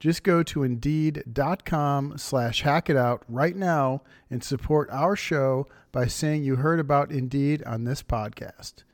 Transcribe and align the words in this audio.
Just 0.00 0.22
go 0.22 0.42
to 0.44 0.62
Indeed.com 0.62 2.18
slash 2.18 2.62
hack 2.62 2.88
it 2.88 2.96
out 2.96 3.22
right 3.28 3.56
now 3.56 4.02
and 4.30 4.44
support 4.44 4.88
our 4.92 5.16
show 5.16 5.66
by 5.90 6.06
saying 6.06 6.44
you 6.44 6.56
heard 6.56 6.78
about 6.78 7.10
Indeed 7.10 7.64
on 7.64 7.82
this 7.84 8.02
podcast. 8.02 8.84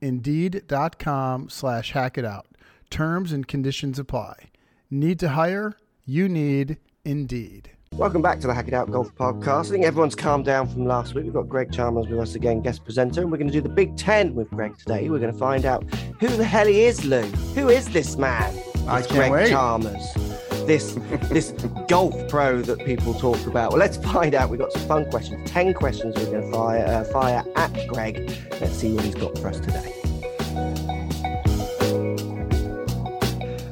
Indeed.com 0.00 1.48
slash 1.48 1.92
hack 1.92 2.16
it 2.16 2.24
out. 2.24 2.46
Terms 2.90 3.32
and 3.32 3.48
conditions 3.48 3.98
apply. 3.98 4.50
Need 4.90 5.18
to 5.20 5.30
hire? 5.30 5.76
You 6.04 6.28
need 6.28 6.78
Indeed. 7.04 7.70
Welcome 7.94 8.22
back 8.22 8.40
to 8.40 8.46
the 8.46 8.54
Hack 8.54 8.68
It 8.68 8.74
Out 8.74 8.90
Golf 8.90 9.14
Podcast. 9.16 9.66
I 9.66 9.70
think 9.70 9.84
everyone's 9.84 10.14
calmed 10.14 10.44
down 10.46 10.66
from 10.66 10.86
last 10.86 11.14
week. 11.14 11.24
We've 11.24 11.32
got 11.34 11.48
Greg 11.48 11.70
Chalmers 11.72 12.06
with 12.08 12.20
us 12.20 12.34
again, 12.36 12.62
guest 12.62 12.84
presenter, 12.84 13.20
and 13.20 13.30
we're 13.30 13.36
going 13.36 13.48
to 13.48 13.52
do 13.52 13.60
the 13.60 13.68
Big 13.68 13.96
Ten 13.98 14.34
with 14.34 14.48
Greg 14.50 14.78
today. 14.78 15.10
We're 15.10 15.18
going 15.18 15.32
to 15.32 15.38
find 15.38 15.66
out 15.66 15.84
who 16.20 16.28
the 16.28 16.44
hell 16.44 16.66
he 16.66 16.84
is, 16.84 17.04
Lou. 17.04 17.20
Who 17.54 17.68
is 17.68 17.88
this 17.90 18.16
man? 18.16 18.58
I 18.88 19.00
It's 19.00 19.08
can't 19.08 19.30
Greg 19.30 19.32
wait. 19.32 19.50
Chalmers. 19.50 20.31
This 20.66 20.92
this 21.28 21.50
golf 21.88 22.28
pro 22.28 22.62
that 22.62 22.84
people 22.84 23.14
talk 23.14 23.44
about. 23.46 23.70
Well, 23.72 23.78
let's 23.80 23.96
find 23.96 24.34
out. 24.34 24.48
We've 24.48 24.60
got 24.60 24.72
some 24.72 24.82
fun 24.86 25.10
questions. 25.10 25.50
Ten 25.50 25.74
questions 25.74 26.14
we're 26.16 26.26
going 26.26 26.42
to 26.42 26.50
fire 26.52 26.84
uh, 26.86 27.04
fire 27.04 27.44
at 27.56 27.86
Greg. 27.88 28.32
Let's 28.60 28.76
see 28.76 28.92
what 28.94 29.04
he's 29.04 29.14
got 29.14 29.36
for 29.38 29.48
us 29.48 29.58
today. 29.60 29.92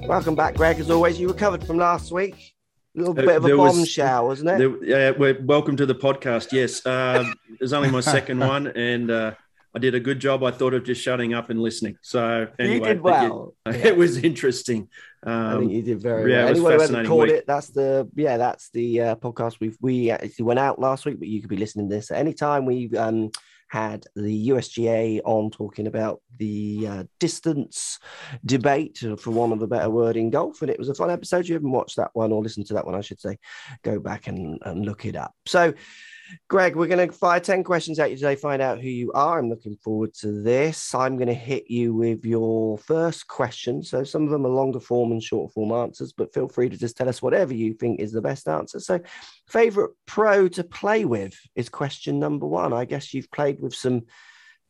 Welcome 0.06 0.34
back, 0.34 0.56
Greg. 0.56 0.80
As 0.80 0.90
always, 0.90 1.20
you 1.20 1.28
recovered 1.28 1.64
from 1.64 1.76
last 1.78 2.10
week. 2.10 2.54
A 2.96 2.98
little 2.98 3.12
Uh, 3.18 3.22
bit 3.22 3.36
of 3.36 3.44
a 3.44 3.46
there 3.46 3.56
was- 3.56 3.76
bombshell, 3.76 4.26
wasn't 4.26 4.50
it? 4.50 4.58
There, 4.58 4.84
yeah, 5.16 5.34
welcome 5.44 5.76
to 5.76 5.86
the 5.86 5.94
podcast. 5.94 6.50
Yes, 6.52 6.84
um, 6.86 7.32
it 7.52 7.60
was 7.60 7.72
only 7.72 7.90
my 7.90 8.00
second 8.16 8.40
one, 8.40 8.66
and 8.66 9.10
uh, 9.10 9.32
I 9.74 9.78
did 9.78 9.94
a 9.94 10.00
good 10.00 10.18
job. 10.20 10.42
I 10.42 10.50
thought 10.50 10.74
of 10.74 10.84
just 10.84 11.00
shutting 11.02 11.32
up 11.34 11.48
and 11.50 11.60
listening. 11.60 11.96
So 12.02 12.48
anyway, 12.58 12.74
you 12.74 12.80
did 12.80 13.02
but 13.02 13.22
yeah, 13.22 13.28
well. 13.28 13.54
it 13.66 13.96
was 13.96 14.18
interesting. 14.18 14.88
I 15.24 15.50
think 15.58 15.62
Um, 15.64 15.70
you 15.70 15.82
did 15.82 16.00
very 16.00 16.32
yeah, 16.32 16.44
well. 16.44 16.48
it 16.48 16.50
was 16.50 16.58
Anyway, 16.58 16.72
we 16.72 16.78
fascinating 16.80 17.16
week. 17.18 17.30
it. 17.30 17.44
That's 17.46 17.68
the 17.68 18.08
yeah, 18.16 18.36
that's 18.36 18.70
the 18.70 19.00
uh, 19.00 19.14
podcast. 19.16 19.58
We've 19.60 19.76
we 19.80 20.10
actually 20.10 20.44
went 20.44 20.58
out 20.58 20.78
last 20.78 21.04
week, 21.06 21.18
but 21.18 21.28
you 21.28 21.40
could 21.40 21.50
be 21.50 21.56
listening 21.56 21.88
to 21.88 21.94
this 21.94 22.10
at 22.10 22.18
any 22.18 22.32
time. 22.32 22.64
We 22.66 22.90
um 22.96 23.30
had 23.68 24.04
the 24.16 24.48
USGA 24.48 25.20
on 25.24 25.48
talking 25.52 25.86
about 25.86 26.20
the 26.38 26.86
uh, 26.88 27.04
distance 27.20 28.00
debate, 28.44 29.00
uh, 29.04 29.14
for 29.14 29.30
want 29.30 29.52
of 29.52 29.62
a 29.62 29.66
better 29.68 29.88
word, 29.88 30.16
in 30.16 30.28
golf, 30.30 30.60
and 30.62 30.70
it 30.72 30.78
was 30.78 30.88
a 30.88 30.94
fun 30.94 31.08
episode. 31.08 31.46
You 31.46 31.54
haven't 31.54 31.70
watched 31.70 31.94
that 31.96 32.10
one 32.14 32.32
or 32.32 32.42
listened 32.42 32.66
to 32.66 32.74
that 32.74 32.84
one, 32.84 32.96
I 32.96 33.00
should 33.00 33.20
say. 33.20 33.38
Go 33.84 34.00
back 34.00 34.26
and, 34.26 34.58
and 34.62 34.84
look 34.84 35.04
it 35.04 35.14
up. 35.14 35.34
So. 35.46 35.72
Greg, 36.48 36.76
we're 36.76 36.86
going 36.86 37.08
to 37.08 37.14
fire 37.14 37.40
10 37.40 37.64
questions 37.64 37.98
at 37.98 38.10
you 38.10 38.16
today, 38.16 38.36
find 38.36 38.60
out 38.60 38.80
who 38.80 38.88
you 38.88 39.12
are. 39.12 39.38
I'm 39.38 39.48
looking 39.48 39.76
forward 39.76 40.14
to 40.20 40.42
this. 40.42 40.94
I'm 40.94 41.16
going 41.16 41.28
to 41.28 41.34
hit 41.34 41.70
you 41.70 41.94
with 41.94 42.24
your 42.24 42.78
first 42.78 43.26
question. 43.28 43.82
So 43.82 44.04
some 44.04 44.24
of 44.24 44.30
them 44.30 44.46
are 44.46 44.50
longer 44.50 44.80
form 44.80 45.12
and 45.12 45.22
short 45.22 45.52
form 45.52 45.72
answers, 45.72 46.12
but 46.12 46.32
feel 46.34 46.48
free 46.48 46.68
to 46.68 46.76
just 46.76 46.96
tell 46.96 47.08
us 47.08 47.22
whatever 47.22 47.54
you 47.54 47.74
think 47.74 48.00
is 48.00 48.12
the 48.12 48.22
best 48.22 48.48
answer. 48.48 48.80
So, 48.80 49.00
favorite 49.48 49.92
pro 50.06 50.48
to 50.48 50.64
play 50.64 51.04
with 51.04 51.34
is 51.54 51.68
question 51.68 52.18
number 52.18 52.46
one. 52.46 52.72
I 52.72 52.84
guess 52.84 53.12
you've 53.12 53.30
played 53.30 53.60
with 53.60 53.74
some 53.74 54.02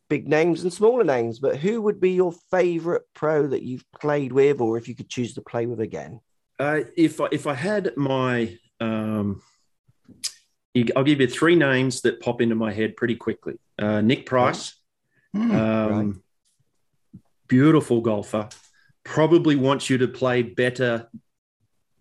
big 0.09 0.27
names 0.27 0.63
and 0.63 0.73
smaller 0.73 1.03
names, 1.03 1.39
but 1.39 1.57
who 1.57 1.81
would 1.81 1.99
be 1.99 2.11
your 2.11 2.33
favorite 2.49 3.03
pro 3.13 3.47
that 3.47 3.63
you've 3.63 3.85
played 3.99 4.31
with, 4.31 4.59
or 4.59 4.77
if 4.77 4.87
you 4.87 4.95
could 4.95 5.09
choose 5.09 5.35
to 5.35 5.41
play 5.41 5.65
with 5.65 5.79
again? 5.79 6.19
uh, 6.61 6.83
if 6.95 7.19
I, 7.19 7.27
if 7.31 7.47
I 7.47 7.55
had 7.55 7.91
my, 7.97 8.55
um, 8.79 9.41
I'll 10.95 11.03
give 11.03 11.19
you 11.19 11.27
three 11.27 11.55
names 11.55 12.01
that 12.01 12.21
pop 12.21 12.41
into 12.41 12.55
my 12.55 12.71
head 12.71 12.95
pretty 12.95 13.15
quickly. 13.15 13.59
Uh, 13.77 14.01
Nick 14.01 14.25
Price, 14.25 14.75
Hmm. 15.33 15.51
um, 15.51 16.23
beautiful 17.47 18.01
golfer, 18.01 18.49
probably 19.03 19.55
wants 19.55 19.89
you 19.89 19.97
to 19.99 20.07
play 20.07 20.43
better, 20.43 21.09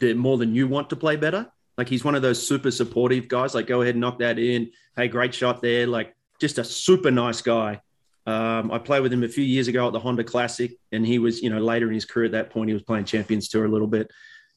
more 0.03 0.39
than 0.39 0.55
you 0.55 0.67
want 0.69 0.91
to 0.91 0.97
play 0.97 1.17
better. 1.17 1.47
Like 1.77 1.89
he's 1.89 2.05
one 2.05 2.15
of 2.15 2.23
those 2.23 2.47
super 2.47 2.71
supportive 2.71 3.29
guys. 3.29 3.55
Like 3.55 3.67
go 3.67 3.83
ahead 3.83 3.95
and 3.95 4.01
knock 4.01 4.19
that 4.19 4.39
in. 4.39 4.71
Hey, 4.97 5.09
great 5.09 5.35
shot 5.35 5.63
there. 5.63 5.87
Like 5.87 6.15
just 6.41 6.59
a 6.59 6.65
super 6.65 7.11
nice 7.11 7.43
guy. 7.43 7.81
Um, 8.27 8.71
I 8.71 8.79
played 8.79 9.03
with 9.03 9.13
him 9.13 9.23
a 9.25 9.29
few 9.29 9.45
years 9.45 9.67
ago 9.67 9.87
at 9.87 9.93
the 9.93 9.99
Honda 9.99 10.25
Classic, 10.25 10.73
and 10.93 11.07
he 11.07 11.19
was, 11.19 11.43
you 11.43 11.51
know, 11.51 11.59
later 11.59 11.89
in 11.89 11.95
his 11.95 12.05
career 12.05 12.27
at 12.27 12.33
that 12.33 12.51
point, 12.51 12.69
he 12.69 12.75
was 12.75 12.83
playing 12.83 13.07
Champions 13.07 13.49
Tour 13.49 13.65
a 13.65 13.69
little 13.69 13.87
bit. 13.89 14.11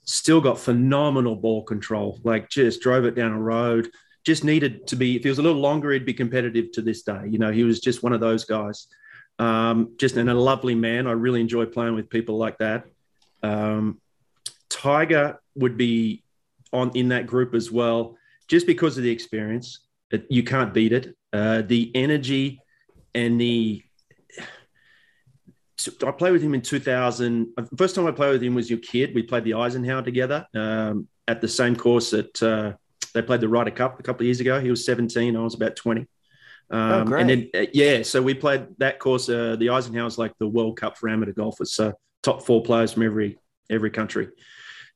Still 0.06 0.42
got 0.42 0.60
phenomenal 0.60 1.36
ball 1.36 1.64
control. 1.64 2.20
Like 2.24 2.50
just 2.50 2.82
drove 2.82 3.06
it 3.06 3.16
down 3.16 3.32
a 3.32 3.40
road. 3.40 3.90
Just 4.26 4.44
needed 4.44 4.88
to 4.88 4.96
be. 4.96 5.16
If 5.16 5.24
he 5.24 5.30
was 5.30 5.40
a 5.40 5.42
little 5.42 5.62
longer, 5.62 5.92
he'd 5.92 6.06
be 6.06 6.14
competitive 6.14 6.72
to 6.74 6.82
this 6.82 7.04
day. 7.04 7.22
You 7.28 7.40
know, 7.40 7.52
he 7.52 7.64
was 7.64 7.80
just 7.80 8.04
one 8.04 8.14
of 8.14 8.20
those 8.20 8.46
guys. 8.46 8.88
Um, 9.40 9.96
just 9.98 10.18
and 10.18 10.30
a 10.30 10.34
lovely 10.34 10.76
man. 10.76 11.08
I 11.08 11.12
really 11.12 11.42
enjoy 11.42 11.66
playing 11.66 11.96
with 11.96 12.10
people 12.10 12.38
like 12.38 12.58
that. 12.60 12.86
Um, 13.42 14.00
Tiger 14.70 15.40
would 15.56 15.78
be 15.78 16.24
on 16.72 16.92
in 16.96 17.10
that 17.10 17.28
group 17.28 17.54
as 17.54 17.72
well, 17.72 18.18
just 18.48 18.68
because 18.68 18.98
of 18.98 19.04
the 19.04 19.12
experience. 19.12 19.80
It, 20.12 20.26
you 20.30 20.44
can't 20.44 20.74
beat 20.74 20.94
it. 20.94 21.16
Uh, 21.32 21.62
the 21.62 21.92
energy 21.96 22.62
and 23.16 23.40
the. 23.40 23.84
I 26.06 26.12
played 26.12 26.34
with 26.34 26.42
him 26.42 26.54
in 26.54 26.62
2000. 26.62 27.54
First 27.78 27.96
time 27.96 28.06
I 28.06 28.12
played 28.12 28.32
with 28.32 28.44
him 28.44 28.56
was 28.56 28.70
your 28.70 28.80
kid. 28.80 29.14
We 29.16 29.24
played 29.24 29.44
the 29.44 29.56
Eisenhower 29.56 30.02
together 30.02 30.48
um, 30.54 31.08
at 31.28 31.42
the 31.42 31.48
same 31.48 31.76
course 31.76 32.12
that 32.12 32.44
uh, 32.44 32.74
they 33.14 33.22
played 33.22 33.42
the 33.42 33.48
Ryder 33.48 33.72
Cup 33.72 34.00
a 34.00 34.04
couple 34.04 34.22
of 34.22 34.26
years 34.26 34.40
ago. 34.40 34.60
He 34.60 34.70
was 34.70 34.86
17. 34.86 35.36
I 35.36 35.40
was 35.40 35.56
about 35.56 35.76
20. 35.76 36.08
Um, 36.70 37.06
great. 37.06 37.22
and 37.22 37.30
then, 37.30 37.50
uh, 37.54 37.66
yeah, 37.74 38.02
so 38.04 38.22
we 38.22 38.34
played 38.34 38.66
that 38.80 39.00
course. 39.00 39.30
Uh, 39.30 39.56
the 39.58 39.70
Eisenhower's 39.70 40.18
like 40.18 40.34
the 40.40 40.48
World 40.48 40.78
Cup 40.78 40.98
for 40.98 41.10
amateur 41.10 41.34
golfers. 41.34 41.74
So 41.74 41.94
top 42.24 42.44
four 42.44 42.64
players 42.64 42.94
from 42.94 43.04
every 43.04 43.38
every 43.70 43.92
country. 43.92 44.30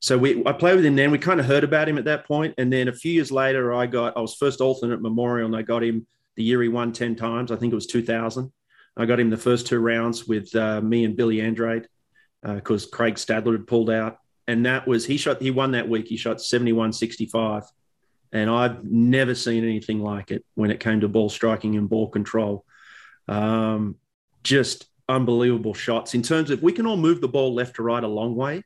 So 0.00 0.16
we 0.16 0.44
I 0.46 0.52
played 0.52 0.76
with 0.76 0.84
him 0.84 0.96
then. 0.96 1.10
We 1.10 1.18
kind 1.18 1.40
of 1.40 1.46
heard 1.46 1.64
about 1.64 1.88
him 1.88 1.98
at 1.98 2.04
that 2.06 2.26
point, 2.26 2.54
and 2.58 2.72
then 2.72 2.88
a 2.88 2.92
few 2.92 3.12
years 3.12 3.30
later, 3.30 3.74
I 3.74 3.86
got 3.86 4.16
I 4.16 4.20
was 4.20 4.34
first 4.34 4.60
alternate 4.60 5.00
Memorial, 5.00 5.46
and 5.46 5.56
I 5.56 5.62
got 5.62 5.82
him 5.84 6.06
the 6.36 6.42
year 6.42 6.62
he 6.62 6.68
won 6.68 6.92
ten 6.92 7.14
times. 7.14 7.52
I 7.52 7.56
think 7.56 7.72
it 7.72 7.76
was 7.76 7.86
2000. 7.86 8.52
I 8.98 9.06
got 9.06 9.20
him 9.20 9.30
the 9.30 9.36
first 9.36 9.66
two 9.66 9.78
rounds 9.78 10.26
with 10.26 10.54
uh, 10.54 10.80
me 10.80 11.04
and 11.04 11.16
Billy 11.16 11.40
Andrade 11.40 11.86
because 12.42 12.86
Craig 12.86 13.14
Stadler 13.14 13.52
had 13.52 13.66
pulled 13.66 13.90
out, 13.90 14.18
and 14.46 14.66
that 14.66 14.86
was 14.86 15.06
he 15.06 15.16
shot 15.16 15.40
he 15.40 15.50
won 15.50 15.72
that 15.72 15.88
week. 15.88 16.08
He 16.08 16.16
shot 16.16 16.40
71 16.40 16.92
65. 16.92 17.64
And 18.32 18.50
I've 18.50 18.84
never 18.84 19.34
seen 19.34 19.64
anything 19.64 20.00
like 20.00 20.30
it 20.30 20.44
when 20.54 20.70
it 20.70 20.80
came 20.80 21.00
to 21.00 21.08
ball 21.08 21.30
striking 21.30 21.76
and 21.76 21.88
ball 21.88 22.08
control. 22.08 22.64
Um, 23.26 23.96
just 24.42 24.86
unbelievable 25.08 25.74
shots 25.74 26.14
in 26.14 26.22
terms 26.22 26.50
of 26.50 26.62
we 26.62 26.72
can 26.72 26.86
all 26.86 26.96
move 26.96 27.20
the 27.20 27.28
ball 27.28 27.54
left 27.54 27.76
to 27.76 27.82
right 27.82 28.02
a 28.02 28.08
long 28.08 28.34
way. 28.34 28.62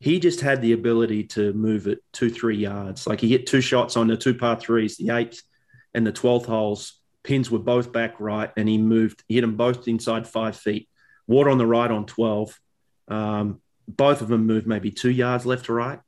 He 0.00 0.18
just 0.18 0.40
had 0.40 0.62
the 0.62 0.72
ability 0.72 1.24
to 1.24 1.52
move 1.52 1.86
it 1.86 1.98
two, 2.12 2.30
three 2.30 2.56
yards. 2.56 3.06
Like 3.06 3.20
he 3.20 3.28
hit 3.28 3.46
two 3.46 3.60
shots 3.60 3.96
on 3.96 4.06
the 4.06 4.16
two 4.16 4.34
par 4.34 4.58
threes, 4.58 4.96
the 4.96 5.10
eighth 5.10 5.42
and 5.94 6.06
the 6.06 6.12
12th 6.12 6.46
holes. 6.46 6.99
Pins 7.22 7.50
were 7.50 7.58
both 7.58 7.92
back 7.92 8.18
right, 8.18 8.50
and 8.56 8.68
he 8.68 8.78
moved, 8.78 9.22
hit 9.28 9.42
them 9.42 9.56
both 9.56 9.86
inside 9.88 10.26
five 10.26 10.56
feet. 10.56 10.88
Water 11.26 11.50
on 11.50 11.58
the 11.58 11.66
right 11.66 11.90
on 11.90 12.06
12. 12.06 12.58
Um, 13.08 13.60
both 13.86 14.22
of 14.22 14.28
them 14.28 14.46
moved 14.46 14.66
maybe 14.66 14.90
two 14.90 15.10
yards 15.10 15.44
left 15.46 15.66
to 15.66 15.72
right. 15.72 16.00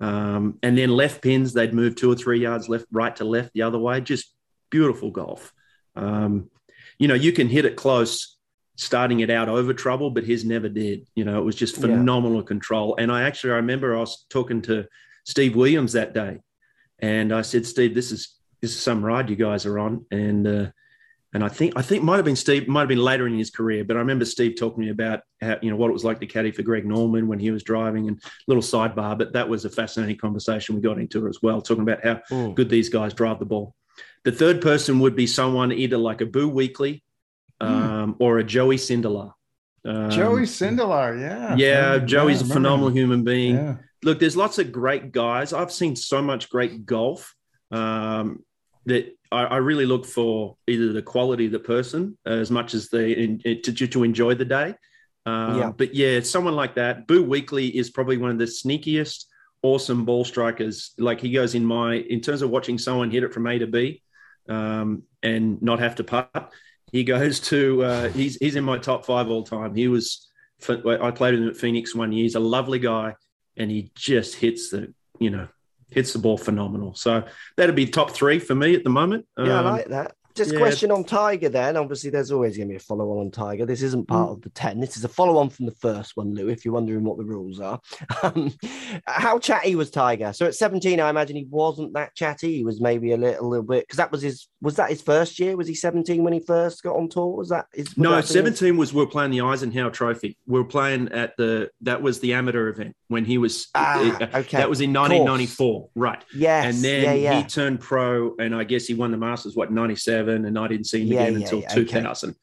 Um, 0.00 0.58
and 0.62 0.76
then 0.76 0.90
left 0.90 1.22
pins, 1.22 1.52
they'd 1.52 1.74
move 1.74 1.96
two 1.96 2.10
or 2.10 2.16
three 2.16 2.40
yards 2.40 2.68
left, 2.68 2.86
right 2.92 3.14
to 3.16 3.24
left, 3.24 3.52
the 3.54 3.62
other 3.62 3.78
way. 3.78 4.00
Just 4.00 4.34
beautiful 4.70 5.10
golf. 5.10 5.52
Um, 5.94 6.50
you 6.98 7.08
know, 7.08 7.14
you 7.14 7.32
can 7.32 7.48
hit 7.48 7.64
it 7.64 7.76
close, 7.76 8.36
starting 8.76 9.20
it 9.20 9.30
out 9.30 9.48
over 9.48 9.72
trouble, 9.72 10.10
but 10.10 10.24
his 10.24 10.44
never 10.44 10.68
did. 10.68 11.06
You 11.14 11.24
know, 11.24 11.38
it 11.38 11.44
was 11.44 11.56
just 11.56 11.76
Yeah. 11.76 11.82
phenomenal 11.82 12.42
control. 12.42 12.96
And 12.98 13.10
I 13.10 13.22
actually, 13.22 13.52
I 13.52 13.56
remember 13.56 13.96
I 13.96 14.00
was 14.00 14.26
talking 14.28 14.62
to 14.62 14.86
Steve 15.24 15.56
Williams 15.56 15.92
that 15.92 16.14
day, 16.14 16.40
And 16.98 17.30
I 17.32 17.42
said, 17.42 17.66
Steve, 17.66 17.94
this 17.94 18.10
is 18.10 18.35
this 18.60 18.72
is 18.72 18.80
some 18.80 19.04
ride 19.04 19.30
you 19.30 19.36
guys 19.36 19.66
are 19.66 19.78
on, 19.78 20.06
and 20.10 20.46
uh, 20.46 20.66
and 21.36 21.44
I 21.44 21.48
think 21.48 21.74
I 21.76 21.82
think 21.82 22.02
might 22.02 22.16
have 22.16 22.24
been 22.24 22.36
Steve, 22.36 22.66
might 22.66 22.80
have 22.80 22.88
been 22.88 22.98
later 22.98 23.26
in 23.26 23.36
his 23.36 23.50
career, 23.50 23.84
but 23.84 23.96
I 23.96 24.00
remember 24.00 24.24
Steve 24.24 24.54
talking 24.56 24.82
to 24.82 24.86
me 24.86 24.90
about 24.90 25.20
how 25.42 25.58
you 25.60 25.70
know 25.70 25.76
what 25.76 25.90
it 25.90 25.92
was 25.92 26.04
like 26.04 26.18
to 26.20 26.26
caddy 26.26 26.50
for 26.50 26.62
Greg 26.62 26.86
Norman 26.86 27.28
when 27.28 27.38
he 27.38 27.50
was 27.50 27.62
driving, 27.62 28.08
and 28.08 28.22
little 28.48 28.62
sidebar, 28.62 29.18
but 29.18 29.34
that 29.34 29.48
was 29.48 29.66
a 29.66 29.70
fascinating 29.70 30.16
conversation 30.16 30.74
we 30.74 30.80
got 30.80 30.98
into 30.98 31.28
as 31.28 31.40
well, 31.42 31.60
talking 31.60 31.82
about 31.82 32.02
how 32.02 32.22
mm. 32.30 32.54
good 32.54 32.70
these 32.70 32.88
guys 32.88 33.12
drive 33.12 33.38
the 33.38 33.44
ball. 33.44 33.74
The 34.24 34.32
third 34.32 34.62
person 34.62 34.98
would 35.00 35.14
be 35.14 35.26
someone 35.26 35.72
either 35.72 35.98
like 35.98 36.20
a 36.20 36.26
Boo 36.26 36.50
Weekley 36.50 37.02
hmm. 37.60 37.66
um, 37.66 38.14
mm. 38.14 38.16
or 38.18 38.38
a 38.38 38.44
Joey 38.44 38.76
Sindelar. 38.76 39.32
Um, 39.84 40.10
Joey 40.10 40.42
Sindelar, 40.42 41.20
yeah, 41.20 41.54
yeah, 41.54 41.98
Joey's 41.98 42.42
yeah, 42.42 42.48
a 42.48 42.52
phenomenal 42.54 42.90
human 42.90 43.24
being. 43.24 43.54
Yeah. 43.54 43.76
Look, 44.02 44.18
there's 44.20 44.36
lots 44.36 44.58
of 44.58 44.72
great 44.72 45.12
guys. 45.12 45.52
I've 45.52 45.70
seen 45.70 45.96
so 45.96 46.20
much 46.22 46.50
great 46.50 46.86
golf 46.86 47.35
um, 47.70 48.44
that 48.86 49.16
I, 49.32 49.44
I, 49.44 49.56
really 49.56 49.86
look 49.86 50.06
for 50.06 50.56
either 50.68 50.92
the 50.92 51.02
quality 51.02 51.46
of 51.46 51.52
the 51.52 51.58
person 51.58 52.16
as 52.24 52.50
much 52.50 52.74
as 52.74 52.88
the 52.88 53.18
in, 53.18 53.40
to, 53.62 53.86
to 53.86 54.04
enjoy 54.04 54.34
the 54.34 54.44
day. 54.44 54.74
Um, 55.26 55.58
yeah. 55.58 55.72
But 55.76 55.94
yeah, 55.94 56.20
someone 56.20 56.54
like 56.54 56.76
that. 56.76 57.06
Boo 57.06 57.26
Weekley 57.26 57.72
is 57.72 57.90
probably 57.90 58.16
one 58.16 58.30
of 58.30 58.38
the 58.38 58.44
sneakiest, 58.44 59.24
awesome 59.62 60.04
ball 60.04 60.24
strikers. 60.24 60.92
Like 60.98 61.20
he 61.20 61.32
goes 61.32 61.54
in 61.54 61.64
my 61.64 61.94
in 61.96 62.20
terms 62.20 62.42
of 62.42 62.50
watching 62.50 62.78
someone 62.78 63.10
hit 63.10 63.24
it 63.24 63.34
from 63.34 63.46
A 63.48 63.58
to 63.58 63.66
B 63.66 64.02
um, 64.48 65.02
and 65.22 65.60
not 65.60 65.80
have 65.80 65.96
to 65.96 66.04
putt. 66.04 66.52
He 66.92 67.02
goes 67.02 67.40
to 67.40 67.82
uh, 67.82 68.08
he's 68.10 68.36
he's 68.36 68.56
in 68.56 68.64
my 68.64 68.78
top 68.78 69.04
five 69.04 69.28
all 69.28 69.42
time. 69.42 69.74
He 69.74 69.88
was 69.88 70.28
I 70.68 71.10
played 71.10 71.34
with 71.34 71.42
him 71.42 71.48
at 71.48 71.56
Phoenix 71.56 71.94
one 71.94 72.12
year. 72.12 72.22
He's 72.22 72.36
a 72.36 72.40
lovely 72.40 72.78
guy, 72.78 73.16
and 73.56 73.70
he 73.70 73.90
just 73.96 74.36
hits 74.36 74.70
the 74.70 74.94
you 75.18 75.30
know 75.30 75.48
hits 75.90 76.12
the 76.12 76.18
ball 76.18 76.38
phenomenal. 76.38 76.94
So 76.94 77.24
that'd 77.56 77.74
be 77.74 77.86
top 77.86 78.10
three 78.10 78.38
for 78.38 78.54
me 78.54 78.74
at 78.74 78.84
the 78.84 78.90
moment. 78.90 79.26
Yeah, 79.38 79.58
um, 79.58 79.66
I 79.66 79.70
like 79.70 79.88
that. 79.88 80.14
Just 80.36 80.52
yeah. 80.52 80.58
question 80.58 80.90
on 80.90 81.04
Tiger 81.04 81.48
then. 81.48 81.76
Obviously, 81.76 82.10
there's 82.10 82.30
always 82.30 82.56
going 82.56 82.68
to 82.68 82.72
be 82.72 82.76
a 82.76 82.80
follow 82.80 83.10
on 83.12 83.26
on 83.26 83.30
Tiger. 83.30 83.66
This 83.66 83.82
isn't 83.82 84.08
part 84.08 84.30
mm. 84.30 84.32
of 84.34 84.42
the 84.42 84.50
10. 84.50 84.80
This 84.80 84.96
is 84.96 85.04
a 85.04 85.08
follow 85.08 85.38
on 85.38 85.50
from 85.50 85.66
the 85.66 85.74
first 85.74 86.16
one, 86.16 86.34
Lou, 86.34 86.48
if 86.48 86.64
you're 86.64 86.74
wondering 86.74 87.04
what 87.04 87.18
the 87.18 87.24
rules 87.24 87.60
are. 87.60 87.80
Um, 88.22 88.52
how 89.06 89.38
chatty 89.38 89.74
was 89.74 89.90
Tiger? 89.90 90.32
So 90.32 90.46
at 90.46 90.54
17, 90.54 91.00
I 91.00 91.10
imagine 91.10 91.36
he 91.36 91.46
wasn't 91.48 91.92
that 91.92 92.14
chatty. 92.14 92.56
He 92.56 92.64
was 92.64 92.80
maybe 92.80 93.12
a 93.12 93.16
little, 93.16 93.48
little 93.48 93.64
bit, 93.64 93.84
because 93.84 93.98
that 93.98 94.10
was 94.10 94.22
his, 94.22 94.48
was 94.60 94.76
that 94.76 94.88
his 94.90 95.02
first 95.02 95.38
year? 95.38 95.56
Was 95.56 95.68
he 95.68 95.74
17 95.74 96.24
when 96.24 96.32
he 96.32 96.40
first 96.40 96.82
got 96.82 96.96
on 96.96 97.08
tour? 97.08 97.36
Was 97.36 97.50
that 97.50 97.66
his? 97.74 97.88
Was 97.88 97.98
no, 97.98 98.10
that 98.12 98.26
17 98.26 98.68
his? 98.68 98.78
was 98.78 98.94
we 98.94 99.02
are 99.02 99.06
playing 99.06 99.32
the 99.32 99.42
Eisenhower 99.42 99.90
Trophy. 99.90 100.36
We 100.46 100.58
are 100.60 100.64
playing 100.64 101.12
at 101.12 101.36
the, 101.36 101.70
that 101.82 102.00
was 102.00 102.20
the 102.20 102.32
amateur 102.32 102.68
event 102.68 102.96
when 103.08 103.24
he 103.24 103.38
was, 103.38 103.68
ah, 103.74 104.00
okay. 104.34 104.56
that 104.56 104.70
was 104.70 104.80
in 104.80 104.92
1994. 104.92 105.90
Right. 105.94 106.24
Yes. 106.34 106.74
And 106.74 106.84
then 106.84 107.02
yeah, 107.02 107.12
yeah. 107.12 107.42
he 107.42 107.44
turned 107.46 107.80
pro, 107.80 108.34
and 108.38 108.54
I 108.54 108.64
guess 108.64 108.86
he 108.86 108.94
won 108.94 109.10
the 109.10 109.18
Masters, 109.18 109.54
what, 109.54 109.70
97, 109.70 110.25
and 110.34 110.58
I 110.58 110.68
didn't 110.68 110.86
see 110.86 111.02
him 111.02 111.12
yeah, 111.12 111.22
again 111.22 111.40
yeah, 111.40 111.44
until 111.44 111.60
yeah, 111.60 111.74
2000. 111.74 112.30
Okay. 112.30 112.38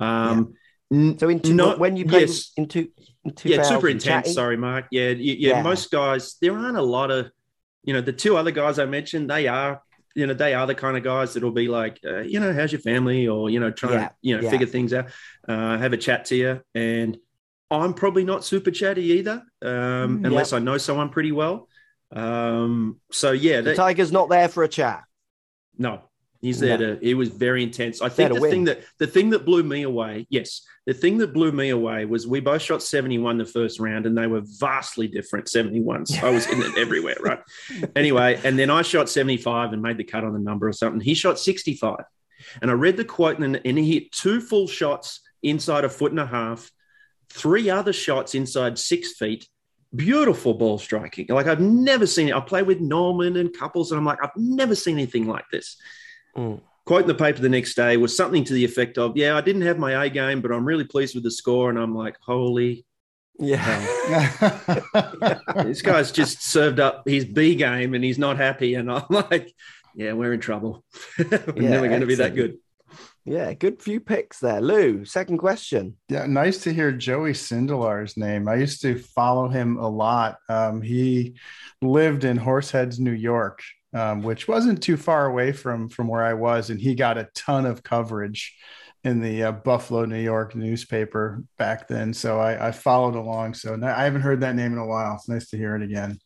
Um, 0.00 0.54
so 0.90 1.28
in 1.28 1.40
two, 1.40 1.54
not, 1.54 1.78
when 1.78 1.96
you 1.96 2.06
played 2.06 2.28
yes, 2.28 2.52
in, 2.56 2.66
two, 2.66 2.88
in 3.24 3.34
yeah, 3.44 3.62
super 3.62 3.88
intense. 3.88 4.26
Chatty? 4.26 4.32
Sorry, 4.32 4.56
Mark. 4.56 4.86
Yeah, 4.90 5.10
yeah, 5.10 5.54
yeah, 5.56 5.62
Most 5.62 5.90
guys, 5.90 6.36
there 6.40 6.56
aren't 6.56 6.78
a 6.78 6.82
lot 6.82 7.10
of, 7.10 7.30
you 7.84 7.92
know, 7.92 8.00
the 8.00 8.12
two 8.12 8.36
other 8.36 8.50
guys 8.50 8.78
I 8.78 8.86
mentioned, 8.86 9.28
they 9.28 9.48
are, 9.48 9.82
you 10.14 10.26
know, 10.26 10.34
they 10.34 10.54
are 10.54 10.66
the 10.66 10.74
kind 10.74 10.96
of 10.96 11.04
guys 11.04 11.34
that'll 11.34 11.50
be 11.50 11.68
like, 11.68 12.00
uh, 12.04 12.20
you 12.20 12.40
know, 12.40 12.52
how's 12.52 12.72
your 12.72 12.80
family, 12.80 13.28
or 13.28 13.50
you 13.50 13.60
know, 13.60 13.70
trying 13.70 14.08
to, 14.08 14.10
you 14.22 14.40
know, 14.40 14.50
figure 14.50 14.66
things 14.66 14.92
out, 14.92 15.10
uh, 15.46 15.78
have 15.78 15.92
a 15.92 15.96
chat 15.96 16.24
to 16.26 16.36
you, 16.36 16.60
and 16.74 17.18
I'm 17.70 17.94
probably 17.94 18.24
not 18.24 18.44
super 18.44 18.70
chatty 18.70 19.02
either, 19.12 19.42
um, 19.62 20.20
mm, 20.20 20.26
unless 20.26 20.52
I 20.52 20.58
know 20.58 20.78
someone 20.78 21.10
pretty 21.10 21.32
well. 21.32 21.68
Um, 22.10 23.00
so 23.12 23.32
yeah, 23.32 23.60
the 23.60 23.74
Tiger's 23.74 24.10
not 24.10 24.30
there 24.30 24.48
for 24.48 24.64
a 24.64 24.68
chat. 24.68 25.04
No, 25.76 26.02
He's 26.40 26.60
there 26.60 26.78
to. 26.78 26.98
It 27.04 27.14
was 27.14 27.30
very 27.30 27.64
intense. 27.64 28.00
I 28.00 28.08
think 28.08 28.32
the 28.32 28.40
win. 28.40 28.50
thing 28.50 28.64
that 28.64 28.84
the 28.98 29.08
thing 29.08 29.30
that 29.30 29.44
blew 29.44 29.64
me 29.64 29.82
away, 29.82 30.26
yes, 30.30 30.64
the 30.86 30.94
thing 30.94 31.18
that 31.18 31.32
blew 31.32 31.50
me 31.50 31.70
away 31.70 32.04
was 32.04 32.28
we 32.28 32.38
both 32.38 32.62
shot 32.62 32.80
seventy 32.80 33.18
one 33.18 33.38
the 33.38 33.44
first 33.44 33.80
round, 33.80 34.06
and 34.06 34.16
they 34.16 34.28
were 34.28 34.42
vastly 34.44 35.08
different 35.08 35.48
seventy 35.48 35.80
ones. 35.80 36.16
I 36.16 36.30
was 36.30 36.46
in 36.46 36.62
it 36.62 36.78
everywhere, 36.78 37.16
right? 37.20 37.40
Anyway, 37.96 38.40
and 38.44 38.56
then 38.56 38.70
I 38.70 38.82
shot 38.82 39.08
seventy 39.08 39.36
five 39.36 39.72
and 39.72 39.82
made 39.82 39.96
the 39.96 40.04
cut 40.04 40.22
on 40.22 40.32
the 40.32 40.38
number 40.38 40.68
or 40.68 40.72
something. 40.72 41.00
He 41.00 41.14
shot 41.14 41.40
sixty 41.40 41.74
five, 41.74 42.04
and 42.62 42.70
I 42.70 42.74
read 42.74 42.96
the 42.96 43.04
quote, 43.04 43.40
and, 43.40 43.60
and 43.64 43.78
he 43.78 43.94
hit 43.94 44.12
two 44.12 44.40
full 44.40 44.68
shots 44.68 45.20
inside 45.42 45.84
a 45.84 45.88
foot 45.88 46.12
and 46.12 46.20
a 46.20 46.26
half, 46.26 46.70
three 47.30 47.68
other 47.68 47.92
shots 47.92 48.36
inside 48.36 48.78
six 48.78 49.14
feet. 49.14 49.48
Beautiful 49.94 50.54
ball 50.54 50.78
striking. 50.78 51.26
Like 51.28 51.48
I've 51.48 51.60
never 51.60 52.06
seen 52.06 52.28
it. 52.28 52.34
I 52.34 52.40
play 52.40 52.62
with 52.62 52.78
Norman 52.78 53.36
and 53.36 53.52
couples, 53.56 53.90
and 53.90 53.98
I'm 53.98 54.04
like, 54.04 54.22
I've 54.22 54.36
never 54.36 54.76
seen 54.76 54.94
anything 54.94 55.26
like 55.26 55.46
this. 55.50 55.76
Mm. 56.38 56.60
Quote 56.86 57.02
in 57.02 57.08
the 57.08 57.14
paper 57.14 57.40
the 57.40 57.50
next 57.50 57.74
day 57.74 57.98
was 57.98 58.16
something 58.16 58.44
to 58.44 58.54
the 58.54 58.64
effect 58.64 58.96
of, 58.96 59.16
"Yeah, 59.16 59.36
I 59.36 59.42
didn't 59.42 59.62
have 59.62 59.78
my 59.78 60.04
A 60.04 60.08
game, 60.08 60.40
but 60.40 60.52
I'm 60.52 60.64
really 60.64 60.84
pleased 60.84 61.14
with 61.14 61.24
the 61.24 61.30
score." 61.30 61.68
And 61.68 61.78
I'm 61.78 61.94
like, 61.94 62.16
"Holy 62.20 62.86
yeah. 63.38 65.38
this 65.62 65.82
guy's 65.82 66.10
just 66.10 66.42
served 66.42 66.80
up 66.80 67.08
his 67.08 67.24
B 67.24 67.54
game 67.54 67.94
and 67.94 68.02
he's 68.02 68.18
not 68.18 68.36
happy. 68.36 68.74
And 68.74 68.90
I'm 68.90 69.04
like, 69.08 69.54
yeah, 69.94 70.12
we're 70.12 70.32
in 70.32 70.40
trouble. 70.40 70.84
we're 71.18 71.52
yeah, 71.56 71.70
never 71.70 71.88
going 71.88 72.00
to 72.00 72.06
be 72.06 72.16
that 72.16 72.34
good. 72.34 72.58
Yeah, 73.24 73.52
good 73.52 73.82
few 73.82 74.00
picks 74.00 74.40
there. 74.40 74.60
Lou, 74.60 75.04
second 75.04 75.38
question. 75.38 75.96
Yeah, 76.08 76.26
nice 76.26 76.62
to 76.62 76.72
hear 76.72 76.92
Joey 76.92 77.32
Sindelar's 77.32 78.16
name. 78.16 78.48
I 78.48 78.54
used 78.54 78.80
to 78.82 78.98
follow 78.98 79.48
him 79.48 79.76
a 79.76 79.88
lot. 79.88 80.38
Um, 80.48 80.80
he 80.80 81.34
lived 81.82 82.24
in 82.24 82.38
Horseheads, 82.38 82.98
New 82.98 83.12
York, 83.12 83.60
um, 83.94 84.22
which 84.22 84.48
wasn't 84.48 84.82
too 84.82 84.96
far 84.96 85.26
away 85.26 85.52
from 85.52 85.88
from 85.88 86.08
where 86.08 86.24
I 86.24 86.34
was, 86.34 86.70
and 86.70 86.80
he 86.80 86.94
got 86.94 87.18
a 87.18 87.28
ton 87.34 87.66
of 87.66 87.82
coverage 87.82 88.54
in 89.04 89.20
the 89.20 89.44
uh, 89.44 89.52
Buffalo, 89.52 90.04
New 90.04 90.20
York 90.20 90.54
newspaper 90.54 91.42
back 91.56 91.88
then. 91.88 92.12
So 92.12 92.40
I, 92.40 92.68
I 92.68 92.72
followed 92.72 93.14
along. 93.14 93.54
So 93.54 93.78
I 93.82 94.04
haven't 94.04 94.22
heard 94.22 94.40
that 94.40 94.56
name 94.56 94.72
in 94.72 94.78
a 94.78 94.86
while. 94.86 95.14
It's 95.14 95.28
nice 95.28 95.48
to 95.50 95.56
hear 95.56 95.76
it 95.76 95.82
again. 95.82 96.18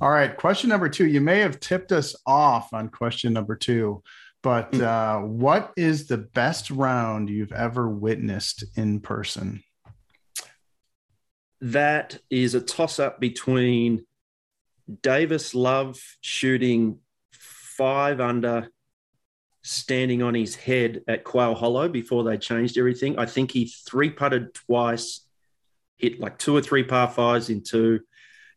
All 0.00 0.10
right, 0.10 0.36
question 0.36 0.70
number 0.70 0.88
two. 0.88 1.06
You 1.06 1.20
may 1.20 1.40
have 1.40 1.60
tipped 1.60 1.92
us 1.92 2.14
off 2.26 2.72
on 2.72 2.88
question 2.88 3.32
number 3.32 3.56
two, 3.56 4.02
but 4.42 4.74
hmm. 4.74 4.82
uh, 4.82 5.20
what 5.20 5.72
is 5.76 6.06
the 6.06 6.18
best 6.18 6.70
round 6.70 7.30
you've 7.30 7.52
ever 7.52 7.88
witnessed 7.88 8.64
in 8.76 9.00
person? 9.00 9.62
That 11.60 12.18
is 12.30 12.54
a 12.54 12.60
toss 12.60 12.98
up 12.98 13.18
between 13.18 14.06
Davis 15.02 15.54
Love 15.54 15.98
shooting 16.20 16.98
five 17.32 18.20
under, 18.20 18.68
standing 19.62 20.22
on 20.22 20.34
his 20.34 20.54
head 20.54 21.02
at 21.06 21.24
Quail 21.24 21.54
Hollow 21.54 21.88
before 21.88 22.24
they 22.24 22.38
changed 22.38 22.78
everything. 22.78 23.18
I 23.18 23.26
think 23.26 23.50
he 23.50 23.66
three 23.66 24.10
putted 24.10 24.54
twice, 24.54 25.26
hit 25.96 26.20
like 26.20 26.38
two 26.38 26.56
or 26.56 26.62
three 26.62 26.84
par 26.84 27.08
fives 27.08 27.50
in 27.50 27.62
two. 27.62 28.00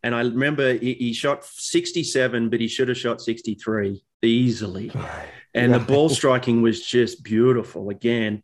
And 0.03 0.15
I 0.15 0.21
remember 0.21 0.73
he, 0.73 0.93
he 0.93 1.13
shot 1.13 1.45
67, 1.45 2.49
but 2.49 2.59
he 2.59 2.67
should 2.67 2.87
have 2.87 2.97
shot 2.97 3.21
63 3.21 4.03
easily. 4.23 4.91
And 5.53 5.71
yeah. 5.71 5.77
the 5.77 5.83
ball 5.83 6.09
striking 6.09 6.61
was 6.61 6.85
just 6.85 7.23
beautiful 7.23 7.89
again. 7.89 8.43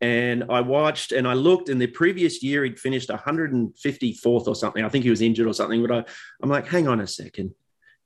And 0.00 0.44
I 0.48 0.60
watched 0.60 1.12
and 1.12 1.26
I 1.26 1.34
looked, 1.34 1.68
and 1.68 1.80
the 1.80 1.88
previous 1.88 2.42
year 2.42 2.64
he'd 2.64 2.78
finished 2.78 3.08
154th 3.08 4.46
or 4.46 4.54
something. 4.54 4.84
I 4.84 4.88
think 4.88 5.04
he 5.04 5.10
was 5.10 5.22
injured 5.22 5.46
or 5.48 5.54
something. 5.54 5.84
But 5.84 5.90
I, 5.90 6.04
I'm 6.42 6.48
like, 6.48 6.66
hang 6.68 6.86
on 6.86 7.00
a 7.00 7.06
second. 7.06 7.52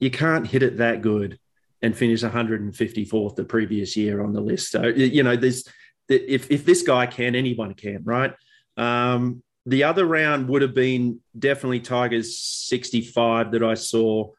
You 0.01 0.11
can't 0.11 0.47
hit 0.47 0.63
it 0.63 0.79
that 0.79 1.03
good 1.03 1.39
and 1.83 1.97
finish 1.97 2.23
154th 2.23 3.37
the 3.37 3.45
previous 3.45 3.97
year 3.97 4.23
on 4.23 4.33
the 4.33 4.41
list. 4.41 4.71
So, 4.71 4.87
you 4.87 5.23
know, 5.23 5.37
there's 5.37 5.65
if, 6.09 6.51
if 6.51 6.65
this 6.65 6.83
guy 6.83 7.07
can, 7.07 7.35
anyone 7.35 7.75
can, 7.75 8.03
right? 8.05 8.35
Um, 8.77 9.43
the 9.67 9.85
other 9.85 10.05
round 10.05 10.49
would 10.49 10.63
have 10.63 10.75
been 10.75 11.21
definitely 11.39 11.81
Tigers 11.81 12.39
65 12.39 13.53
that 13.53 13.63
I 13.63 13.75
saw. 13.75 14.31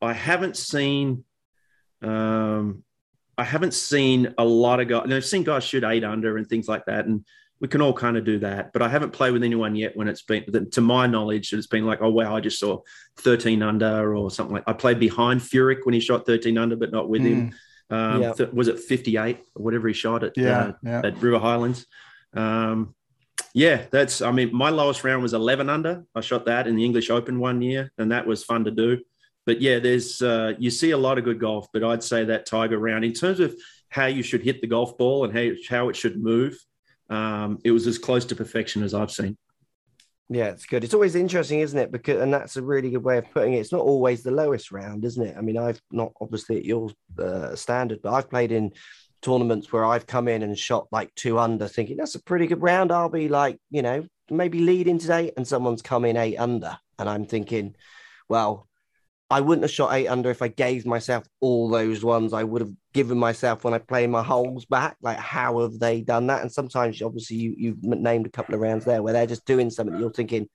I 0.00 0.12
haven't 0.12 0.56
seen 0.56 1.24
um, 2.02 2.83
I 3.36 3.44
haven't 3.44 3.74
seen 3.74 4.34
a 4.38 4.44
lot 4.44 4.80
of 4.80 4.88
guys. 4.88 5.10
I've 5.10 5.24
seen 5.24 5.44
guys 5.44 5.64
shoot 5.64 5.84
eight 5.84 6.04
under 6.04 6.36
and 6.36 6.46
things 6.48 6.68
like 6.68 6.84
that, 6.86 7.06
and 7.06 7.24
we 7.60 7.68
can 7.68 7.80
all 7.80 7.92
kind 7.92 8.16
of 8.16 8.24
do 8.24 8.38
that. 8.40 8.72
But 8.72 8.82
I 8.82 8.88
haven't 8.88 9.12
played 9.12 9.32
with 9.32 9.42
anyone 9.42 9.74
yet 9.74 9.96
when 9.96 10.08
it's 10.08 10.22
been, 10.22 10.70
to 10.70 10.80
my 10.80 11.06
knowledge, 11.06 11.50
that 11.50 11.58
it's 11.58 11.66
been 11.66 11.86
like, 11.86 12.00
oh 12.02 12.10
wow, 12.10 12.36
I 12.36 12.40
just 12.40 12.58
saw 12.58 12.80
13 13.18 13.62
under 13.62 14.14
or 14.16 14.30
something 14.30 14.54
like. 14.54 14.64
I 14.66 14.72
played 14.72 14.98
behind 14.98 15.40
Furyk 15.40 15.84
when 15.84 15.94
he 15.94 16.00
shot 16.00 16.26
13 16.26 16.58
under, 16.58 16.76
but 16.76 16.92
not 16.92 17.08
with 17.08 17.22
mm. 17.22 17.26
him. 17.26 17.54
Um, 17.90 18.34
th- 18.34 18.52
was 18.52 18.68
it 18.68 18.80
58 18.80 19.38
or 19.54 19.62
whatever 19.62 19.88
he 19.88 19.94
shot 19.94 20.24
at 20.24 20.36
yeah, 20.36 20.72
uh, 20.86 21.02
at 21.04 21.18
River 21.18 21.38
Highlands? 21.38 21.86
Um, 22.34 22.94
yeah, 23.52 23.84
that's. 23.90 24.20
I 24.20 24.32
mean, 24.32 24.54
my 24.54 24.70
lowest 24.70 25.04
round 25.04 25.22
was 25.22 25.34
11 25.34 25.68
under. 25.68 26.04
I 26.14 26.20
shot 26.20 26.46
that 26.46 26.66
in 26.66 26.76
the 26.76 26.84
English 26.84 27.10
Open 27.10 27.38
one 27.38 27.62
year, 27.62 27.92
and 27.98 28.12
that 28.12 28.26
was 28.26 28.44
fun 28.44 28.64
to 28.64 28.70
do 28.70 29.00
but 29.46 29.60
yeah, 29.60 29.78
there's 29.78 30.22
uh, 30.22 30.54
you 30.58 30.70
see 30.70 30.92
a 30.92 30.98
lot 30.98 31.18
of 31.18 31.24
good 31.24 31.40
golf, 31.40 31.66
but 31.72 31.84
I'd 31.84 32.02
say 32.02 32.24
that 32.24 32.46
Tiger 32.46 32.78
round 32.78 33.04
in 33.04 33.12
terms 33.12 33.40
of 33.40 33.54
how 33.88 34.06
you 34.06 34.22
should 34.22 34.42
hit 34.42 34.60
the 34.60 34.66
golf 34.66 34.96
ball 34.98 35.24
and 35.24 35.36
how 35.36 35.50
how 35.68 35.88
it 35.88 35.96
should 35.96 36.22
move, 36.22 36.56
um, 37.10 37.58
it 37.64 37.70
was 37.70 37.86
as 37.86 37.98
close 37.98 38.24
to 38.26 38.36
perfection 38.36 38.82
as 38.82 38.94
I've 38.94 39.10
seen. 39.10 39.36
Yeah, 40.30 40.46
it's 40.46 40.64
good. 40.64 40.84
It's 40.84 40.94
always 40.94 41.16
interesting, 41.16 41.60
isn't 41.60 41.78
it? 41.78 41.92
Because 41.92 42.20
and 42.20 42.32
that's 42.32 42.56
a 42.56 42.62
really 42.62 42.90
good 42.90 43.04
way 43.04 43.18
of 43.18 43.30
putting 43.30 43.52
it. 43.52 43.58
It's 43.58 43.72
not 43.72 43.82
always 43.82 44.22
the 44.22 44.30
lowest 44.30 44.72
round, 44.72 45.04
isn't 45.04 45.26
it? 45.26 45.36
I 45.36 45.42
mean, 45.42 45.58
I've 45.58 45.80
not 45.90 46.12
obviously 46.20 46.56
at 46.56 46.64
your 46.64 46.90
uh, 47.18 47.54
standard, 47.54 48.00
but 48.02 48.14
I've 48.14 48.30
played 48.30 48.50
in 48.50 48.72
tournaments 49.20 49.72
where 49.72 49.84
I've 49.84 50.06
come 50.06 50.28
in 50.28 50.42
and 50.42 50.58
shot 50.58 50.86
like 50.90 51.14
two 51.14 51.38
under, 51.38 51.68
thinking 51.68 51.96
that's 51.96 52.14
a 52.14 52.22
pretty 52.22 52.46
good 52.46 52.62
round. 52.62 52.90
I'll 52.90 53.10
be 53.10 53.28
like, 53.28 53.58
you 53.70 53.82
know, 53.82 54.06
maybe 54.30 54.60
leading 54.60 54.98
today, 54.98 55.30
and 55.36 55.46
someone's 55.46 55.82
come 55.82 56.06
in 56.06 56.16
eight 56.16 56.36
under, 56.36 56.78
and 56.98 57.08
I'm 57.08 57.26
thinking, 57.26 57.74
well, 58.28 58.66
I 59.30 59.40
wouldn't 59.40 59.62
have 59.64 59.70
shot 59.70 59.94
eight 59.94 60.06
under 60.06 60.30
if 60.30 60.42
I 60.42 60.48
gave 60.48 60.84
myself 60.86 61.24
all 61.40 61.68
those 61.68 62.04
ones 62.04 62.32
I 62.32 62.44
would 62.44 62.60
have 62.60 62.72
given 62.92 63.18
myself 63.18 63.64
when 63.64 63.72
I 63.74 63.78
play 63.78 64.06
my 64.06 64.22
holes 64.22 64.64
back. 64.66 64.96
Like, 65.02 65.16
how 65.18 65.60
have 65.60 65.78
they 65.78 66.02
done 66.02 66.26
that? 66.26 66.42
And 66.42 66.52
sometimes, 66.52 67.00
obviously, 67.00 67.36
you 67.36 67.54
you've 67.56 67.82
named 67.82 68.26
a 68.26 68.30
couple 68.30 68.54
of 68.54 68.60
rounds 68.60 68.84
there 68.84 69.02
where 69.02 69.12
they're 69.12 69.26
just 69.26 69.46
doing 69.46 69.70
something. 69.70 69.98
You're 69.98 70.12
thinking, 70.12 70.48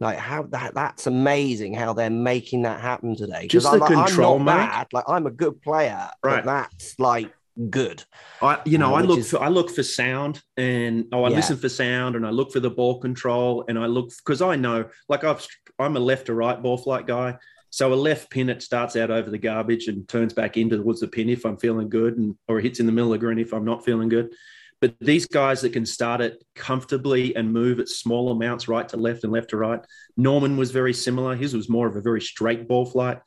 like, 0.00 0.18
how 0.18 0.42
that 0.50 0.74
that's 0.74 1.06
amazing 1.06 1.72
how 1.74 1.94
they're 1.94 2.10
making 2.10 2.62
that 2.62 2.80
happen 2.80 3.16
today. 3.16 3.48
Just 3.48 3.64
the 3.64 3.72
I'm, 3.72 3.80
like, 3.80 3.92
control, 4.06 4.36
I'm 4.36 4.44
not 4.44 4.70
bad. 4.70 4.86
Like, 4.92 5.04
I'm 5.08 5.26
a 5.26 5.30
good 5.30 5.62
player, 5.62 6.10
Right. 6.22 6.44
but 6.44 6.44
that's 6.44 6.98
like 6.98 7.32
good. 7.70 8.04
I, 8.42 8.60
you 8.66 8.76
know, 8.78 8.94
Uh, 8.94 8.98
I 8.98 9.00
look 9.02 9.20
is- 9.20 9.30
for 9.30 9.40
I 9.42 9.48
look 9.48 9.70
for 9.70 9.82
sound, 9.82 10.42
and 10.58 11.06
oh, 11.12 11.24
I 11.24 11.30
Yeah. 11.30 11.36
listen 11.36 11.56
for 11.56 11.70
sound, 11.70 12.16
and 12.16 12.26
I 12.26 12.30
look 12.30 12.52
for 12.52 12.60
the 12.60 12.70
ball 12.70 13.00
control, 13.00 13.64
and 13.66 13.78
I 13.78 13.86
look 13.86 14.10
because 14.18 14.42
I 14.42 14.56
know, 14.56 14.84
like 15.08 15.24
I've 15.24 15.44
I'm 15.78 15.96
a 15.96 16.00
left 16.00 16.26
to 16.26 16.34
right 16.34 16.60
ball 16.62 16.76
flight 16.76 17.06
guy, 17.06 17.36
so 17.74 17.92
a 17.92 17.96
left 17.96 18.30
pin 18.30 18.50
it 18.50 18.62
starts 18.62 18.94
out 18.94 19.10
over 19.10 19.28
the 19.28 19.36
garbage 19.36 19.88
and 19.88 20.08
turns 20.08 20.32
back 20.32 20.56
into 20.56 20.76
towards 20.76 21.00
the 21.00 21.08
pin 21.08 21.28
if 21.28 21.44
I'm 21.44 21.56
feeling 21.56 21.88
good, 21.88 22.16
and 22.16 22.36
or 22.46 22.60
it 22.60 22.62
hits 22.62 22.78
in 22.78 22.86
the 22.86 22.92
middle 22.92 23.12
of 23.12 23.18
the 23.18 23.26
green 23.26 23.40
if 23.40 23.52
I'm 23.52 23.64
not 23.64 23.84
feeling 23.84 24.08
good. 24.08 24.32
But 24.80 24.94
these 25.00 25.26
guys 25.26 25.60
that 25.62 25.72
can 25.72 25.84
start 25.84 26.20
it 26.20 26.40
comfortably 26.54 27.34
and 27.34 27.52
move 27.52 27.80
at 27.80 27.88
small 27.88 28.30
amounts 28.30 28.68
right 28.68 28.88
to 28.90 28.96
left 28.96 29.24
and 29.24 29.32
left 29.32 29.50
to 29.50 29.56
right. 29.56 29.80
Norman 30.16 30.56
was 30.56 30.70
very 30.70 30.92
similar. 30.92 31.34
His 31.34 31.52
was 31.52 31.68
more 31.68 31.88
of 31.88 31.96
a 31.96 32.00
very 32.00 32.20
straight 32.20 32.68
ball 32.68 32.86
flight. 32.86 33.18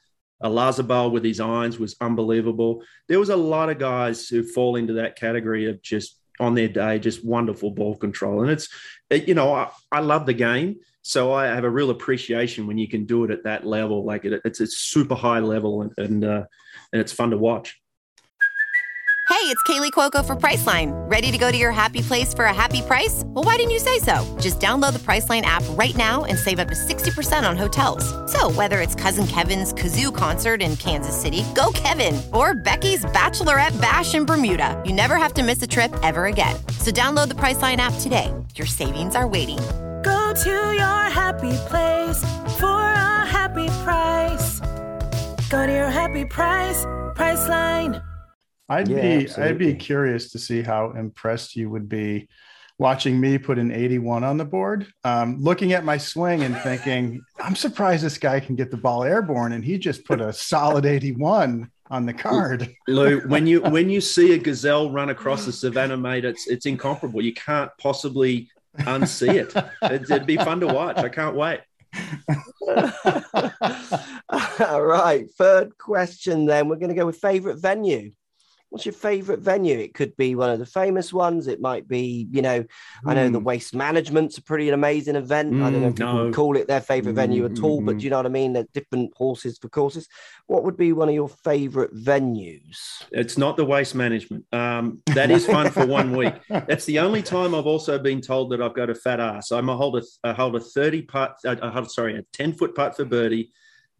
Olazabal 0.41 1.11
with 1.11 1.25
his 1.25 1.41
irons 1.41 1.77
was 1.77 1.97
unbelievable. 1.99 2.83
There 3.09 3.19
was 3.19 3.29
a 3.29 3.35
lot 3.35 3.69
of 3.69 3.79
guys 3.79 4.29
who 4.29 4.43
fall 4.43 4.77
into 4.77 4.93
that 4.93 5.17
category 5.17 5.69
of 5.69 5.81
just 5.81 6.21
on 6.39 6.55
their 6.55 6.69
day, 6.69 6.99
just 6.99 7.25
wonderful 7.25 7.71
ball 7.71 7.97
control. 7.97 8.43
And 8.43 8.51
it's, 8.51 8.69
it, 9.09 9.27
you 9.27 9.33
know, 9.33 9.53
I, 9.53 9.71
I 9.91 9.99
love 9.99 10.25
the 10.25 10.33
game. 10.33 10.77
So 11.07 11.31
I 11.31 11.45
have 11.45 11.63
a 11.63 11.69
real 11.69 11.89
appreciation 11.89 12.67
when 12.67 12.77
you 12.77 12.85
can 12.85 13.05
do 13.05 13.23
it 13.23 13.31
at 13.31 13.45
that 13.45 13.65
level. 13.65 14.03
Like 14.03 14.25
it, 14.25 14.41
it's 14.43 14.59
a 14.59 14.67
super 14.67 15.15
high 15.15 15.39
level 15.39 15.81
and, 15.81 15.93
and, 15.97 16.25
uh, 16.25 16.43
and 16.91 16.99
it's 16.99 17.13
fun 17.13 17.29
to 17.29 17.37
watch. 17.37 17.79
Hey, 19.29 19.53
it's 19.53 19.63
Kaley 19.63 19.91
Cuoco 19.91 20.25
for 20.25 20.35
Priceline. 20.35 20.91
Ready 21.09 21.31
to 21.31 21.37
go 21.37 21.49
to 21.49 21.57
your 21.57 21.71
happy 21.71 22.01
place 22.01 22.33
for 22.33 22.45
a 22.45 22.53
happy 22.53 22.81
price? 22.81 23.23
Well, 23.27 23.45
why 23.45 23.55
didn't 23.55 23.71
you 23.71 23.79
say 23.79 23.99
so? 23.99 24.37
Just 24.41 24.59
download 24.59 24.93
the 24.93 24.99
Priceline 24.99 25.43
app 25.43 25.63
right 25.77 25.95
now 25.95 26.25
and 26.25 26.37
save 26.37 26.59
up 26.59 26.67
to 26.67 26.75
60% 26.75 27.49
on 27.49 27.55
hotels. 27.55 28.03
So, 28.29 28.51
whether 28.51 28.81
it's 28.81 28.95
Cousin 28.95 29.27
Kevin's 29.27 29.73
Kazoo 29.73 30.13
concert 30.13 30.61
in 30.61 30.75
Kansas 30.75 31.15
City, 31.15 31.45
go 31.55 31.71
Kevin, 31.73 32.21
or 32.33 32.53
Becky's 32.53 33.05
Bachelorette 33.05 33.79
Bash 33.79 34.13
in 34.13 34.25
Bermuda, 34.25 34.81
you 34.85 34.91
never 34.91 35.15
have 35.15 35.33
to 35.35 35.43
miss 35.43 35.61
a 35.61 35.67
trip 35.67 35.93
ever 36.03 36.25
again. 36.25 36.55
So, 36.79 36.91
download 36.91 37.29
the 37.29 37.35
Priceline 37.35 37.77
app 37.77 37.93
today. 38.01 38.33
Your 38.55 38.67
savings 38.67 39.15
are 39.15 39.27
waiting. 39.27 39.59
Go 40.07 40.33
to 40.33 40.49
your 40.49 41.03
happy 41.21 41.51
place 41.67 42.21
for 42.57 42.79
a 42.93 43.25
happy 43.25 43.67
price. 43.83 44.61
Go 45.49 45.67
to 45.67 45.73
your 45.73 45.89
happy 45.89 46.23
price, 46.23 46.85
Priceline. 47.13 48.01
I'd 48.69 48.87
Yeah, 48.87 49.17
be 49.17 49.29
I'd 49.35 49.57
be 49.57 49.73
curious 49.73 50.31
to 50.31 50.39
see 50.39 50.61
how 50.61 50.91
impressed 50.91 51.57
you 51.57 51.69
would 51.69 51.89
be 51.89 52.29
watching 52.79 53.19
me 53.19 53.37
put 53.37 53.59
an 53.59 53.71
81 53.71 54.23
on 54.23 54.37
the 54.37 54.45
board, 54.45 54.87
um, 55.03 55.41
looking 55.41 55.73
at 55.73 55.83
my 55.83 55.97
swing 55.97 56.43
and 56.43 56.55
thinking, 56.59 57.21
I'm 57.39 57.55
surprised 57.55 58.03
this 58.03 58.17
guy 58.17 58.39
can 58.39 58.55
get 58.55 58.71
the 58.71 58.77
ball 58.77 59.03
airborne, 59.03 59.51
and 59.51 59.65
he 59.65 59.77
just 59.77 60.05
put 60.05 60.21
a 60.21 60.31
solid 60.31 60.85
81 60.85 61.69
on 61.89 62.05
the 62.05 62.13
card. 62.13 62.73
Lou, 62.87 63.19
when 63.27 63.45
you 63.45 63.61
when 63.61 63.89
you 63.89 63.99
see 63.99 64.33
a 64.33 64.37
gazelle 64.37 64.89
run 64.89 65.09
across 65.09 65.45
the 65.45 65.51
savannah, 65.51 65.97
mate, 65.97 66.23
it's 66.23 66.47
it's 66.47 66.65
incomparable. 66.65 67.21
You 67.21 67.33
can't 67.33 67.71
possibly 67.77 68.49
unsee 68.79 69.35
it. 69.35 69.53
It'd, 69.83 70.09
it'd 70.09 70.25
be 70.25 70.37
fun 70.37 70.61
to 70.61 70.67
watch. 70.67 70.97
I 70.97 71.09
can't 71.09 71.35
wait. 71.35 71.59
All 74.59 74.83
right. 74.83 75.29
Third 75.37 75.77
question 75.77 76.45
then. 76.45 76.67
We're 76.67 76.77
going 76.77 76.89
to 76.89 76.95
go 76.95 77.05
with 77.05 77.17
favorite 77.17 77.59
venue. 77.59 78.11
What's 78.69 78.85
your 78.85 78.93
favorite 78.93 79.39
venue? 79.39 79.77
It 79.79 79.93
could 79.93 80.15
be 80.17 80.35
one 80.35 80.49
of 80.49 80.59
the 80.59 80.65
famous 80.65 81.13
ones. 81.13 81.47
It 81.47 81.61
might 81.61 81.87
be, 81.87 82.27
you 82.31 82.41
know, 82.41 82.65
I 83.05 83.13
know 83.13 83.29
the 83.29 83.39
Hmm. 83.39 83.45
waste 83.45 83.73
management's 83.73 84.37
a 84.37 84.43
pretty 84.43 84.69
amazing 84.69 85.15
event. 85.15 85.53
I 85.61 85.69
don't 85.71 85.81
know 85.81 85.87
if 85.87 85.93
Mm, 85.93 85.97
people 85.99 86.25
no. 86.25 86.31
call 86.31 86.57
it 86.57 86.67
their 86.67 86.81
favorite 86.81 87.15
venue 87.15 87.45
at 87.45 87.63
all, 87.63 87.79
but 87.79 87.95
Mm, 87.95 87.99
do 87.99 88.03
you 88.05 88.09
know 88.09 88.17
what 88.17 88.25
I 88.25 88.29
mean? 88.29 88.53
There's 88.53 88.67
different 88.73 89.13
horses 89.15 89.57
for 89.57 89.69
courses. 89.69 90.09
What 90.47 90.65
would 90.65 90.75
be 90.75 90.91
one 90.91 91.07
of 91.07 91.15
your 91.15 91.29
favorite 91.29 91.95
venues? 91.95 92.77
It's 93.11 93.37
not 93.37 93.55
the 93.55 93.63
waste 93.63 93.95
management. 93.95 94.45
Um, 94.51 95.01
that 95.07 95.31
is 95.31 95.45
fun 95.45 95.69
for 95.69 95.85
one 95.87 96.15
week. 96.17 96.33
That's 96.67 96.83
the 96.85 96.99
only 96.99 97.21
time 97.21 97.55
I've 97.55 97.65
also 97.67 97.97
been 97.97 98.19
told 98.19 98.51
that 98.51 98.61
I've 98.61 98.75
got 98.75 98.89
a 98.89 98.95
fat 98.95 99.21
ass. 99.21 99.51
I'm 99.51 99.69
a 99.69 99.77
hold 99.77 99.97
a, 99.97 100.01
I 100.25 100.33
hold 100.33 100.55
a 100.57 100.59
30 100.59 101.03
putt, 101.03 101.37
uh, 101.45 101.55
I 101.61 101.69
hold, 101.69 101.89
sorry, 101.89 102.17
a 102.17 102.23
10 102.33 102.51
foot 102.53 102.75
putt 102.75 102.97
for 102.97 103.05
birdie. 103.05 103.53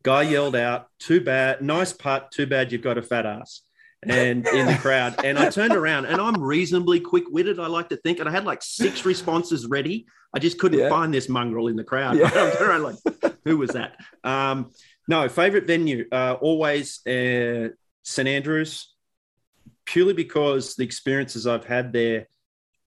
Guy 0.03 0.23
yelled 0.23 0.55
out, 0.55 0.87
too 0.99 1.21
bad, 1.21 1.61
nice 1.61 1.93
putt, 1.93 2.31
too 2.31 2.45
bad 2.47 2.71
you've 2.71 2.81
got 2.81 2.97
a 2.97 3.01
fat 3.01 3.25
ass. 3.25 3.61
And 4.09 4.47
in 4.47 4.65
the 4.67 4.77
crowd. 4.79 5.23
And 5.23 5.37
I 5.37 5.49
turned 5.49 5.73
around 5.73 6.05
and 6.05 6.21
I'm 6.21 6.41
reasonably 6.41 6.99
quick 6.99 7.25
witted, 7.29 7.59
I 7.59 7.67
like 7.67 7.89
to 7.89 7.97
think. 7.97 8.19
And 8.19 8.27
I 8.27 8.31
had 8.31 8.45
like 8.45 8.61
six 8.61 9.05
responses 9.05 9.65
ready. 9.65 10.05
I 10.33 10.39
just 10.39 10.59
couldn't 10.59 10.79
Yeah. 10.79 10.89
find 10.89 11.13
this 11.13 11.29
mongrel 11.29 11.67
in 11.67 11.75
the 11.75 11.83
crowd. 11.83 12.17
Yeah. 12.17 12.29
I'm 12.35 12.63
around 12.63 12.83
like, 12.83 12.95
who 13.45 13.57
was 13.57 13.71
that? 13.71 13.97
Um, 14.23 14.71
no, 15.07 15.27
favorite 15.29 15.67
venue, 15.67 16.05
uh, 16.11 16.33
always 16.41 17.05
uh, 17.07 17.69
St. 18.03 18.27
Andrews 18.27 18.93
purely 19.85 20.13
because 20.13 20.75
the 20.75 20.83
experiences 20.83 21.47
I've 21.47 21.63
had 21.65 21.93
there 21.93 22.27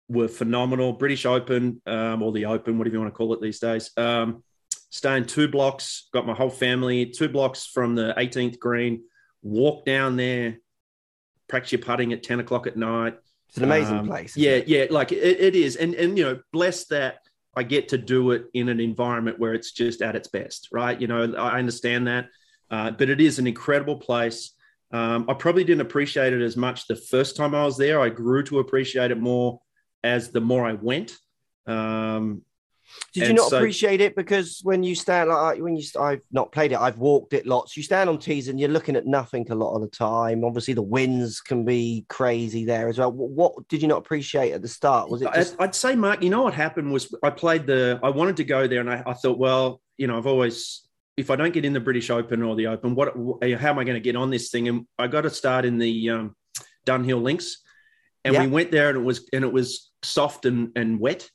were 0.08 0.28
phenomenal. 0.28 0.92
British 0.92 1.24
Open, 1.24 1.80
um, 1.86 2.22
or 2.22 2.30
the 2.32 2.44
Open, 2.46 2.76
whatever 2.78 2.94
you 2.96 3.00
want 3.00 3.12
to 3.12 3.16
call 3.16 3.32
it 3.32 3.40
these 3.40 3.58
days. 3.58 3.90
Um, 3.96 4.42
staying 4.90 5.24
two 5.26 5.48
blocks, 5.48 6.08
got 6.12 6.26
my 6.26 6.34
whole 6.34 6.50
family, 6.50 7.06
two 7.06 7.28
blocks 7.28 7.64
from 7.66 7.94
the 7.94 8.12
18th 8.18 8.58
green, 8.58 9.04
walk 9.42 9.84
down 9.86 10.16
there, 10.16 10.58
practice 11.50 11.72
your 11.72 11.80
putting 11.82 12.12
at 12.12 12.22
10 12.22 12.40
o'clock 12.40 12.66
at 12.66 12.76
night. 12.76 13.18
It's 13.48 13.58
an 13.58 13.64
amazing 13.64 13.98
Um, 13.98 14.06
place. 14.06 14.36
Yeah, 14.36 14.52
it? 14.52 14.68
yeah, 14.68 14.86
like 14.90 15.10
it, 15.12 15.18
it 15.18 15.56
is. 15.56 15.76
And, 15.76 15.94
and, 15.96 16.16
you 16.16 16.24
know, 16.24 16.40
blessed 16.52 16.90
that 16.90 17.18
I 17.56 17.64
get 17.64 17.88
to 17.88 17.98
do 17.98 18.30
it 18.30 18.44
in 18.54 18.68
an 18.68 18.78
environment 18.78 19.38
where 19.40 19.54
it's 19.54 19.72
just 19.72 20.00
at 20.02 20.14
its 20.14 20.28
best, 20.28 20.68
right? 20.70 20.98
You 20.98 21.08
know, 21.08 21.34
I 21.34 21.58
understand 21.58 22.06
that. 22.06 22.28
Uh, 22.70 22.92
but 22.92 23.10
it 23.10 23.20
is 23.20 23.40
an 23.40 23.48
incredible 23.48 23.96
place. 23.96 24.52
Um, 24.92 25.26
I 25.28 25.34
probably 25.34 25.64
didn't 25.64 25.80
appreciate 25.80 26.32
it 26.32 26.40
as 26.40 26.56
much 26.56 26.86
the 26.86 26.94
first 26.94 27.36
time 27.36 27.54
I 27.54 27.64
was 27.64 27.76
there. 27.76 28.00
I 28.00 28.08
grew 28.08 28.44
to 28.44 28.60
appreciate 28.60 29.10
it 29.10 29.18
more 29.18 29.60
as 30.04 30.30
the 30.30 30.40
more 30.40 30.64
I 30.64 30.74
went. 30.74 31.16
Um, 31.66 32.42
Did 33.12 33.20
you 33.22 33.26
And 33.28 33.36
not 33.36 33.50
so- 33.50 33.56
appreciate 33.56 34.00
it 34.00 34.14
because 34.14 34.60
when 34.62 34.82
you 34.82 34.94
stand 34.94 35.30
like 35.30 35.58
when 35.60 35.76
you 35.76 35.84
I've 35.98 36.20
not 36.30 36.52
played 36.52 36.72
it, 36.72 36.78
I've 36.78 36.98
walked 36.98 37.32
it 37.32 37.46
lots. 37.46 37.76
You 37.76 37.82
stand 37.82 38.08
on 38.08 38.18
tees 38.18 38.48
and 38.48 38.58
you're 38.60 38.68
looking 38.68 38.96
at 38.96 39.06
nothing 39.06 39.46
a 39.50 39.54
lot 39.54 39.74
of 39.74 39.80
the 39.82 39.88
time. 39.88 40.44
Obviously, 40.44 40.74
the 40.74 40.82
winds 40.82 41.40
can 41.40 41.64
be 41.64 42.04
crazy 42.08 42.64
there 42.64 42.88
as 42.88 42.98
well. 42.98 43.10
What, 43.12 43.30
what 43.30 43.68
did 43.68 43.82
you 43.82 43.88
not 43.88 43.98
appreciate 43.98 44.52
at 44.52 44.62
the 44.62 44.68
start? 44.68 45.10
Was 45.10 45.22
it 45.22 45.32
just 45.34 45.56
I, 45.58 45.64
would 45.64 45.74
say, 45.74 45.94
Mark, 45.96 46.22
you 46.22 46.30
know 46.30 46.42
what 46.42 46.54
happened 46.54 46.92
was 46.92 47.12
I 47.22 47.30
played 47.30 47.66
the, 47.66 47.98
I 48.02 48.10
wanted 48.10 48.36
to 48.38 48.44
go 48.44 48.66
there 48.66 48.80
and 48.80 48.90
I, 48.90 49.02
I 49.06 49.14
thought, 49.14 49.38
well, 49.38 49.80
you 49.98 50.06
know, 50.06 50.16
I've 50.16 50.26
always, 50.26 50.86
if 51.16 51.30
I 51.30 51.36
don't 51.36 51.52
get 51.52 51.64
in 51.64 51.72
the 51.72 51.80
British 51.80 52.10
Open 52.10 52.42
or 52.42 52.54
the 52.56 52.68
Open, 52.68 52.94
what, 52.94 53.08
how 53.14 53.70
am 53.70 53.78
I 53.78 53.84
going 53.84 53.94
to 53.94 54.00
get 54.00 54.16
on 54.16 54.30
this 54.30 54.50
thing? 54.50 54.68
And 54.68 54.86
I 54.98 55.06
got 55.08 55.22
to 55.22 55.30
start 55.30 55.64
in 55.64 55.78
the 55.78 56.10
um, 56.10 56.36
Dunhill 56.86 57.22
Links. 57.22 57.58
And 58.24 58.34
Yeah. 58.34 58.42
we 58.42 58.48
went 58.48 58.70
there 58.70 58.88
and 58.90 58.98
it 58.98 59.02
was, 59.02 59.28
and 59.32 59.44
it 59.44 59.52
was 59.52 59.90
soft 60.02 60.46
and, 60.46 60.70
and 60.76 61.00
wet. 61.00 61.28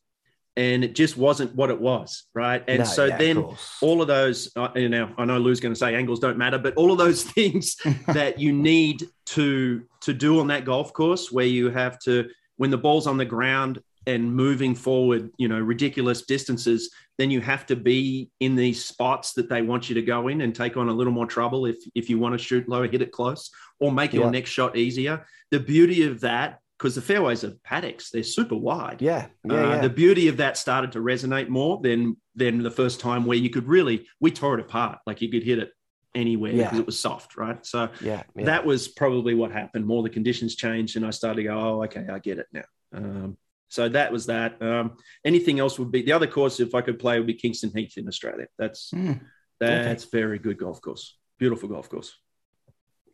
And 0.57 0.85
it 0.85 0.95
just 0.95 1.17
wasn't 1.17 1.53
what 1.53 1.69
it 1.69 1.79
was. 1.79 2.23
Right. 2.33 2.63
And 2.67 2.79
No, 2.79 2.85
so 2.85 3.05
yeah, 3.05 3.17
then 3.17 3.43
course. 3.43 3.77
all 3.81 4.01
of 4.01 4.07
those, 4.07 4.51
uh, 4.55 4.69
you 4.75 4.87
know, 4.87 5.11
I 5.17 5.25
know 5.25 5.37
Lou's 5.37 5.59
going 5.59 5.73
to 5.73 5.79
say 5.79 5.95
angles 5.95 6.19
don't 6.19 6.37
matter, 6.37 6.57
but 6.57 6.75
all 6.75 6.93
of 6.93 6.97
those 6.97 7.23
things 7.35 7.75
that 8.07 8.39
you 8.39 8.53
need 8.53 9.07
to 9.25 9.83
to 10.01 10.13
do 10.13 10.39
on 10.39 10.47
that 10.47 10.65
golf 10.65 10.93
course 10.93 11.31
where 11.31 11.45
you 11.45 11.69
have 11.69 11.99
to 11.99 12.29
when 12.57 12.69
the 12.69 12.77
ball's 12.77 13.07
on 13.07 13.17
the 13.17 13.25
ground 13.25 13.81
and 14.07 14.33
moving 14.33 14.75
forward 14.75 15.31
you 15.37 15.47
know 15.47 15.59
ridiculous 15.59 16.23
distances 16.23 16.91
then 17.17 17.31
you 17.31 17.41
have 17.41 17.65
to 17.65 17.75
be 17.75 18.29
in 18.39 18.55
these 18.55 18.83
spots 18.83 19.33
that 19.33 19.49
they 19.49 19.61
want 19.61 19.89
you 19.89 19.95
to 19.95 20.01
go 20.01 20.27
in 20.27 20.41
and 20.41 20.53
take 20.53 20.77
on 20.77 20.89
a 20.89 20.93
little 20.93 21.13
more 21.13 21.25
trouble 21.25 21.65
if 21.65 21.77
if 21.95 22.09
you 22.09 22.19
want 22.19 22.33
to 22.33 22.37
shoot 22.37 22.69
low 22.69 22.83
hit 22.83 23.01
it 23.01 23.11
close 23.11 23.49
or 23.79 23.91
make 23.91 24.13
your 24.13 24.29
next 24.29 24.51
shot 24.51 24.77
easier 24.77 25.25
the 25.51 25.59
beauty 25.59 26.03
of 26.03 26.21
that 26.21 26.59
because 26.77 26.95
the 26.95 27.01
fairways 27.01 27.43
are 27.43 27.51
paddocks 27.63 28.09
they're 28.11 28.23
super 28.23 28.55
wide 28.55 29.01
yeah, 29.01 29.27
yeah, 29.45 29.53
uh, 29.53 29.69
yeah. 29.69 29.81
the 29.81 29.89
beauty 29.89 30.27
of 30.27 30.37
that 30.37 30.57
started 30.57 30.91
to 30.91 30.99
resonate 30.99 31.47
more 31.47 31.79
than 31.81 32.17
than 32.35 32.61
the 32.63 32.71
first 32.71 32.99
time 32.99 33.25
where 33.25 33.37
you 33.37 33.49
could 33.49 33.67
really 33.67 34.05
we 34.19 34.31
tore 34.31 34.55
it 34.55 34.59
apart 34.61 34.99
like 35.07 35.21
you 35.21 35.29
could 35.29 35.43
hit 35.43 35.59
it 35.59 35.71
anywhere 36.13 36.51
Yeah. 36.53 36.63
because 36.65 36.79
it 36.79 36.85
was 36.85 36.99
soft 36.99 37.37
right 37.37 37.65
so 37.65 37.89
yeah, 38.01 38.23
yeah. 38.35 38.45
that 38.45 38.65
was 38.65 38.87
probably 38.87 39.33
what 39.35 39.51
happened 39.51 39.85
more 39.85 40.03
the 40.03 40.09
conditions 40.09 40.55
changed 40.55 40.95
and 40.95 41.05
i 41.05 41.09
started 41.09 41.37
to 41.37 41.43
go 41.43 41.57
oh 41.59 41.83
okay 41.83 42.05
i 42.11 42.19
get 42.19 42.39
it 42.39 42.47
now 42.53 42.63
um, 42.93 43.37
So 43.67 43.89
that 43.89 44.11
was 44.11 44.27
that. 44.27 44.61
Um, 44.61 44.95
anything 45.25 45.59
else 45.59 45.77
would 45.79 45.91
be 45.91 46.03
the 46.03 46.13
other 46.13 46.27
course. 46.27 46.61
If 46.61 46.73
I 46.75 46.81
could 46.81 46.97
play, 46.99 47.17
would 47.17 47.27
be 47.27 47.33
Kingston 47.33 47.71
Heath 47.75 47.97
in 47.97 48.07
Australia. 48.07 48.47
That's 48.57 48.91
Hmm. 48.91 49.13
that's 49.59 50.05
very 50.05 50.39
good 50.39 50.57
golf 50.57 50.79
course. 50.79 51.17
Beautiful 51.39 51.67
golf 51.67 51.89
course. 51.89 52.15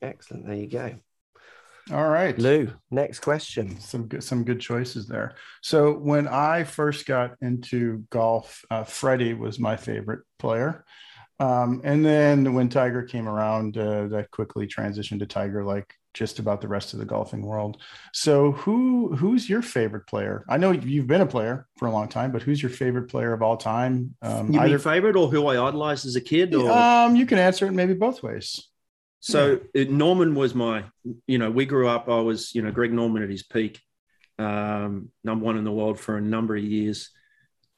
Excellent. 0.01 0.45
There 0.45 0.55
you 0.55 0.67
go. 0.67 0.95
All 1.91 2.09
right. 2.09 2.37
Lou, 2.39 2.71
next 2.89 3.19
question. 3.19 3.79
some 3.79 4.07
good 4.07 4.23
some 4.23 4.45
good 4.45 4.61
choices 4.61 5.07
there. 5.07 5.35
So 5.61 5.93
when 5.93 6.27
I 6.27 6.63
first 6.63 7.05
got 7.05 7.35
into 7.41 8.05
golf, 8.09 8.63
uh, 8.71 8.83
Freddie 8.85 9.33
was 9.33 9.59
my 9.59 9.75
favorite 9.75 10.21
player, 10.39 10.85
um, 11.41 11.81
and 11.83 12.05
then 12.05 12.53
when 12.53 12.69
Tiger 12.69 13.03
came 13.03 13.27
around, 13.27 13.77
uh, 13.77 14.07
that 14.07 14.31
quickly 14.31 14.67
transitioned 14.67 15.19
to 15.19 15.25
Tiger, 15.25 15.65
like 15.65 15.93
just 16.13 16.39
about 16.39 16.61
the 16.61 16.67
rest 16.67 16.93
of 16.93 16.99
the 16.99 17.05
golfing 17.05 17.41
world. 17.41 17.81
So 18.13 18.51
who 18.51 19.15
who's 19.15 19.49
your 19.49 19.61
favorite 19.61 20.07
player? 20.07 20.45
I 20.47 20.57
know 20.57 20.71
you've 20.71 21.07
been 21.07 21.21
a 21.21 21.25
player 21.25 21.67
for 21.77 21.87
a 21.87 21.91
long 21.91 22.07
time, 22.07 22.31
but 22.31 22.41
who's 22.41 22.61
your 22.61 22.69
favorite 22.71 23.09
player 23.09 23.33
of 23.33 23.41
all 23.41 23.57
time? 23.57 24.15
Um, 24.21 24.47
You 24.47 24.59
mean 24.59 24.61
either, 24.61 24.79
favorite 24.79 25.15
or 25.17 25.29
who 25.29 25.47
I 25.47 25.67
idolized 25.67 26.05
as 26.05 26.15
a 26.15 26.21
kid? 26.21 26.53
Or 26.53 26.71
um, 26.71 27.15
you 27.15 27.25
can 27.25 27.37
answer 27.37 27.65
it 27.65 27.71
maybe 27.71 27.95
both 27.95 28.23
ways. 28.23 28.70
So 29.23 29.59
it, 29.75 29.91
Norman 29.91 30.33
was 30.33 30.55
my, 30.55 30.83
you 31.27 31.37
know, 31.37 31.51
we 31.51 31.65
grew 31.65 31.87
up. 31.87 32.09
I 32.09 32.19
was, 32.19 32.53
you 32.55 32.63
know, 32.63 32.71
Greg 32.71 32.91
Norman 32.91 33.21
at 33.21 33.29
his 33.29 33.43
peak, 33.43 33.79
um, 34.39 35.09
number 35.23 35.45
one 35.45 35.57
in 35.57 35.63
the 35.63 35.71
world 35.71 35.99
for 35.99 36.17
a 36.17 36.21
number 36.21 36.55
of 36.55 36.63
years, 36.63 37.11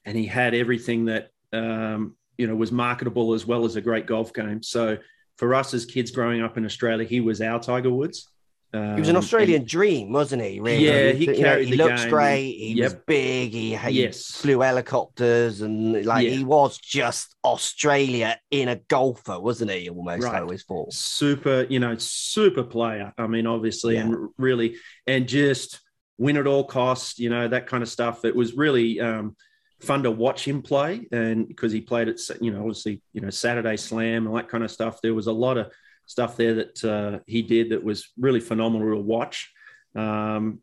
and 0.06 0.18
he 0.18 0.26
had 0.26 0.56
everything 0.56 1.06
that, 1.06 1.30
um, 1.52 2.16
you 2.38 2.48
know, 2.48 2.56
was 2.56 2.72
marketable 2.72 3.34
as 3.34 3.46
well 3.46 3.66
as 3.66 3.76
a 3.76 3.82
great 3.82 4.08
golf 4.08 4.34
game. 4.34 4.64
So 4.64 4.98
for 5.38 5.54
us 5.54 5.74
as 5.74 5.86
kids 5.86 6.12
growing 6.12 6.42
up 6.42 6.58
in 6.58 6.66
Australia, 6.66 7.06
he 7.06 7.20
was 7.20 7.42
our 7.42 7.60
Tiger 7.60 7.92
Woods. 7.92 8.30
Um, 8.74 8.96
He 8.96 9.02
was 9.02 9.10
an 9.10 9.18
Australian 9.18 9.66
dream, 9.66 10.12
wasn't 10.12 10.42
he? 10.42 10.60
Really? 10.60 10.86
Yeah, 10.86 11.12
he 11.12 11.26
You 11.26 11.32
know, 11.32 11.50
carried 11.50 11.66
he 11.68 11.72
the 11.72 11.84
looks 11.84 12.02
game. 12.02 12.10
great. 12.10 12.52
He 12.54 12.82
was 12.82 12.96
big. 13.06 13.52
He, 13.52 13.76
he 13.76 13.90
Yes. 14.04 14.32
flew 14.32 14.62
helicopters, 14.62 15.62
and 15.62 16.04
like 16.06 16.26
Yeah. 16.26 16.32
he 16.32 16.44
was 16.44 16.80
just 16.80 17.36
Australia 17.46 18.40
in 18.50 18.70
a 18.70 18.78
golfer, 18.78 19.40
wasn't 19.40 19.72
he? 19.72 19.90
Almost, 19.90 20.28
I 20.28 20.32
Right. 20.32 20.42
always 20.42 20.64
thought. 20.64 20.92
super, 20.92 21.68
you 21.70 21.80
know, 21.80 21.96
super 21.98 22.64
player. 22.64 23.14
I 23.18 23.28
mean, 23.28 23.46
obviously, 23.46 23.98
and 23.98 24.30
really, 24.38 24.78
and 25.06 25.28
just 25.28 25.80
win 26.18 26.38
at 26.38 26.48
all 26.48 26.64
costs, 26.64 27.20
you 27.20 27.30
know, 27.30 27.48
that 27.48 27.68
kind 27.68 27.84
of 27.84 27.90
stuff. 27.90 28.26
It 28.26 28.36
was 28.36 28.54
really 28.56 29.00
um, 29.00 29.36
fun 29.82 30.04
to 30.04 30.12
watch 30.12 30.48
him 30.48 30.62
play, 30.64 31.08
and 31.12 31.48
because 31.48 31.72
he 31.72 31.82
played 31.82 32.08
at, 32.10 32.18
you 32.42 32.52
know, 32.52 32.60
obviously, 32.60 33.02
you 33.14 33.22
know, 33.22 33.30
Saturday 33.30 33.78
Slam 33.78 34.26
and 34.26 34.36
that 34.36 34.50
kind 34.50 34.64
of 34.64 34.72
stuff. 34.72 35.00
There 35.02 35.14
was 35.14 35.28
a 35.28 35.32
lot 35.34 35.58
of 35.58 35.72
stuff 36.14 36.38
there 36.38 36.56
that 36.62 36.76
uh, 36.84 37.20
he 37.26 37.42
did 37.42 37.66
that 37.72 37.84
was 37.84 38.00
really 38.26 38.40
phenomenal 38.40 38.90
to 38.96 39.02
watch. 39.16 39.52
Um, 39.96 40.60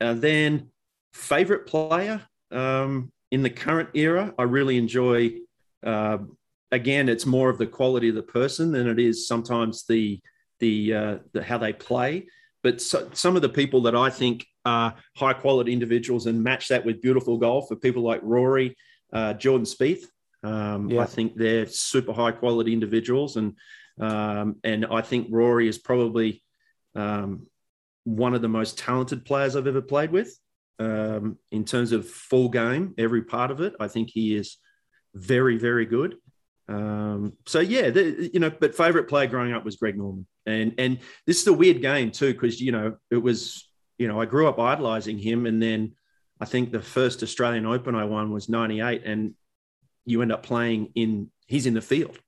and 0.00 0.22
then, 0.22 0.70
favorite 1.12 1.66
player 1.66 2.22
um, 2.50 3.12
in 3.30 3.42
the 3.42 3.50
current 3.50 3.90
era, 3.94 4.24
I 4.38 4.44
really 4.44 4.76
enjoy. 4.78 5.16
Uh, 5.92 6.18
again, 6.70 7.08
it's 7.08 7.26
more 7.26 7.50
of 7.50 7.58
the 7.58 7.66
quality 7.66 8.08
of 8.08 8.14
the 8.14 8.22
person 8.40 8.72
than 8.72 8.86
it 8.88 8.98
is 8.98 9.26
sometimes 9.26 9.84
the 9.86 10.20
the, 10.60 10.94
uh, 10.94 11.16
the 11.32 11.42
how 11.42 11.58
they 11.58 11.72
play. 11.72 12.12
But 12.62 12.80
so, 12.80 13.10
some 13.12 13.34
of 13.36 13.42
the 13.42 13.48
people 13.60 13.80
that 13.82 13.96
I 13.96 14.10
think 14.10 14.46
are 14.64 14.94
high 15.16 15.36
quality 15.44 15.72
individuals 15.72 16.26
and 16.26 16.44
match 16.50 16.68
that 16.68 16.84
with 16.86 17.02
beautiful 17.02 17.36
golf 17.36 17.70
are 17.72 17.76
people 17.76 18.04
like 18.04 18.20
Rory, 18.22 18.76
uh, 19.12 19.32
Jordan 19.34 19.66
Spieth. 19.66 20.04
Um, 20.44 20.88
Yeah. 20.88 21.02
I 21.02 21.06
think 21.06 21.34
they're 21.34 21.66
super 21.66 22.12
high 22.12 22.34
quality 22.42 22.72
individuals, 22.72 23.36
and 23.36 23.48
um, 24.00 24.56
and 24.64 24.86
I 24.86 25.02
think 25.02 25.28
Rory 25.30 25.68
is 25.68 25.78
probably 25.78 26.42
um, 26.94 27.46
one 28.04 28.34
of 28.34 28.42
the 28.42 28.48
most 28.48 28.78
talented 28.78 29.24
players 29.24 29.56
I've 29.56 29.66
ever 29.66 29.82
played 29.82 30.10
with. 30.10 30.36
Um, 30.78 31.38
in 31.52 31.64
terms 31.64 31.92
of 31.92 32.08
full 32.08 32.48
game, 32.48 32.94
every 32.98 33.22
part 33.22 33.50
of 33.50 33.60
it, 33.60 33.74
I 33.78 33.88
think 33.88 34.10
he 34.10 34.34
is 34.34 34.56
very, 35.14 35.56
very 35.56 35.86
good. 35.86 36.16
Um, 36.68 37.34
so 37.46 37.60
yeah, 37.60 37.90
the, 37.90 38.30
you 38.32 38.40
know, 38.40 38.50
but 38.50 38.74
favorite 38.74 39.08
player 39.08 39.26
growing 39.26 39.52
up 39.52 39.64
was 39.64 39.76
Greg 39.76 39.96
Norman, 39.96 40.26
and 40.46 40.74
and 40.78 40.98
this 41.26 41.40
is 41.40 41.46
a 41.46 41.52
weird 41.52 41.82
game 41.82 42.10
too 42.10 42.32
because 42.32 42.60
you 42.60 42.72
know 42.72 42.96
it 43.10 43.16
was 43.16 43.68
you 43.98 44.08
know 44.08 44.20
I 44.20 44.26
grew 44.26 44.48
up 44.48 44.58
idolizing 44.58 45.18
him, 45.18 45.46
and 45.46 45.62
then 45.62 45.92
I 46.40 46.44
think 46.44 46.72
the 46.72 46.80
first 46.80 47.22
Australian 47.22 47.66
Open 47.66 47.94
I 47.94 48.04
won 48.04 48.32
was 48.32 48.48
'98, 48.48 49.02
and 49.04 49.34
you 50.04 50.22
end 50.22 50.32
up 50.32 50.42
playing 50.42 50.92
in 50.94 51.30
he's 51.46 51.66
in 51.66 51.74
the 51.74 51.82
field. 51.82 52.18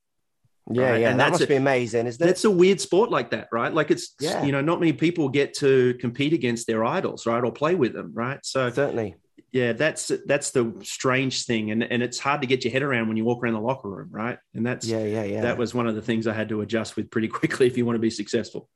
Yeah, 0.73 0.93
Right, 0.93 1.01
yeah, 1.03 1.11
and 1.11 1.21
that 1.21 1.25
that's 1.25 1.33
must 1.41 1.43
a- 1.45 1.47
be 1.49 1.57
amazing, 1.57 2.07
isn't 2.07 2.23
it? 2.23 2.27
That's 2.27 2.45
a 2.45 2.51
weird 2.51 2.81
sport 2.81 3.11
like 3.11 3.31
that, 3.33 3.49
right? 3.53 3.73
Like 3.73 3.91
it's 3.91 4.15
Yeah. 4.19 4.43
you 4.45 4.51
know 4.53 4.63
not 4.63 4.81
many 4.81 4.95
people 4.95 5.29
get 5.29 5.53
to 5.59 5.93
compete 6.01 6.33
against 6.33 6.67
their 6.67 6.85
idols, 6.85 7.27
right, 7.27 7.45
or 7.45 7.53
play 7.53 7.75
with 7.75 7.93
them, 7.93 8.13
right? 8.15 8.39
So 8.43 8.71
Certainly. 8.71 9.17
yeah, 9.53 9.75
that's 9.75 10.11
that's 10.25 10.53
the 10.53 10.73
strange 10.83 11.45
thing, 11.45 11.71
and 11.71 11.83
and 11.83 12.03
it's 12.03 12.19
hard 12.19 12.41
to 12.41 12.47
get 12.47 12.65
your 12.65 12.73
head 12.73 12.83
around 12.83 13.09
when 13.09 13.19
you 13.19 13.27
walk 13.27 13.43
around 13.45 13.53
the 13.55 13.61
locker 13.61 13.91
room, 13.91 14.09
right? 14.11 14.39
And 14.55 14.65
that's 14.65 14.87
Yeah, 14.87 15.05
yeah, 15.05 15.25
yeah. 15.25 15.43
that 15.43 15.59
was 15.59 15.75
one 15.75 15.87
of 15.87 15.97
the 15.97 16.03
things 16.03 16.27
I 16.27 16.33
had 16.33 16.49
to 16.49 16.63
adjust 16.63 16.97
with 16.97 17.11
pretty 17.11 17.29
quickly 17.39 17.67
if 17.67 17.77
you 17.77 17.85
want 17.85 17.97
to 17.97 18.01
be 18.01 18.09
successful. 18.11 18.71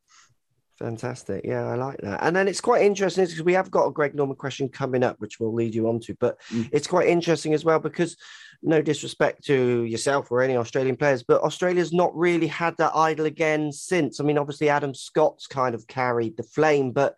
Fantastic. 0.78 1.44
Yeah, 1.44 1.66
I 1.66 1.74
like 1.74 1.98
that. 2.02 2.20
And 2.22 2.36
then 2.36 2.46
it's 2.46 2.60
quite 2.60 2.82
interesting 2.82 3.24
because 3.24 3.42
we 3.42 3.54
have 3.54 3.68
got 3.68 3.86
a 3.86 3.90
Greg 3.90 4.14
Norman 4.14 4.36
question 4.36 4.68
coming 4.68 5.02
up, 5.02 5.16
which 5.18 5.40
we'll 5.40 5.52
lead 5.52 5.74
you 5.74 5.88
on 5.88 5.98
to. 6.00 6.14
But 6.20 6.38
Mm. 6.50 6.68
it's 6.70 6.86
quite 6.86 7.08
interesting 7.08 7.52
as 7.52 7.64
well 7.64 7.80
because 7.80 8.16
no 8.62 8.82
disrespect 8.82 9.44
to 9.44 9.84
yourself 9.84 10.30
or 10.30 10.42
any 10.42 10.56
Australian 10.56 10.96
players, 10.96 11.22
but 11.22 11.42
Australia's 11.42 11.92
not 11.92 12.16
really 12.16 12.46
had 12.46 12.76
that 12.78 12.94
idol 12.94 13.26
again 13.26 13.72
since. 13.72 14.20
I 14.20 14.24
mean, 14.24 14.38
obviously, 14.38 14.68
Adam 14.68 14.94
Scott's 14.94 15.46
kind 15.46 15.74
of 15.74 15.86
carried 15.86 16.36
the 16.36 16.42
flame, 16.42 16.92
but 16.92 17.16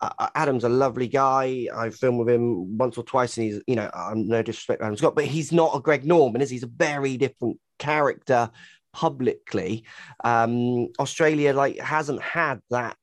uh, 0.00 0.28
Adam's 0.34 0.64
a 0.64 0.68
lovely 0.68 1.08
guy. 1.08 1.66
I've 1.74 1.94
filmed 1.94 2.18
with 2.18 2.30
him 2.30 2.78
once 2.78 2.96
or 2.96 3.04
twice, 3.04 3.36
and 3.36 3.46
he's, 3.46 3.60
you 3.66 3.76
know, 3.76 3.90
um, 3.92 4.26
no 4.26 4.42
disrespect 4.42 4.80
to 4.80 4.86
Adam 4.86 4.96
Scott, 4.96 5.14
but 5.14 5.26
he's 5.26 5.52
not 5.52 5.76
a 5.76 5.80
Greg 5.80 6.04
Norman, 6.06 6.40
is 6.40 6.50
he? 6.50 6.56
He's 6.56 6.62
a 6.62 6.66
very 6.66 7.16
different 7.16 7.58
character 7.78 8.50
publicly. 8.92 9.84
Um, 10.24 10.88
Australia 10.98 11.52
like 11.52 11.78
hasn't 11.78 12.22
had 12.22 12.60
that 12.70 12.96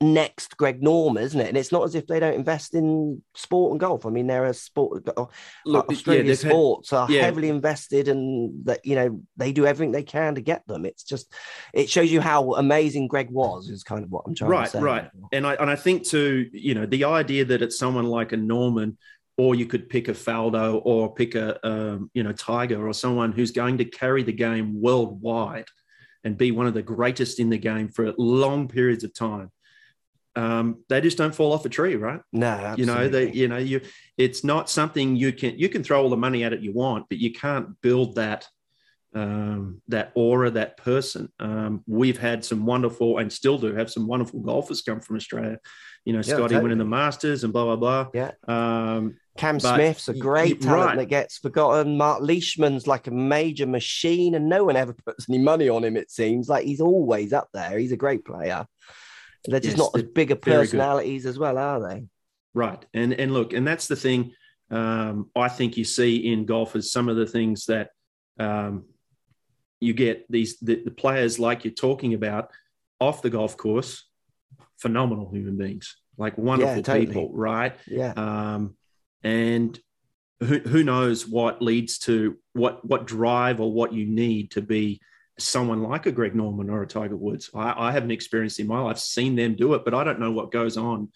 next 0.00 0.56
Greg 0.56 0.82
Norman, 0.82 1.22
isn't 1.22 1.40
it? 1.40 1.48
And 1.48 1.56
it's 1.56 1.72
not 1.72 1.84
as 1.84 1.94
if 1.94 2.06
they 2.06 2.20
don't 2.20 2.34
invest 2.34 2.74
in 2.74 3.22
sport 3.34 3.72
and 3.72 3.80
golf. 3.80 4.04
I 4.04 4.10
mean, 4.10 4.26
there 4.26 4.44
are 4.44 4.52
sport. 4.52 5.08
uh, 5.08 5.26
Look, 5.64 5.86
yeah, 5.88 5.96
Australia's 5.96 6.42
they've 6.42 6.50
had- 6.50 6.56
sports 6.56 6.92
are 6.92 7.10
yeah. 7.10 7.22
heavily 7.22 7.48
invested, 7.48 8.08
and 8.08 8.66
that 8.66 8.84
you 8.84 8.94
know 8.94 9.20
they 9.36 9.52
do 9.52 9.66
everything 9.66 9.92
they 9.92 10.02
can 10.02 10.34
to 10.34 10.40
get 10.40 10.66
them. 10.66 10.84
It's 10.84 11.02
just 11.02 11.32
it 11.72 11.88
shows 11.88 12.10
you 12.10 12.20
how 12.20 12.54
amazing 12.54 13.08
Greg 13.08 13.30
was. 13.30 13.68
Is 13.68 13.82
kind 13.82 14.04
of 14.04 14.10
what 14.10 14.24
I'm 14.26 14.34
trying 14.34 14.50
right, 14.50 14.64
to 14.66 14.70
say. 14.70 14.80
Right, 14.80 15.02
right. 15.02 15.28
And 15.32 15.46
I 15.46 15.54
and 15.54 15.70
I 15.70 15.76
think 15.76 16.04
too, 16.04 16.48
you 16.52 16.74
know, 16.74 16.86
the 16.86 17.04
idea 17.04 17.44
that 17.46 17.62
it's 17.62 17.78
someone 17.78 18.06
like 18.06 18.32
a 18.32 18.36
Norman, 18.36 18.98
or 19.38 19.54
you 19.54 19.66
could 19.66 19.88
pick 19.88 20.08
a 20.08 20.12
Faldo, 20.12 20.80
or 20.84 21.14
pick 21.14 21.34
a 21.34 21.66
um, 21.66 22.10
you 22.12 22.22
know 22.22 22.32
Tiger, 22.32 22.86
or 22.86 22.92
someone 22.92 23.32
who's 23.32 23.50
going 23.50 23.78
to 23.78 23.84
carry 23.84 24.22
the 24.22 24.32
game 24.32 24.80
worldwide 24.80 25.66
and 26.22 26.36
be 26.36 26.50
one 26.50 26.66
of 26.66 26.74
the 26.74 26.82
greatest 26.82 27.38
in 27.38 27.50
the 27.50 27.58
game 27.58 27.88
for 27.88 28.12
long 28.18 28.68
periods 28.68 29.04
of 29.04 29.14
time. 29.14 29.50
Um, 30.36 30.84
they 30.88 31.00
just 31.00 31.16
don't 31.16 31.34
fall 31.34 31.52
off 31.52 31.64
a 31.64 31.70
tree, 31.70 31.96
right? 31.96 32.20
No, 32.32 32.74
you 32.76 32.86
know 32.86 33.08
they 33.08 33.32
you 33.32 33.48
know 33.48 33.56
you 33.56 33.80
it's 34.18 34.44
not 34.44 34.68
something 34.68 35.16
you 35.16 35.32
can 35.32 35.58
you 35.58 35.68
can 35.68 35.82
throw 35.82 36.02
all 36.02 36.10
the 36.10 36.16
money 36.16 36.44
at 36.44 36.52
it 36.52 36.60
you 36.60 36.72
want 36.72 37.06
but 37.08 37.18
you 37.18 37.32
can't 37.32 37.80
build 37.80 38.16
that 38.16 38.46
um 39.14 39.80
that 39.88 40.12
aura 40.14 40.50
that 40.50 40.76
person 40.76 41.32
um 41.40 41.82
we've 41.86 42.18
had 42.18 42.44
some 42.44 42.66
wonderful 42.66 43.18
and 43.18 43.32
still 43.32 43.58
do 43.58 43.74
have 43.74 43.90
some 43.90 44.06
wonderful 44.06 44.40
golfers 44.40 44.82
come 44.82 45.00
from 45.00 45.16
australia 45.16 45.58
you 46.04 46.12
know 46.12 46.18
Yeah, 46.18 46.34
scotty 46.34 46.58
winning 46.58 46.78
the 46.78 46.84
masters 46.84 47.44
and 47.44 47.52
blah 47.52 47.64
blah 47.64 47.76
blah 47.76 48.10
Yeah. 48.12 48.32
um 48.46 49.16
Cam 49.36 49.60
Smith's 49.60 50.08
a 50.08 50.14
great 50.14 50.62
talent 50.62 50.86
right. 50.86 50.96
that 50.96 51.08
gets 51.10 51.36
forgotten. 51.36 51.98
Mark 51.98 52.22
Leishman's 52.22 52.86
like 52.86 53.06
a 53.06 53.10
major 53.10 53.66
machine, 53.66 54.34
and 54.34 54.48
no 54.48 54.64
one 54.64 54.76
ever 54.76 54.94
puts 54.94 55.28
any 55.28 55.36
money 55.36 55.68
on 55.68 55.84
him. 55.84 55.94
It 55.94 56.10
seems 56.10 56.48
like 56.48 56.64
he's 56.64 56.80
always 56.80 57.34
up 57.34 57.48
there. 57.52 57.76
He's 57.76 57.92
a 57.92 57.98
great 57.98 58.24
player. 58.24 58.66
They're 59.46 59.60
just 59.60 59.76
Yes, 59.76 59.90
not 59.92 59.96
as 59.96 60.02
big 60.04 60.30
a 60.30 60.36
personalities 60.36 61.26
as 61.26 61.38
well, 61.38 61.58
are 61.58 61.88
they? 61.88 62.04
Right. 62.54 62.84
And 62.94 63.12
and 63.12 63.32
look, 63.32 63.52
and 63.52 63.66
that's 63.66 63.86
the 63.86 63.96
thing 63.96 64.32
um, 64.70 65.30
I 65.36 65.48
think 65.48 65.76
you 65.76 65.84
see 65.84 66.32
in 66.32 66.44
golfers, 66.44 66.90
some 66.90 67.08
of 67.08 67.16
the 67.16 67.26
things 67.26 67.66
that 67.66 67.90
um, 68.38 68.84
you 69.80 69.94
get 69.94 70.30
these 70.30 70.58
the, 70.58 70.82
the 70.84 70.90
players 70.90 71.38
like 71.38 71.64
you're 71.64 71.74
talking 71.74 72.14
about 72.14 72.50
off 73.00 73.22
the 73.22 73.30
golf 73.30 73.56
course, 73.56 74.04
phenomenal 74.78 75.30
human 75.30 75.56
beings, 75.56 75.96
like 76.16 76.36
wonderful 76.36 76.82
totally. 76.82 77.06
people, 77.06 77.30
right? 77.32 77.76
Yeah. 77.86 78.12
Um, 78.16 78.76
and 79.22 79.78
who, 80.40 80.58
who 80.58 80.82
knows 80.82 81.26
what 81.26 81.62
leads 81.62 81.98
to 81.98 82.36
what 82.52 82.84
what 82.84 83.06
drive 83.06 83.60
or 83.60 83.72
what 83.72 83.92
you 83.92 84.06
need 84.06 84.50
to 84.52 84.62
be 84.62 85.00
someone 85.38 85.82
like 85.82 86.06
a 86.06 86.12
Greg 86.12 86.34
Norman 86.34 86.70
or 86.70 86.82
a 86.82 86.86
Tiger 86.86 87.16
Woods. 87.16 87.50
I, 87.54 87.88
I 87.88 87.92
haven't 87.92 88.10
experienced 88.10 88.58
in 88.60 88.66
my 88.66 88.80
life, 88.80 88.98
seen 88.98 89.36
them 89.36 89.54
do 89.54 89.74
it, 89.74 89.84
but 89.84 89.94
I 89.94 90.04
don't 90.04 90.20
know 90.20 90.32
what 90.32 90.50
goes 90.52 90.76
on 90.76 91.08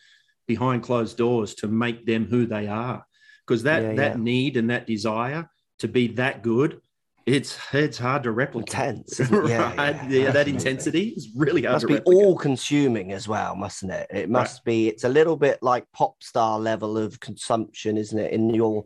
behind 0.47 0.83
closed 0.83 1.17
doors 1.17 1.55
to 1.57 1.69
make 1.69 2.07
them 2.07 2.27
who 2.27 2.47
they 2.47 2.67
are. 2.67 3.07
Because 3.47 3.63
that 3.65 3.83
Yeah, 3.83 3.95
that 3.95 4.17
yeah. 4.17 4.23
need 4.23 4.57
and 4.57 4.71
that 4.71 4.87
desire 4.87 5.49
to 5.79 5.89
be 5.89 6.09
that 6.09 6.43
good 6.43 6.81
It's 7.27 7.59
it's 7.73 7.99
hard 7.99 8.23
to 8.25 8.31
replicate. 8.33 8.75
Intense, 8.75 9.21
right? 9.31 9.49
yeah, 9.51 10.09
Yeah, 10.09 10.31
that 10.33 10.49
intensity 10.49 11.09
is 11.17 11.31
really 11.37 11.63
hard 11.63 11.75
must 11.75 11.87
be 11.87 11.95
replicate. 11.95 12.25
all 12.25 12.37
consuming 12.37 13.13
as 13.13 13.29
well, 13.29 13.55
mustn't 13.55 13.93
it? 13.93 14.07
It 14.11 14.29
must 14.31 14.65
be. 14.65 14.89
It's 14.89 15.05
a 15.05 15.09
little 15.09 15.37
bit 15.37 15.59
like 15.63 15.85
pop 15.93 16.23
star 16.23 16.59
level 16.59 16.97
of 16.99 17.21
consumption, 17.21 17.97
isn't 17.97 18.19
it? 18.19 18.33
In 18.33 18.51
your 18.51 18.85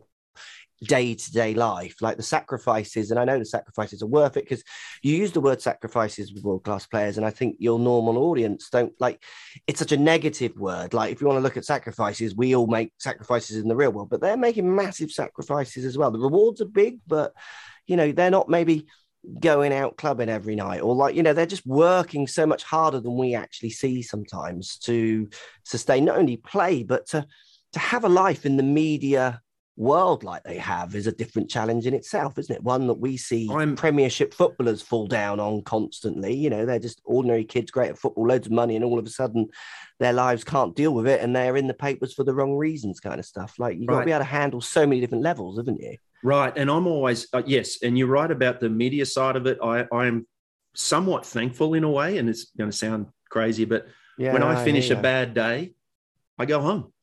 day 0.83 1.15
to 1.15 1.31
day 1.31 1.53
life, 1.53 1.95
like 2.01 2.17
the 2.17 2.23
sacrifices, 2.23 3.11
and 3.11 3.19
I 3.19 3.25
know 3.25 3.39
the 3.39 3.45
sacrifices 3.45 4.01
are 4.01 4.07
worth 4.07 4.37
it 4.37 4.43
because 4.43 4.63
you 5.01 5.15
use 5.15 5.31
the 5.31 5.41
word 5.41 5.61
sacrifices 5.61 6.33
with 6.33 6.43
world 6.43 6.63
class 6.63 6.85
players, 6.85 7.17
and 7.17 7.25
I 7.25 7.29
think 7.29 7.57
your 7.59 7.79
normal 7.79 8.17
audience 8.17 8.69
don't 8.69 8.93
like. 8.99 9.23
It's 9.67 9.79
such 9.79 9.91
a 9.91 9.97
negative 9.97 10.57
word. 10.57 10.93
Like 10.93 11.11
if 11.11 11.21
you 11.21 11.27
want 11.27 11.37
to 11.37 11.43
look 11.43 11.57
at 11.57 11.65
sacrifices, 11.65 12.35
we 12.35 12.55
all 12.55 12.67
make 12.67 12.91
sacrifices 12.99 13.57
in 13.57 13.67
the 13.67 13.75
real 13.75 13.91
world, 13.91 14.09
but 14.09 14.21
they're 14.21 14.37
making 14.37 14.73
massive 14.75 15.11
sacrifices 15.11 15.85
as 15.85 15.97
well. 15.97 16.11
The 16.11 16.19
rewards 16.19 16.61
are 16.61 16.65
big, 16.65 16.99
but 17.07 17.33
you 17.87 17.95
know 17.95 18.11
they're 18.11 18.31
not 18.31 18.49
maybe 18.49 18.87
going 19.39 19.73
out 19.73 19.97
clubbing 19.97 20.29
every 20.29 20.55
night 20.55 20.81
or 20.81 20.95
like 20.95 21.15
you 21.15 21.23
know 21.23 21.33
they're 21.33 21.45
just 21.45 21.65
working 21.65 22.27
so 22.27 22.45
much 22.45 22.63
harder 22.63 22.99
than 22.99 23.17
we 23.17 23.33
actually 23.33 23.71
see 23.71 24.01
sometimes 24.03 24.77
to 24.77 25.27
sustain 25.63 26.05
not 26.05 26.17
only 26.17 26.37
play 26.37 26.83
but 26.83 27.07
to 27.07 27.25
to 27.73 27.79
have 27.79 28.03
a 28.03 28.09
life 28.09 28.45
in 28.45 28.55
the 28.55 28.63
media 28.63 29.41
world 29.77 30.23
like 30.23 30.43
they 30.43 30.57
have 30.57 30.95
is 30.95 31.05
a 31.05 31.11
different 31.11 31.49
challenge 31.49 31.85
in 31.85 31.93
itself 31.93 32.37
isn't 32.37 32.55
it 32.55 32.63
one 32.63 32.87
that 32.87 32.93
we 32.93 33.17
see 33.17 33.49
I'm- 33.51 33.75
premiership 33.75 34.33
footballers 34.33 34.81
fall 34.81 35.07
down 35.07 35.39
on 35.39 35.63
constantly 35.63 36.33
you 36.33 36.49
know 36.49 36.65
they're 36.65 36.79
just 36.79 37.01
ordinary 37.03 37.43
kids 37.43 37.71
great 37.71 37.89
at 37.89 37.97
football 37.97 38.27
loads 38.27 38.47
of 38.47 38.53
money 38.53 38.75
and 38.75 38.85
all 38.85 38.97
of 38.97 39.05
a 39.05 39.09
sudden 39.09 39.47
their 39.99 40.13
lives 40.13 40.43
can't 40.43 40.75
deal 40.75 40.93
with 40.93 41.07
it 41.07 41.21
and 41.21 41.35
they're 41.35 41.57
in 41.57 41.67
the 41.67 41.73
papers 41.73 42.13
for 42.13 42.23
the 42.23 42.33
wrong 42.33 42.55
reasons 42.55 42.99
kind 42.99 43.19
of 43.19 43.25
stuff 43.25 43.55
like 43.59 43.77
you've 43.77 43.87
got 43.87 43.99
to 43.99 44.05
be 44.05 44.11
able 44.11 44.19
to 44.19 44.25
handle 44.25 44.61
so 44.61 44.87
many 44.87 45.01
different 45.01 45.23
levels 45.23 45.57
haven't 45.57 45.81
you 45.81 45.97
Right. 46.25 46.57
And 46.57 46.71
I'm 46.71 46.87
always, 46.87 47.27
uh, 47.33 47.43
yes. 47.45 47.83
And 47.83 47.95
you're 47.99 48.07
right 48.07 48.31
about 48.31 48.59
the 48.59 48.67
media 48.67 49.05
side 49.05 49.35
of 49.35 49.45
it. 49.45 49.59
I, 49.63 49.85
I'm 49.93 50.25
somewhat 50.73 51.23
thankful 51.23 51.75
in 51.75 51.83
a 51.83 51.89
way, 51.89 52.17
and 52.17 52.27
it's 52.27 52.45
going 52.57 52.71
to 52.71 52.75
sound 52.75 53.07
crazy, 53.29 53.63
but 53.63 53.87
yeah 54.17 54.33
when 54.33 54.41
I 54.41 54.63
finish 54.63 54.89
a 54.89 54.95
bad 54.95 55.33
day, 55.35 55.73
I 56.39 56.45
go 56.45 56.61
home. 56.61 56.93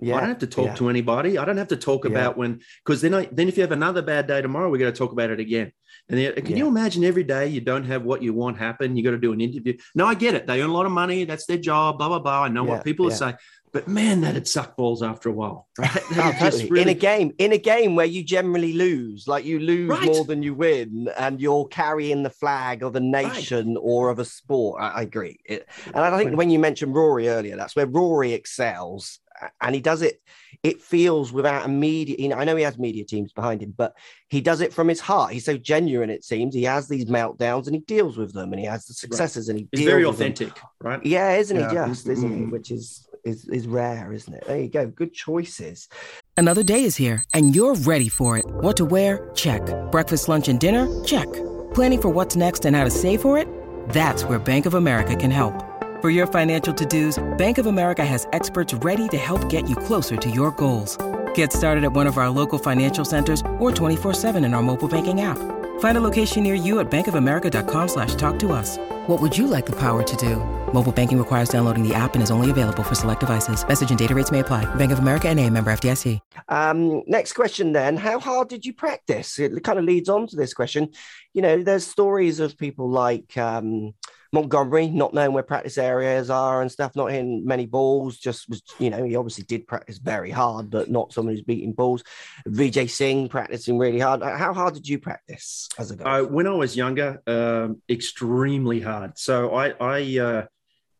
Yeah 0.00 0.16
I 0.16 0.20
don't 0.20 0.28
have 0.28 0.38
to 0.38 0.46
talk 0.46 0.66
yeah. 0.66 0.74
to 0.76 0.88
anybody. 0.88 1.38
I 1.38 1.44
don't 1.44 1.56
have 1.56 1.68
to 1.68 1.76
talk 1.76 2.04
Yeah. 2.04 2.10
about 2.12 2.36
when, 2.36 2.60
because 2.84 3.00
then 3.00 3.14
I, 3.14 3.28
then 3.32 3.48
if 3.48 3.56
you 3.56 3.62
have 3.62 3.72
another 3.72 4.02
bad 4.02 4.26
day 4.26 4.40
tomorrow, 4.42 4.70
we're 4.70 4.78
going 4.78 4.92
to 4.92 4.98
talk 4.98 5.12
about 5.12 5.30
it 5.30 5.40
again. 5.40 5.72
And 6.08 6.18
then, 6.18 6.34
can 6.36 6.56
you 6.56 6.68
imagine 6.68 7.04
every 7.04 7.24
day 7.24 7.48
you 7.48 7.60
don't 7.60 7.84
have 7.84 8.02
what 8.04 8.22
you 8.22 8.32
want 8.32 8.56
happen? 8.58 8.96
You 8.96 9.04
got 9.04 9.10
to 9.10 9.18
do 9.18 9.32
an 9.32 9.40
interview. 9.40 9.76
No, 9.94 10.06
I 10.06 10.14
get 10.14 10.34
it. 10.34 10.46
They 10.46 10.62
earn 10.62 10.70
a 10.70 10.72
lot 10.72 10.86
of 10.86 10.92
money. 10.92 11.24
That's 11.24 11.44
their 11.46 11.58
job. 11.58 11.98
Blah 11.98 12.08
blah 12.08 12.20
blah. 12.20 12.44
I 12.44 12.48
know 12.48 12.64
what 12.64 12.84
people 12.84 13.04
will 13.04 13.12
yeah. 13.12 13.18
say, 13.18 13.34
but 13.72 13.88
man, 13.88 14.22
that'd 14.22 14.48
suck 14.48 14.76
balls 14.76 15.02
after 15.02 15.28
a 15.28 15.32
while. 15.32 15.68
Right? 15.78 16.02
Oh, 16.16 16.32
totally. 16.38 16.80
In 16.80 16.88
a 16.88 16.94
game, 16.94 17.32
in 17.38 17.52
a 17.52 17.58
game 17.58 17.94
where 17.94 18.06
you 18.06 18.24
generally 18.24 18.72
lose, 18.72 19.28
like 19.28 19.44
you 19.44 19.58
lose 19.58 19.90
Right. 19.90 20.06
more 20.06 20.24
than 20.24 20.42
you 20.42 20.54
win, 20.54 21.08
and 21.18 21.40
you're 21.40 21.66
carrying 21.66 22.22
the 22.22 22.30
flag 22.30 22.82
of 22.82 22.96
a 22.96 23.00
nation 23.00 23.76
or 23.78 24.10
of 24.10 24.18
a 24.18 24.24
sport. 24.24 24.80
I, 24.80 24.88
I 24.88 25.02
agree. 25.02 25.38
It, 25.44 25.68
and 25.86 25.96
I 25.96 26.16
think 26.16 26.36
when 26.36 26.50
you 26.50 26.58
mentioned 26.58 26.94
Rory 26.94 27.28
earlier, 27.28 27.56
that's 27.56 27.76
where 27.76 27.86
Rory 27.86 28.32
excels, 28.32 29.20
and 29.60 29.74
he 29.74 29.80
does 29.80 30.02
it. 30.02 30.20
It 30.62 30.80
feels 30.80 31.32
without 31.32 31.64
a 31.64 31.68
media. 31.68 32.16
You 32.18 32.28
know, 32.28 32.36
I 32.36 32.44
know 32.44 32.56
he 32.56 32.64
has 32.64 32.78
media 32.78 33.04
teams 33.04 33.32
behind 33.32 33.62
him, 33.62 33.74
but 33.76 33.94
he 34.28 34.40
does 34.40 34.60
it 34.60 34.72
from 34.72 34.88
his 34.88 35.00
heart. 35.00 35.32
He's 35.32 35.44
so 35.44 35.56
genuine. 35.56 36.10
It 36.10 36.24
seems 36.24 36.54
he 36.54 36.64
has 36.64 36.88
these 36.88 37.04
meltdowns 37.04 37.66
and 37.66 37.74
he 37.74 37.80
deals 37.82 38.16
with 38.16 38.32
them, 38.32 38.52
and 38.52 38.58
he 38.60 38.66
has 38.66 38.86
the 38.86 38.94
successes 38.94 39.48
and 39.48 39.58
he 39.58 39.68
it's 39.72 39.80
deals 39.82 39.90
very 39.90 40.04
with 40.06 40.18
them. 40.18 40.32
authentic, 40.32 40.62
right? 40.82 41.04
Yeah, 41.06 41.34
isn't 41.36 41.56
Yeah. 41.56 41.68
he 41.68 41.74
just, 41.90 42.08
isn't 42.08 42.30
he? 42.30 42.44
Mhm. 42.44 42.50
Which 42.50 42.70
is 42.70 43.04
is 43.24 43.46
is 43.48 43.66
rare, 43.66 44.12
isn't 44.12 44.32
it? 44.32 44.44
There 44.46 44.60
you 44.60 44.68
go. 44.68 44.86
Good 44.86 45.12
choices. 45.12 45.88
Another 46.36 46.62
day 46.62 46.84
is 46.84 46.96
here, 46.96 47.22
and 47.34 47.54
you're 47.54 47.74
ready 47.74 48.08
for 48.08 48.38
it. 48.38 48.44
What 48.46 48.76
to 48.78 48.84
wear? 48.84 49.30
Check. 49.34 49.62
Breakfast, 49.90 50.28
lunch, 50.28 50.48
and 50.48 50.58
dinner? 50.58 50.86
Check. 51.04 51.26
Planning 51.74 52.00
for 52.00 52.08
what's 52.08 52.36
next 52.36 52.64
and 52.64 52.74
how 52.76 52.84
to 52.84 52.90
save 52.90 53.20
for 53.20 53.36
it? 53.38 53.48
That's 53.90 54.24
where 54.24 54.38
Bank 54.38 54.66
of 54.66 54.74
America 54.74 55.14
can 55.16 55.30
help. 55.30 55.54
For 56.00 56.10
your 56.10 56.28
financial 56.28 56.72
to-dos, 56.72 57.18
Bank 57.38 57.58
of 57.58 57.66
America 57.66 58.04
has 58.04 58.28
experts 58.32 58.72
ready 58.72 59.08
to 59.08 59.16
help 59.16 59.50
get 59.50 59.68
you 59.68 59.74
closer 59.74 60.16
to 60.16 60.30
your 60.30 60.52
goals. 60.52 60.96
Get 61.34 61.52
started 61.52 61.82
at 61.82 61.92
one 61.92 62.06
of 62.06 62.18
our 62.18 62.30
local 62.30 62.60
financial 62.60 63.04
centers 63.04 63.40
or 63.58 63.72
24-7 63.72 64.36
in 64.44 64.54
our 64.54 64.62
mobile 64.62 64.86
banking 64.86 65.22
app. 65.22 65.38
Find 65.80 65.98
a 65.98 66.00
location 66.00 66.44
near 66.44 66.54
you 66.54 66.78
at 66.78 66.88
bankofamerica.com 66.88 67.88
slash 67.88 68.14
talk 68.14 68.38
to 68.38 68.52
us. 68.52 68.78
What 69.08 69.20
would 69.20 69.36
you 69.36 69.48
like 69.48 69.66
the 69.66 69.74
power 69.74 70.04
to 70.04 70.16
do? 70.16 70.36
Mobile 70.72 70.92
banking 70.92 71.18
requires 71.18 71.48
downloading 71.48 71.82
the 71.82 71.96
app 71.96 72.14
and 72.14 72.22
is 72.22 72.30
only 72.30 72.52
available 72.52 72.84
for 72.84 72.94
select 72.94 73.20
devices. 73.20 73.66
Message 73.66 73.90
and 73.90 73.98
data 73.98 74.14
rates 74.14 74.30
may 74.30 74.38
apply. 74.38 74.72
Bank 74.76 74.92
of 74.92 75.00
America 75.00 75.28
and 75.28 75.40
a 75.40 75.50
member 75.50 75.72
FDIC. 75.72 76.20
Um, 76.48 77.02
next 77.08 77.32
question 77.32 77.72
then. 77.72 77.96
How 77.96 78.20
hard 78.20 78.48
did 78.48 78.64
you 78.64 78.72
practice? 78.72 79.40
It 79.40 79.64
kind 79.64 79.80
of 79.80 79.84
leads 79.84 80.08
on 80.08 80.28
to 80.28 80.36
this 80.36 80.54
question. 80.54 80.90
You 81.34 81.42
know, 81.42 81.60
there's 81.60 81.88
stories 81.88 82.38
of 82.38 82.56
people 82.56 82.88
like 82.88 83.36
um, 83.36 83.94
Montgomerie 84.32 84.88
not 84.88 85.14
knowing 85.14 85.32
where 85.32 85.42
practice 85.42 85.78
areas 85.78 86.28
are 86.28 86.60
and 86.60 86.70
stuff, 86.70 86.94
not 86.94 87.10
hitting 87.10 87.46
many 87.46 87.66
balls, 87.66 88.18
just 88.18 88.48
was, 88.48 88.62
you 88.78 88.90
know, 88.90 89.02
he 89.04 89.16
obviously 89.16 89.44
did 89.44 89.66
practice 89.66 89.98
very 89.98 90.30
hard, 90.30 90.70
but 90.70 90.90
not 90.90 91.12
someone 91.12 91.34
who's 91.34 91.44
beating 91.44 91.72
balls. 91.72 92.02
Vijay 92.46 92.90
Singh 92.90 93.28
practicing 93.28 93.78
really 93.78 93.98
hard. 93.98 94.22
Uh, 94.22 94.36
How 94.36 94.52
hard 94.52 94.74
did 94.74 94.86
you 94.86 94.98
practice 94.98 95.68
as 95.78 95.90
a 95.90 96.06
Uh, 96.06 96.22
when 96.24 96.46
I 96.46 96.52
was 96.52 96.76
younger, 96.76 97.22
um, 97.26 97.80
extremely 97.88 98.80
hard. 98.80 99.18
So 99.18 99.54
I, 99.54 99.70
I 99.80 100.18
uh, 100.18 100.46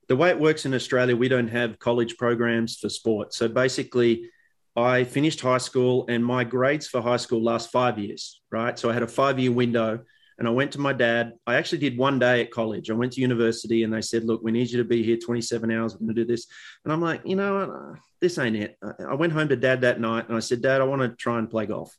the 0.09 0.17
way 0.17 0.31
it 0.31 0.41
works 0.41 0.65
in 0.65 0.73
Australia, 0.73 1.15
we 1.15 1.29
don't 1.29 1.49
have 1.49 1.79
college 1.79 2.17
programs 2.17 2.79
for 2.79 2.89
sport. 2.89 3.35
So 3.35 3.47
basically, 3.47 4.31
I 4.75 5.05
finished 5.05 5.41
high 5.41 5.59
school, 5.59 6.07
and 6.09 6.25
my 6.25 6.45
grades 6.45 6.87
for 6.87 7.03
high 7.03 7.17
school 7.19 7.43
last 7.43 7.71
five 7.71 7.99
years. 7.99 8.41
Right, 8.51 8.79
so 8.79 8.89
I 8.89 8.95
had 8.95 9.03
a 9.03 9.09
five-year 9.09 9.53
window, 9.53 10.01
and 10.39 10.47
I 10.49 10.51
went 10.51 10.73
to 10.73 10.81
my 10.81 10.93
dad. 10.93 11.33
I 11.47 11.57
actually 11.57 11.79
did 11.79 11.99
one 11.99 12.19
day 12.19 12.41
at 12.43 12.51
college. 12.51 12.91
I 12.91 12.95
went 12.95 13.13
to 13.15 13.21
university, 13.21 13.83
and 13.83 13.93
they 13.93 14.01
said, 14.03 14.25
"Look, 14.25 14.43
we 14.43 14.53
need 14.53 14.71
you 14.71 14.79
to 14.79 14.85
be 14.85 15.03
here 15.03 15.17
27 15.17 15.71
hours. 15.71 15.95
We're 15.95 15.99
going 16.07 16.15
to 16.15 16.23
do 16.25 16.27
this." 16.27 16.47
And 16.85 16.93
I'm 16.93 17.01
like, 17.01 17.23
you 17.25 17.37
know, 17.37 17.55
what? 17.59 17.71
Uh, 17.71 17.95
this 18.21 18.39
ain't 18.39 18.57
it. 18.57 18.77
I- 18.83 19.05
I 19.11 19.15
went 19.15 19.33
home 19.33 19.49
to 19.49 19.57
dad 19.57 19.81
that 19.83 20.01
night, 20.01 20.29
and 20.29 20.37
I 20.37 20.41
said, 20.41 20.63
"Dad, 20.63 20.81
I 20.81 20.85
want 20.85 21.03
to 21.03 21.09
try 21.17 21.39
and 21.39 21.51
play 21.51 21.67
golf." 21.67 21.97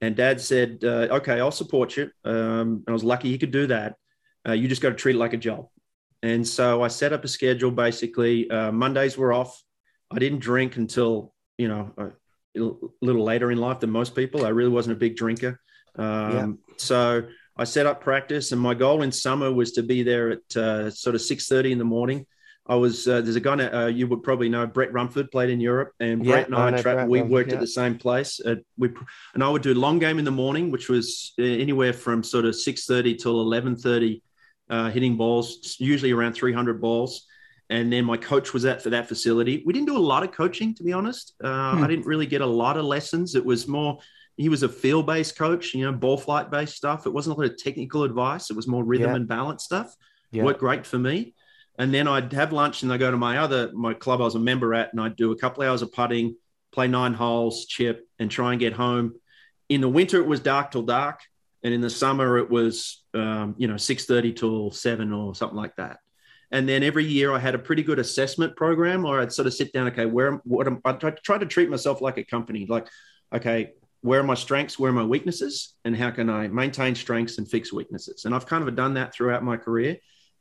And 0.00 0.14
dad 0.14 0.40
said, 0.40 0.78
uh, 0.84 1.08
okay, 1.18 1.40
I'll 1.40 1.50
support 1.50 1.96
you. 1.96 2.08
Um, 2.24 2.84
and 2.84 2.84
I 2.88 2.92
was 2.92 3.02
lucky 3.02 3.30
he 3.30 3.38
could 3.38 3.50
do 3.50 3.66
that. 3.66 3.96
Uh, 4.48 4.52
you 4.52 4.68
just 4.68 4.80
got 4.80 4.90
to 4.90 4.94
treat 4.94 5.16
it 5.16 5.18
like 5.18 5.32
a 5.32 5.36
job. 5.38 5.66
And 6.22 6.46
so 6.46 6.84
I 6.84 6.88
set 6.88 7.12
up 7.12 7.24
a 7.24 7.28
schedule 7.28 7.72
basically. 7.72 8.48
Uh, 8.48 8.70
Mondays 8.70 9.18
were 9.18 9.32
off. 9.32 9.60
I 10.12 10.20
didn't 10.20 10.38
drink 10.38 10.76
until, 10.76 11.34
you 11.58 11.66
know, 11.66 11.92
a 11.98 12.12
little 13.02 13.24
later 13.24 13.50
in 13.50 13.58
life 13.58 13.80
than 13.80 13.90
most 13.90 14.14
people. 14.14 14.46
I 14.46 14.50
really 14.50 14.70
wasn't 14.70 14.96
a 14.96 15.00
big 15.00 15.16
drinker. 15.16 15.60
Um, 15.96 16.32
Yeah. 16.32 16.46
So 16.76 17.24
I 17.58 17.64
set 17.64 17.86
up 17.86 18.00
practice, 18.00 18.52
and 18.52 18.60
my 18.60 18.74
goal 18.74 19.02
in 19.02 19.10
summer 19.12 19.52
was 19.52 19.72
to 19.72 19.82
be 19.82 20.02
there 20.02 20.30
at 20.30 20.56
uh, 20.56 20.90
sort 20.90 21.16
of 21.16 21.20
6.30 21.20 21.72
in 21.72 21.78
the 21.78 21.84
morning. 21.84 22.24
I 22.70 22.74
was 22.74 23.08
uh, 23.08 23.22
there's 23.22 23.36
a 23.36 23.40
guy 23.40 23.54
uh, 23.54 23.86
you 23.86 24.06
would 24.08 24.22
probably 24.22 24.50
know 24.50 24.66
Brett 24.66 24.92
Rumford 24.92 25.30
played 25.30 25.48
in 25.48 25.58
Europe, 25.58 25.92
and 26.00 26.22
Yeah, 26.24 26.32
Brett 26.32 26.46
and 26.48 26.54
I 26.54 26.76
I, 26.76 26.82
tra- 26.82 27.06
we 27.06 27.22
worked 27.22 27.48
yeah. 27.48 27.54
at 27.54 27.60
the 27.60 27.66
same 27.66 27.96
place. 27.96 28.40
Uh, 28.40 28.56
we 28.76 28.90
and 29.32 29.42
I 29.42 29.48
would 29.48 29.62
do 29.62 29.72
long 29.72 29.98
game 29.98 30.18
in 30.18 30.26
the 30.26 30.30
morning, 30.30 30.70
which 30.70 30.90
was 30.90 31.32
uh, 31.38 31.44
anywhere 31.44 31.94
from 31.94 32.22
sort 32.22 32.44
of 32.44 32.54
six 32.54 32.84
thirty 32.84 33.14
till 33.14 33.40
eleven 33.40 33.74
thirty, 33.74 34.22
uh, 34.68 34.90
hitting 34.90 35.16
balls, 35.16 35.76
usually 35.78 36.12
around 36.12 36.34
three 36.34 36.52
hundred 36.52 36.78
balls. 36.80 37.26
And 37.70 37.90
then 37.90 38.04
my 38.04 38.18
coach 38.18 38.52
was 38.52 38.66
at 38.66 38.82
for 38.82 38.90
that 38.90 39.08
facility. 39.08 39.62
We 39.64 39.72
didn't 39.72 39.88
do 39.88 39.96
a 39.96 40.06
lot 40.12 40.22
of 40.22 40.32
coaching, 40.32 40.74
to 40.74 40.82
be 40.82 40.92
honest. 40.92 41.34
Uh, 41.42 41.74
Hmm. 41.76 41.84
I 41.84 41.86
didn't 41.86 42.04
really 42.06 42.26
get 42.26 42.42
a 42.42 42.46
lot 42.46 42.76
of 42.76 42.84
lessons. 42.84 43.34
It 43.34 43.44
was 43.44 43.66
more 43.66 43.98
he 44.38 44.48
was 44.48 44.62
a 44.62 44.68
field 44.68 45.06
based 45.06 45.36
coach, 45.36 45.74
you 45.74 45.84
know, 45.84 45.92
ball 45.92 46.16
flight 46.16 46.50
based 46.50 46.76
stuff. 46.76 47.06
It 47.06 47.12
wasn't 47.12 47.36
a 47.36 47.40
lot 47.40 47.50
of 47.50 47.58
technical 47.58 48.04
advice. 48.04 48.48
It 48.50 48.56
was 48.56 48.66
more 48.66 48.84
rhythm 48.84 49.10
Yeah. 49.10 49.16
and 49.16 49.28
balance 49.28 49.64
stuff. 49.64 49.94
Yeah. 50.30 50.44
Worked 50.44 50.60
great 50.60 50.86
for 50.86 50.98
me. 50.98 51.34
And 51.78 51.92
then 51.92 52.08
I'd 52.08 52.32
have 52.32 52.52
lunch 52.52 52.82
and 52.82 52.92
I 52.92 52.96
go 52.96 53.10
to 53.10 53.16
my 53.16 53.38
other 53.38 53.70
my 53.74 53.94
club 53.94 54.20
I 54.20 54.24
was 54.24 54.34
a 54.36 54.40
member 54.40 54.74
at, 54.74 54.92
and 54.92 55.00
I'd 55.00 55.16
do 55.16 55.32
a 55.32 55.36
couple 55.36 55.62
hours 55.64 55.82
of 55.82 55.92
putting, 55.92 56.36
play 56.72 56.88
nine 56.88 57.14
holes, 57.14 57.66
chip, 57.66 58.06
and 58.18 58.30
try 58.30 58.52
and 58.52 58.60
get 58.60 58.72
home. 58.72 59.14
In 59.68 59.80
the 59.80 59.88
winter, 59.88 60.18
it 60.20 60.26
was 60.26 60.40
dark 60.40 60.70
till 60.70 60.82
dark, 60.82 61.20
and 61.62 61.74
in 61.74 61.80
the 61.80 61.90
summer, 61.90 62.38
it 62.38 62.48
was 62.50 63.02
um, 63.14 63.54
you 63.58 63.68
know 63.68 63.76
six 63.76 64.04
thirty 64.06 64.32
till 64.32 64.70
seven 64.70 65.12
or 65.12 65.34
something 65.34 65.56
like 65.56 65.76
that. 65.76 65.98
And 66.50 66.66
then 66.68 66.82
every 66.82 67.04
year, 67.04 67.32
I 67.32 67.38
had 67.38 67.54
a 67.54 67.58
pretty 67.58 67.82
good 67.82 67.98
assessment 67.98 68.56
program, 68.56 69.04
or 69.04 69.20
I'd 69.20 69.32
sort 69.32 69.46
of 69.46 69.54
sit 69.54 69.72
down. 69.72 69.86
Okay, 69.88 70.06
where 70.06 70.28
am- 70.32 70.40
what 70.44 70.66
am 70.66 70.80
I 70.84 70.92
try 70.92 71.38
to 71.38 71.46
treat 71.46 71.68
myself 71.70 72.00
like 72.00 72.18
a 72.18 72.24
company? 72.24 72.66
Like, 72.68 72.88
okay, 73.34 73.72
where 74.02 74.20
are 74.20 74.24
my 74.24 74.34
strengths? 74.34 74.78
Where 74.78 74.90
are 74.90 74.94
my 74.94 75.04
weaknesses? 75.04 75.74
And 75.84 75.96
how 75.96 76.10
can 76.10 76.30
I 76.30 76.48
maintain 76.48 76.94
strengths 76.94 77.38
and 77.38 77.48
fix 77.50 77.72
weaknesses? 77.72 78.24
And 78.24 78.34
I've 78.34 78.46
kind 78.46 78.66
of 78.66 78.74
done 78.76 78.94
that 78.94 79.12
throughout 79.12 79.42
my 79.42 79.56
career 79.56 79.96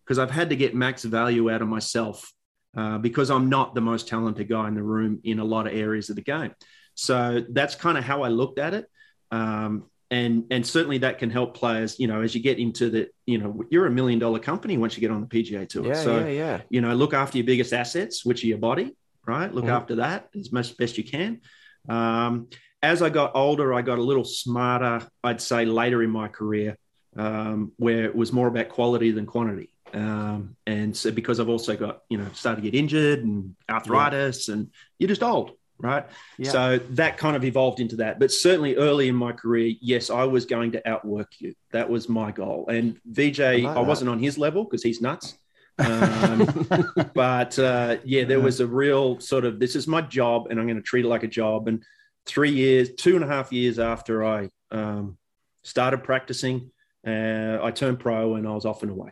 because 0.06 0.20
I've 0.20 0.32
had 0.32 0.50
to 0.50 0.56
get 0.56 0.76
max 0.76 1.04
value 1.04 1.52
out 1.52 1.62
of 1.62 1.68
myself 1.68 2.32
uh, 2.76 2.98
because 3.00 3.32
I'm 3.32 3.50
not 3.50 3.74
the 3.74 3.82
most 3.82 4.08
talented 4.08 4.48
guy 4.48 4.68
in 4.68 4.76
the 4.76 4.84
room 4.84 5.20
in 5.24 5.40
a 5.40 5.44
lot 5.44 5.68
of 5.68 5.74
areas 5.74 6.10
of 6.10 6.16
the 6.16 6.22
game. 6.22 6.54
So 6.94 7.44
that's 7.50 7.76
kind 7.76 7.98
of 7.98 8.04
how 8.04 8.24
I 8.24 8.30
looked 8.30 8.60
at 8.60 8.74
it. 8.74 8.86
Um, 9.32 9.86
and 10.10 10.46
and 10.52 10.66
certainly 10.66 11.00
that 11.00 11.18
can 11.20 11.30
help 11.30 11.58
players, 11.58 12.00
you 12.00 12.08
know, 12.08 12.22
as 12.22 12.34
you 12.34 12.42
get 12.42 12.60
into 12.60 12.90
the, 12.90 13.10
you 13.26 13.40
know, 13.40 13.64
you're 13.70 13.88
a 13.88 13.92
million 13.92 14.20
dollar 14.20 14.40
company 14.40 14.78
once 14.78 14.96
you 14.96 15.02
get 15.02 15.12
on 15.12 15.20
the 15.20 15.28
PGA 15.28 15.68
tour. 15.68 15.86
Yeah, 15.86 15.94
so, 15.96 16.20
yeah, 16.20 16.28
yeah. 16.28 16.62
you 16.70 16.80
know, 16.80 16.94
look 16.96 17.14
after 17.14 17.38
your 17.38 17.46
biggest 17.46 17.74
assets, 17.74 18.24
which 18.24 18.42
are 18.44 18.48
your 18.48 18.58
body, 18.58 18.96
right? 19.26 19.54
Look 19.54 19.66
Mhm. 19.66 19.76
after 19.76 19.96
that 19.96 20.30
as 20.40 20.54
much 20.54 20.78
best 20.78 20.98
you 20.98 21.04
can. 21.04 21.42
Um, 21.90 22.48
as 22.82 23.02
I 23.02 23.10
got 23.10 23.32
older, 23.36 23.74
I 23.74 23.82
got 23.82 23.98
a 23.98 24.04
little 24.04 24.24
smarter. 24.24 25.08
I'd 25.24 25.42
say 25.42 25.66
later 25.66 26.04
in 26.04 26.10
my 26.10 26.28
career, 26.28 26.78
um, 27.16 27.72
where 27.78 28.06
it 28.06 28.16
was 28.16 28.32
more 28.32 28.48
about 28.48 28.70
quality 28.70 29.12
than 29.12 29.26
quantity. 29.26 29.70
Um, 29.94 30.56
and 30.66 30.96
so 30.96 31.12
because 31.12 31.40
I've 31.40 31.50
also 31.50 31.76
got 31.76 32.04
you 32.10 32.18
know 32.18 32.28
started 32.34 32.62
to 32.62 32.70
get 32.70 32.78
injured 32.78 33.20
and 33.24 33.56
arthritis, 33.70 34.48
yeah. 34.48 34.56
and 34.56 34.72
you're 35.00 35.08
just 35.08 35.24
old, 35.24 35.52
right? 35.80 36.06
Yeah. 36.38 36.52
So 36.52 36.78
that 36.92 37.18
kind 37.18 37.36
of 37.36 37.44
evolved 37.44 37.80
into 37.80 37.98
that. 37.98 38.20
But 38.20 38.32
certainly 38.32 38.76
early 38.76 39.08
in 39.08 39.16
my 39.16 39.32
career, 39.32 39.74
yes, 39.82 40.10
I 40.10 40.26
was 40.26 40.46
going 40.46 40.74
to 40.74 40.88
outwork 40.88 41.32
you. 41.40 41.56
That 41.72 41.90
was 41.90 42.10
my 42.10 42.32
goal. 42.32 42.68
And 42.70 43.00
Vijay, 43.10 43.62
I, 43.62 43.68
like 43.68 43.78
I 43.78 43.82
wasn't 43.82 44.10
on 44.10 44.20
his 44.20 44.38
level 44.38 44.64
because 44.64 44.84
he's 44.84 45.02
nuts. 45.02 45.38
um, 45.80 46.68
but 47.14 47.58
uh, 47.58 47.98
yeah, 48.04 48.26
there 48.26 48.42
was 48.42 48.60
a 48.60 48.68
real 48.68 49.20
sort 49.20 49.46
of 49.46 49.60
this 49.60 49.76
is 49.76 49.88
my 49.88 50.02
job, 50.02 50.48
and 50.50 50.60
I'm 50.60 50.68
going 50.68 50.78
to 50.78 50.84
treat 50.84 51.06
it 51.06 51.10
like 51.10 51.24
a 51.24 51.28
job. 51.28 51.68
And 51.68 51.84
three 52.28 52.52
years, 52.52 52.94
two 52.94 53.16
and 53.16 53.24
a 53.24 53.28
half 53.28 53.52
years 53.52 53.80
after 53.80 54.26
I 54.26 54.50
um, 54.72 55.18
started 55.64 56.04
practicing, 56.04 56.72
uh, 57.06 57.60
I 57.62 57.72
turned 57.72 58.00
pro 58.00 58.36
and 58.36 58.48
I 58.48 58.52
was 58.52 58.66
off 58.66 58.84
and 58.84 58.92
away. 58.92 59.12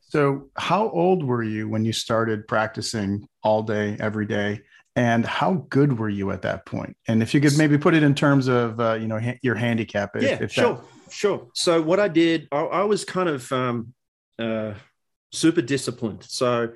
So, 0.00 0.50
how 0.56 0.90
old 0.90 1.24
were 1.24 1.42
you 1.42 1.68
when 1.68 1.84
you 1.84 1.92
started 1.92 2.46
practicing 2.46 3.28
all 3.42 3.62
day, 3.62 3.96
every 3.98 4.26
day? 4.26 4.62
And 4.94 5.26
how 5.26 5.66
good 5.68 5.98
were 5.98 6.08
you 6.08 6.30
at 6.30 6.42
that 6.42 6.64
point? 6.64 6.96
And 7.06 7.22
if 7.22 7.34
you 7.34 7.40
could 7.40 7.58
maybe 7.58 7.76
put 7.76 7.94
it 7.94 8.02
in 8.02 8.14
terms 8.14 8.48
of, 8.48 8.80
uh, 8.80 8.94
you 8.94 9.06
know, 9.06 9.20
ha- 9.20 9.38
your 9.42 9.54
handicap. 9.54 10.16
If, 10.16 10.22
yeah, 10.22 10.38
if 10.40 10.52
sure, 10.52 10.76
that... 10.76 11.12
sure. 11.12 11.48
So 11.54 11.82
what 11.82 12.00
I 12.00 12.08
did, 12.08 12.48
I, 12.50 12.60
I 12.60 12.82
was 12.84 13.04
kind 13.04 13.28
of 13.28 13.52
um, 13.52 13.92
uh, 14.38 14.72
super 15.32 15.60
disciplined. 15.60 16.24
So 16.24 16.72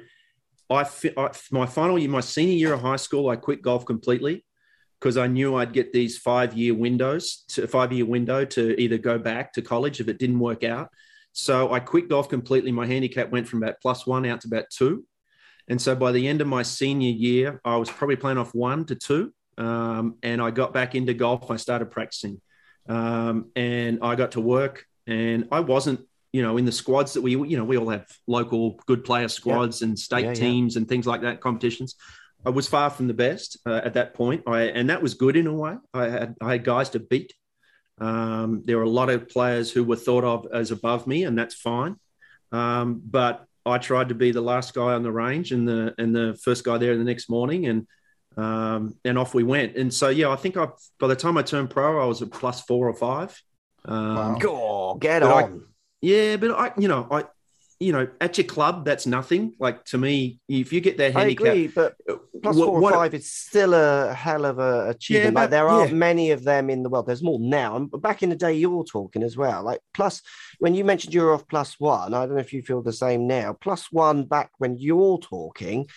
I, 0.68 0.86
I, 1.16 1.30
my 1.50 1.64
final 1.64 1.98
year, 1.98 2.10
my 2.10 2.20
senior 2.20 2.56
year 2.56 2.72
of 2.74 2.82
high 2.82 2.96
school, 2.96 3.30
I 3.30 3.36
quit 3.36 3.62
golf 3.62 3.86
completely 3.86 4.44
because 5.00 5.16
I 5.16 5.26
knew 5.26 5.56
I'd 5.56 5.72
get 5.72 5.92
these 5.92 6.18
five 6.18 6.52
year 6.54 6.74
windows 6.74 7.44
to 7.48 7.66
five 7.66 7.92
year 7.92 8.04
window 8.04 8.44
to 8.44 8.80
either 8.80 8.98
go 8.98 9.18
back 9.18 9.52
to 9.54 9.62
college 9.62 10.00
if 10.00 10.08
it 10.08 10.18
didn't 10.18 10.38
work 10.38 10.62
out. 10.62 10.90
So 11.32 11.72
I 11.72 11.80
quit 11.80 12.08
golf 12.08 12.28
completely. 12.28 12.72
My 12.72 12.86
handicap 12.86 13.30
went 13.30 13.48
from 13.48 13.62
about 13.62 13.80
plus 13.80 14.06
one 14.06 14.26
out 14.26 14.42
to 14.42 14.48
about 14.48 14.66
two. 14.70 15.04
And 15.68 15.80
so 15.80 15.94
by 15.94 16.12
the 16.12 16.26
end 16.26 16.40
of 16.40 16.48
my 16.48 16.62
senior 16.62 17.12
year, 17.12 17.60
I 17.64 17.76
was 17.76 17.90
probably 17.90 18.16
playing 18.16 18.38
off 18.38 18.54
one 18.54 18.84
to 18.86 18.94
two. 18.94 19.32
Um, 19.56 20.16
and 20.22 20.42
I 20.42 20.50
got 20.50 20.74
back 20.74 20.94
into 20.94 21.14
golf. 21.14 21.50
I 21.50 21.56
started 21.56 21.90
practicing. 21.90 22.40
Um, 22.88 23.50
and 23.54 24.00
I 24.02 24.16
got 24.16 24.32
to 24.32 24.40
work. 24.40 24.84
And 25.06 25.48
I 25.52 25.60
wasn't, 25.60 26.00
you 26.32 26.42
know, 26.42 26.56
in 26.56 26.64
the 26.64 26.72
squads 26.72 27.14
that 27.14 27.22
we, 27.22 27.32
you 27.32 27.56
know, 27.56 27.64
we 27.64 27.78
all 27.78 27.88
have 27.90 28.06
local 28.26 28.80
good 28.86 29.04
player 29.04 29.28
squads 29.28 29.80
yeah. 29.80 29.88
and 29.88 29.98
state 29.98 30.24
yeah, 30.24 30.34
teams 30.34 30.74
yeah. 30.74 30.80
and 30.80 30.88
things 30.88 31.06
like 31.06 31.22
that, 31.22 31.40
competitions. 31.40 31.94
I 32.44 32.50
was 32.50 32.66
far 32.66 32.90
from 32.90 33.06
the 33.06 33.14
best 33.14 33.58
uh, 33.66 33.80
at 33.84 33.94
that 33.94 34.14
point. 34.14 34.44
I, 34.46 34.62
and 34.62 34.90
that 34.90 35.02
was 35.02 35.14
good 35.14 35.36
in 35.36 35.46
a 35.46 35.52
way. 35.52 35.76
I 35.92 36.08
had, 36.08 36.36
I 36.40 36.52
had 36.52 36.64
guys 36.64 36.90
to 36.90 37.00
beat. 37.00 37.34
Um, 38.00 38.62
there 38.64 38.78
were 38.78 38.84
a 38.84 38.88
lot 38.88 39.10
of 39.10 39.28
players 39.28 39.70
who 39.70 39.84
were 39.84 39.96
thought 39.96 40.24
of 40.24 40.46
as 40.52 40.70
above 40.70 41.06
me, 41.06 41.24
and 41.24 41.38
that's 41.38 41.54
fine. 41.54 41.96
Um, 42.50 43.02
but 43.04 43.44
I 43.66 43.78
tried 43.78 44.08
to 44.08 44.14
be 44.14 44.32
the 44.32 44.40
last 44.40 44.74
guy 44.74 44.94
on 44.94 45.02
the 45.02 45.12
range 45.12 45.52
and 45.52 45.68
the 45.68 45.94
and 45.98 46.14
the 46.14 46.38
first 46.42 46.64
guy 46.64 46.78
there 46.78 46.96
the 46.96 47.04
next 47.04 47.28
morning, 47.28 47.66
and 47.66 47.86
um, 48.36 48.96
and 49.04 49.18
off 49.18 49.34
we 49.34 49.42
went. 49.42 49.76
And 49.76 49.92
so 49.92 50.08
yeah, 50.08 50.30
I 50.30 50.36
think 50.36 50.56
I 50.56 50.68
by 50.98 51.08
the 51.08 51.16
time 51.16 51.36
I 51.36 51.42
turned 51.42 51.70
pro, 51.70 52.02
I 52.02 52.06
was 52.06 52.22
at 52.22 52.30
plus 52.30 52.62
four 52.62 52.88
or 52.88 52.94
five. 52.94 53.40
Um, 53.84 54.14
wow. 54.14 54.38
Go 54.38 54.98
get 54.98 55.22
on. 55.22 55.42
I, 55.42 55.58
yeah, 56.00 56.36
but 56.36 56.52
I 56.52 56.72
you 56.78 56.88
know 56.88 57.06
I 57.10 57.24
you 57.80 57.92
know, 57.92 58.06
at 58.20 58.36
your 58.36 58.46
club, 58.46 58.84
that's 58.84 59.06
nothing. 59.06 59.54
Like 59.58 59.86
to 59.86 59.98
me, 59.98 60.38
if 60.48 60.70
you 60.70 60.82
get 60.82 60.98
that 60.98 61.14
handicap, 61.14 61.46
I 61.46 61.50
agree, 61.50 61.66
but 61.66 61.96
plus 62.42 62.56
what, 62.56 62.66
four 62.66 62.82
or 62.82 62.90
five 62.90 63.14
is 63.14 63.32
still 63.32 63.72
a 63.72 64.12
hell 64.12 64.44
of 64.44 64.58
a 64.58 64.90
achievement. 64.90 65.34
Yeah, 65.34 65.40
like 65.40 65.50
there 65.50 65.66
aren't 65.66 65.90
yeah. 65.90 65.96
many 65.96 66.30
of 66.30 66.44
them 66.44 66.68
in 66.68 66.82
the 66.82 66.90
world. 66.90 67.06
There's 67.06 67.22
more 67.22 67.40
now. 67.40 67.76
And 67.76 67.90
back 68.02 68.22
in 68.22 68.28
the 68.28 68.36
day, 68.36 68.52
you're 68.52 68.84
talking 68.84 69.22
as 69.22 69.34
well. 69.34 69.62
Like 69.62 69.80
plus, 69.94 70.20
when 70.58 70.74
you 70.74 70.84
mentioned 70.84 71.14
you're 71.14 71.32
off 71.32 71.48
plus 71.48 71.80
one, 71.80 72.12
I 72.12 72.26
don't 72.26 72.34
know 72.34 72.40
if 72.40 72.52
you 72.52 72.60
feel 72.60 72.82
the 72.82 72.92
same 72.92 73.26
now. 73.26 73.56
Plus 73.58 73.90
one 73.90 74.24
back 74.24 74.50
when 74.58 74.76
you're 74.76 75.18
talking 75.18 75.88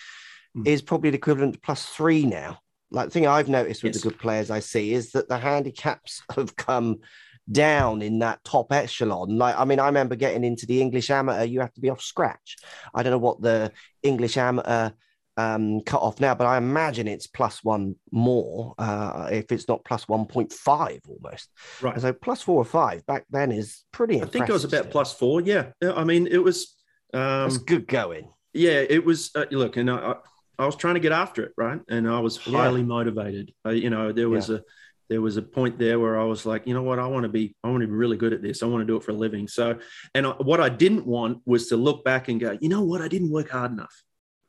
mm. 0.56 0.66
is 0.66 0.80
probably 0.80 1.10
the 1.10 1.18
equivalent 1.18 1.52
to 1.52 1.60
plus 1.60 1.84
three 1.84 2.24
now. 2.24 2.60
Like 2.92 3.06
the 3.06 3.10
thing 3.10 3.26
I've 3.26 3.50
noticed 3.50 3.82
with 3.82 3.94
yes. 3.94 4.02
the 4.02 4.08
good 4.08 4.18
players 4.18 4.50
I 4.50 4.60
see 4.60 4.94
is 4.94 5.12
that 5.12 5.28
the 5.28 5.36
handicaps 5.36 6.22
have 6.34 6.56
come 6.56 7.00
down 7.50 8.02
in 8.02 8.20
that 8.20 8.42
top 8.44 8.72
echelon. 8.72 9.36
Like, 9.36 9.56
I 9.58 9.64
mean, 9.64 9.78
I 9.78 9.86
remember 9.86 10.16
getting 10.16 10.44
into 10.44 10.66
the 10.66 10.80
English 10.80 11.10
amateur, 11.10 11.44
you 11.44 11.60
have 11.60 11.74
to 11.74 11.80
be 11.80 11.90
off 11.90 12.00
scratch. 12.00 12.56
I 12.94 13.02
don't 13.02 13.10
know 13.12 13.18
what 13.18 13.40
the 13.40 13.72
English 14.02 14.36
amateur 14.36 14.90
um, 15.36 15.80
cut 15.80 16.00
off 16.00 16.20
now, 16.20 16.34
but 16.34 16.46
I 16.46 16.56
imagine 16.56 17.08
it's 17.08 17.26
plus 17.26 17.62
one 17.64 17.96
more 18.12 18.74
uh, 18.78 19.28
if 19.32 19.50
it's 19.50 19.68
not 19.68 19.84
plus 19.84 20.06
1.5 20.06 21.00
almost. 21.08 21.50
Right. 21.82 22.00
So 22.00 22.12
plus 22.12 22.42
four 22.42 22.56
or 22.56 22.64
five 22.64 23.04
back 23.06 23.24
then 23.30 23.50
is 23.52 23.84
pretty 23.92 24.22
I 24.22 24.26
think 24.26 24.48
it 24.48 24.52
was 24.52 24.64
about 24.64 24.90
plus 24.90 25.12
four. 25.12 25.40
Yeah. 25.40 25.70
I 25.82 26.04
mean, 26.04 26.26
it 26.26 26.38
was. 26.38 26.76
Um, 27.12 27.48
That's 27.48 27.58
good 27.58 27.86
going. 27.86 28.28
Yeah, 28.52 28.84
it 28.88 29.04
was. 29.04 29.30
Uh, 29.34 29.46
look, 29.50 29.76
and 29.76 29.90
I, 29.90 30.14
I 30.58 30.66
was 30.66 30.76
trying 30.76 30.94
to 30.94 31.00
get 31.00 31.12
after 31.12 31.42
it, 31.44 31.52
right? 31.56 31.80
And 31.88 32.08
I 32.08 32.20
was 32.20 32.36
highly 32.36 32.80
yeah. 32.80 32.86
motivated. 32.86 33.52
Uh, 33.66 33.70
you 33.70 33.90
know, 33.90 34.12
there 34.12 34.28
was 34.28 34.48
yeah. 34.48 34.56
a 34.56 34.60
there 35.08 35.20
was 35.20 35.36
a 35.36 35.42
point 35.42 35.78
there 35.78 35.98
where 35.98 36.18
I 36.18 36.24
was 36.24 36.46
like, 36.46 36.66
you 36.66 36.74
know 36.74 36.82
what, 36.82 36.98
I 36.98 37.06
want 37.06 37.24
to 37.24 37.28
be, 37.28 37.54
I 37.62 37.68
want 37.68 37.82
to 37.82 37.86
be 37.86 37.92
really 37.92 38.16
good 38.16 38.32
at 38.32 38.42
this. 38.42 38.62
I 38.62 38.66
want 38.66 38.82
to 38.82 38.86
do 38.86 38.96
it 38.96 39.02
for 39.02 39.10
a 39.10 39.14
living. 39.14 39.48
So, 39.48 39.78
and 40.14 40.26
I, 40.26 40.30
what 40.30 40.60
I 40.60 40.68
didn't 40.68 41.06
want 41.06 41.42
was 41.44 41.68
to 41.68 41.76
look 41.76 42.04
back 42.04 42.28
and 42.28 42.40
go, 42.40 42.56
you 42.60 42.68
know 42.68 42.82
what, 42.82 43.02
I 43.02 43.08
didn't 43.08 43.30
work 43.30 43.50
hard 43.50 43.72
enough. 43.72 44.02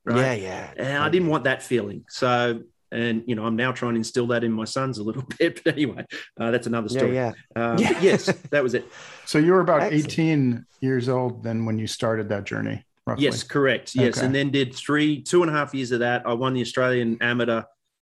Right. 0.05 0.41
Yeah, 0.41 0.71
yeah. 0.77 0.85
And 0.87 1.03
I 1.03 1.09
didn't 1.09 1.29
want 1.29 1.45
that 1.45 1.63
feeling. 1.63 2.05
So, 2.09 2.61
and 2.91 3.23
you 3.25 3.35
know, 3.35 3.45
I'm 3.45 3.55
now 3.55 3.71
trying 3.71 3.93
to 3.93 3.97
instill 3.97 4.27
that 4.27 4.43
in 4.43 4.51
my 4.51 4.65
sons 4.65 4.97
a 4.99 5.03
little 5.03 5.23
bit. 5.39 5.63
But 5.63 5.73
anyway, 5.73 6.05
uh, 6.39 6.51
that's 6.51 6.67
another 6.67 6.89
story. 6.89 7.15
Yeah, 7.15 7.33
yeah. 7.55 7.71
Um, 7.71 7.77
yeah. 7.79 7.99
yes, 7.99 8.25
that 8.51 8.63
was 8.63 8.73
it. 8.73 8.85
So 9.27 9.39
you 9.39 9.53
were 9.53 9.61
about 9.61 9.81
Excellent. 9.81 10.05
18 10.05 10.65
years 10.81 11.09
old 11.09 11.43
then 11.43 11.65
when 11.65 11.79
you 11.79 11.87
started 11.87 12.29
that 12.29 12.43
journey. 12.43 12.85
Roughly. 13.07 13.23
Yes, 13.23 13.41
correct. 13.41 13.95
Yes, 13.95 14.17
okay. 14.17 14.25
and 14.27 14.35
then 14.35 14.51
did 14.51 14.75
three, 14.75 15.19
two 15.23 15.41
and 15.41 15.49
a 15.49 15.53
half 15.53 15.73
years 15.73 15.91
of 15.91 16.01
that. 16.01 16.27
I 16.27 16.33
won 16.33 16.53
the 16.53 16.61
Australian 16.61 17.17
Amateur 17.21 17.63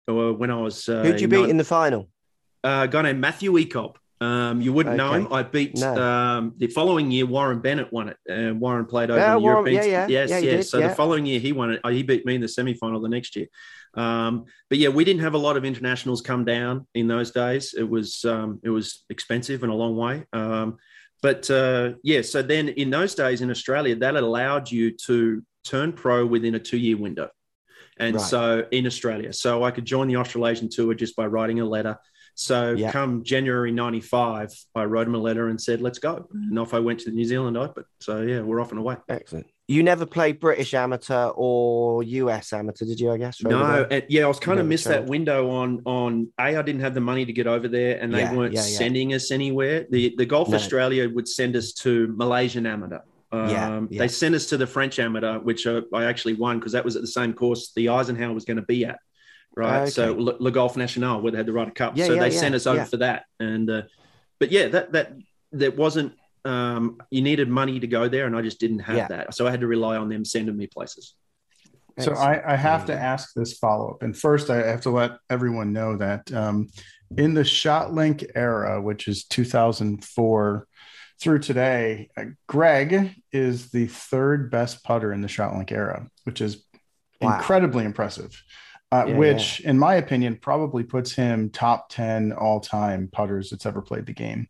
uh, 0.09 0.33
when 0.33 0.53
I 0.53 0.55
was. 0.55 0.89
Uh, 0.89 1.03
Who'd 1.03 1.21
you 1.21 1.27
beat 1.27 1.49
in 1.49 1.57
the 1.57 1.65
final? 1.65 2.09
A 2.65 2.89
guy 2.89 3.03
named 3.03 3.21
Matthew 3.21 3.53
Ecop. 3.53 3.97
Um, 4.23 4.61
you 4.61 4.75
wouldn't 4.75 5.01
okay. 5.01 5.19
know 5.19 5.27
him. 5.27 5.33
I 5.33 5.43
beat 5.43 5.79
no. 5.79 5.97
um, 5.97 6.53
the 6.59 6.67
following 6.67 7.11
year. 7.11 7.25
Warren 7.25 7.61
Bennett 7.61 7.91
won 7.91 8.11
it. 8.11 8.19
Uh, 8.31 8.55
Warren 8.55 8.85
played 8.85 9.11
over 9.11 9.19
yeah, 9.19 9.33
the 9.33 9.39
Warren, 9.39 9.73
Europeans. 9.73 9.87
Yeah, 9.87 10.07
yeah. 10.07 10.27
Yes, 10.27 10.31
yeah, 10.31 10.39
yes. 10.39 10.71
So 10.71 10.79
yeah. 10.79 10.89
the 10.89 10.95
following 10.95 11.25
year 11.25 11.41
he 11.41 11.53
won 11.53 11.71
it. 11.71 11.81
He 11.91 12.03
beat 12.03 12.27
me 12.27 12.35
in 12.35 12.43
the 12.43 12.49
semi-final 12.49 13.01
the 13.01 13.09
next 13.09 13.35
year. 13.35 13.47
Um, 13.95 14.45
but 14.69 14.77
yeah, 14.77 14.91
we 14.91 15.05
didn't 15.05 15.23
have 15.23 15.33
a 15.33 15.39
lot 15.39 15.57
of 15.57 15.65
internationals 15.65 16.21
come 16.21 16.45
down 16.45 16.87
in 16.95 17.09
those 17.09 17.31
days. 17.31 17.75
It 17.77 17.89
was 17.89 18.25
um, 18.27 18.61
it 18.63 18.69
was 18.69 19.05
expensive 19.09 19.63
and 19.63 19.73
a 19.73 19.75
long 19.75 19.97
way. 19.97 20.27
Um, 20.35 20.77
but 21.23 21.51
uh, 21.51 21.95
yeah, 22.03 22.21
so 22.21 22.43
then 22.43 22.69
in 22.69 22.91
those 22.91 23.15
days 23.15 23.41
in 23.41 23.51
Australia, 23.51 23.97
that 23.97 24.17
allowed 24.17 24.71
you 24.71 24.97
to 25.07 25.43
turn 25.65 25.93
pro 25.93 26.27
within 26.27 26.55
a 26.55 26.59
two-year 26.59 26.99
window. 26.99 27.31
And 27.99 28.17
right. 28.17 28.25
so 28.25 28.67
in 28.71 28.87
Australia, 28.87 29.33
so 29.33 29.63
I 29.63 29.71
could 29.71 29.85
join 29.85 30.09
the 30.09 30.17
Australasian 30.17 30.69
tour 30.71 30.95
just 30.95 31.17
by 31.17 31.27
writing 31.27 31.61
a 31.61 31.65
letter 31.65 31.99
so 32.35 32.73
yeah. 32.73 32.91
come 32.91 33.23
January 33.25 33.73
95, 33.73 34.53
I 34.75 34.85
wrote 34.85 35.07
him 35.07 35.15
a 35.15 35.19
letter 35.19 35.49
and 35.49 35.61
said, 35.61 35.81
let's 35.81 35.99
go. 35.99 36.29
And 36.33 36.59
off 36.59 36.75
I 36.75 36.79
went 36.79 37.01
to 37.01 37.11
the 37.11 37.17
New 37.17 37.25
Zealand 37.25 37.57
Open. 37.57 37.85
So 38.01 38.23
yeah, 38.23 38.41
we're 38.41 38.61
off 38.61 38.71
and 38.71 38.81
away. 38.81 38.97
Excellent. 39.09 39.47
You 39.69 39.85
never 39.85 40.05
played 40.05 40.41
British 40.41 40.75
amateur 40.75 41.29
or 41.29 42.03
US 42.03 42.53
amateur, 42.53 42.87
did 42.87 42.99
you? 42.99 43.13
I 43.13 43.19
guess. 43.19 43.41
No, 43.41 43.87
and, 43.89 44.03
yeah, 44.09 44.25
I 44.25 44.27
was 44.27 44.41
kind 44.41 44.59
of 44.59 44.67
missed 44.67 44.87
that 44.87 45.07
window 45.07 45.49
on 45.51 45.83
on 45.85 46.29
a. 46.41 46.59
I 46.59 46.63
didn't 46.63 46.81
have 46.81 46.93
the 46.93 47.01
money 47.01 47.25
to 47.25 47.33
get 47.33 47.47
over 47.47 47.69
there, 47.69 47.97
and 48.01 48.13
they 48.13 48.23
yeah, 48.23 48.35
weren't 48.35 48.53
yeah, 48.53 48.63
sending 48.63 49.15
us 49.15 49.31
anywhere. 49.31 49.87
The 49.89 50.13
the 50.19 50.27
Golf 50.27 50.49
no. 50.49 50.57
Australia 50.57 51.09
would 51.09 51.29
send 51.29 51.55
us 51.55 51.73
to 51.75 52.13
Malaysian 52.17 52.67
amateur. 52.67 52.99
Um, 53.31 53.49
yeah, 53.49 53.81
yeah, 53.91 53.99
They 54.01 54.09
sent 54.09 54.35
us 54.35 54.47
to 54.47 54.57
the 54.57 54.67
French 54.67 54.99
amateur, 54.99 55.39
which 55.39 55.69
uh, 55.69 55.83
I 55.95 56.07
actually 56.07 56.35
won 56.35 56.59
because 56.59 56.73
that 56.73 56.85
was 56.85 56.97
at 56.97 57.03
the 57.03 57.09
same 57.09 57.33
course 57.33 57.71
the 57.77 57.91
Eisenhower 57.91 58.35
was 58.35 58.45
going 58.45 58.57
to 58.57 58.65
be 58.65 58.85
at 58.85 58.99
right? 59.57 59.83
Okay. 59.83 59.91
So 59.91 60.15
Le, 60.15 60.37
Le, 60.39 60.51
Golf 60.51 60.77
National, 60.77 61.21
where 61.21 61.33
they 61.33 61.39
had 61.39 61.47
the 61.47 61.53
Ryder 61.53 61.71
Cup. 61.73 61.97
Yeah, 61.97 62.07
so 62.07 62.15
yeah, 62.15 62.21
they 62.21 62.33
yeah, 62.33 62.41
sent 62.41 62.55
us 62.55 62.67
over 62.67 62.85
for 62.85 62.99
that. 62.99 63.25
And 63.39 63.71
uh, 63.71 63.83
but 64.39 64.51
yeah, 64.51 64.69
that 64.69 64.93
that 64.93 65.13
that 65.53 65.77
wasn't. 65.77 66.15
Um, 66.43 66.97
you 67.11 67.21
needed 67.21 67.51
money 67.51 67.79
to 67.81 67.87
go 67.87 68.09
there, 68.09 68.27
and 68.27 68.35
I 68.35 68.41
just 68.41 68.59
didn't 68.61 68.79
have 68.79 69.11
that. 69.11 69.35
So 69.35 69.47
I 69.47 69.51
had 69.51 69.61
to 69.61 69.67
rely 69.67 69.99
on 69.99 70.09
them 70.09 70.25
sending 70.25 70.57
me 70.57 70.67
places. 70.67 71.15
So 71.99 72.15
I, 72.15 72.55
I, 72.55 72.57
have 72.57 72.87
to 72.87 72.95
ask 72.95 73.35
this 73.35 73.59
follow 73.59 73.91
up. 73.91 74.03
And 74.03 74.17
first, 74.17 74.49
I 74.49 74.67
have 74.67 74.81
to 74.83 74.91
let 74.91 75.19
everyone 75.29 75.75
know 75.75 75.99
that 75.99 76.33
um, 76.33 76.69
in 77.17 77.35
the 77.35 77.43
ShotLink 77.43 78.31
era, 78.35 78.81
which 78.81 79.09
is 79.09 79.25
2004 79.25 80.67
through 81.21 81.39
today, 81.41 82.09
uh, 82.17 82.25
Greg 82.47 83.15
is 83.33 83.71
the 83.71 83.87
third 83.87 84.51
best 84.51 84.83
putter 84.83 85.13
in 85.13 85.21
the 85.21 85.29
ShotLink 85.29 85.73
era, 85.73 86.09
which 86.25 86.41
is 86.41 86.65
wow. 87.21 87.37
incredibly 87.37 87.85
impressive 87.85 88.43
uh, 88.93 89.07
yeah, 89.09 89.17
which, 89.17 89.61
yeah. 89.61 89.71
in 89.71 89.79
my 89.79 89.95
opinion, 89.95 90.37
probably 90.37 90.83
puts 90.83 91.13
him 91.13 91.51
top 91.51 91.89
10 91.91 92.33
all 92.33 92.61
time 92.61 93.09
putters 93.13 93.51
that's 93.51 93.67
ever 93.67 93.83
played 93.83 94.07
the 94.07 94.13
game. 94.13 94.49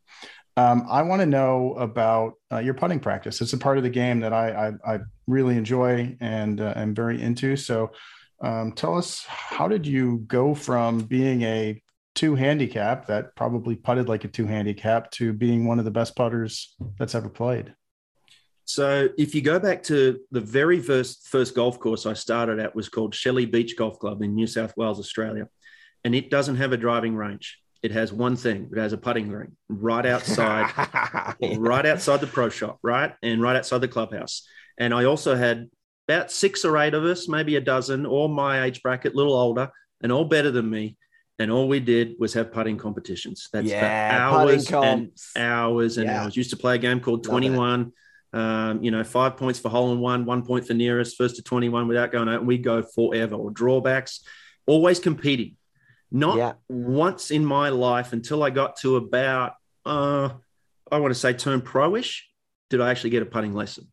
Um, 0.57 0.87
I 0.90 1.03
want 1.03 1.20
to 1.20 1.26
know 1.26 1.74
about 1.74 2.35
uh, 2.53 2.59
your 2.59 2.74
putting 2.74 3.00
practice. 3.00 3.40
It's 3.40 3.53
a 3.53 3.59
part 3.59 3.79
of 3.79 3.85
the 3.85 3.90
game 3.90 4.20
that 4.20 4.33
I, 4.33 4.68
I, 4.68 4.94
I 4.94 4.98
really 5.26 5.57
enjoy 5.57 6.16
and 6.20 6.61
uh, 6.61 6.74
am 6.76 6.94
very 6.94 7.20
into. 7.20 7.57
So, 7.57 7.92
um, 8.42 8.72
tell 8.72 8.96
us 8.96 9.24
how 9.26 9.68
did 9.68 9.87
you 9.87 10.24
go 10.26 10.55
from 10.55 11.00
being 11.00 11.42
a 11.42 11.81
two 12.14 12.35
handicap 12.35 13.07
that 13.07 13.35
probably 13.37 13.76
putted 13.76 14.09
like 14.09 14.24
a 14.24 14.29
two 14.29 14.46
handicap 14.46 15.11
to 15.12 15.33
being 15.33 15.66
one 15.66 15.79
of 15.79 15.85
the 15.85 15.90
best 15.90 16.16
putters 16.16 16.76
that's 16.98 17.14
ever 17.14 17.29
played. 17.29 17.74
So 18.71 19.09
if 19.19 19.35
you 19.35 19.43
go 19.43 19.59
back 19.59 19.83
to 19.85 20.21
the 20.31 20.41
very 20.41 20.79
first 20.79 21.27
first 21.27 21.57
golf 21.57 21.81
course 21.81 22.07
I 22.07 22.13
started 22.13 22.61
at 22.61 22.73
was 22.77 22.89
called 22.89 23.17
Shelley 23.17 23.45
Beach 23.45 23.77
Golf 23.77 23.99
Club 23.99 24.23
in 24.23 24.33
New 24.37 24.47
South 24.47 24.77
Wales, 24.77 25.01
Australia, 25.01 25.49
and 26.05 26.15
it 26.15 26.31
doesn't 26.31 26.55
have 26.55 26.73
a 26.73 26.77
driving 26.77 27.17
range. 27.17 27.59
It 27.83 27.91
has 27.91 28.13
one 28.13 28.37
thing. 28.37 28.69
It 28.71 28.79
has 28.79 28.93
a 28.93 28.97
putting 28.99 29.27
green 29.27 29.57
right 29.69 30.07
outside, 30.07 30.71
right 31.59 31.85
outside 31.85 32.21
the 32.21 32.29
pro 32.29 32.49
shop, 32.49 32.79
right, 32.85 33.13
and 33.25 33.43
right 33.43 33.57
outside 33.57 33.81
the 33.81 33.89
clubhouse. 33.89 34.47
And 34.79 34.95
I 34.95 35.05
also 35.05 35.35
had 35.35 35.69
about 36.07 36.31
six 36.31 36.65
or 36.65 36.79
eight 36.79 36.95
of 36.95 37.03
us, 37.03 37.27
maybe 37.27 37.57
a 37.57 37.61
dozen, 37.61 38.07
all 38.07 38.29
my 38.29 38.63
age 38.63 38.83
bracket, 38.83 39.15
a 39.15 39.17
little 39.17 39.35
older, 39.35 39.69
and 40.01 40.13
all 40.13 40.27
better 40.27 40.53
than 40.53 40.71
me. 40.71 40.97
And 41.41 41.51
all 41.51 41.67
we 41.67 41.81
did 41.81 42.15
was 42.21 42.35
have 42.35 42.53
putting 42.53 42.77
competitions. 42.77 43.49
That's 43.53 43.69
Yeah, 43.73 43.97
hours 44.09 44.69
putting 44.69 44.85
and 44.85 45.11
hours 45.37 45.99
and 45.99 46.09
Yeah. 46.09 46.23
hours. 46.23 46.37
Used 46.37 46.51
to 46.51 46.57
play 46.57 46.77
a 46.77 46.79
game 46.79 47.01
called 47.01 47.27
Love 47.27 47.43
it. 47.43 47.51
21. 48.33 48.71
Um, 48.71 48.83
you 48.83 48.90
know, 48.90 49.05
five 49.05 49.37
points 49.37 49.59
for 49.59 49.69
hole 49.69 49.93
in 49.93 50.01
one, 50.01 50.25
one 50.25 50.45
point 50.45 50.66
for 50.66 50.75
nearest, 50.75 51.16
first 51.16 51.37
to 51.37 51.43
21 51.43 51.88
without 51.88 52.12
going 52.12 52.29
out. 52.29 52.38
And 52.38 52.47
we 52.47 52.59
go 52.59 52.83
forever 52.83 53.35
or 53.35 53.51
drawbacks, 53.51 54.25
always 54.66 54.99
competing. 54.99 55.57
Not 56.11 56.38
Yeah. 56.38 56.53
once 56.69 57.31
in 57.31 57.45
my 57.45 57.69
life 57.69 58.12
until 58.12 58.43
I 58.43 58.51
got 58.51 58.77
to 58.79 58.97
about, 58.97 59.55
uh, 59.87 60.31
I 60.90 60.99
want 60.99 61.14
to 61.14 61.19
say 61.19 61.33
turn 61.33 61.61
pro-ish, 61.61 62.29
did 62.69 62.81
I 62.81 62.90
actually 62.90 63.11
get 63.11 63.23
a 63.23 63.27
putting 63.27 63.55
lesson. 63.55 63.87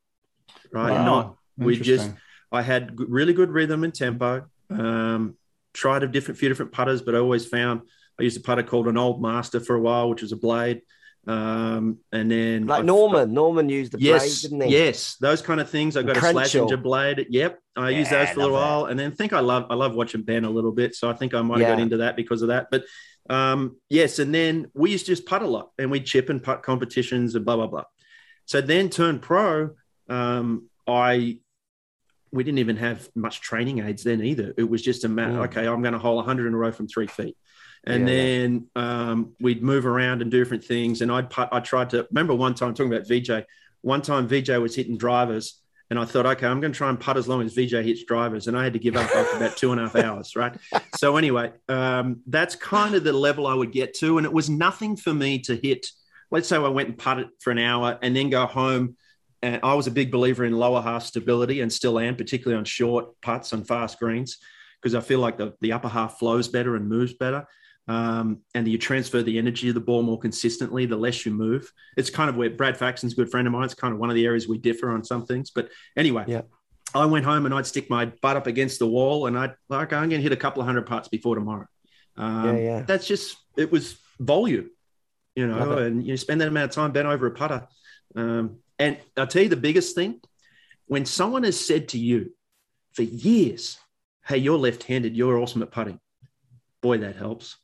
Right. 0.71 0.91
Wow. 0.91 1.06
Not 1.06 1.38
we 1.58 1.78
just 1.80 2.12
I 2.52 2.62
had 2.62 2.97
really 2.97 3.34
good 3.34 3.50
rhythm 3.50 3.84
and 3.84 3.93
tempo. 3.93 4.45
Um, 4.69 5.36
tried 5.73 6.04
a 6.04 6.08
different 6.08 6.39
few 6.39 6.50
different 6.50 6.71
putters, 6.71 7.02
but 7.02 7.13
I 7.15 7.19
always 7.19 7.45
found 7.45 7.82
I 8.19 8.23
used 8.23 8.38
a 8.38 8.41
putter 8.41 8.63
called 8.63 8.88
an 8.88 8.97
old 8.97 9.21
master 9.21 9.60
for 9.60 9.76
a 9.76 9.82
while, 9.82 10.10
which 10.10 10.21
was 10.21 10.32
a 10.32 10.38
blade. 10.38 10.82
Um, 11.28 11.98
and 12.13 12.32
then 12.32 12.68
Like 12.68 12.80
I- 12.84 12.86
Norman. 12.86 13.34
Norman 13.34 13.68
used 13.68 13.92
the 13.92 14.00
Yes, 14.00 14.42
blade, 14.42 14.50
didn't 14.52 14.68
he? 14.70 14.78
yes, 14.78 15.18
those 15.20 15.42
kind 15.42 15.60
of 15.60 15.70
things. 15.70 15.98
I 15.98 16.04
got 16.04 16.16
a 16.16 16.20
Crenshaw. 16.22 16.66
Slazenger 16.68 16.82
blade. 16.82 17.28
Yep, 17.30 17.60
I 17.76 17.90
used 17.90 18.12
those 18.12 18.30
for 18.30 18.42
a 18.42 18.52
while, 18.52 18.86
and 18.86 18.98
then 18.98 19.12
think 19.12 19.34
I 19.34 19.42
love 19.42 19.66
I 19.70 19.76
love 19.76 19.94
watching 19.94 20.22
Ben 20.24 20.46
a 20.46 20.50
little 20.50 20.72
bit, 20.72 20.96
so 20.96 21.10
I 21.10 21.13
think 21.13 21.34
I 21.34 21.42
might 21.42 21.60
have 21.60 21.68
got 21.76 21.80
into 21.82 21.98
that 21.98 22.16
because 22.16 22.42
of 22.42 22.48
that. 22.48 22.68
But 22.72 22.86
um, 23.30 23.76
yes, 23.90 24.20
and 24.20 24.34
then 24.34 24.72
we 24.74 24.92
used 24.92 25.06
to 25.08 25.12
just 25.12 25.26
putt 25.26 25.42
a 25.42 25.48
lot, 25.48 25.72
and 25.78 25.92
we'd 25.92 26.06
chip 26.06 26.30
and 26.30 26.42
putt 26.42 26.63
competitions 26.63 27.36
and 27.36 27.44
blah 27.44 27.58
blah 27.58 27.68
blah. 27.68 27.84
So 28.46 28.62
then 28.62 28.90
turned 28.90 29.22
pro. 29.22 29.72
Um, 30.08 30.70
I 30.88 31.40
we 32.32 32.44
didn't 32.46 32.60
even 32.60 32.78
have 32.78 33.10
much 33.16 33.42
training 33.42 33.80
aids 33.80 34.04
then 34.04 34.22
either. 34.24 34.54
It 34.58 34.70
was 34.70 34.82
just 34.82 35.04
a 35.04 35.10
matter. 35.10 35.34
Mm. 35.40 35.46
Okay, 35.46 35.66
I'm 35.68 35.82
going 35.82 35.94
to 35.94 36.00
hole 36.00 36.18
100 36.18 36.48
in 36.48 36.54
a 36.54 36.58
row 36.58 36.72
from 36.72 36.88
three 36.88 37.08
feet. 37.08 37.36
And 37.86 38.08
Yeah, 38.08 38.16
then 38.16 38.68
um, 38.76 39.34
we'd 39.40 39.63
move 39.63 39.86
around 39.86 40.22
and 40.22 40.30
do 40.30 40.40
different 40.40 40.63
things. 40.63 41.02
And 41.02 41.12
I'd 41.12 41.28
I 41.38 41.60
tried 41.60 41.92
to 41.92 42.08
remember 42.12 42.34
one 42.34 42.54
time 42.54 42.74
talking 42.74 42.94
about 42.94 43.08
Vijay. 43.08 43.46
One 43.82 44.02
time 44.02 44.28
Vijay 44.28 44.62
was 44.62 44.76
hitting 44.76 44.98
drivers, 44.98 45.62
and 45.90 45.98
I 45.98 46.06
thought, 46.06 46.26
okay, 46.26 46.48
I'm 46.48 46.60
going 46.60 46.74
to 46.74 46.78
try 46.78 46.90
and 46.90 47.00
putt 47.00 47.16
as 47.16 47.28
long 47.28 47.42
as 47.42 47.56
Vijay 47.56 47.84
hits 47.84 48.04
drivers, 48.04 48.48
and 48.48 48.58
I 48.58 48.63
had 48.63 48.74
to 48.74 48.80
give 48.80 48.98
up 48.98 49.10
after 49.16 49.38
about 49.38 49.56
two 49.56 49.72
and 49.72 49.80
a 49.80 49.84
half 49.84 49.96
hours, 49.96 50.36
right? 50.36 50.56
So 50.98 51.16
anyway, 51.16 51.54
um, 51.70 52.22
that's 52.26 52.56
kind 52.56 52.96
of 52.96 53.04
the 53.04 53.13
level 53.13 53.46
I 53.46 53.54
would 53.54 53.72
get 53.72 53.94
to, 54.00 54.18
and 54.18 54.26
it 54.26 54.34
was 54.34 54.50
nothing 54.50 54.96
for 54.96 55.13
me 55.13 55.38
to 55.40 55.56
hit. 55.56 55.86
Let's 56.32 56.48
say 56.48 56.58
I 56.58 56.68
went 56.70 56.90
and 56.90 56.98
putted 56.98 57.28
for 57.40 57.52
an 57.52 57.60
hour 57.60 58.00
and 58.02 58.16
then 58.16 58.32
go 58.32 58.48
home. 58.48 58.96
And 59.44 59.60
I 59.62 59.76
was 59.76 59.86
a 59.86 59.92
big 59.92 60.12
believer 60.12 60.44
in 60.44 60.54
lower 60.54 60.82
half 60.82 61.04
stability 61.04 61.62
and 61.62 61.72
still 61.72 62.00
am, 62.00 62.16
particularly 62.16 62.58
on 62.58 62.66
short 62.66 63.22
putts 63.22 63.54
on 63.54 63.63
fast 63.63 64.00
greens, 64.00 64.38
because 64.82 64.96
I 64.96 65.02
feel 65.02 65.20
like 65.20 65.38
the, 65.38 65.54
the 65.62 65.74
upper 65.74 65.88
half 65.88 66.18
flows 66.18 66.48
better 66.48 66.76
and 66.76 66.90
moves 66.90 67.13
better. 67.13 67.46
Um, 67.88 68.39
and 68.54 68.67
you 68.67 68.78
transfer 68.78 69.21
the 69.23 69.38
energy 69.38 69.69
of 69.69 69.76
the 69.76 69.80
ball 69.82 70.04
more 70.04 70.19
consistently, 70.19 70.86
the 70.86 70.97
less 70.97 71.26
you 71.26 71.32
move. 71.32 71.71
It's 71.95 72.10
kind 72.10 72.30
of 72.30 72.36
where 72.36 72.50
Brad 72.50 72.78
Faxon's 72.78 73.13
a 73.13 73.15
good 73.15 73.32
friend 73.32 73.47
of 73.47 73.54
mine. 73.54 73.63
It's 73.63 73.73
kind 73.73 73.93
of 73.93 74.00
one 74.00 74.10
of 74.10 74.15
the 74.15 74.26
areas 74.26 74.47
we 74.47 74.58
differ 74.58 74.91
on 74.91 75.04
some 75.06 75.26
things. 75.26 75.52
But 75.52 75.69
anyway, 75.95 76.26
Yeah. 76.28 76.41
I 76.93 77.06
went 77.06 77.26
home 77.26 77.45
and 77.45 77.54
I'd 77.54 77.65
stick 77.65 77.89
my 77.89 78.06
butt 78.06 78.38
up 78.38 78.47
against 78.47 78.80
the 78.80 78.88
wall 78.88 79.28
and 79.28 79.38
I'd 79.38 79.54
like, 79.69 79.93
I'm 79.93 80.10
going 80.10 80.19
to 80.19 80.21
hit 80.21 80.32
a 80.32 80.38
couple 80.38 80.62
of 80.62 80.65
hundred 80.67 80.86
putts 80.86 81.08
before 81.08 81.36
tomorrow. 81.36 81.67
Um, 82.17 82.45
Yeah, 82.45 82.62
yeah. 82.62 82.82
That's 82.82 83.08
just, 83.08 83.38
it 83.58 83.71
was 83.71 83.97
volume, 84.19 84.69
you 85.36 85.47
know, 85.47 85.78
and 85.78 86.06
you 86.06 86.17
spend 86.17 86.41
that 86.41 86.47
amount 86.47 86.71
of 86.71 86.76
time 86.76 86.91
bent 86.91 87.08
over 87.08 87.28
a 87.28 87.32
putter. 87.32 87.67
Um, 88.15 88.58
and 88.80 88.97
I'll 89.15 89.28
tell 89.28 89.43
you 89.43 89.50
the 89.50 89.56
biggest 89.58 89.95
thing 89.95 90.21
when 90.88 91.06
someone 91.06 91.43
has 91.43 91.60
said 91.60 91.89
to 91.89 91.97
you 91.97 92.34
for 92.93 93.04
years, 93.04 93.78
Hey, 94.26 94.38
you're 94.38 94.58
left 94.58 94.84
handed, 94.84 95.15
you're 95.15 95.38
awesome 95.38 95.62
at 95.62 95.71
putting. 95.71 96.00
Boy, 96.82 96.97
that 96.97 97.15
helps. 97.15 97.58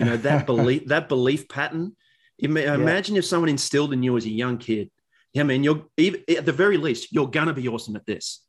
You 0.00 0.06
know, 0.06 0.16
that 0.18 0.46
belief, 0.52 0.86
that 0.86 1.08
belief 1.08 1.48
pattern. 1.48 1.96
Ima- 2.38 2.60
Imagine 2.74 3.16
if 3.16 3.24
someone 3.24 3.48
instilled 3.48 3.92
in 3.92 4.02
you 4.02 4.16
as 4.16 4.24
a 4.24 4.30
young 4.30 4.58
kid, 4.58 4.90
yeah, 5.32 5.42
man, 5.44 5.62
you're 5.64 5.84
even, 5.96 6.22
at 6.28 6.44
the 6.46 6.52
very 6.52 6.76
least, 6.76 7.12
you're 7.12 7.28
to 7.48 7.54
be 7.54 7.68
awesome 7.68 7.96
at 7.96 8.06
this. 8.06 8.42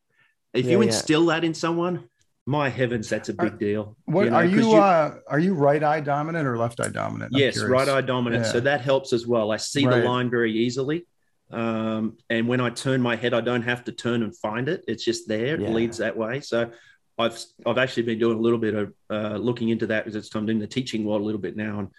If 0.53 0.65
Yeah, 0.65 0.71
you 0.73 0.77
yeah. 0.79 0.85
instill 0.87 1.25
that 1.27 1.43
in 1.43 1.53
someone, 1.53 2.07
my 2.47 2.69
heavens, 2.69 3.09
that's 3.09 3.29
a 3.29 3.33
big 3.33 3.53
Are- 3.53 3.57
deal. 3.57 3.97
What 4.05 4.27
know, 4.29 4.35
are 4.37 4.43
'cause 4.47 4.51
you, 4.53 4.75
uh 4.75 5.15
are 5.27 5.39
you 5.39 5.53
right 5.53 5.83
eye 5.83 5.99
dominant 6.01 6.47
or 6.47 6.57
left 6.57 6.79
eye 6.79 6.89
dominant? 6.89 7.33
I'm 7.33 7.39
yes, 7.39 7.55
curious. 7.55 7.71
right 7.71 7.89
eye 7.89 8.01
dominant. 8.01 8.45
Yeah. 8.45 8.51
So 8.51 8.59
that 8.61 8.81
helps 8.81 9.13
as 9.13 9.25
well. 9.25 9.51
I 9.51 9.57
see 9.57 9.85
Right. 9.85 10.01
the 10.01 10.07
line 10.07 10.29
very 10.29 10.53
easily. 10.53 11.07
Um, 11.51 12.17
and 12.29 12.47
when 12.47 12.59
I 12.61 12.69
turn 12.71 13.01
my 13.01 13.15
head, 13.15 13.33
I 13.33 13.41
don't 13.41 13.63
have 13.63 13.83
to 13.85 13.91
turn 13.91 14.23
and 14.23 14.35
find 14.37 14.67
it. 14.67 14.83
It's 14.87 15.03
just 15.03 15.27
there. 15.27 15.59
Yeah. 15.59 15.67
It 15.67 15.73
leads 15.73 15.97
that 15.99 16.15
way. 16.17 16.41
So 16.41 16.71
I've 17.17 17.41
I've 17.65 17.77
actually 17.77 18.03
been 18.03 18.19
doing 18.19 18.37
a 18.37 18.41
little 18.41 18.59
bit 18.59 18.73
of 18.73 18.93
uh, 19.09 19.37
looking 19.37 19.69
into 19.69 19.87
that 19.87 20.05
because 20.05 20.15
it's 20.15 20.33
I'm 20.35 20.45
doing 20.45 20.59
the 20.59 20.67
teaching 20.67 21.05
world 21.05 21.21
a 21.21 21.25
little 21.25 21.41
bit 21.41 21.55
now 21.55 21.79
and 21.79 21.89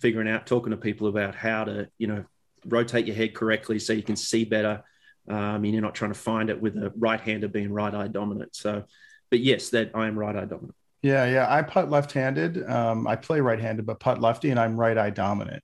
figuring 0.00 0.28
out 0.28 0.46
talking 0.46 0.70
to 0.70 0.76
people 0.76 1.08
about 1.08 1.34
how 1.34 1.64
to 1.64 1.88
you 1.98 2.06
know 2.06 2.24
rotate 2.66 3.06
your 3.06 3.16
head 3.16 3.34
correctly 3.34 3.78
so 3.78 3.92
you 3.92 4.02
can 4.02 4.16
see 4.16 4.44
better. 4.44 4.82
Um, 5.28 5.64
and 5.64 5.72
you're 5.72 5.82
not 5.82 5.94
trying 5.94 6.12
to 6.12 6.18
find 6.18 6.50
it 6.50 6.60
with 6.60 6.76
a 6.76 6.92
right 6.96 7.20
hander 7.20 7.46
being 7.46 7.72
right 7.72 7.94
eye 7.94 8.08
dominant. 8.08 8.56
So, 8.56 8.84
but 9.30 9.38
yes, 9.38 9.68
that 9.70 9.92
I 9.94 10.08
am 10.08 10.18
right 10.18 10.34
eye 10.34 10.46
dominant. 10.46 10.74
Yeah, 11.02 11.26
yeah. 11.26 11.46
I 11.52 11.62
putt 11.62 11.90
left-handed. 11.90 12.68
Um, 12.68 13.06
I 13.06 13.16
play 13.16 13.40
right-handed, 13.40 13.84
but 13.84 13.98
putt 13.98 14.20
lefty, 14.20 14.50
and 14.50 14.58
I'm 14.58 14.78
right 14.78 14.96
eye 14.96 15.10
dominant. 15.10 15.62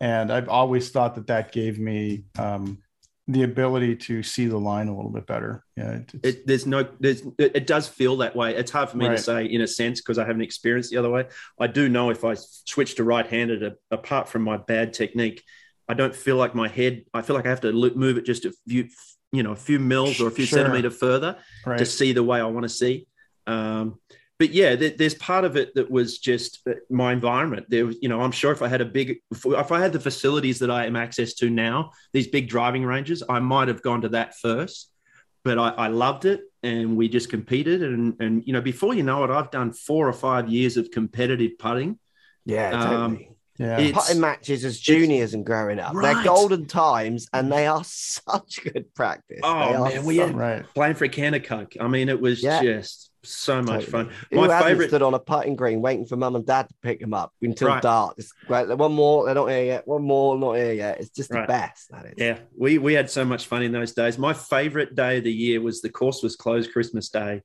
And 0.00 0.32
I've 0.32 0.48
always 0.48 0.90
thought 0.90 1.14
that 1.14 1.28
that 1.28 1.52
gave 1.52 1.78
me 1.78 2.24
um, 2.38 2.78
the 3.32 3.42
ability 3.44 3.94
to 3.94 4.22
see 4.22 4.46
the 4.46 4.58
line 4.58 4.88
a 4.88 4.96
little 4.96 5.10
bit 5.10 5.26
better. 5.26 5.64
Yeah, 5.76 6.00
it, 6.22 6.46
there's 6.46 6.66
no 6.66 6.88
there's 6.98 7.22
it, 7.38 7.52
it 7.54 7.66
does 7.66 7.86
feel 7.86 8.16
that 8.18 8.34
way 8.34 8.54
it's 8.54 8.70
hard 8.70 8.88
for 8.90 8.96
me 8.96 9.06
Right. 9.06 9.16
to 9.16 9.22
say 9.22 9.44
in 9.46 9.60
a 9.60 9.66
sense 9.66 10.00
because 10.00 10.18
i 10.18 10.24
haven't 10.26 10.42
experienced 10.42 10.90
the 10.90 10.96
other 10.98 11.08
way 11.10 11.26
i 11.58 11.66
do 11.66 11.88
know 11.88 12.10
if 12.10 12.24
i 12.24 12.34
switch 12.34 12.96
to 12.96 13.04
right-handed 13.04 13.74
apart 13.90 14.28
from 14.28 14.42
my 14.42 14.56
bad 14.56 14.92
technique 14.92 15.42
i 15.88 15.94
don't 15.94 16.14
feel 16.14 16.36
like 16.36 16.54
my 16.54 16.68
head 16.68 17.04
i 17.14 17.22
feel 17.22 17.34
like 17.36 17.46
i 17.46 17.48
have 17.50 17.60
to 17.62 17.72
move 17.72 18.18
it 18.18 18.24
just 18.26 18.44
a 18.44 18.52
few 18.68 18.88
you 19.32 19.42
know 19.42 19.52
a 19.52 19.56
few 19.56 19.78
mils 19.78 20.20
or 20.20 20.28
a 20.28 20.30
few 20.30 20.44
Sure. 20.44 20.58
centimeter 20.58 20.90
further 20.90 21.36
right. 21.64 21.78
to 21.78 21.86
see 21.86 22.12
the 22.12 22.22
way 22.22 22.40
i 22.40 22.44
want 22.44 22.64
to 22.64 22.68
see 22.68 23.06
um, 23.46 23.98
but 24.40 24.50
yeah, 24.50 24.74
there, 24.74 24.90
there's 24.90 25.14
part 25.14 25.44
of 25.44 25.56
it 25.56 25.74
that 25.76 25.88
was 25.90 26.18
just 26.18 26.60
uh, 26.68 26.72
my 26.88 27.12
environment. 27.12 27.66
There 27.68 27.86
was, 27.86 27.96
you 28.02 28.08
know, 28.08 28.20
I'm 28.22 28.32
sure 28.32 28.50
if 28.50 28.62
I 28.62 28.68
had 28.68 28.80
a 28.80 28.84
big, 28.86 29.18
if, 29.30 29.44
if 29.46 29.70
I 29.70 29.78
had 29.80 29.92
the 29.92 30.00
facilities 30.00 30.58
that 30.60 30.70
I 30.70 30.86
am 30.86 30.96
access 30.96 31.34
to 31.34 31.50
now, 31.50 31.92
these 32.12 32.26
big 32.26 32.48
driving 32.48 32.84
ranges, 32.84 33.22
I 33.28 33.38
might 33.38 33.68
have 33.68 33.82
gone 33.82 34.00
to 34.00 34.08
that 34.08 34.36
first. 34.38 34.90
But 35.44 35.58
I, 35.58 35.68
I 35.68 35.86
loved 35.88 36.24
it, 36.24 36.40
and 36.62 36.96
we 36.96 37.08
just 37.08 37.28
competed, 37.30 37.82
and 37.82 38.14
and 38.20 38.42
you 38.46 38.52
know, 38.52 38.60
before 38.60 38.92
you 38.94 39.02
know 39.02 39.24
it, 39.24 39.30
I've 39.30 39.50
done 39.50 39.72
four 39.72 40.08
or 40.08 40.12
five 40.12 40.48
years 40.48 40.76
of 40.76 40.90
competitive 40.90 41.52
putting. 41.58 41.98
Yeah, 42.46 42.70
Um, 42.70 43.18
yeah. 43.58 43.78
It's- 43.78 44.06
Putting 44.06 44.20
matches 44.22 44.64
as 44.64 44.78
juniors 44.80 45.34
and 45.34 45.44
growing 45.44 45.78
up. 45.78 45.94
Right. 45.94 46.14
They're 46.14 46.24
golden 46.24 46.64
times 46.66 47.28
and 47.34 47.52
they 47.52 47.66
are 47.66 47.84
such 47.84 48.60
good 48.64 48.94
practice. 48.94 49.40
Oh, 49.42 49.84
They 49.84 49.96
man, 49.96 50.04
we 50.06 50.16
so- 50.16 50.26
had- 50.28 50.36
right. 50.36 50.64
Playing 50.74 50.94
for 50.94 51.04
a 51.04 51.08
can 51.10 51.34
of 51.34 51.42
Coke. 51.42 51.74
I 51.78 51.88
mean, 51.88 52.08
it 52.08 52.18
was 52.20 52.42
Yeah. 52.42 52.62
just 52.62 53.09
so 53.22 53.60
much 53.62 53.84
Totally. 53.86 53.90
fun. 53.90 54.10
Who 54.30 54.46
My 54.46 54.62
favorite. 54.62 54.88
stood 54.88 55.02
on 55.02 55.14
a 55.14 55.18
putting 55.18 55.56
green 55.56 55.82
waiting 55.82 56.06
for 56.06 56.16
mum 56.16 56.36
and 56.36 56.46
dad 56.46 56.68
to 56.68 56.74
pick 56.82 57.00
them 57.00 57.12
up 57.14 57.32
until 57.42 57.68
Right. 57.68 57.82
dark. 57.82 58.14
It's 58.18 58.32
great. 58.46 58.68
One 58.68 58.92
more, 58.94 59.26
they're 59.26 59.34
not 59.34 59.46
here 59.46 59.64
yet. 59.64 59.86
One 59.86 60.02
more, 60.02 60.38
not 60.38 60.54
here 60.54 60.72
yet. 60.72 61.00
It's 61.00 61.10
just 61.10 61.28
the 61.30 61.40
Right. 61.40 61.48
best. 61.48 61.90
That 61.90 62.06
is. 62.06 62.14
Yeah, 62.16 62.38
we 62.56 62.78
we 62.78 62.94
had 62.94 63.10
so 63.10 63.24
much 63.24 63.46
fun 63.46 63.62
in 63.62 63.72
those 63.72 63.92
days. 63.92 64.18
My 64.18 64.32
favorite 64.32 64.94
day 64.94 65.18
of 65.18 65.24
the 65.24 65.32
year 65.32 65.60
was 65.60 65.80
the 65.80 65.90
course 65.90 66.22
was 66.22 66.36
closed 66.36 66.72
Christmas 66.72 67.08
Day. 67.08 67.42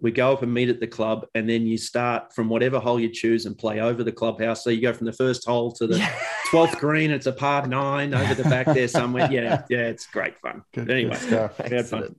We 0.00 0.10
go 0.10 0.32
up 0.32 0.42
and 0.42 0.52
meet 0.52 0.68
at 0.68 0.80
the 0.80 0.88
club, 0.88 1.24
and 1.36 1.48
then 1.48 1.66
you 1.68 1.78
start 1.78 2.34
from 2.34 2.48
whatever 2.48 2.80
hole 2.80 2.98
you 2.98 3.08
choose 3.08 3.46
and 3.46 3.56
play 3.56 3.80
over 3.80 4.02
the 4.02 4.10
clubhouse. 4.10 4.64
So 4.64 4.70
you 4.70 4.82
go 4.82 4.92
from 4.92 5.06
the 5.06 5.12
first 5.12 5.46
hole 5.46 5.70
to 5.72 5.86
the 5.86 6.04
twelfth 6.50 6.78
green. 6.78 7.12
It's 7.12 7.26
a 7.26 7.32
par 7.32 7.64
nine 7.68 8.12
over 8.12 8.34
the 8.34 8.42
back 8.42 8.66
there 8.66 8.88
somewhere. 8.88 9.28
Yeah, 9.32 9.62
yeah, 9.70 9.86
it's 9.86 10.06
great 10.06 10.36
fun. 10.40 10.64
Good, 10.74 10.90
anyway, 10.90 11.10
good 11.12 11.20
stuff. 11.20 11.58
we 11.58 11.76
had 11.76 11.86
fun. 11.86 12.00
Excellent. 12.02 12.18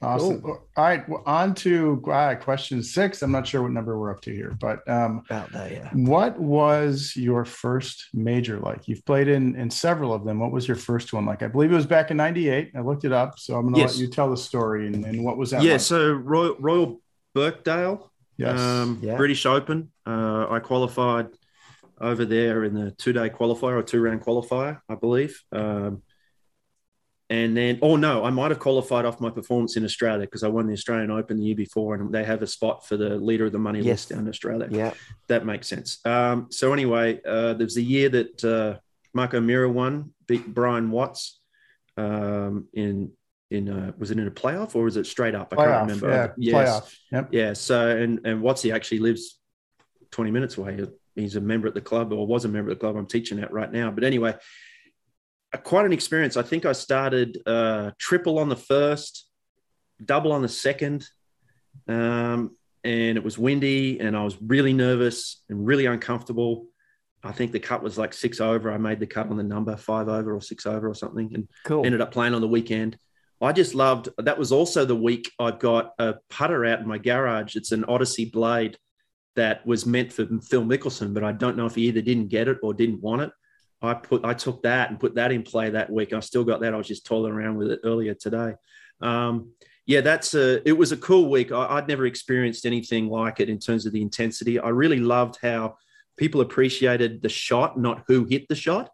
Awesome. 0.00 0.44
All 0.44 0.60
right, 0.76 1.08
well, 1.08 1.24
on 1.26 1.54
to 1.56 2.00
uh, 2.12 2.36
question 2.36 2.82
six. 2.84 3.20
I'm 3.22 3.32
not 3.32 3.46
sure 3.48 3.62
what 3.62 3.72
number 3.72 3.98
we're 3.98 4.12
up 4.12 4.20
to 4.22 4.32
here, 4.32 4.56
but 4.60 4.88
um, 4.88 5.22
About 5.28 5.50
there, 5.52 5.72
yeah. 5.72 5.90
what 5.92 6.38
was 6.38 7.14
your 7.16 7.44
first 7.44 8.06
major 8.14 8.60
like? 8.60 8.86
You've 8.86 9.04
played 9.04 9.26
in 9.26 9.56
in 9.56 9.70
several 9.70 10.14
of 10.14 10.24
them. 10.24 10.38
What 10.38 10.52
was 10.52 10.68
your 10.68 10.76
first 10.76 11.12
one 11.12 11.26
like? 11.26 11.42
I 11.42 11.48
believe 11.48 11.72
it 11.72 11.74
was 11.74 11.86
back 11.86 12.12
in 12.12 12.16
'98. 12.16 12.70
I 12.76 12.80
looked 12.80 13.04
it 13.04 13.12
up, 13.12 13.40
so 13.40 13.56
I'm 13.56 13.62
going 13.62 13.74
to 13.74 13.80
Yes. 13.80 13.94
let 13.94 14.00
you 14.00 14.06
tell 14.08 14.30
the 14.30 14.36
story 14.36 14.86
and, 14.86 15.04
and 15.04 15.24
what 15.24 15.36
was 15.36 15.50
that? 15.50 15.62
yeah, 15.62 15.72
like? 15.72 15.80
so 15.80 16.12
Royal, 16.12 16.54
Royal 16.60 17.00
Birkdale, 17.34 18.08
yes, 18.36 18.58
um, 18.60 19.00
Yeah. 19.02 19.16
British 19.16 19.46
Open. 19.46 19.90
Uh, 20.06 20.46
I 20.48 20.60
qualified 20.60 21.26
over 22.00 22.24
there 22.24 22.62
in 22.62 22.72
the 22.74 22.92
two 22.92 23.12
day 23.12 23.28
qualifier 23.30 23.76
or 23.76 23.82
two 23.82 24.00
round 24.00 24.20
qualifier, 24.22 24.80
I 24.88 24.94
believe. 24.94 25.42
Um, 25.50 26.02
and 27.30 27.56
then, 27.56 27.78
oh 27.82 27.96
no, 27.96 28.24
I 28.24 28.30
might 28.30 28.50
have 28.50 28.58
qualified 28.58 29.04
off 29.04 29.20
my 29.20 29.30
performance 29.30 29.76
in 29.76 29.84
Australia 29.84 30.20
because 30.26 30.42
I 30.42 30.48
won 30.48 30.66
the 30.66 30.72
Australian 30.72 31.10
Open 31.10 31.36
the 31.38 31.44
year 31.44 31.54
before, 31.56 31.94
and 31.94 32.12
they 32.12 32.24
have 32.24 32.40
a 32.42 32.46
spot 32.46 32.86
for 32.86 32.96
the 32.96 33.16
leader 33.16 33.44
of 33.46 33.52
the 33.52 33.58
money 33.58 33.80
Yes. 33.80 33.86
list 33.86 34.08
down 34.10 34.20
in 34.20 34.28
Australia. 34.28 34.68
Yeah. 34.70 34.94
That 35.28 35.44
makes 35.44 35.68
sense. 35.68 35.98
Um, 36.06 36.46
so 36.50 36.72
anyway, 36.72 37.20
uh, 37.26 37.54
there 37.54 37.66
was 37.66 37.76
a 37.76 37.82
year 37.82 38.08
that 38.08 38.44
uh, 38.44 38.78
Mark 39.12 39.34
O'Meara 39.34 39.68
won, 39.70 40.12
beat 40.26 40.46
Brian 40.54 40.90
Watts 40.90 41.40
um, 41.96 42.66
in 42.72 43.12
in 43.50 43.68
uh, 43.68 43.92
was 43.96 44.10
it 44.10 44.18
in 44.18 44.26
a 44.26 44.30
playoff 44.30 44.74
or 44.76 44.84
was 44.84 44.96
it 44.98 45.06
straight 45.06 45.34
up? 45.34 45.52
I 45.52 45.56
playoff. 45.56 45.64
can't 45.88 46.02
remember. 46.02 46.34
Yeah, 46.38 46.52
Yes. 46.52 46.54
playoff. 46.80 46.96
Yep. 47.12 47.28
Yeah. 47.32 47.52
So 47.54 47.88
and 47.96 48.20
and 48.26 48.42
Watsy 48.42 48.74
actually 48.74 48.98
lives 49.00 49.38
20 50.10 50.30
minutes 50.30 50.56
away. 50.58 50.78
He's 51.14 51.36
a 51.36 51.40
member 51.40 51.66
at 51.66 51.74
the 51.74 51.80
club 51.80 52.12
or 52.12 52.26
was 52.26 52.44
a 52.44 52.48
member 52.48 52.70
of 52.70 52.78
the 52.78 52.80
club 52.80 52.96
I'm 52.96 53.06
teaching 53.06 53.38
at 53.40 53.52
right 53.52 53.72
now. 53.72 53.90
But 53.90 54.04
anyway, 54.04 54.34
quite 55.56 55.86
an 55.86 55.92
experience. 55.92 56.36
I 56.36 56.42
think 56.42 56.66
I 56.66 56.72
started 56.72 57.38
uh, 57.46 57.92
triple 57.98 58.38
on 58.38 58.48
the 58.48 58.56
first, 58.56 59.28
double 60.04 60.32
on 60.32 60.42
the 60.42 60.48
second. 60.48 61.06
Um, 61.86 62.56
and 62.84 63.16
it 63.16 63.24
was 63.24 63.38
windy 63.38 63.98
and 64.00 64.16
I 64.16 64.24
was 64.24 64.36
really 64.40 64.72
nervous 64.72 65.42
and 65.48 65.66
really 65.66 65.86
uncomfortable. 65.86 66.66
I 67.22 67.32
think 67.32 67.52
the 67.52 67.60
cut 67.60 67.82
was 67.82 67.98
like 67.98 68.14
six 68.14 68.40
over. 68.40 68.70
I 68.70 68.78
made 68.78 69.00
the 69.00 69.06
cut 69.06 69.28
on 69.28 69.36
the 69.36 69.42
number 69.42 69.76
five 69.76 70.08
over 70.08 70.34
or 70.34 70.40
six 70.40 70.66
over 70.66 70.88
or 70.88 70.94
something. 70.94 71.30
And 71.34 71.48
Cool. 71.64 71.84
ended 71.84 72.00
up 72.00 72.12
playing 72.12 72.34
on 72.34 72.40
the 72.40 72.48
weekend. 72.48 72.96
I 73.40 73.52
just 73.52 73.74
loved 73.74 74.08
that 74.18 74.38
was 74.38 74.50
also 74.52 74.84
the 74.84 74.96
week 74.96 75.30
I 75.38 75.52
got 75.52 75.92
a 75.98 76.16
putter 76.28 76.64
out 76.64 76.80
in 76.80 76.88
my 76.88 76.98
garage. 76.98 77.56
It's 77.56 77.72
an 77.72 77.84
Odyssey 77.84 78.26
blade 78.26 78.76
that 79.36 79.64
was 79.66 79.86
meant 79.86 80.12
for 80.12 80.26
Phil 80.42 80.64
Mickelson, 80.64 81.14
but 81.14 81.22
I 81.22 81.32
don't 81.32 81.56
know 81.56 81.66
if 81.66 81.76
he 81.76 81.82
either 81.86 82.00
didn't 82.00 82.28
get 82.28 82.48
it 82.48 82.58
or 82.62 82.74
didn't 82.74 83.00
want 83.00 83.22
it. 83.22 83.30
I 83.80 83.94
put 83.94 84.24
I 84.24 84.34
took 84.34 84.62
that 84.62 84.90
and 84.90 84.98
put 84.98 85.14
that 85.14 85.32
in 85.32 85.42
play 85.42 85.70
that 85.70 85.90
week. 85.90 86.12
I 86.12 86.20
still 86.20 86.44
got 86.44 86.60
that. 86.60 86.74
I 86.74 86.76
was 86.76 86.88
just 86.88 87.06
toiling 87.06 87.32
around 87.32 87.56
with 87.56 87.70
it 87.70 87.80
earlier 87.84 88.14
today. 88.14 88.54
Um, 89.00 89.52
yeah, 89.86 90.00
that's 90.00 90.34
a. 90.34 90.66
It 90.68 90.76
was 90.76 90.92
a 90.92 90.96
cool 90.96 91.30
week. 91.30 91.52
I, 91.52 91.76
I'd 91.76 91.88
never 91.88 92.06
experienced 92.06 92.66
anything 92.66 93.08
like 93.08 93.40
it 93.40 93.48
in 93.48 93.58
terms 93.58 93.86
of 93.86 93.92
the 93.92 94.02
intensity. 94.02 94.58
I 94.58 94.68
really 94.68 94.98
loved 95.00 95.38
how 95.40 95.76
people 96.16 96.40
appreciated 96.40 97.22
the 97.22 97.28
shot, 97.28 97.78
not 97.78 98.04
who 98.08 98.24
hit 98.24 98.48
the 98.48 98.56
shot. 98.56 98.90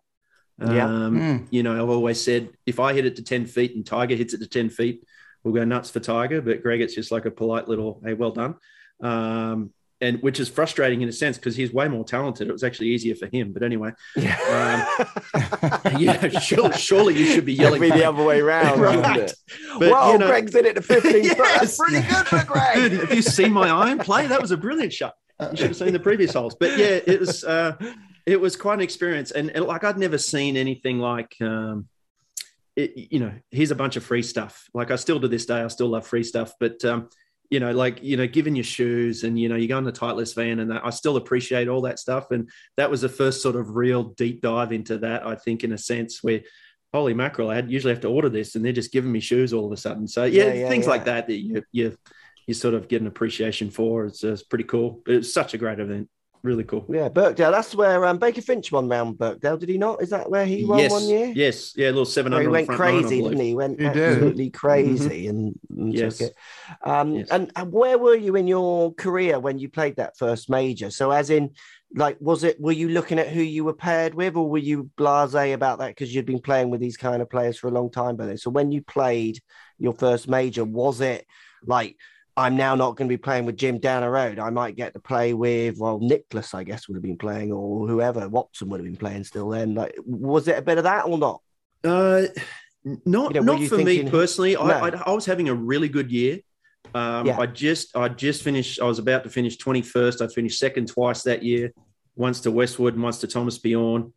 Yeah. 0.60 0.86
Um, 0.86 1.18
Mm. 1.18 1.46
You 1.50 1.62
know, 1.64 1.82
I've 1.82 1.90
always 1.90 2.22
said 2.22 2.50
if 2.64 2.78
I 2.78 2.92
hit 2.92 3.06
it 3.06 3.16
to 3.16 3.24
10 3.24 3.46
feet 3.46 3.74
and 3.74 3.84
Tiger 3.84 4.14
hits 4.14 4.34
it 4.34 4.38
to 4.38 4.46
10 4.46 4.70
feet, 4.70 5.04
we'll 5.42 5.54
go 5.54 5.64
nuts 5.64 5.90
for 5.90 6.00
Tiger. 6.00 6.40
But 6.40 6.62
Greg, 6.62 6.80
it's 6.80 6.94
just 6.94 7.10
like 7.10 7.24
a 7.24 7.30
polite 7.30 7.66
little, 7.66 8.00
hey, 8.04 8.14
well 8.14 8.30
done. 8.30 8.54
Um, 9.00 9.72
and 10.04 10.22
which 10.22 10.38
is 10.38 10.48
frustrating 10.48 11.00
in 11.02 11.08
a 11.08 11.12
sense 11.12 11.36
because 11.38 11.56
he's 11.56 11.72
way 11.72 11.88
more 11.88 12.04
talented. 12.04 12.48
It 12.48 12.52
was 12.52 12.62
actually 12.62 12.88
easier 12.88 13.14
for 13.14 13.26
him. 13.26 13.52
But 13.52 13.62
anyway, 13.62 13.90
yeah, 15.98 16.28
sure, 16.40 16.72
surely 16.72 17.16
you 17.18 17.26
should 17.26 17.44
be 17.44 17.54
yelling. 17.54 17.82
It'd 17.82 17.94
be 17.94 17.98
the 18.00 18.08
other 18.08 18.22
way 18.24 18.40
around, 18.40 18.80
Right. 18.80 19.32
But, 19.78 19.90
Whoa, 19.92 20.12
you 20.12 20.18
know- 20.18 20.26
Greg's 20.28 20.52
did 20.52 20.66
it 20.66 20.74
to 20.74 20.82
15 20.82 21.28
foot. 21.30 21.38
That's 21.38 21.78
Yes. 21.78 21.78
pretty 21.78 22.06
good 22.08 22.26
for 22.26 22.44
Greg. 22.44 22.74
Dude, 22.90 23.00
have 23.00 23.14
you 23.14 23.22
seen 23.22 23.52
my 23.52 23.68
iron 23.68 23.98
play? 23.98 24.26
That 24.26 24.40
was 24.40 24.50
a 24.50 24.56
brilliant 24.56 24.92
shot. 24.92 25.14
You 25.40 25.56
should 25.56 25.66
have 25.68 25.76
seen 25.76 25.92
the 25.92 26.00
previous 26.00 26.32
holes. 26.34 26.54
But 26.58 26.78
yeah, 26.78 27.00
it 27.06 27.18
was 27.20 27.42
uh, 27.44 27.76
it 28.24 28.40
was 28.40 28.56
quite 28.56 28.74
an 28.74 28.80
experience, 28.82 29.32
and, 29.32 29.50
and 29.50 29.64
like 29.66 29.82
I'd 29.84 29.98
never 29.98 30.18
seen 30.18 30.56
anything 30.56 30.98
like. 31.00 31.34
Um, 31.40 31.88
it, 32.76 32.92
you 33.12 33.20
know, 33.20 33.32
here's 33.50 33.70
a 33.70 33.74
bunch 33.76 33.96
of 33.96 34.04
free 34.04 34.22
stuff. 34.22 34.68
Like 34.74 34.90
I 34.90 34.96
still 34.96 35.20
to 35.20 35.28
this 35.28 35.46
day, 35.46 35.60
I 35.60 35.68
still 35.68 35.88
love 35.88 36.06
free 36.06 36.24
stuff. 36.24 36.52
But 36.58 36.84
um, 36.84 37.08
you 37.54 37.60
know, 37.60 37.70
like 37.70 38.02
you 38.02 38.16
know, 38.16 38.26
giving 38.26 38.56
your 38.56 38.64
shoes 38.64 39.22
and 39.22 39.38
you 39.38 39.48
know, 39.48 39.54
you 39.54 39.68
go 39.68 39.78
in 39.78 39.84
the 39.84 39.92
Titleist 39.92 40.34
van, 40.34 40.58
and 40.58 40.72
that, 40.72 40.84
I 40.84 40.90
still 40.90 41.16
appreciate 41.16 41.68
all 41.68 41.82
that 41.82 42.00
stuff. 42.00 42.32
And 42.32 42.50
that 42.76 42.90
was 42.90 43.02
the 43.02 43.08
first 43.08 43.42
sort 43.42 43.54
of 43.54 43.76
real 43.76 44.02
deep 44.02 44.42
dive 44.42 44.72
into 44.72 44.98
that. 44.98 45.24
I 45.24 45.36
think, 45.36 45.62
in 45.62 45.70
a 45.70 45.78
sense, 45.78 46.20
where 46.20 46.40
holy 46.92 47.14
mackerel, 47.14 47.50
I 47.50 47.54
had 47.54 47.70
usually 47.70 47.92
have 47.94 48.02
to 48.02 48.08
order 48.08 48.28
this, 48.28 48.56
and 48.56 48.64
they're 48.64 48.72
just 48.72 48.92
giving 48.92 49.12
me 49.12 49.20
shoes 49.20 49.52
all 49.52 49.66
of 49.66 49.70
a 49.70 49.76
sudden. 49.76 50.08
So 50.08 50.24
yeah, 50.24 50.46
Yeah, 50.46 50.52
yeah, 50.54 50.68
things 50.68 50.86
yeah. 50.86 50.90
like 50.90 51.04
that 51.04 51.28
that 51.28 51.38
you 51.38 51.62
you 51.70 51.96
you 52.48 52.54
sort 52.54 52.74
of 52.74 52.88
get 52.88 53.00
an 53.00 53.06
appreciation 53.06 53.70
for. 53.70 54.06
It's, 54.06 54.24
uh, 54.24 54.32
it's 54.32 54.42
pretty 54.42 54.64
cool. 54.64 55.00
But 55.04 55.14
it's 55.14 55.32
such 55.32 55.54
a 55.54 55.58
great 55.58 55.78
event. 55.78 56.08
Really 56.44 56.64
cool. 56.64 56.84
Yeah, 56.90 57.08
Birkdale. 57.08 57.52
That's 57.52 57.74
where 57.74 58.04
um, 58.04 58.18
Baker 58.18 58.42
Finch 58.42 58.70
won 58.70 58.86
round 58.86 59.16
Birkdale, 59.16 59.56
did 59.56 59.70
he 59.70 59.78
not? 59.78 60.02
Is 60.02 60.10
that 60.10 60.30
where 60.30 60.44
he 60.44 60.62
won 60.66 60.78
yes, 60.78 60.90
one 60.90 61.08
year? 61.08 61.32
yes, 61.34 61.72
yeah, 61.74 61.86
a 61.86 61.88
little 61.88 62.04
seven 62.04 62.32
hundred. 62.32 62.50
Where 62.50 62.60
he 62.60 62.66
went 62.66 62.78
crazy, 62.78 63.22
didn't 63.22 63.40
he? 63.40 63.48
He 63.48 63.54
went 63.54 63.80
He 63.80 63.88
did. 63.88 63.96
absolutely 63.96 64.50
crazy 64.62 65.26
and, 65.28 65.58
and 65.74 65.94
Yes. 65.94 66.18
took 66.18 66.28
it. 66.28 66.36
Um, 66.84 67.14
Yes. 67.14 67.28
and, 67.30 67.50
and 67.56 67.72
where 67.72 67.96
were 67.96 68.14
you 68.14 68.36
in 68.36 68.46
your 68.46 68.92
career 68.92 69.40
when 69.40 69.58
you 69.58 69.70
played 69.70 69.96
that 69.96 70.18
first 70.18 70.50
major? 70.50 70.90
So, 70.90 71.12
as 71.12 71.30
in, 71.30 71.48
like, 71.94 72.18
was 72.20 72.44
it? 72.44 72.60
Were 72.60 72.72
you 72.72 72.90
looking 72.90 73.18
at 73.18 73.30
who 73.30 73.40
you 73.40 73.64
were 73.64 73.72
paired 73.72 74.14
with, 74.14 74.36
or 74.36 74.46
were 74.46 74.58
you 74.58 74.90
blasé 74.98 75.54
about 75.54 75.78
that 75.78 75.88
because 75.88 76.14
you'd 76.14 76.26
been 76.26 76.42
playing 76.42 76.68
with 76.68 76.80
these 76.82 76.98
kind 76.98 77.22
of 77.22 77.30
players 77.30 77.56
for 77.56 77.68
a 77.68 77.72
long 77.72 77.90
time 77.90 78.16
by 78.16 78.26
then? 78.26 78.36
So, 78.36 78.50
when 78.50 78.70
you 78.70 78.82
played 78.82 79.40
your 79.78 79.94
first 79.94 80.28
major, 80.28 80.62
was 80.66 81.00
it 81.00 81.26
like? 81.64 81.96
I'm 82.36 82.56
now 82.56 82.74
not 82.74 82.96
going 82.96 83.08
to 83.08 83.12
be 83.12 83.16
playing 83.16 83.44
with 83.46 83.56
Jim 83.56 83.78
down 83.78 84.02
the 84.02 84.10
road. 84.10 84.38
I 84.40 84.50
might 84.50 84.74
get 84.74 84.92
to 84.94 85.00
play 85.00 85.34
with, 85.34 85.78
well, 85.78 86.00
Nicklaus, 86.00 86.52
I 86.52 86.64
guess, 86.64 86.88
would 86.88 86.96
have 86.96 87.02
been 87.02 87.16
playing, 87.16 87.52
or 87.52 87.86
whoever, 87.86 88.28
Watson 88.28 88.68
would 88.70 88.80
have 88.80 88.84
been 88.86 88.96
playing 88.96 89.22
still 89.24 89.48
then. 89.50 89.74
Like, 89.74 89.94
was 90.04 90.48
it 90.48 90.58
a 90.58 90.62
bit 90.62 90.78
of 90.78 90.84
that 90.84 91.06
or 91.06 91.16
not? 91.16 91.40
Uh, 91.84 92.22
not 93.04 93.34
You 93.34 93.40
know, 93.40 93.52
not 93.54 93.62
for 93.68 93.76
thinking- 93.76 94.06
me 94.06 94.10
personally. 94.10 94.56
I, 94.56 94.66
No. 94.66 94.74
I 94.74 95.10
I 95.10 95.14
was 95.14 95.24
having 95.26 95.48
a 95.48 95.54
really 95.54 95.88
good 95.88 96.10
year. 96.10 96.40
Um, 96.94 97.26
Yeah. 97.26 97.38
I 97.38 97.46
just 97.46 97.96
I 97.96 98.08
just 98.08 98.42
finished. 98.42 98.80
I 98.80 98.84
was 98.84 98.98
about 98.98 99.24
to 99.24 99.30
finish 99.30 99.56
twenty 99.56 99.82
first. 99.82 100.20
I 100.20 100.26
finished 100.26 100.58
second 100.58 100.88
twice 100.88 101.22
that 101.22 101.42
year, 101.42 101.72
once 102.16 102.40
to 102.40 102.50
Westwood 102.50 102.94
and 102.94 103.02
once 103.02 103.18
to 103.20 103.26
Thomas 103.26 103.58
Bjorn. 103.58 104.12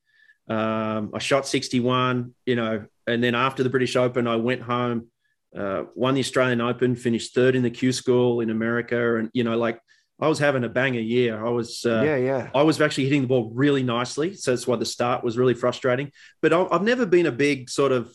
Um, 0.50 1.12
I 1.14 1.20
shot 1.20 1.48
sixty 1.48 1.80
one. 1.80 2.34
You 2.46 2.56
know, 2.56 2.86
and 3.06 3.24
then 3.24 3.36
after 3.36 3.64
the 3.64 3.70
British 3.70 3.96
Open, 3.96 4.28
I 4.28 4.36
went 4.38 4.62
home, 4.64 5.08
uh, 5.56 5.84
won 5.96 6.14
the 6.14 6.20
Australian 6.22 6.62
Open, 6.62 6.96
finished 6.96 7.34
third 7.34 7.56
in 7.56 7.64
the 7.64 7.70
Q 7.70 7.92
School 7.92 8.42
in 8.42 8.50
America, 8.50 9.18
and 9.18 9.30
you 9.34 9.44
know, 9.44 9.58
like 9.58 9.80
I 10.20 10.28
was 10.28 10.40
having 10.40 10.64
a 10.64 10.70
banger 10.70 11.00
year. 11.00 11.44
I 11.46 11.50
was 11.50 11.86
uh, 11.86 12.02
yeah, 12.04 12.16
yeah. 12.18 12.50
I 12.56 12.64
was 12.64 12.82
actually 12.82 13.06
hitting 13.06 13.22
the 13.22 13.28
ball 13.28 13.52
really 13.54 13.84
nicely. 13.84 14.34
So 14.34 14.52
that's 14.52 14.66
why 14.68 14.76
the 14.78 14.86
start 14.86 15.24
was 15.24 15.38
really 15.38 15.54
frustrating. 15.54 16.12
But 16.42 16.54
I- 16.54 16.68
I've 16.72 16.84
never 16.84 17.06
been 17.06 17.28
a 17.28 17.32
big 17.32 17.70
sort 17.70 17.92
of, 17.92 18.12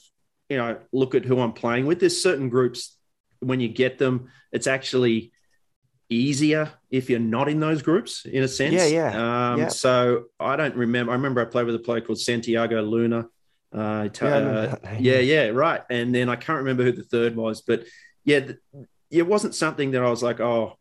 you 0.48 0.56
know, 0.56 0.78
look 0.92 1.14
at 1.14 1.24
who 1.24 1.40
I'm 1.40 1.52
playing 1.52 1.86
with. 1.86 2.00
There's 2.00 2.20
certain 2.22 2.48
groups 2.48 2.96
when 3.40 3.60
you 3.60 3.68
get 3.68 3.98
them, 3.98 4.28
it's 4.52 4.66
actually 4.66 5.32
easier 6.08 6.70
if 6.90 7.08
you're 7.08 7.18
not 7.18 7.48
in 7.48 7.58
those 7.60 7.82
groups 7.82 8.24
in 8.26 8.42
a 8.42 8.48
sense. 8.48 8.74
Yeah, 8.74 8.86
yeah, 8.86 9.52
Um, 9.52 9.58
yeah. 9.60 9.68
So 9.68 10.24
I 10.38 10.56
don't 10.56 10.76
remember. 10.76 11.12
I 11.12 11.14
remember 11.14 11.40
I 11.40 11.46
played 11.46 11.66
with 11.66 11.74
a 11.74 11.78
player 11.80 12.00
called 12.00 12.20
Santiago 12.20 12.82
Luna. 12.82 13.26
Uh, 13.72 14.08
t- 14.08 14.24
Yeah, 14.26 14.32
uh, 14.36 14.76
yeah, 14.98 15.18
yeah, 15.18 15.46
right. 15.48 15.82
And 15.90 16.14
then 16.14 16.28
I 16.28 16.36
can't 16.36 16.58
remember 16.58 16.82
who 16.84 16.92
the 16.92 17.02
third 17.04 17.36
was, 17.36 17.62
but 17.62 17.84
yeah, 18.24 18.40
th- 18.40 18.58
it 19.10 19.26
wasn't 19.26 19.54
something 19.54 19.92
that 19.92 20.02
I 20.02 20.10
was 20.10 20.22
like, 20.22 20.40
oh, 20.40 20.76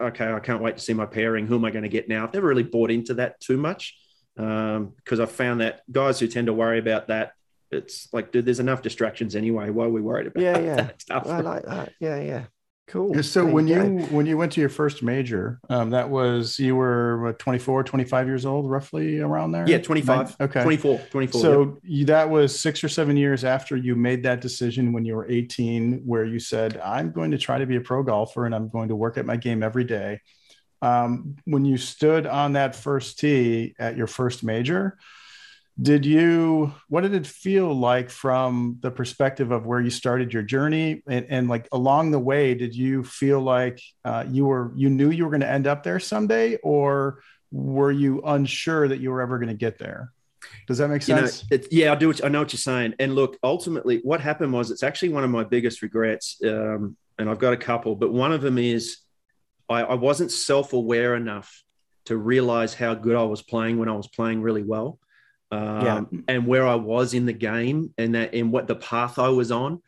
okay, 0.00 0.30
I 0.32 0.40
can't 0.40 0.62
wait 0.62 0.76
to 0.76 0.82
see 0.82 0.92
my 0.94 1.06
pairing. 1.06 1.46
Who 1.46 1.56
am 1.56 1.64
I 1.64 1.70
going 1.70 1.82
to 1.84 1.88
get 1.88 2.08
now? 2.08 2.24
I've 2.24 2.34
never 2.34 2.46
really 2.46 2.62
bought 2.62 2.90
into 2.90 3.14
that 3.14 3.40
too 3.40 3.56
much 3.56 3.96
because 4.36 5.18
I've 5.20 5.32
found 5.32 5.60
that 5.60 5.82
guys 5.90 6.20
who 6.20 6.28
tend 6.28 6.46
to 6.46 6.52
worry 6.52 6.78
about 6.78 7.08
that, 7.08 7.32
it's 7.70 8.08
like, 8.12 8.30
dude, 8.32 8.44
there's 8.46 8.60
enough 8.60 8.80
distractions 8.82 9.34
anyway. 9.34 9.68
Why 9.70 9.84
are 9.86 9.90
we 9.90 10.00
worried 10.00 10.28
about 10.28 10.42
Yeah, 10.42 10.58
yeah. 10.68 10.76
that 10.76 11.02
stuff? 11.02 11.26
I 11.26 11.40
like 11.40 11.64
that. 11.64 11.92
Yeah, 12.00 12.20
yeah. 12.20 12.44
Cool. 12.88 13.22
So 13.22 13.44
There 13.44 13.52
when 13.52 13.66
go. 13.66 13.74
you 13.74 13.98
when 14.06 14.24
you 14.24 14.38
went 14.38 14.52
to 14.52 14.60
your 14.60 14.70
first 14.70 15.02
major, 15.02 15.60
um, 15.68 15.90
that 15.90 16.08
was 16.08 16.58
you 16.58 16.74
were 16.74 17.22
what, 17.22 17.38
24, 17.38 17.84
25 17.84 18.26
years 18.26 18.46
old, 18.46 18.68
roughly 18.68 19.20
around 19.20 19.52
there. 19.52 19.68
Yeah, 19.68 19.78
25. 19.78 20.38
Nine- 20.40 20.48
Okay. 20.48 20.62
24, 20.62 20.98
24. 21.10 21.40
So 21.40 21.60
yep. 21.60 21.74
you, 21.82 22.04
that 22.06 22.30
was 22.30 22.58
six 22.58 22.82
or 22.82 22.88
seven 22.88 23.16
years 23.18 23.44
after 23.44 23.76
you 23.76 23.94
made 23.94 24.22
that 24.22 24.40
decision 24.40 24.94
when 24.94 25.04
you 25.04 25.16
were 25.16 25.30
18, 25.30 26.02
where 26.06 26.24
you 26.24 26.38
said, 26.38 26.78
I'm 26.78 27.12
going 27.12 27.30
to 27.32 27.38
try 27.38 27.58
to 27.58 27.66
be 27.66 27.76
a 27.76 27.80
pro 27.80 28.02
golfer 28.02 28.46
and 28.46 28.54
I'm 28.54 28.70
going 28.70 28.88
to 28.88 28.96
work 28.96 29.18
at 29.18 29.26
my 29.26 29.36
game 29.36 29.62
every 29.62 29.84
day. 29.84 30.20
Um, 30.80 31.36
when 31.44 31.66
you 31.66 31.76
stood 31.76 32.26
on 32.26 32.54
that 32.54 32.74
first 32.74 33.18
tee 33.18 33.74
at 33.78 33.98
your 33.98 34.06
first 34.06 34.42
major, 34.42 34.96
did 35.80 36.04
you, 36.04 36.74
what 36.88 37.02
did 37.02 37.14
it 37.14 37.26
feel 37.26 37.72
like 37.72 38.10
from 38.10 38.78
the 38.80 38.90
perspective 38.90 39.52
of 39.52 39.64
where 39.64 39.80
you 39.80 39.90
started 39.90 40.32
your 40.32 40.42
journey? 40.42 41.02
And, 41.06 41.26
and 41.28 41.48
like 41.48 41.68
along 41.70 42.10
the 42.10 42.18
way, 42.18 42.54
did 42.54 42.74
you 42.74 43.04
feel 43.04 43.40
like 43.40 43.80
uh, 44.04 44.24
you 44.28 44.46
were, 44.46 44.72
you 44.74 44.90
knew 44.90 45.10
you 45.10 45.24
were 45.24 45.30
going 45.30 45.40
to 45.40 45.50
end 45.50 45.68
up 45.68 45.84
there 45.84 46.00
someday, 46.00 46.56
or 46.56 47.22
were 47.52 47.92
you 47.92 48.22
unsure 48.22 48.88
that 48.88 48.98
you 48.98 49.10
were 49.10 49.22
ever 49.22 49.38
going 49.38 49.48
to 49.48 49.54
get 49.54 49.78
there? 49.78 50.12
Does 50.66 50.78
that 50.78 50.88
make 50.88 51.06
you 51.06 51.14
know, 51.14 51.26
sense? 51.26 51.44
it, 51.50 51.68
yeah, 51.70 51.92
I 51.92 51.94
do. 51.94 52.08
What, 52.08 52.24
I 52.24 52.28
know 52.28 52.40
what 52.40 52.52
you're 52.52 52.58
saying. 52.58 52.94
And 52.98 53.14
look, 53.14 53.36
ultimately, 53.42 54.00
what 54.02 54.20
happened 54.20 54.52
was 54.52 54.70
it's 54.70 54.82
actually 54.82 55.10
one 55.10 55.24
of 55.24 55.30
my 55.30 55.44
biggest 55.44 55.82
regrets. 55.82 56.40
Um, 56.44 56.96
and 57.18 57.28
I've 57.28 57.38
got 57.38 57.52
a 57.52 57.56
couple, 57.56 57.96
but 57.96 58.12
one 58.12 58.32
of 58.32 58.42
them 58.42 58.58
is 58.58 58.98
I, 59.68 59.82
I 59.82 59.94
wasn't 59.94 60.30
self 60.30 60.72
aware 60.72 61.14
enough 61.14 61.62
to 62.06 62.16
realize 62.16 62.74
how 62.74 62.94
good 62.94 63.16
I 63.16 63.22
was 63.22 63.42
playing 63.42 63.78
when 63.78 63.88
I 63.88 63.94
was 63.94 64.08
playing 64.08 64.40
really 64.42 64.62
well. 64.62 64.98
Um, 65.50 65.84
Yeah. 65.84 66.04
and 66.28 66.46
where 66.46 66.66
I 66.66 66.74
was 66.74 67.14
in 67.14 67.24
the 67.26 67.32
game 67.32 67.94
and 67.96 68.14
that 68.14 68.34
in 68.34 68.50
what 68.50 68.66
the 68.66 68.76
path 68.76 69.18
I 69.18 69.28
was 69.28 69.50
on, 69.50 69.80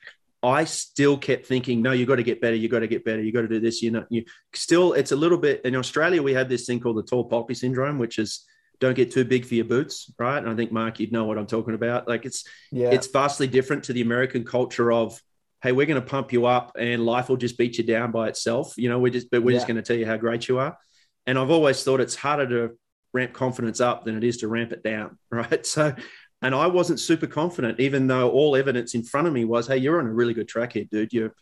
I 0.43 0.65
still 0.65 1.19
kept 1.19 1.47
thinking, 1.47 1.83
no, 1.83 1.93
you 1.93 2.07
got 2.07 2.17
to 2.17 2.23
get 2.23 2.41
better. 2.41 2.57
You 2.57 2.69
got 2.69 2.79
to 2.79 2.89
get 2.89 3.05
better. 3.05 3.23
You 3.23 3.31
got 3.31 3.43
to 3.43 3.49
do 3.49 3.61
this. 3.61 3.83
You 3.83 3.91
know, 3.91 4.07
you 4.09 4.25
still, 4.55 4.95
it's 4.95 5.13
a 5.13 5.17
little 5.17 5.37
bit 5.37 5.63
in 5.65 5.77
Australia. 5.77 6.23
We 6.23 6.33
have 6.33 6.49
this 6.49 6.65
thing 6.65 6.81
called 6.81 6.97
the 6.97 7.03
tall 7.03 7.25
poppy 7.25 7.55
syndrome, 7.55 7.99
which 7.99 8.19
is 8.19 8.47
don't 8.81 8.95
get 8.95 9.13
too 9.13 9.25
big 9.25 9.45
for 9.45 9.55
your 9.55 9.67
boots, 9.67 10.11
right? 10.19 10.39
And 10.39 10.49
I 10.49 10.55
think 10.55 10.73
Mark, 10.73 10.99
you'd 10.99 11.13
know 11.13 11.25
what 11.25 11.37
I'm 11.37 11.47
talking 11.47 11.75
about. 11.75 12.09
Like 12.09 12.25
it's 12.25 12.45
yeah. 12.73 12.91
it's 12.91 13.07
vastly 13.07 13.47
different 13.47 13.85
to 13.85 13.93
the 13.93 14.01
American 14.01 14.45
culture 14.45 14.91
of, 14.91 15.21
hey, 15.63 15.73
we're 15.73 15.87
going 15.87 16.01
to 16.01 16.07
pump 16.07 16.33
you 16.33 16.47
up 16.47 16.73
and 16.79 17.05
life 17.05 17.29
will 17.29 17.37
just 17.37 17.59
beat 17.59 17.77
you 17.77 17.85
down 17.85 18.11
by 18.11 18.29
itself. 18.29 18.73
You 18.79 18.89
know, 18.89 18.99
we're 18.99 19.13
just 19.13 19.31
but 19.31 19.43
we're 19.43 19.53
just 19.55 19.67
going 19.67 19.77
to 19.77 19.83
tell 19.83 19.97
you 19.97 20.07
how 20.07 20.17
great 20.17 20.49
you 20.49 20.59
are. 20.59 20.79
And 21.27 21.39
I've 21.39 21.51
always 21.51 21.85
thought 21.85 22.01
it's 22.01 22.15
harder 22.15 22.49
to 22.49 22.79
ramp 23.13 23.33
confidence 23.33 23.81
up 23.81 24.05
than 24.05 24.17
it 24.17 24.25
is 24.25 24.39
to 24.39 24.49
ramp 24.49 24.73
it 24.73 24.83
down, 24.83 25.19
right? 25.31 25.65
So, 25.67 25.95
and 26.43 26.55
I 26.55 26.67
wasn't 26.69 27.01
super 27.01 27.27
confident, 27.27 27.81
even 27.81 28.07
though 28.07 28.31
all 28.31 28.57
evidence 28.57 28.95
in 28.95 29.03
front 29.03 29.27
of 29.27 29.33
me 29.33 29.45
was, 29.45 29.67
hey, 29.67 29.77
you're 29.77 29.99
on 30.01 30.07
a 30.07 30.13
really 30.13 30.35
good 30.35 30.49
track 30.49 30.73
here, 30.73 30.85
dude. 30.91 31.13
You 31.13 31.33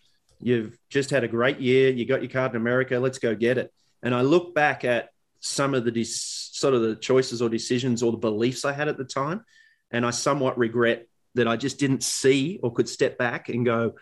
you've 0.41 0.79
just 0.89 1.11
had 1.11 1.25
a 1.25 1.29
great 1.29 1.59
year. 1.61 1.91
You 1.91 2.05
got 2.07 2.23
your 2.23 2.31
card 2.31 2.53
in 2.53 2.61
America. 2.61 2.99
Let's 2.99 3.19
go 3.19 3.35
get 3.35 3.59
it. 3.59 3.73
And 4.05 4.15
I 4.15 4.21
look 4.23 4.55
back 4.55 4.85
at 4.85 5.09
some 5.41 5.75
of 5.75 5.85
the 5.85 5.91
dis- 5.91 6.51
sort 6.53 6.75
of 6.75 6.83
the 6.83 6.95
choices 6.97 7.43
or 7.43 7.49
decisions 7.49 8.03
or 8.03 8.13
the 8.13 8.19
beliefs 8.19 8.65
I 8.65 8.73
had 8.73 8.89
at 8.89 8.97
the 8.99 9.05
time, 9.05 9.45
and 9.91 10.07
I 10.07 10.11
somewhat 10.11 10.57
regret 10.59 11.07
that 11.35 11.47
I 11.49 11.57
just 11.57 11.79
didn't 11.79 12.03
see 12.03 12.59
or 12.63 12.73
could 12.73 12.89
step 12.89 13.19
back 13.19 13.49
and 13.49 13.65
go, 13.65 13.95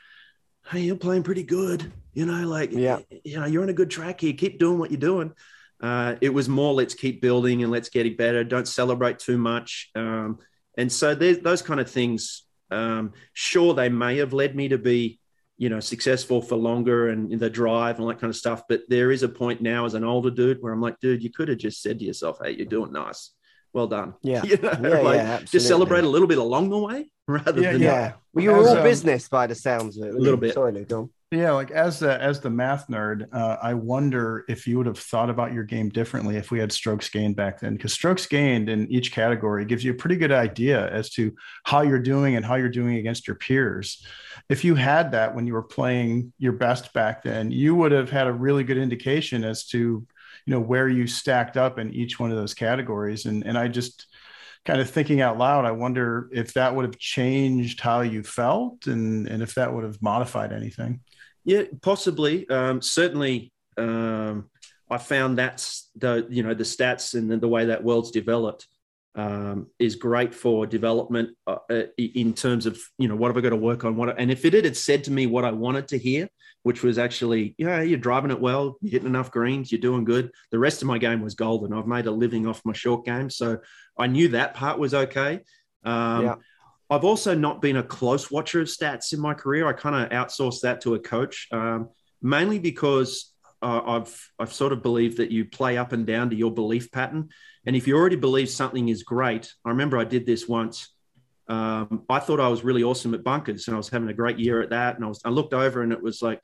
"Hey, 0.70 0.80
you're 0.80 0.96
playing 0.96 1.22
pretty 1.24 1.42
good. 1.42 1.92
You 2.14 2.24
know, 2.26 2.46
like 2.48 2.72
Yeah. 2.72 3.00
you 3.24 3.38
know, 3.40 3.46
you're 3.46 3.62
on 3.62 3.68
a 3.68 3.74
good 3.74 3.90
track 3.90 4.20
here. 4.20 4.32
Keep 4.32 4.58
doing 4.58 4.78
what 4.78 4.90
you're 4.90 5.00
doing." 5.00 5.32
Uh, 5.80 6.16
it 6.20 6.32
was 6.32 6.48
more, 6.48 6.72
let's 6.72 6.94
keep 6.94 7.20
building 7.20 7.62
and 7.62 7.70
let's 7.70 7.88
get 7.88 8.06
it 8.06 8.16
better. 8.16 8.44
Don't 8.44 8.68
celebrate 8.68 9.18
too 9.18 9.38
much. 9.38 9.90
Um, 9.94 10.38
and 10.76 10.90
so 10.90 11.14
there's 11.14 11.38
those 11.38 11.62
kind 11.62 11.80
of 11.80 11.90
things. 11.90 12.44
Um, 12.70 13.12
sure, 13.32 13.74
they 13.74 13.88
may 13.88 14.18
have 14.18 14.32
led 14.32 14.56
me 14.56 14.68
to 14.68 14.78
be, 14.78 15.20
you 15.58 15.68
know, 15.68 15.80
successful 15.80 16.42
for 16.42 16.56
longer 16.56 17.08
and 17.08 17.38
the 17.38 17.48
drive 17.48 17.96
and 17.96 18.02
all 18.02 18.08
that 18.08 18.20
kind 18.20 18.30
of 18.30 18.36
stuff. 18.36 18.62
But 18.68 18.82
there 18.88 19.10
is 19.10 19.22
a 19.22 19.28
point 19.28 19.60
now 19.60 19.84
as 19.84 19.94
an 19.94 20.04
older 20.04 20.30
dude 20.30 20.62
where 20.62 20.72
I'm 20.72 20.80
like, 20.80 20.98
dude, 21.00 21.22
you 21.22 21.30
could 21.30 21.48
have 21.48 21.58
just 21.58 21.80
said 21.82 21.98
to 21.98 22.04
yourself, 22.04 22.38
"Hey, 22.42 22.52
you're 22.52 22.66
doing 22.66 22.92
nice. 22.92 23.32
Well 23.72 23.86
done." 23.86 24.14
Yeah. 24.22 24.42
You 24.42 24.56
know, 24.58 24.72
Yeah, 24.72 25.00
like, 25.00 25.16
yeah, 25.16 25.40
just 25.42 25.68
celebrate 25.68 26.04
a 26.04 26.08
little 26.08 26.28
bit 26.28 26.38
along 26.38 26.70
the 26.70 26.78
way 26.78 27.10
rather 27.26 27.62
Yeah, 27.62 27.72
than 27.72 27.82
Yeah. 27.82 28.12
Well, 28.34 28.44
you 28.44 28.50
were 28.50 28.58
all 28.58 28.78
um, 28.78 28.82
business 28.82 29.28
by 29.28 29.46
the 29.46 29.54
sounds 29.54 29.96
of 29.96 30.08
it. 30.08 30.14
A 30.14 30.18
little 30.18 30.36
bit. 30.36 30.54
Sorry, 30.54 30.72
Luke. 30.72 31.10
Yeah, 31.32 31.52
like 31.52 31.72
as 31.72 31.98
the 31.98 32.22
as 32.22 32.38
the 32.38 32.50
math 32.50 32.86
nerd, 32.86 33.26
uh, 33.32 33.56
I 33.60 33.74
wonder 33.74 34.44
if 34.48 34.64
you 34.68 34.76
would 34.76 34.86
have 34.86 34.98
thought 34.98 35.28
about 35.28 35.52
your 35.52 35.64
game 35.64 35.88
differently 35.88 36.36
if 36.36 36.52
we 36.52 36.60
had 36.60 36.70
strokes 36.70 37.08
gained 37.08 37.34
back 37.34 37.58
then. 37.58 37.74
Because 37.74 37.92
strokes 37.92 38.26
gained 38.26 38.68
in 38.68 38.88
each 38.92 39.10
category 39.10 39.64
gives 39.64 39.82
you 39.82 39.90
a 39.90 39.96
pretty 39.96 40.14
good 40.14 40.30
idea 40.30 40.88
as 40.88 41.10
to 41.10 41.34
how 41.64 41.82
you're 41.82 41.98
doing 41.98 42.36
and 42.36 42.44
how 42.44 42.54
you're 42.54 42.68
doing 42.68 42.96
against 42.98 43.26
your 43.26 43.34
peers. 43.34 44.06
If 44.48 44.62
you 44.64 44.76
had 44.76 45.10
that 45.12 45.34
when 45.34 45.48
you 45.48 45.54
were 45.54 45.64
playing 45.64 46.32
your 46.38 46.52
best 46.52 46.92
back 46.92 47.24
then, 47.24 47.50
you 47.50 47.74
would 47.74 47.90
have 47.90 48.08
had 48.08 48.28
a 48.28 48.32
really 48.32 48.62
good 48.62 48.78
indication 48.78 49.42
as 49.42 49.66
to 49.68 49.78
you 49.78 50.06
know 50.46 50.60
where 50.60 50.88
you 50.88 51.08
stacked 51.08 51.56
up 51.56 51.80
in 51.80 51.92
each 51.92 52.20
one 52.20 52.30
of 52.30 52.36
those 52.36 52.54
categories. 52.54 53.26
And 53.26 53.44
and 53.44 53.58
I 53.58 53.66
just 53.66 54.06
kind 54.64 54.80
of 54.80 54.88
thinking 54.88 55.20
out 55.20 55.38
loud, 55.38 55.64
I 55.64 55.72
wonder 55.72 56.28
if 56.32 56.54
that 56.54 56.74
would 56.74 56.84
have 56.84 56.98
changed 56.98 57.80
how 57.80 58.02
you 58.02 58.22
felt 58.22 58.86
and 58.86 59.26
and 59.26 59.42
if 59.42 59.56
that 59.56 59.74
would 59.74 59.84
have 59.84 60.00
modified 60.00 60.52
anything. 60.52 61.00
Yeah, 61.46 61.62
possibly. 61.80 62.46
Um, 62.50 62.82
certainly, 62.82 63.52
um, 63.78 64.50
I 64.90 64.98
found 64.98 65.38
that's 65.38 65.88
the 65.94 66.26
you 66.28 66.42
know 66.42 66.54
the 66.54 66.64
stats 66.64 67.14
and 67.14 67.30
the, 67.30 67.36
the 67.38 67.48
way 67.48 67.66
that 67.66 67.84
world's 67.84 68.10
developed 68.10 68.66
um, 69.14 69.68
is 69.78 69.94
great 69.94 70.34
for 70.34 70.66
development 70.66 71.36
uh, 71.46 71.58
uh, 71.70 71.82
in 71.96 72.34
terms 72.34 72.66
of 72.66 72.78
you 72.98 73.06
know 73.06 73.14
what 73.14 73.28
have 73.28 73.36
I 73.36 73.40
got 73.42 73.50
to 73.50 73.56
work 73.56 73.84
on. 73.84 73.96
What 73.96 74.18
and 74.18 74.30
if 74.30 74.44
it 74.44 74.52
had 74.54 74.76
said 74.76 75.04
to 75.04 75.12
me 75.12 75.26
what 75.26 75.44
I 75.44 75.52
wanted 75.52 75.86
to 75.88 75.98
hear, 75.98 76.28
which 76.64 76.82
was 76.82 76.98
actually 76.98 77.54
yeah 77.58 77.80
you're 77.80 77.96
driving 77.96 78.32
it 78.32 78.40
well, 78.40 78.76
you're 78.80 78.92
hitting 78.92 79.08
enough 79.08 79.30
greens, 79.30 79.70
you're 79.70 79.80
doing 79.80 80.04
good. 80.04 80.32
The 80.50 80.58
rest 80.58 80.82
of 80.82 80.88
my 80.88 80.98
game 80.98 81.22
was 81.22 81.36
golden. 81.36 81.72
I've 81.72 81.86
made 81.86 82.06
a 82.06 82.10
living 82.10 82.48
off 82.48 82.60
my 82.64 82.72
short 82.72 83.04
game, 83.04 83.30
so 83.30 83.58
I 83.96 84.08
knew 84.08 84.28
that 84.28 84.54
part 84.54 84.80
was 84.80 84.94
okay. 84.94 85.40
Um, 85.84 86.24
Yeah. 86.24 86.34
I've 86.88 87.04
also 87.04 87.34
not 87.34 87.60
been 87.60 87.76
a 87.76 87.82
close 87.82 88.30
watcher 88.30 88.60
of 88.60 88.68
stats 88.68 89.12
in 89.12 89.20
my 89.20 89.34
career. 89.34 89.66
I 89.66 89.72
kind 89.72 89.96
of 89.96 90.10
outsourced 90.10 90.60
that 90.62 90.82
to 90.82 90.94
a 90.94 90.98
coach, 90.98 91.48
um, 91.52 91.88
mainly 92.22 92.58
because 92.58 93.32
uh, 93.62 93.80
I've 93.84 94.32
I've 94.38 94.52
sort 94.52 94.72
of 94.72 94.82
believed 94.82 95.16
that 95.18 95.30
you 95.30 95.46
play 95.46 95.76
up 95.78 95.92
and 95.92 96.06
down 96.06 96.30
to 96.30 96.36
your 96.36 96.52
belief 96.52 96.92
pattern. 96.92 97.30
And 97.64 97.74
if 97.74 97.88
you 97.88 97.96
already 97.96 98.16
believe 98.16 98.48
something 98.50 98.88
is 98.88 99.02
great, 99.02 99.52
I 99.64 99.70
remember 99.70 99.98
I 99.98 100.04
did 100.04 100.26
this 100.26 100.46
once. 100.46 100.92
Um, 101.48 102.04
I 102.08 102.18
thought 102.20 102.40
I 102.40 102.48
was 102.48 102.62
really 102.64 102.82
awesome 102.82 103.14
at 103.14 103.24
bunkers, 103.24 103.66
and 103.66 103.74
I 103.74 103.78
was 103.78 103.88
having 103.88 104.08
a 104.08 104.14
great 104.14 104.38
year 104.38 104.62
at 104.62 104.70
that. 104.70 104.96
And 104.96 105.04
I 105.04 105.08
was 105.08 105.20
I 105.24 105.30
looked 105.30 105.54
over, 105.54 105.82
and 105.82 105.92
it 105.92 106.02
was 106.02 106.22
like, 106.22 106.40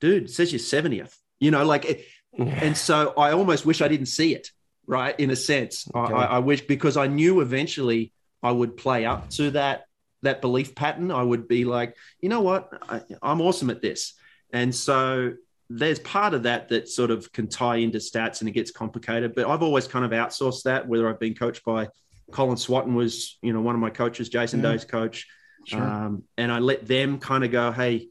dude, 0.00 0.24
it 0.24 0.30
says 0.30 0.52
you're 0.52 0.60
70th. 0.60 1.14
You 1.40 1.50
know, 1.50 1.64
like, 1.64 1.84
it- 1.84 2.04
and 2.38 2.76
so 2.76 3.12
I 3.16 3.32
almost 3.32 3.66
wish 3.66 3.80
I 3.82 3.88
didn't 3.88 4.06
see 4.06 4.34
it. 4.36 4.48
Right, 4.86 5.18
in 5.18 5.30
a 5.30 5.36
sense, 5.36 5.86
Okay. 5.94 6.12
I, 6.12 6.24
I 6.24 6.38
wish 6.40 6.62
because 6.62 6.96
I 6.96 7.06
knew 7.06 7.40
eventually 7.40 8.12
I 8.42 8.52
would 8.52 8.76
play 8.76 9.04
up 9.06 9.30
to 9.30 9.50
that 9.52 9.84
that 10.22 10.40
belief 10.42 10.74
pattern. 10.74 11.10
I 11.10 11.22
would 11.22 11.48
be 11.48 11.64
like, 11.64 11.96
you 12.20 12.28
know 12.28 12.42
what, 12.42 12.68
I, 12.88 13.00
I'm 13.22 13.40
awesome 13.40 13.70
at 13.70 13.80
this, 13.80 14.14
and 14.52 14.74
so 14.74 15.34
there's 15.72 15.98
part 16.00 16.34
of 16.34 16.42
that 16.42 16.68
that 16.68 16.88
sort 16.88 17.10
of 17.10 17.30
can 17.32 17.46
tie 17.48 17.76
into 17.76 17.98
stats 17.98 18.40
and 18.40 18.48
it 18.48 18.52
gets 18.52 18.70
complicated. 18.72 19.34
But 19.34 19.46
I've 19.46 19.62
always 19.62 19.86
kind 19.86 20.04
of 20.04 20.10
outsourced 20.10 20.64
that. 20.64 20.86
Whether 20.88 21.08
I've 21.08 21.20
been 21.20 21.34
coached 21.34 21.64
by 21.64 21.88
Colin 22.32 22.56
Swatton 22.56 22.94
was, 22.94 23.38
you 23.40 23.52
know, 23.52 23.60
one 23.60 23.74
of 23.74 23.80
my 23.80 23.90
coaches, 23.90 24.28
Jason 24.28 24.60
Yeah. 24.62 24.72
Day's 24.72 24.84
coach, 24.84 25.26
Sure. 25.66 25.80
um, 25.82 26.24
and 26.36 26.50
I 26.50 26.58
let 26.58 26.86
them 26.88 27.18
kind 27.18 27.44
of 27.44 27.50
go, 27.52 27.70
hey, 27.70 28.08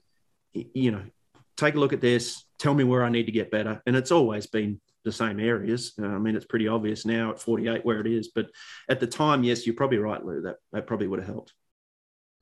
you 0.53 0.91
know, 0.91 1.03
take 1.57 1.75
a 1.75 1.79
look 1.79 1.91
at 1.93 2.01
this, 2.01 2.43
tell 2.57 2.73
me 2.73 2.83
where 2.85 3.03
I 3.03 3.09
need 3.09 3.25
to 3.25 3.31
get 3.33 3.51
better, 3.51 3.81
and 3.85 3.95
it's 3.95 4.11
always 4.11 4.47
been 4.47 4.79
the 5.03 5.11
same 5.11 5.39
areas. 5.39 5.93
Uh, 6.01 6.07
I 6.07 6.17
mean, 6.17 6.35
it's 6.35 6.45
pretty 6.45 6.67
obvious 6.67 7.05
now 7.05 7.31
at 7.31 7.39
48 7.39 7.85
where 7.85 8.01
it 8.01 8.07
is, 8.07 8.29
but 8.33 8.47
at 8.89 8.99
the 8.99 9.07
time, 9.07 9.43
yes, 9.43 9.65
you're 9.65 9.75
probably 9.75 9.97
right, 9.99 10.23
Lou. 10.23 10.41
That 10.41 10.57
that 10.73 10.87
probably 10.87 11.07
would 11.07 11.19
have 11.19 11.27
helped. 11.27 11.53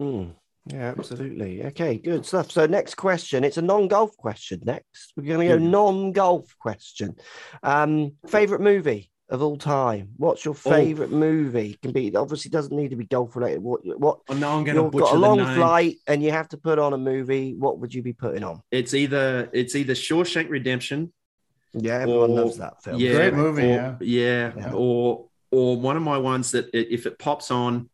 Mm, 0.02 0.34
yeah, 0.68 0.94
absolutely. 0.98 1.66
Okay, 1.66 1.98
good 1.98 2.26
stuff. 2.26 2.52
So 2.52 2.66
next 2.66 2.96
question. 2.96 3.44
It's 3.44 3.58
a 3.58 3.62
non-golf 3.62 4.16
question. 4.18 4.62
Next, 4.64 5.14
we're 5.16 5.24
going 5.24 5.48
to 5.48 5.56
go 5.58 5.62
Yeah. 5.64 5.70
non-golf 5.70 6.56
question. 6.60 7.16
Um, 7.64 8.14
favorite 8.28 8.62
movie 8.62 9.12
of 9.30 9.42
all 9.42 9.58
time. 9.58 10.10
What's 10.18 10.46
your 10.46 10.54
Oh. 10.54 10.70
favorite 10.72 11.12
movie? 11.12 11.78
Can 11.82 11.92
be 11.92 12.16
obviously 12.16 12.50
doesn't 12.50 12.76
need 12.76 12.92
to 12.92 12.96
be 12.96 13.06
golf 13.06 13.36
related. 13.36 13.62
What 13.62 13.82
what? 14.00 14.20
Oh, 14.30 14.34
no, 14.36 14.50
I'm 14.50 14.64
going 14.64 14.78
to 14.92 14.98
got 14.98 15.16
a 15.16 15.18
long 15.18 15.40
flight 15.56 15.98
and 16.08 16.24
you 16.24 16.32
have 16.32 16.48
to 16.50 16.58
put 16.58 16.80
on 16.80 16.94
a 16.94 16.98
movie. 16.98 17.54
What 17.54 17.80
would 17.80 17.94
you 17.94 18.02
be 18.04 18.14
putting 18.14 18.44
on? 18.44 18.62
It's 18.72 18.94
either 18.94 19.50
it's 19.52 19.76
either 19.76 19.94
Shawshank 19.94 20.50
Redemption. 20.50 21.12
Yeah, 21.74 21.96
everyone 22.00 22.32
Or- 22.32 22.36
loves 22.46 22.58
that 22.58 22.84
film. 22.84 23.00
Yeah, 23.00 23.14
Great 23.14 23.34
movie, 23.34 23.64
or- 23.64 23.66
yeah. 23.66 23.96
yeah, 24.02 24.54
Yeah. 24.58 24.72
or 24.74 25.26
or 25.52 25.78
one 25.80 25.96
of 25.96 26.04
my 26.04 26.18
ones 26.18 26.52
that 26.52 26.70
if 26.74 27.06
it 27.06 27.18
pops 27.20 27.52
on, 27.52 27.90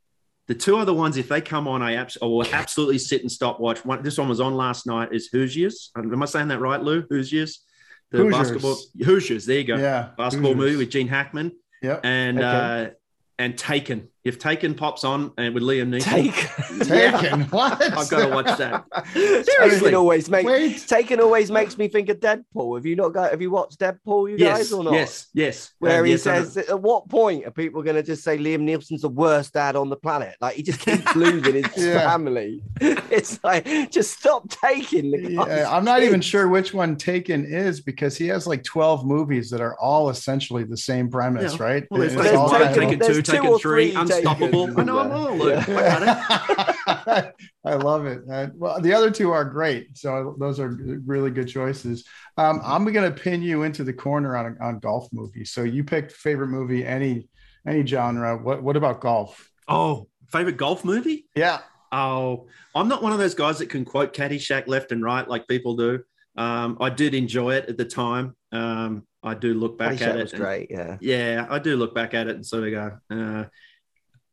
the 0.48 0.56
two 0.56 0.76
other 0.76 0.92
ones 0.94 1.18
if 1.18 1.30
they 1.30 1.40
come 1.40 1.68
on, 1.68 1.84
I, 1.84 1.94
abs- 1.94 2.18
I 2.22 2.26
will 2.26 2.46
absolutely 2.52 2.98
sit 2.98 3.22
and 3.22 3.32
stop 3.32 3.60
watch. 3.60 3.86
One, 3.86 4.02
this 4.02 4.18
one 4.18 4.28
was 4.28 4.40
on 4.40 4.56
last 4.56 4.88
night. 4.88 5.10
Is 5.14 5.28
Hoosiers? 5.28 5.92
Am 5.96 6.22
I 6.22 6.26
saying 6.26 6.48
that 6.48 6.60
right, 6.60 6.82
Lou? 6.82 7.04
Hoosiers, 7.10 7.64
the 8.10 8.18
Hoosiers. 8.18 8.38
basketball 8.42 8.78
Hoosiers. 9.06 9.46
There 9.46 9.60
you 9.60 9.64
go. 9.66 9.76
Yeah. 9.78 10.10
Basketball 10.18 10.54
Hoosiers. 10.54 10.72
movie 10.72 10.76
with 10.78 10.90
Gene 10.90 11.08
Hackman 11.08 11.52
Yep. 11.84 12.02
and 12.04 12.40
Okay. 12.40 12.48
uh, 12.88 12.90
and 13.38 13.58
Taken. 13.58 14.10
If 14.24 14.40
Taken 14.40 14.74
pops 14.74 15.04
on 15.04 15.34
and 15.38 15.54
with 15.54 15.64
Liam 15.64 15.90
Neeson, 15.90 16.02
Take 16.02 16.88
Taken. 16.88 17.42
What? 17.50 17.82
I've 17.82 18.10
got 18.10 18.26
to 18.26 18.30
watch 18.34 18.58
that. 18.58 18.86
Taken 19.14 19.44
Seriously. 19.44 19.94
always 19.96 20.30
make 20.30 20.46
Wait. 20.48 20.80
Taken 20.88 21.20
always 21.20 21.52
makes 21.52 21.78
me 21.78 21.90
think 21.90 22.08
of 22.08 22.22
Deadpool. 22.22 22.78
Have 22.78 22.86
you 22.86 22.96
not 22.96 23.10
got? 23.10 23.32
Have 23.32 23.42
you 23.42 23.52
watched 23.52 23.80
Deadpool, 23.82 24.30
you 24.32 24.38
Yes, 24.38 24.58
guys, 24.60 24.74
or 24.74 24.84
not? 24.86 24.94
yes, 24.94 25.28
yes. 25.34 25.74
Where 25.80 26.00
Um, 26.00 26.06
he 26.06 26.12
yes, 26.12 26.24
says, 26.24 26.56
at 26.56 26.82
what 26.82 27.10
point 27.10 27.46
are 27.46 27.52
people 27.52 27.84
going 27.84 27.98
to 27.98 28.04
just 28.04 28.24
say 28.24 28.38
Liam 28.38 28.62
Neeson's 28.62 29.02
the 29.02 29.10
worst 29.10 29.54
dad 29.54 29.76
on 29.76 29.90
the 29.90 29.98
planet? 29.98 30.36
Like 30.40 30.56
he 30.56 30.64
just 30.64 30.80
keeps 30.80 31.14
losing 31.18 31.56
his 31.62 31.68
Yeah. 31.76 32.00
family. 32.10 32.62
It's 32.80 33.44
like 33.44 33.92
just 33.92 34.18
stop 34.20 34.48
taking 34.50 35.12
the. 35.12 35.36
guy's 35.36 35.48
Yeah, 35.50 35.70
I'm 35.70 35.84
not 35.84 36.02
even 36.02 36.22
sure 36.22 36.48
which 36.48 36.74
one 36.74 36.96
Taken 36.96 37.46
is 37.46 37.82
because 37.82 38.16
he 38.16 38.28
has 38.28 38.48
like 38.48 38.64
12 38.64 39.06
movies 39.06 39.50
that 39.50 39.60
are 39.60 39.78
all 39.82 40.10
essentially 40.10 40.64
the 40.64 40.78
same 40.78 41.10
premise, 41.10 41.58
Yeah. 41.58 41.64
right? 41.64 41.88
Well, 41.92 42.00
there's, 42.00 42.14
It's 42.14 42.24
there's 42.24 42.36
all 42.38 42.50
Taken 42.50 42.62
one, 42.62 42.62
kind 42.62 42.70
of- 42.70 42.76
Taken- 42.76 43.00
Taken 43.00 43.00
two, 43.08 43.14
there's 43.14 43.26
two 43.26 43.32
Taken 43.34 43.60
three, 43.60 43.92
three 43.92 44.04
Unstoppable. 44.18 44.80
I 44.80 44.84
know 44.84 45.04
them 45.04 45.12
all. 45.12 45.36
Luke. 45.38 45.64
I. 45.68 47.32
I 47.66 47.76
love 47.76 48.06
it. 48.06 48.22
Uh, 48.30 48.48
well, 48.56 48.82
the 48.82 48.94
other 48.94 49.10
two 49.10 49.32
are 49.32 49.46
great. 49.46 49.98
So 49.98 50.36
those 50.40 50.60
are 50.60 50.78
really 51.06 51.32
good 51.32 51.48
choices. 51.48 52.06
Um, 52.38 52.62
I'm 52.64 52.84
going 52.86 53.12
to 53.12 53.22
pin 53.22 53.42
you 53.42 53.64
into 53.64 53.84
the 53.84 53.94
corner 53.94 54.36
on 54.36 54.58
on 54.62 54.80
golf 54.80 55.08
movies. 55.14 55.52
So 55.52 55.64
you 55.64 55.84
picked 55.84 56.12
favorite 56.12 56.50
movie, 56.50 56.86
any 56.86 57.30
any 57.68 57.86
genre. 57.86 58.38
What 58.38 58.64
what 58.64 58.76
about 58.76 59.02
golf? 59.02 59.50
Oh, 59.68 60.08
favorite 60.32 60.58
golf 60.58 60.84
movie? 60.84 61.28
Yeah. 61.36 61.60
Oh, 61.92 62.48
I'm 62.76 62.88
not 62.88 63.04
one 63.04 63.14
of 63.14 63.20
those 63.20 63.36
guys 63.36 63.60
that 63.60 63.70
can 63.70 63.86
quote 63.86 64.14
Caddyshack 64.14 64.68
left 64.68 64.92
and 64.92 65.04
right 65.04 65.28
like 65.28 65.48
people 65.48 65.76
do. 65.76 66.04
Um, 66.36 66.78
I 66.82 66.90
did 66.90 67.14
enjoy 67.14 67.54
it 67.54 67.70
at 67.70 67.78
the 67.78 67.86
time. 67.86 68.36
Um, 68.52 69.06
I 69.22 69.36
do 69.36 69.54
look 69.54 69.78
back 69.78 69.94
Caddyshack 69.98 70.08
at 70.08 70.18
it. 70.18 70.24
was 70.24 70.34
and- 70.34 70.42
great. 70.42 70.72
Yeah. 70.72 70.98
yeah, 71.00 71.48
I 71.50 71.60
do 71.60 71.78
look 71.78 71.94
back 71.94 72.14
at 72.14 72.28
it 72.28 72.36
and 72.36 72.46
sort 72.46 72.64
of 72.68 72.72
go, 72.72 73.16
uh, 73.16 73.46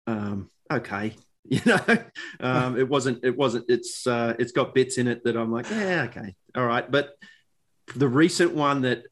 um, 0.07 0.51
okay, 0.71 1.15
you 1.45 1.61
know, 1.67 1.81
um, 2.41 2.79
it 2.79 2.89
wasn't, 2.89 3.25
it 3.25 3.37
wasn't, 3.37 3.65
it's, 3.69 4.07
uh, 4.07 4.35
it's 4.39 4.53
got 4.53 4.75
bits 4.75 4.99
in 4.99 5.09
it 5.09 5.25
that 5.25 5.37
I'm 5.37 5.53
like, 5.53 5.69
yeah, 5.71 6.07
okay, 6.09 6.35
all 6.55 6.67
right. 6.67 6.89
But 6.89 7.15
the 7.97 8.09
recent 8.09 8.55
one 8.55 8.83
that 8.83 9.05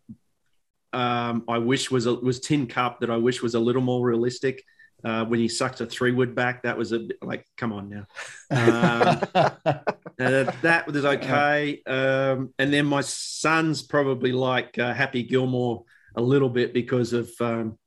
um, 0.93 1.45
I 1.49 1.59
wish 1.59 1.91
was 1.91 2.07
a, 2.07 2.14
was 2.14 2.41
Tin 2.41 2.66
Cup 2.66 3.01
that 3.01 3.11
I 3.11 3.16
wish 3.16 3.43
was 3.43 3.55
a 3.55 3.61
little 3.61 3.82
more 3.82 4.05
realistic. 4.05 4.62
Uh, 5.05 5.24
when 5.24 5.39
he 5.39 5.47
sucked 5.47 5.80
a 5.80 5.86
three 5.86 6.11
wood 6.11 6.34
back, 6.34 6.64
that 6.64 6.76
was 6.76 6.91
a 6.91 6.99
bit 6.99 7.18
like, 7.22 7.47
come 7.57 7.72
on 7.72 7.89
now. 7.89 8.05
Um, 8.51 9.20
uh, 9.34 10.53
that 10.62 10.84
was 10.89 11.05
okay. 11.05 11.80
Um, 11.86 12.53
and 12.59 12.72
then 12.72 12.86
my 12.86 13.03
son's 13.03 13.82
probably 13.82 14.32
like 14.32 14.76
uh, 14.76 14.93
Happy 14.93 15.22
Gilmore 15.22 15.84
a 16.16 16.22
little 16.22 16.49
bit 16.49 16.74
because 16.74 17.12
of 17.12 17.30
um, 17.41 17.78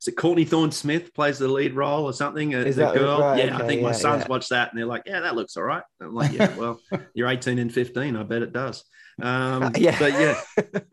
is 0.00 0.08
it 0.08 0.16
Courtney 0.16 0.44
Thorne 0.46 0.70
Smith 0.72 1.12
plays 1.12 1.38
the 1.38 1.46
lead 1.48 1.74
role 1.74 2.04
or 2.04 2.12
something? 2.14 2.54
Uh, 2.54 2.60
Is 2.60 2.76
that 2.76 2.94
girl? 2.94 3.20
right? 3.20 3.44
Yeah, 3.44 3.52
I 3.54 3.58
Okay, 3.60 3.66
think 3.66 3.82
my 3.82 3.92
sons 3.92 4.22
yeah. 4.22 4.28
watch 4.28 4.48
that 4.48 4.70
and 4.70 4.78
they're 4.78 4.86
like, 4.86 5.02
yeah, 5.04 5.20
that 5.20 5.36
looks 5.36 5.56
all 5.58 5.62
right. 5.62 5.82
I'm 6.00 6.14
like, 6.14 6.32
yeah, 6.32 6.56
well, 6.58 6.80
you're 7.14 7.28
18 7.28 7.58
and 7.58 7.72
15. 7.72 8.16
I 8.16 8.22
bet 8.22 8.42
it 8.42 8.52
does. 8.52 8.82
Um, 9.20 9.72
Yeah. 9.76 9.98
But 9.98 10.12
yeah. 10.14 10.40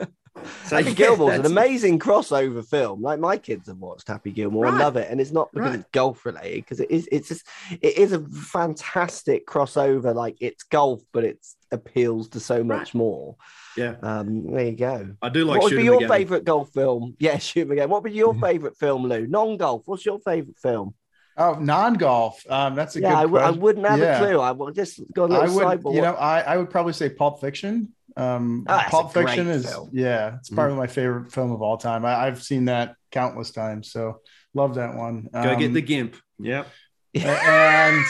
So, 0.65 0.75
Happy 0.77 0.89
yeah, 0.89 0.95
Gilmore's 0.95 1.39
an 1.39 1.45
amazing 1.45 1.99
crossover 1.99 2.65
film. 2.65 3.01
Like 3.01 3.19
my 3.19 3.37
kids 3.37 3.67
have 3.67 3.77
watched 3.77 4.07
Happy 4.07 4.31
Gilmore 4.31 4.65
and 4.67 4.77
love 4.77 4.95
it, 4.97 5.07
and 5.09 5.19
it's 5.21 5.31
not 5.31 5.51
because 5.53 5.71
Right. 5.71 5.79
it's 5.79 5.89
golf 5.91 6.25
related, 6.25 6.63
because 6.63 6.79
it 6.79 6.91
is. 6.91 7.07
It's 7.11 7.27
just 7.29 7.45
it 7.81 7.97
is 7.97 8.11
a 8.13 8.19
fantastic 8.29 9.45
crossover. 9.47 10.13
Like 10.13 10.37
it's 10.41 10.63
golf, 10.63 11.01
but 11.13 11.23
it 11.23 11.39
appeals 11.71 12.29
to 12.29 12.39
so 12.39 12.63
much 12.63 12.93
more. 12.93 13.35
Yeah. 13.75 13.95
Um, 14.01 14.51
there 14.53 14.65
you 14.65 14.71
go. 14.75 15.15
I 15.21 15.29
do 15.29 15.45
like 15.45 15.61
what 15.61 15.71
would 15.71 15.77
be 15.77 15.83
your 15.83 16.07
favorite 16.07 16.43
golf 16.45 16.71
film? 16.73 17.15
Yeah, 17.19 17.37
shoot 17.37 17.61
'em 17.61 17.71
again. 17.71 17.89
What 17.89 18.03
would 18.03 18.11
be 18.11 18.17
your 18.17 18.33
favorite 18.35 18.77
film, 18.77 19.05
Lou? 19.07 19.27
Non-golf. 19.27 19.83
What's 19.85 20.05
your 20.05 20.19
favorite 20.19 20.57
film? 20.59 20.93
oh, 21.39 21.53
non-golf. 21.53 22.43
Um, 22.49 22.73
that's 22.73 22.95
a 22.95 22.99
yeah, 22.99 23.09
good 23.11 23.17
I, 23.17 23.21
w- 23.21 23.43
I 23.43 23.49
wouldn't 23.51 23.85
have 23.85 23.99
Yeah. 23.99 24.15
a 24.15 24.25
clue. 24.27 24.39
I 24.39 24.51
will 24.53 24.71
just 24.71 24.99
go 25.13 25.25
a 25.25 25.29
I 25.31 25.45
little 25.45 25.55
would, 25.57 25.65
sidebar. 25.83 25.93
you 25.93 26.01
know, 26.01 26.13
I, 26.15 26.39
I 26.41 26.57
would 26.57 26.71
probably 26.71 26.93
say 26.93 27.09
Pulp 27.09 27.39
Fiction. 27.41 27.93
Um, 28.17 28.63
that's 28.67 28.89
Pulp 28.91 29.13
Fiction 29.13 29.47
is, 29.47 29.69
film. 29.69 29.89
yeah, 29.93 30.35
it's 30.37 30.49
probably 30.49 30.75
my 30.75 30.87
favorite 30.87 31.31
film 31.31 31.51
of 31.51 31.61
all 31.61 31.77
time. 31.77 32.03
I, 32.05 32.25
I've 32.27 32.41
seen 32.41 32.65
that 32.65 32.95
countless 33.11 33.51
times, 33.51 33.91
so 33.91 34.21
love 34.53 34.75
that 34.75 34.95
one. 34.95 35.29
Go 35.33 35.55
get 35.55 35.67
Um, 35.67 35.73
the 35.73 35.81
GIMP. 35.81 36.15
Yeah. 36.39 36.63
and 37.15 38.05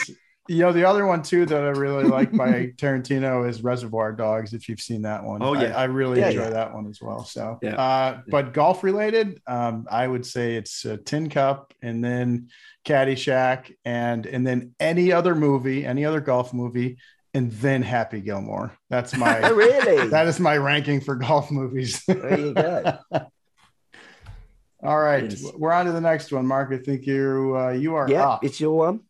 you 0.48 0.58
know 0.60 0.72
the 0.72 0.84
other 0.84 1.06
one 1.06 1.22
too 1.22 1.44
that 1.46 1.62
I 1.62 1.68
really 1.68 2.04
like 2.04 2.32
by 2.32 2.66
Tarantino 2.76 3.46
is 3.48 3.62
Reservoir 3.62 4.12
Dogs. 4.12 4.54
If 4.54 4.68
you've 4.68 4.80
seen 4.80 5.02
that 5.02 5.22
one, 5.24 5.42
Oh, 5.42 5.54
I- 5.54 5.62
yeah. 5.62 5.76
I, 5.76 5.84
really 5.84 6.20
Yeah, 6.20 6.28
enjoy 6.28 6.42
yeah. 6.44 6.50
that 6.50 6.74
one 6.74 6.86
as 6.88 7.00
well. 7.02 7.24
So, 7.24 7.58
Yeah. 7.62 7.74
uh, 7.76 8.20
but 8.28 8.54
golf 8.54 8.82
related, 8.82 9.40
um, 9.46 9.86
I 9.90 10.06
would 10.06 10.24
say 10.24 10.56
it's 10.56 10.86
uh, 10.86 10.96
Tin 11.04 11.28
Cup, 11.28 11.74
and 11.82 12.02
then 12.02 12.48
Caddyshack, 12.86 13.74
and 13.84 14.24
and 14.26 14.46
then 14.46 14.74
any 14.80 15.12
other 15.12 15.34
movie, 15.34 15.84
any 15.84 16.04
other 16.06 16.20
golf 16.20 16.52
movie, 16.54 16.96
and 17.38 17.52
then 17.52 17.82
Happy 17.82 18.20
Gilmore. 18.20 18.72
That's 18.90 19.16
my 19.16 19.38
really? 19.48 20.08
that 20.08 20.26
is 20.26 20.38
my 20.40 20.56
ranking 20.56 21.00
for 21.00 21.14
golf 21.14 21.50
movies. 21.50 22.02
there 22.06 22.38
you 22.38 22.52
go. 22.52 22.98
All 24.82 24.98
right, 25.00 25.24
Yes. 25.30 25.42
we're 25.56 25.72
on 25.72 25.86
to 25.86 25.92
the 25.92 26.00
next 26.00 26.30
one, 26.30 26.46
Mark. 26.46 26.72
I 26.72 26.78
think 26.78 27.06
you 27.06 27.54
uh, 27.56 27.70
you 27.70 27.94
are 27.96 28.08
Yeah, 28.08 28.28
up. 28.28 28.44
it's 28.44 28.60
your 28.60 28.76
one. 28.76 29.00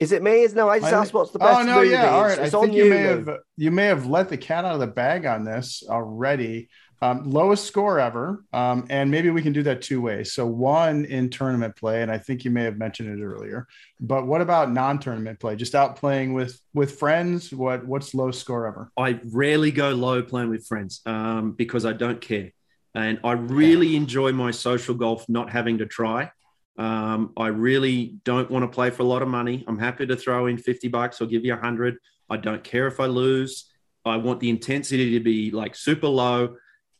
Is 0.00 0.12
it 0.12 0.22
me? 0.22 0.42
Is 0.42 0.54
no? 0.54 0.68
I 0.68 0.78
just 0.80 0.92
I 0.92 0.98
asked 1.00 1.14
what's 1.14 1.30
the 1.30 1.38
best 1.38 1.60
oh 1.60 1.62
no, 1.64 1.76
movie. 1.76 1.90
yeah, 1.90 2.10
all 2.10 2.24
right. 2.24 2.38
It's 2.38 2.54
I 2.54 2.60
think 2.60 2.74
you, 2.74 2.90
may 2.90 2.98
have 2.98 3.28
you 3.56 3.70
may 3.70 3.86
have 3.86 4.06
let 4.06 4.28
the 4.28 4.36
cat 4.36 4.64
out 4.64 4.74
of 4.74 4.80
the 4.80 4.86
bag 4.86 5.24
on 5.26 5.44
this 5.44 5.82
already. 5.88 6.68
Um, 7.02 7.30
lowest 7.30 7.66
score 7.66 7.98
ever, 7.98 8.44
um, 8.52 8.86
and 8.88 9.10
maybe 9.10 9.30
we 9.30 9.42
can 9.42 9.52
do 9.52 9.62
that 9.64 9.82
two 9.82 10.00
ways. 10.00 10.32
So 10.32 10.46
one 10.46 11.04
in 11.04 11.28
tournament 11.28 11.76
play, 11.76 12.02
and 12.02 12.10
I 12.10 12.18
think 12.18 12.44
you 12.44 12.50
may 12.50 12.64
have 12.64 12.78
mentioned 12.78 13.18
it 13.18 13.22
earlier. 13.22 13.66
But 14.00 14.26
what 14.26 14.40
about 14.40 14.72
non-tournament 14.72 15.38
play? 15.40 15.56
Just 15.56 15.74
out 15.74 15.96
playing 15.96 16.32
with 16.32 16.60
with 16.72 16.98
friends. 16.98 17.52
What 17.52 17.86
what's 17.86 18.14
lowest 18.14 18.40
score 18.40 18.66
ever? 18.66 18.90
I 18.96 19.20
rarely 19.24 19.70
go 19.70 19.90
low 19.90 20.22
playing 20.22 20.50
with 20.50 20.66
friends 20.66 21.00
um, 21.06 21.52
because 21.52 21.84
I 21.84 21.92
don't 21.92 22.20
care. 22.20 22.52
And 22.94 23.18
I 23.24 23.32
really 23.32 23.96
enjoy 23.96 24.32
my 24.32 24.52
social 24.52 24.94
golf 24.94 25.28
not 25.28 25.50
having 25.50 25.78
to 25.78 25.86
try. 25.86 26.30
Um, 26.78 27.32
I 27.36 27.48
really 27.48 28.16
don't 28.24 28.50
want 28.50 28.62
to 28.64 28.68
play 28.68 28.90
for 28.90 29.02
a 29.02 29.06
lot 29.06 29.22
of 29.22 29.28
money. 29.28 29.64
I'm 29.66 29.78
happy 29.78 30.06
to 30.06 30.16
throw 30.16 30.46
in 30.46 30.58
50 30.58 30.88
bucks 30.88 31.20
or 31.20 31.26
give 31.26 31.44
you 31.44 31.52
a 31.52 31.56
100. 31.56 31.96
I 32.30 32.36
don't 32.36 32.64
care 32.64 32.86
if 32.86 33.00
I 33.00 33.06
lose. 33.06 33.70
I 34.04 34.16
want 34.16 34.40
the 34.40 34.50
intensity 34.50 35.12
to 35.12 35.20
be 35.20 35.50
like 35.50 35.74
super 35.74 36.08
low. 36.08 36.56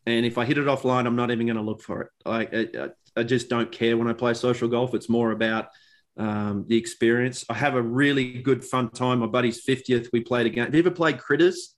And 0.07 0.27
if 0.27 0.39
I 0.39 0.45
hit 0.45 0.59
it 0.59 0.67
offline, 0.67 1.07
I'm 1.07 1.17
not 1.17 1.31
even 1.31 1.47
going 1.47 1.57
to 1.57 1.63
look 1.63 1.83
for 1.83 2.03
it. 2.03 2.09
Like 2.25 2.55
I, 2.55 2.89
I, 3.17 3.23
just 3.23 3.49
don't 3.49 3.73
care 3.73 3.97
when 3.97 4.09
I 4.09 4.13
play 4.13 4.35
social 4.35 4.69
golf. 4.69 4.95
It's 4.95 5.09
more 5.09 5.31
about 5.31 5.69
um, 6.19 6.67
the 6.69 6.77
experience. 6.77 7.45
I 7.49 7.55
have 7.55 7.75
a 7.75 7.83
really 7.83 8.43
good 8.43 8.65
fun 8.65 8.91
time. 8.91 9.21
My 9.21 9.27
buddy's 9.27 9.65
50th. 9.65 10.09
We 10.13 10.21
played 10.21 10.47
a 10.47 10.51
game. 10.51 10.65
Have 10.65 10.75
you 10.75 10.81
ever 10.81 10.91
played 10.91 11.19
Critters? 11.19 11.75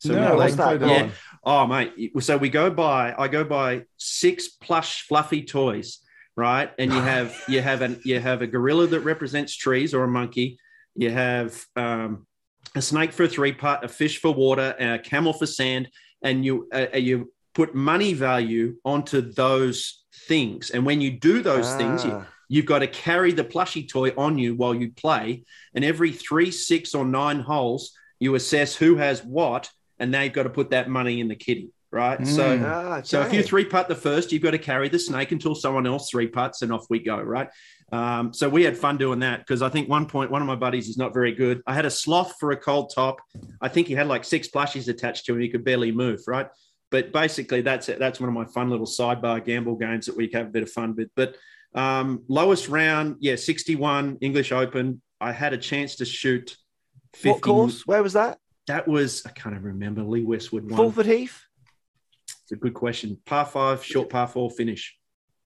So 0.00 0.14
no, 0.14 0.34
what's 0.34 0.56
that? 0.56 0.80
Yeah. 0.80 1.10
Oh, 1.44 1.66
mate. 1.66 1.92
So 2.20 2.36
we 2.36 2.48
go 2.48 2.70
by. 2.70 3.14
I 3.16 3.28
go 3.28 3.44
by 3.44 3.84
six 3.98 4.48
plush 4.48 5.06
fluffy 5.06 5.44
toys, 5.44 6.00
right? 6.36 6.70
And 6.76 6.92
you 6.92 7.00
have 7.00 7.40
you 7.48 7.60
have 7.60 7.82
an 7.82 8.00
you 8.04 8.18
have 8.18 8.42
a 8.42 8.48
gorilla 8.48 8.88
that 8.88 9.00
represents 9.00 9.54
trees 9.54 9.94
or 9.94 10.02
a 10.02 10.08
monkey. 10.08 10.58
You 10.96 11.10
have 11.10 11.64
um, 11.76 12.26
a 12.74 12.82
snake 12.82 13.12
for 13.12 13.24
a 13.24 13.28
three 13.28 13.52
putt, 13.52 13.84
a 13.84 13.88
fish 13.88 14.20
for 14.20 14.32
water, 14.34 14.74
and 14.78 14.92
a 14.94 14.98
camel 14.98 15.32
for 15.32 15.46
sand, 15.46 15.88
and 16.22 16.44
you 16.44 16.68
uh, 16.72 16.96
you 16.96 17.32
put 17.54 17.74
money 17.74 18.12
value 18.14 18.76
onto 18.84 19.20
those 19.20 20.04
things. 20.28 20.70
And 20.70 20.86
when 20.86 21.00
you 21.00 21.10
do 21.10 21.42
those 21.42 21.74
things, 21.74 22.04
you, 22.04 22.12
Ah. 22.12 22.26
You've 22.48 22.66
got 22.66 22.80
to 22.80 22.86
carry 22.86 23.32
the 23.32 23.44
plushie 23.44 23.88
toy 23.88 24.10
on 24.14 24.36
you 24.36 24.54
while 24.54 24.74
you 24.74 24.92
play. 24.92 25.44
And 25.74 25.82
every 25.86 26.12
three, 26.12 26.50
six, 26.50 26.94
or 26.94 27.02
nine 27.02 27.40
holes, 27.40 27.96
you 28.20 28.34
assess 28.34 28.76
who 28.76 28.96
has 28.96 29.24
what, 29.24 29.70
and 29.98 30.10
now 30.10 30.20
you've 30.20 30.34
got 30.34 30.42
to 30.42 30.50
put 30.50 30.68
that 30.70 30.86
money 30.90 31.20
in 31.20 31.28
the 31.28 31.34
kitty, 31.34 31.70
right? 31.90 32.26
So, 32.26 32.58
Mm. 32.58 32.62
Ah, 32.62 33.00
so 33.02 33.22
if 33.22 33.32
you 33.32 33.42
three 33.42 33.64
putt 33.64 33.88
the 33.88 33.94
first, 33.94 34.32
you've 34.32 34.42
got 34.42 34.50
to 34.50 34.58
carry 34.58 34.90
the 34.90 34.98
snake 34.98 35.32
until 35.32 35.54
someone 35.54 35.86
else 35.86 36.10
three 36.10 36.26
putts, 36.26 36.60
and 36.60 36.70
off 36.74 36.84
we 36.90 36.98
go, 36.98 37.18
right? 37.22 37.48
Um, 37.92 38.32
so 38.32 38.48
we 38.48 38.64
had 38.64 38.76
fun 38.76 38.96
doing 38.96 39.18
that 39.18 39.40
because 39.40 39.60
I 39.60 39.68
think 39.68 39.88
one 39.88 40.06
point 40.06 40.30
one 40.30 40.40
of 40.40 40.48
my 40.48 40.56
buddies 40.56 40.88
is 40.88 40.96
not 40.96 41.12
very 41.12 41.32
good. 41.32 41.62
I 41.66 41.74
had 41.74 41.84
a 41.84 41.90
sloth 41.90 42.34
for 42.40 42.50
a 42.50 42.56
cold 42.56 42.90
top. 42.94 43.20
I 43.60 43.68
think 43.68 43.86
he 43.86 43.92
had 43.92 44.08
like 44.08 44.24
six 44.24 44.48
plushies 44.48 44.88
attached 44.88 45.26
to 45.26 45.34
him. 45.34 45.40
He 45.40 45.50
could 45.50 45.62
barely 45.62 45.92
move, 45.92 46.20
right? 46.26 46.48
But 46.90 47.12
basically, 47.12 47.60
that's 47.60 47.90
it. 47.90 47.98
That's 47.98 48.18
one 48.18 48.28
of 48.28 48.34
my 48.34 48.46
fun 48.46 48.70
little 48.70 48.86
sidebar 48.86 49.44
gamble 49.44 49.76
games 49.76 50.06
that 50.06 50.16
we 50.16 50.30
have 50.32 50.46
a 50.46 50.50
bit 50.50 50.62
of 50.62 50.70
fun 50.70 50.94
with. 50.96 51.10
But 51.14 51.36
um, 51.74 52.24
lowest 52.28 52.68
round, 52.68 53.16
yeah, 53.20 53.36
61 53.36 54.18
English 54.22 54.52
Open. 54.52 55.02
I 55.20 55.32
had 55.32 55.52
a 55.52 55.58
chance 55.58 55.96
to 55.96 56.04
shoot 56.06 56.56
50. 57.14 57.30
what 57.30 57.40
course? 57.42 57.86
Where 57.86 58.02
was 58.02 58.14
that? 58.14 58.38
That 58.68 58.88
was, 58.88 59.24
I 59.26 59.30
can't 59.30 59.54
even 59.54 59.66
remember, 59.66 60.02
Lee 60.02 60.24
Westwood 60.24 60.64
won. 60.64 60.76
Fulford 60.76 61.06
Heath. 61.06 61.42
It's 62.42 62.52
a 62.52 62.56
good 62.56 62.74
question. 62.74 63.18
Par 63.26 63.44
five, 63.44 63.84
short 63.84 64.08
par 64.08 64.28
four 64.28 64.50
finish. 64.50 64.96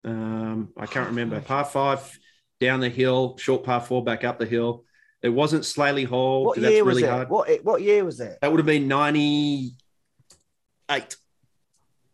Um, 0.05 0.71
I 0.77 0.87
can't 0.87 1.09
remember. 1.09 1.41
Par 1.41 1.65
five 1.65 2.19
down 2.61 2.81
the 2.81 2.89
hill, 2.89 3.37
short 3.39 3.65
par 3.65 3.81
four 3.81 4.05
back 4.05 4.25
up 4.25 4.39
the 4.39 4.47
hill. 4.47 4.85
It 5.23 5.29
wasn't 5.31 5.65
Slaley 5.65 6.07
Hall. 6.07 6.45
What 6.45 6.59
year 6.59 6.71
that's 6.71 6.83
was 6.85 6.97
really 6.97 7.09
it? 7.09 7.11
hard. 7.11 7.29
What 7.31 7.65
what 7.65 7.83
year 7.83 8.05
was 8.05 8.21
it? 8.21 8.39
That 8.41 8.51
would 8.51 8.59
have 8.59 8.67
been 8.67 8.89
98. 8.89 11.17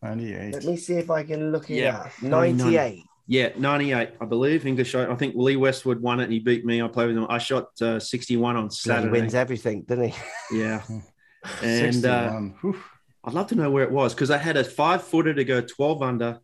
98. 0.03 0.55
Let 0.55 0.64
me 0.64 0.76
see 0.76 0.95
if 0.95 1.11
I 1.11 1.22
can 1.22 1.53
look 1.53 1.70
it 1.70 1.76
Yeah, 1.76 1.99
up. 1.99 2.22
99. 2.22 2.72
98. 2.72 3.05
Yeah, 3.28 3.51
98, 3.57 4.09
I 4.20 4.24
believe. 4.24 4.66
English. 4.66 4.95
I 4.95 5.14
think 5.14 5.34
Lee 5.36 5.57
Westwood 5.57 6.01
won 6.03 6.20
it 6.20 6.24
and 6.24 6.32
he 6.32 6.40
beat 6.40 6.64
me. 6.64 6.82
I 6.82 6.88
played 6.88 7.09
with 7.09 7.16
him. 7.16 7.26
I 7.28 7.38
shot 7.38 7.68
uh, 7.80 8.01
61 8.01 8.57
on 8.57 8.64
He 8.64 8.70
Saturday. 8.70 9.12
wins 9.12 9.34
everything, 9.34 9.82
doesn't 9.82 10.09
he? 10.09 10.14
Yeah. 10.59 10.82
And 11.62 12.05
uh, 12.07 12.30
61. 12.30 12.55
Whew. 12.61 12.76
I'd 13.24 13.34
love 13.34 13.49
to 13.49 13.55
know 13.57 13.68
where 13.70 13.82
it 13.84 13.90
was 13.90 14.14
because 14.14 14.30
I 14.30 14.38
had 14.38 14.57
a 14.57 14.62
five 14.64 15.03
footer 15.03 15.34
to 15.34 15.45
go 15.45 15.61
12 15.61 16.03
under 16.03 16.38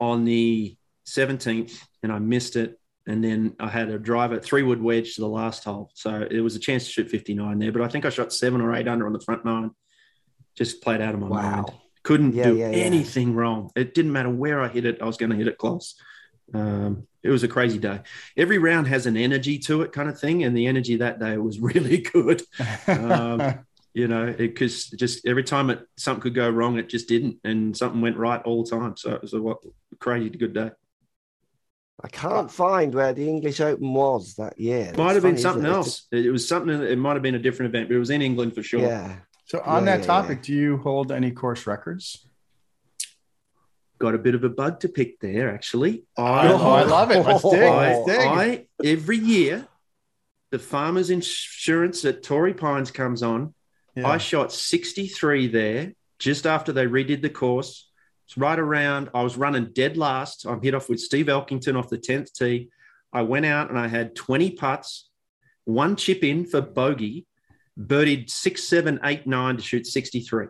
on 0.00 0.24
the 0.26 0.76
17th 1.06 1.78
and 2.02 2.12
I 2.12 2.18
missed 2.18 2.56
it. 2.56 2.78
And 3.06 3.22
then 3.22 3.56
I 3.58 3.68
had 3.68 3.88
a 3.90 3.98
driver, 3.98 4.38
three 4.38 4.62
wood 4.62 4.80
wedge 4.80 5.14
to 5.16 5.20
the 5.22 5.28
last 5.28 5.64
hole. 5.64 5.90
So 5.94 6.26
it 6.30 6.40
was 6.40 6.54
a 6.54 6.60
chance 6.60 6.84
to 6.84 6.90
shoot 6.90 7.10
59 7.10 7.58
there, 7.58 7.72
but 7.72 7.82
I 7.82 7.88
think 7.88 8.04
I 8.04 8.10
shot 8.10 8.32
seven 8.32 8.60
or 8.60 8.74
eight 8.74 8.86
under 8.86 9.06
on 9.06 9.12
the 9.12 9.20
front 9.20 9.44
nine. 9.44 9.72
Just 10.54 10.82
played 10.82 11.00
out 11.00 11.14
of 11.14 11.20
my 11.20 11.28
Wow. 11.28 11.52
mind. 11.52 11.72
Couldn't 12.04 12.34
Yeah, 12.34 12.44
do 12.50 12.56
yeah, 12.56 12.70
yeah. 12.70 12.76
anything 12.76 13.34
wrong. 13.34 13.70
It 13.74 13.94
didn't 13.94 14.12
matter 14.12 14.30
where 14.30 14.60
I 14.60 14.68
hit 14.68 14.84
it, 14.84 15.02
I 15.02 15.04
was 15.06 15.16
going 15.16 15.30
to 15.30 15.36
hit 15.36 15.48
it 15.48 15.58
close. 15.58 15.94
Um, 16.54 17.06
it 17.22 17.30
was 17.30 17.42
a 17.44 17.48
crazy 17.48 17.78
day. 17.78 18.00
Every 18.36 18.58
round 18.58 18.86
has 18.88 19.06
an 19.06 19.16
energy 19.16 19.58
to 19.60 19.82
it, 19.82 19.92
kind 19.92 20.08
of 20.08 20.18
thing. 20.18 20.44
And 20.44 20.56
the 20.56 20.66
energy 20.66 20.96
that 20.96 21.18
day 21.18 21.36
was 21.38 21.58
really 21.70 21.98
good 21.98 22.42
Um, 22.86 23.60
you 23.94 24.08
know, 24.08 24.32
because 24.32 24.86
just 24.86 25.26
every 25.26 25.44
time 25.44 25.68
it 25.70 25.86
something 25.96 26.22
could 26.22 26.34
go 26.34 26.48
wrong, 26.48 26.78
it 26.78 26.88
just 26.88 27.08
didn't, 27.08 27.36
and 27.44 27.76
something 27.76 28.00
went 28.00 28.16
right 28.16 28.40
all 28.42 28.64
the 28.64 28.70
time. 28.70 28.96
So 28.96 29.12
it 29.12 29.22
was 29.22 29.34
a 29.34 29.42
what, 29.42 29.58
crazy 29.98 30.30
good 30.30 30.54
day. 30.54 30.70
I 32.00 32.08
can't 32.08 32.50
find 32.50 32.94
where 32.94 33.12
the 33.12 33.28
English 33.28 33.60
Open 33.60 33.92
was 33.92 34.34
that 34.34 34.58
year. 34.58 34.92
Might 34.96 35.14
It's 35.14 35.14
have 35.14 35.22
been 35.22 35.22
funny, 35.22 35.32
isn't 35.34 35.42
something 35.42 35.64
it? 35.70 35.74
Else. 35.74 36.06
It 36.10 36.32
was 36.32 36.48
something. 36.48 36.82
It 36.82 36.98
might 36.98 37.12
have 37.14 37.22
been 37.22 37.34
a 37.34 37.38
different 37.38 37.74
event, 37.74 37.88
but 37.88 37.94
it 37.96 37.98
was 37.98 38.10
in 38.10 38.22
England 38.22 38.54
for 38.54 38.62
sure. 38.62 38.80
Yeah. 38.80 39.16
so 39.44 39.60
on 39.64 39.84
Yeah, 39.84 39.96
that 39.96 40.00
yeah, 40.00 40.06
topic, 40.06 40.42
do 40.42 40.52
you 40.52 40.78
hold 40.78 41.12
any 41.12 41.30
course 41.30 41.66
records? 41.66 42.26
Got 43.98 44.14
a 44.14 44.18
bit 44.18 44.34
of 44.34 44.42
a 44.42 44.48
bug 44.48 44.80
to 44.80 44.88
pick 44.88 45.20
there, 45.20 45.54
actually. 45.54 46.04
Oh, 46.16 46.24
I 46.24 46.82
love 46.82 47.10
it. 47.12 47.20
Let's 47.26 47.42
dig. 47.42 47.62
I, 47.62 47.94
Let's 47.94 48.06
dig. 48.06 48.18
I 48.20 48.66
every 48.84 49.18
year, 49.18 49.68
the 50.50 50.58
farmers 50.58 51.10
insurance 51.10 52.04
at 52.04 52.22
Torrey 52.24 52.54
Pines 52.54 52.90
comes 52.90 53.22
on. 53.22 53.54
Yeah. 53.94 54.08
I 54.08 54.18
shot 54.18 54.52
63 54.52 55.48
there 55.48 55.92
just 56.18 56.46
after 56.46 56.72
they 56.72 56.86
redid 56.86 57.22
the 57.22 57.30
course. 57.30 57.88
It's 58.32 58.38
right 58.38 58.58
around, 58.58 59.10
I 59.12 59.22
was 59.22 59.36
running 59.36 59.74
dead 59.74 59.98
last. 59.98 60.46
I'm 60.46 60.62
hit 60.62 60.74
off 60.74 60.88
with 60.88 61.00
Steve 61.00 61.26
Elkington 61.26 61.76
off 61.78 61.90
the 61.90 61.98
10th 61.98 62.32
tee. 62.32 62.70
I 63.12 63.20
went 63.20 63.44
out 63.44 63.68
and 63.68 63.78
I 63.78 63.88
had 63.88 64.16
20 64.16 64.52
putts, 64.52 65.10
one 65.66 65.96
chip 65.96 66.24
in 66.24 66.46
for 66.46 66.62
bogey, 66.62 67.26
birdied 67.78 68.30
six, 68.30 68.64
seven, 68.64 68.98
eight, 69.04 69.26
nine 69.26 69.58
to 69.58 69.62
shoot 69.62 69.86
63 69.86 70.46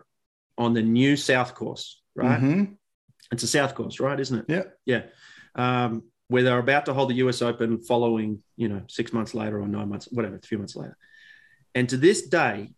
on 0.57 0.73
the 0.73 0.81
new 0.81 1.17
South 1.17 1.55
course, 1.55 1.99
right? 2.15 2.39
Mhm. 2.39 2.77
It's 3.33 3.43
a 3.43 3.47
South 3.47 3.75
course, 3.75 3.99
right? 3.99 4.17
Isn't 4.17 4.39
it? 4.39 4.45
Yeah. 4.47 4.63
Yeah. 4.85 5.03
Um, 5.53 6.03
where 6.29 6.43
they're 6.43 6.59
about 6.59 6.85
to 6.85 6.93
hold 6.93 7.09
the 7.09 7.15
US 7.15 7.41
Open 7.41 7.79
following, 7.83 8.41
you 8.55 8.69
know, 8.69 8.83
six 8.87 9.11
months 9.11 9.33
later 9.33 9.59
or 9.59 9.67
nine 9.67 9.89
months, 9.89 10.07
whatever, 10.09 10.37
a 10.37 10.41
few 10.41 10.57
months 10.57 10.77
later. 10.77 10.97
And 11.75 11.89
to 11.89 11.97
this 11.97 12.27
day, 12.27 12.75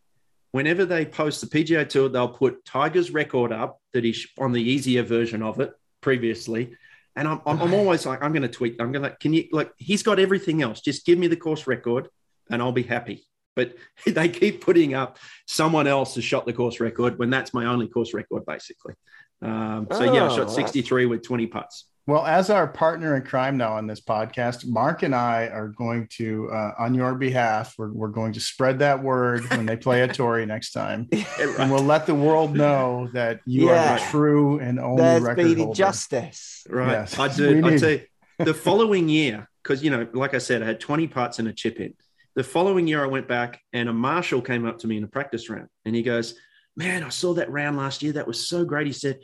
whenever 0.56 0.86
they 0.86 1.03
post 1.06 1.41
the 1.41 1.47
PGA 1.47 1.88
Tour, 1.88 2.08
they'll 2.08 2.30
put 2.30 2.64
Tiger's 2.64 3.12
record 3.12 3.51
up 3.51 3.82
that 3.91 4.06
he's 4.06 4.26
on 4.39 4.53
the 4.53 4.62
easier 4.64 5.03
version 5.03 5.43
of 5.43 5.60
it 5.60 5.74
previously. 5.99 6.78
And 7.18 7.28
I'm, 7.28 7.41
I'm, 7.45 7.62
I'm 7.62 7.74
always 7.74 8.06
like, 8.06 8.24
I'm 8.24 8.32
going 8.32 8.43
to 8.43 8.47
tweet. 8.47 8.78
I'm 8.80 8.93
going 8.93 9.03
to, 9.03 9.14
can 9.18 9.34
you, 9.34 9.49
like, 9.51 9.74
he's 9.76 10.01
got 10.01 10.18
everything 10.18 10.62
else. 10.62 10.80
Just 10.80 11.06
give 11.06 11.20
me 11.20 11.28
the 11.28 11.36
course 11.36 11.68
record 11.68 12.08
and 12.49 12.62
I'll 12.62 12.72
be 12.72 12.84
happy. 12.84 13.26
But 13.58 13.76
they 14.06 14.30
keep 14.30 14.64
putting 14.64 14.93
up 14.93 15.18
someone 15.45 15.88
else 15.88 16.16
has 16.16 16.24
shot 16.24 16.45
the 16.45 16.53
course 16.53 16.80
record 16.80 17.20
when 17.20 17.30
that's 17.30 17.53
my 17.53 17.66
only 17.66 17.89
course 17.89 18.14
record, 18.14 18.45
basically. 18.45 18.93
Um, 19.41 19.88
so, 19.91 20.03
yeah, 20.03 20.24
I 20.24 20.28
Oh, 20.28 20.30
shot 20.30 20.47
that's- 20.47 20.56
63 20.56 21.06
with 21.08 21.22
20 21.22 21.47
putts. 21.47 21.88
Well, 22.08 22.24
as 22.24 22.51
our 22.51 22.68
partner 22.68 23.16
in 23.16 23.24
crime 23.24 23.58
now 23.58 23.74
on 23.74 23.88
this 23.88 23.99
podcast, 23.99 24.68
Mark 24.68 25.01
and 25.01 25.16
I 25.16 25.47
are 25.47 25.70
going 25.70 26.08
to, 26.18 26.51
uh, 26.51 26.72
on 26.78 26.93
your 26.93 27.16
behalf, 27.16 27.74
we're, 27.80 27.91
we're 27.91 28.10
going 28.10 28.34
to 28.34 28.39
spread 28.39 28.78
that 28.80 29.01
word 29.01 29.49
when 29.49 29.66
they 29.66 29.76
play 29.76 30.03
at 30.03 30.14
Torrey 30.14 30.45
next 30.56 30.72
time. 30.72 31.10
And 31.39 31.72
we'll 31.72 31.84
let 31.84 32.06
the 32.06 32.14
world 32.14 32.56
know 32.56 33.10
that 33.14 33.39
you 33.47 33.70
are 33.70 33.97
the 33.97 34.06
true 34.12 34.60
and 34.60 34.80
only 34.80 35.01
There's 35.01 35.24
record 35.24 35.45
speedy 35.45 35.64
holder. 35.64 35.76
justice. 35.78 36.68
Right. 36.70 36.91
Yes. 36.91 37.18
I 37.18 37.28
We 37.28 37.34
do. 37.34 37.66
I 37.66 37.70
need- 37.72 37.80
tell 37.80 38.45
the 38.45 38.53
following 38.53 39.10
year, 39.10 39.49
because 39.64 39.84
you 39.84 39.89
know, 39.89 40.08
like 40.14 40.36
I 40.36 40.39
said, 40.39 40.62
I 40.62 40.66
had 40.68 40.80
20 40.80 41.08
putts 41.08 41.39
and 41.39 41.47
a 41.47 41.53
chip 41.53 41.80
in. 41.80 41.95
The 42.36 42.43
following 42.43 42.86
year, 42.86 43.01
I 43.03 43.08
went 43.08 43.28
back 43.28 43.62
and 43.74 43.88
a 43.89 43.93
marshal 43.93 44.41
came 44.41 44.66
up 44.66 44.78
to 44.80 44.88
me 44.88 44.97
in 44.97 45.03
a 45.06 45.08
practice 45.08 45.49
round, 45.49 45.70
and 45.86 45.95
he 45.95 46.03
goes, 46.03 46.36
"Man, 46.76 47.01
I 47.01 47.08
saw 47.10 47.34
that 47.36 47.49
round 47.49 47.78
last 47.78 48.03
year. 48.03 48.12
That 48.12 48.28
was 48.28 48.45
so 48.47 48.66
great." 48.66 48.88
He 48.88 48.93
said, 48.93 49.20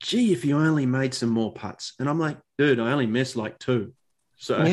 "Gee, 0.00 0.32
if 0.32 0.44
you 0.44 0.56
only 0.58 0.86
made 0.86 1.14
some 1.14 1.30
more 1.30 1.52
putts." 1.52 1.94
And 1.98 2.08
I'm 2.08 2.18
like, 2.18 2.38
"Dude, 2.58 2.80
I 2.80 2.92
only 2.92 3.06
missed 3.06 3.36
like 3.36 3.58
two. 3.58 3.92
So, 4.36 4.56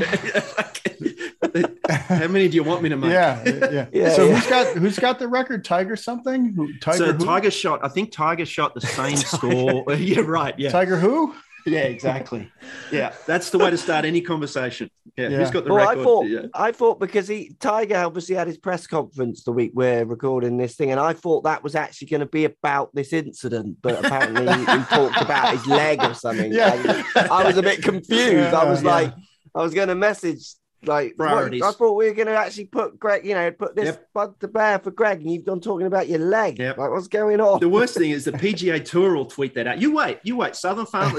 how 1.89 2.27
many 2.27 2.47
do 2.47 2.55
you 2.55 2.63
want 2.63 2.81
me 2.81 2.89
to 2.89 2.97
make?" 2.97 3.11
Yeah, 3.11 3.43
yeah. 3.45 3.87
Yeah, 3.91 4.09
so 4.15 4.25
yeah. 4.25 4.35
who's 4.35 4.47
got 4.47 4.67
who's 4.77 4.99
got 4.99 5.19
the 5.19 5.27
record? 5.27 5.65
Tiger 5.65 5.95
something? 5.95 6.77
Tiger 6.81 6.97
so 6.97 7.13
who? 7.13 7.25
Tiger 7.25 7.51
shot. 7.51 7.81
I 7.83 7.89
think 7.89 8.11
Tiger 8.11 8.45
shot 8.45 8.73
the 8.73 8.81
same 8.81 9.17
score. 9.35 9.83
yeah, 9.93 10.21
right. 10.21 10.57
Yeah, 10.57 10.69
Tiger 10.71 10.97
who? 10.97 11.35
Yeah, 11.67 11.81
exactly. 11.81 12.51
Yeah, 12.91 13.13
that's 13.27 13.49
the 13.49 13.57
way 13.59 13.69
to 13.69 13.77
start 13.77 14.05
any 14.05 14.21
conversation. 14.21 14.89
Yeah, 15.17 15.29
Yeah. 15.29 15.37
who's 15.37 15.51
got 15.51 15.65
the 15.65 15.73
Well, 15.73 15.87
I 15.87 15.95
thought 15.95 16.27
Yeah. 16.27 16.45
I 16.53 16.71
thought 16.71 16.99
because 16.99 17.27
he 17.27 17.55
Tiger 17.59 17.97
obviously 17.97 18.35
had 18.35 18.47
his 18.47 18.57
press 18.57 18.87
conference 18.87 19.43
the 19.43 19.51
week 19.51 19.71
we're 19.73 20.05
recording 20.05 20.57
this 20.57 20.75
thing, 20.75 20.91
and 20.91 20.99
I 20.99 21.13
thought 21.13 21.43
that 21.43 21.63
was 21.63 21.75
actually 21.75 22.07
going 22.07 22.21
to 22.21 22.25
be 22.25 22.45
about 22.45 22.93
this 22.95 23.13
incident, 23.13 23.77
but 23.81 24.03
apparently 24.05 24.43
he, 24.51 24.59
he 24.59 24.83
talked 24.85 25.21
about 25.21 25.51
his 25.53 25.65
leg 25.67 26.03
or 26.03 26.13
something. 26.13 26.51
Yeah. 26.57 27.03
I, 27.15 27.27
I 27.31 27.43
was 27.45 27.57
a 27.57 27.61
bit 27.63 27.83
confused. 27.83 28.53
I 28.53 28.63
was 28.63 28.81
Yeah. 28.83 28.89
like, 28.91 29.13
I 29.55 29.61
was 29.61 29.73
going 29.73 29.89
to 29.89 29.95
message 29.95 30.53
like 30.85 31.13
what- 31.17 31.53
I 31.53 31.71
thought 31.71 31.95
we 31.95 32.07
were 32.07 32.13
going 32.13 32.27
to 32.27 32.37
actually 32.37 32.65
put 32.65 32.99
Greg, 32.99 33.25
you 33.25 33.33
know, 33.33 33.51
put 33.51 33.75
this 33.75 33.85
Yep. 33.87 34.07
bug 34.13 34.39
to 34.39 34.47
bear 34.47 34.79
for 34.79 34.91
Greg, 34.91 35.21
and 35.21 35.31
you've 35.31 35.45
gone 35.45 35.59
talking 35.59 35.87
about 35.87 36.07
your 36.07 36.19
leg. 36.19 36.59
Yep. 36.59 36.77
Like, 36.77 36.91
what's 36.91 37.07
going 37.07 37.41
on? 37.41 37.59
The 37.59 37.69
worst 37.69 37.95
thing 37.97 38.11
is 38.11 38.25
the 38.25 38.31
PGA 38.31 38.83
Tour 38.83 39.15
will 39.15 39.25
tweet 39.25 39.55
that 39.55 39.67
out. 39.67 39.81
You 39.81 39.93
wait, 39.93 40.19
you 40.23 40.37
wait. 40.37 40.55
Southern 40.55 40.85
Farm, 40.85 41.13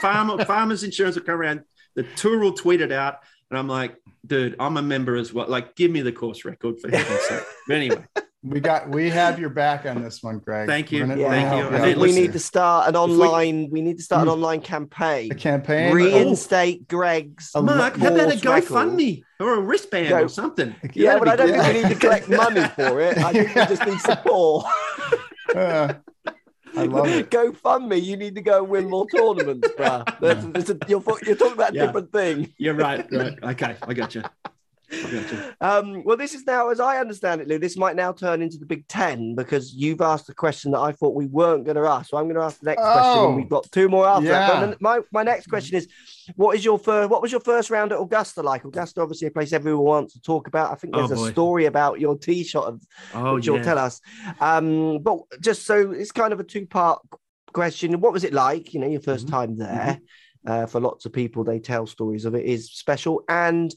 Farmer, 0.00 0.44
Farmers 0.44 0.84
Insurance 0.84 1.16
will 1.16 1.24
come 1.24 1.34
around. 1.40 1.62
The 1.96 2.04
tour 2.16 2.38
will 2.38 2.52
tweet 2.52 2.80
it 2.80 2.92
out, 2.92 3.16
and 3.50 3.58
I'm 3.58 3.66
like, 3.68 3.96
dude, 4.24 4.54
I'm 4.60 4.76
a 4.76 4.82
member 4.82 5.16
as 5.16 5.32
well. 5.32 5.48
Like, 5.48 5.74
give 5.74 5.90
me 5.90 6.02
the 6.02 6.12
course 6.12 6.44
record 6.44 6.80
for 6.80 6.88
heaven's 6.88 7.20
sake. 7.22 7.42
But 7.66 7.76
anyway, 7.76 8.04
We 8.42 8.58
got 8.58 8.88
we 8.88 9.10
have 9.10 9.38
your 9.38 9.50
back 9.50 9.84
on 9.84 10.02
this 10.02 10.22
one, 10.22 10.38
Greg. 10.38 10.66
Thank 10.66 10.90
you. 10.90 11.02
We're 11.02 11.08
gonna- 11.08 11.20
Yeah. 11.20 11.28
Thank 11.30 11.52
you. 11.56 11.62
help 11.70 11.72
I 11.72 11.76
out. 11.76 11.86
we 11.88 11.94
listen. 11.94 12.22
need 12.22 12.32
to 12.32 12.38
start 12.38 12.88
an 12.88 12.94
If 12.94 13.10
we- 13.10 13.16
online. 13.26 13.68
We, 13.70 13.82
need 13.82 13.98
to 13.98 14.02
start 14.02 14.22
an 14.22 14.28
online 14.28 14.62
campaign. 14.62 15.30
a 15.30 15.34
campaign. 15.34 15.92
Reinstate 15.92 16.88
Greg's. 16.88 17.50
Mark, 17.54 17.96
how 17.98 18.08
about 18.14 18.32
a. 18.32 18.36
GoFundMe 18.36 19.22
or 19.40 19.54
a 19.56 19.60
wristband 19.60 20.08
Go- 20.08 20.22
or 20.22 20.28
something? 20.28 20.74
Yeah, 20.94 21.18
That'd 21.18 21.20
but 21.20 21.28
I 21.28 21.36
don't 21.36 21.48
great. 21.48 21.60
think 21.60 21.74
we 21.74 21.82
need 21.82 21.94
to 21.94 22.00
collect 22.00 22.28
money 22.30 22.66
for 22.76 23.00
it. 23.00 23.18
I 23.18 23.32
think 23.32 23.48
we 23.54 23.60
just 23.66 23.84
need 23.86 24.00
support. 24.00 24.64
Uh, 25.54 25.92
I 26.76 26.84
love 26.84 27.08
it. 27.08 27.30
Go 27.38 27.52
fund 27.52 27.90
me. 27.90 27.98
You 27.98 28.16
need 28.16 28.36
to 28.36 28.40
go 28.42 28.60
and 28.62 28.68
win 28.70 28.88
more 28.88 29.06
tournaments, 29.14 29.68
bruh. 29.76 30.18
That's, 30.20 30.44
it's 30.54 30.70
a, 30.70 30.78
you're, 30.88 31.02
you're 31.26 31.36
talking 31.36 31.52
about 31.54 31.72
a 31.72 31.74
Yeah. 31.74 31.86
different 31.86 32.10
thing. 32.10 32.54
You're 32.56 32.74
right. 32.74 33.06
Right. 33.12 33.34
Okay, 33.42 33.76
I 33.82 33.92
got 33.92 34.14
you. 34.14 34.22
I. 34.92 35.52
Um, 35.60 36.02
well, 36.04 36.16
this 36.16 36.34
is 36.34 36.44
now, 36.46 36.68
as 36.70 36.80
I 36.80 36.98
understand 36.98 37.40
it, 37.40 37.48
Lou, 37.48 37.58
this 37.58 37.76
might 37.76 37.96
now 37.96 38.12
turn 38.12 38.42
into 38.42 38.58
the 38.58 38.66
Big 38.66 38.86
Ten 38.88 39.34
because 39.34 39.72
you've 39.74 40.00
asked 40.00 40.28
a 40.28 40.34
question 40.34 40.72
that 40.72 40.80
I 40.80 40.92
thought 40.92 41.14
we 41.14 41.26
weren't 41.26 41.64
going 41.64 41.76
to 41.76 41.86
ask. 41.86 42.10
So 42.10 42.16
I'm 42.16 42.24
going 42.24 42.36
to 42.36 42.42
ask 42.42 42.58
the 42.60 42.66
next 42.66 42.82
question, 42.82 43.02
Oh. 43.18 43.28
and 43.28 43.36
we've 43.36 43.48
got 43.48 43.70
two 43.70 43.88
more 43.88 44.06
after 44.06 44.28
that. 44.28 44.70
But 44.70 44.80
my, 44.80 45.00
my 45.12 45.22
next 45.22 45.46
question 45.48 45.76
is, 45.76 45.88
what 46.36 46.56
is 46.56 46.64
your 46.64 46.78
first? 46.78 47.10
What 47.10 47.22
was 47.22 47.30
your 47.30 47.40
first 47.40 47.70
round 47.70 47.92
at 47.92 48.00
Augusta 48.00 48.42
like? 48.42 48.64
Augusta, 48.64 49.00
obviously, 49.00 49.28
a 49.28 49.30
place 49.30 49.52
everyone 49.52 49.84
wants 49.84 50.14
to 50.14 50.20
talk 50.20 50.46
about. 50.48 50.72
I 50.72 50.74
think 50.74 50.94
Oh, 50.96 51.06
there's 51.06 51.20
a 51.20 51.30
story 51.30 51.66
about 51.66 52.00
your 52.00 52.16
tee 52.18 52.44
shot 52.44 52.64
of 52.66 52.82
Oh, 53.14 53.34
which 53.34 53.46
you'll 53.46 53.62
tell 53.62 53.78
us. 53.78 54.00
Um, 54.40 54.98
but 55.00 55.18
just 55.40 55.66
so 55.66 55.90
it's 55.92 56.12
kind 56.12 56.32
of 56.32 56.40
a 56.40 56.44
two 56.44 56.66
part 56.66 57.00
question. 57.52 58.00
What 58.00 58.12
was 58.12 58.24
it 58.24 58.32
like? 58.32 58.72
You 58.74 58.80
know, 58.80 58.86
your 58.88 59.00
1st 59.00 59.26
Mhm. 59.26 59.30
time 59.30 59.56
there. 59.56 59.98
Uh, 60.46 60.64
for 60.64 60.80
lots 60.80 61.04
of 61.04 61.12
people, 61.12 61.44
they 61.44 61.58
tell 61.58 61.86
stories 61.86 62.24
of 62.24 62.34
it 62.34 62.46
is 62.46 62.70
special. 62.72 63.22
And 63.28 63.74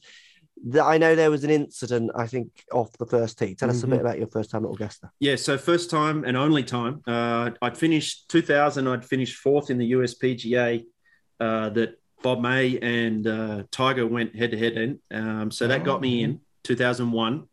the, 0.62 0.84
I 0.84 0.98
know 0.98 1.16
there 1.16 1.32
was 1.32 1.44
an 1.44 1.50
incident, 1.50 2.12
I 2.16 2.28
think, 2.28 2.64
off 2.72 2.92
the 2.98 3.06
first 3.06 3.40
tee. 3.40 3.56
Tell 3.56 3.70
us 3.70 3.84
a 3.84 3.88
bit 3.88 3.98
Mhm. 3.98 4.02
about 4.02 4.18
your 4.18 4.28
first 4.28 4.50
time 4.52 4.66
at 4.66 4.72
Augusta. 4.72 5.12
Yeah, 5.20 5.36
so 5.36 5.58
first 5.58 5.90
time 5.90 6.24
and 6.26 6.38
only 6.38 6.64
time. 6.64 7.02
Uh, 7.08 7.52
I'd 7.62 7.78
finished 7.78 8.30
2000. 8.30 8.88
I'd 8.88 9.04
finished 9.06 9.38
fourth 9.38 9.70
in 9.70 9.78
the 9.78 9.92
USPGA. 9.92 10.86
Uh, 11.40 11.70
that 11.70 12.00
Bob 12.22 12.40
May 12.42 12.80
and 12.80 13.28
uh, 13.28 13.64
Tiger 13.72 14.08
went 14.08 14.36
head 14.36 14.52
to 14.52 14.58
head 14.58 14.74
in. 14.74 15.00
Um, 15.12 15.52
so 15.52 15.68
that 15.68 15.84
got 15.84 16.00
me 16.00 16.24
in 16.24 16.40
2001. 16.64 17.50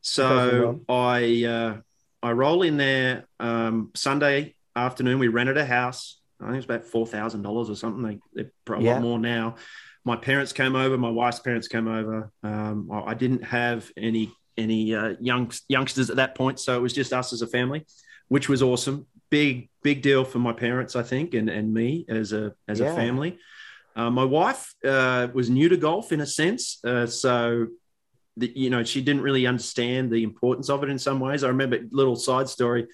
So 0.00 0.50
2001. 0.50 0.80
I 0.88 1.44
uh, 1.44 1.76
I 2.22 2.32
roll 2.32 2.62
in 2.62 2.76
there 2.76 3.26
um, 3.38 3.90
Sunday 3.94 4.56
afternoon. 4.74 5.18
We 5.20 5.28
rented 5.28 5.58
a 5.58 5.64
house. 5.66 6.18
I 6.40 6.46
think 6.46 6.56
it's 6.56 6.64
about 6.64 6.86
four 6.86 7.06
thousand 7.06 7.42
dollars 7.42 7.70
or 7.70 7.76
something. 7.76 8.02
They, 8.02 8.18
they're 8.32 8.52
probably 8.64 8.86
a 8.86 8.88
Yeah. 8.88 8.94
lot 8.94 9.02
more 9.02 9.18
now. 9.20 9.54
My 10.04 10.16
parents 10.16 10.52
came 10.52 10.76
over. 10.76 10.96
My 10.96 11.10
wife's 11.10 11.40
parents 11.40 11.68
came 11.68 11.86
over. 11.88 12.30
Um, 12.42 12.88
I 12.92 13.14
didn't 13.14 13.44
have 13.44 13.90
any 13.96 14.32
any 14.56 14.94
uh, 14.94 15.14
young 15.20 15.50
youngsters 15.68 16.10
at 16.10 16.16
that 16.16 16.34
point, 16.34 16.58
so 16.60 16.76
it 16.76 16.80
was 16.80 16.92
just 16.92 17.12
us 17.12 17.32
as 17.32 17.42
a 17.42 17.46
family, 17.46 17.86
which 18.28 18.48
was 18.48 18.62
awesome. 18.62 19.06
Big 19.30 19.68
big 19.82 20.02
deal 20.02 20.24
for 20.24 20.38
my 20.38 20.52
parents, 20.52 20.96
I 20.96 21.02
think, 21.02 21.34
and 21.34 21.48
and 21.48 21.72
me 21.72 22.04
as 22.08 22.32
a 22.32 22.54
as 22.66 22.80
Yeah. 22.80 22.92
a 22.92 22.96
family. 22.96 23.38
Uh, 23.94 24.10
my 24.10 24.24
wife 24.24 24.74
uh, 24.84 25.28
was 25.34 25.50
new 25.50 25.68
to 25.68 25.76
golf 25.76 26.12
in 26.12 26.20
a 26.20 26.26
sense, 26.26 26.78
uh, 26.84 27.06
so 27.06 27.66
the, 28.36 28.50
you 28.56 28.70
know 28.70 28.82
she 28.84 29.02
didn't 29.02 29.22
really 29.22 29.46
understand 29.46 30.10
the 30.10 30.22
importance 30.22 30.70
of 30.70 30.82
it 30.82 30.88
in 30.90 30.98
some 30.98 31.20
ways. 31.20 31.44
I 31.44 31.48
remember 31.48 31.76
a 31.76 31.82
little 31.90 32.16
side 32.16 32.48
story. 32.48 32.86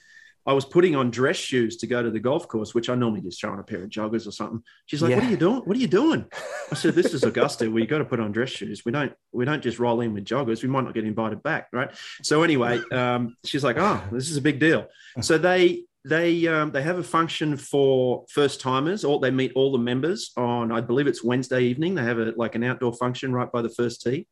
I 0.46 0.52
was 0.52 0.64
putting 0.64 0.94
on 0.94 1.10
dress 1.10 1.36
shoes 1.36 1.76
to 1.78 1.86
go 1.86 2.02
to 2.02 2.10
the 2.10 2.20
golf 2.20 2.46
course, 2.46 2.74
which 2.74 2.88
I 2.88 2.94
normally 2.94 3.20
just 3.20 3.40
throw 3.40 3.52
on 3.52 3.58
a 3.58 3.64
pair 3.64 3.82
of 3.82 3.90
joggers 3.90 4.26
or 4.26 4.30
something. 4.30 4.62
She's 4.86 5.02
like, 5.02 5.10
Yeah. 5.10 5.16
"What 5.16 5.24
are 5.24 5.30
you 5.30 5.36
doing? 5.36 5.60
What 5.64 5.76
are 5.76 5.80
you 5.80 5.88
doing?" 5.88 6.24
I 6.70 6.74
said, 6.74 6.94
"This 6.94 7.12
is 7.14 7.24
Augusta. 7.24 7.70
We 7.70 7.86
got 7.86 7.98
to 7.98 8.04
put 8.04 8.20
on 8.20 8.32
dress 8.32 8.50
shoes. 8.50 8.84
We 8.84 8.92
don't 8.92 9.12
we 9.32 9.44
don't 9.44 9.62
just 9.62 9.78
roll 9.78 10.00
in 10.00 10.14
with 10.14 10.24
joggers. 10.24 10.62
We 10.62 10.68
might 10.68 10.84
not 10.84 10.94
get 10.94 11.04
invited 11.04 11.42
back, 11.42 11.68
right?" 11.72 11.90
So 12.22 12.42
anyway, 12.42 12.80
um, 12.92 13.36
she's 13.44 13.64
like, 13.64 13.76
"Oh, 13.78 14.02
this 14.12 14.30
is 14.30 14.36
a 14.36 14.42
big 14.42 14.60
deal." 14.60 14.86
So 15.20 15.36
they 15.36 15.84
they 16.04 16.46
um, 16.46 16.70
they 16.70 16.82
have 16.82 16.98
a 16.98 17.02
function 17.02 17.56
for 17.56 18.24
first 18.30 18.60
timers. 18.60 19.04
Or 19.04 19.18
they 19.18 19.32
meet 19.32 19.52
all 19.56 19.72
the 19.72 19.78
members 19.78 20.30
on 20.36 20.70
I 20.70 20.80
believe 20.80 21.08
it's 21.08 21.24
Wednesday 21.24 21.62
evening. 21.62 21.96
They 21.96 22.04
have 22.04 22.18
a 22.18 22.32
like 22.36 22.54
an 22.54 22.62
outdoor 22.62 22.94
function 22.94 23.32
right 23.32 23.50
by 23.50 23.62
the 23.62 23.70
first 23.70 24.02
tee. 24.02 24.28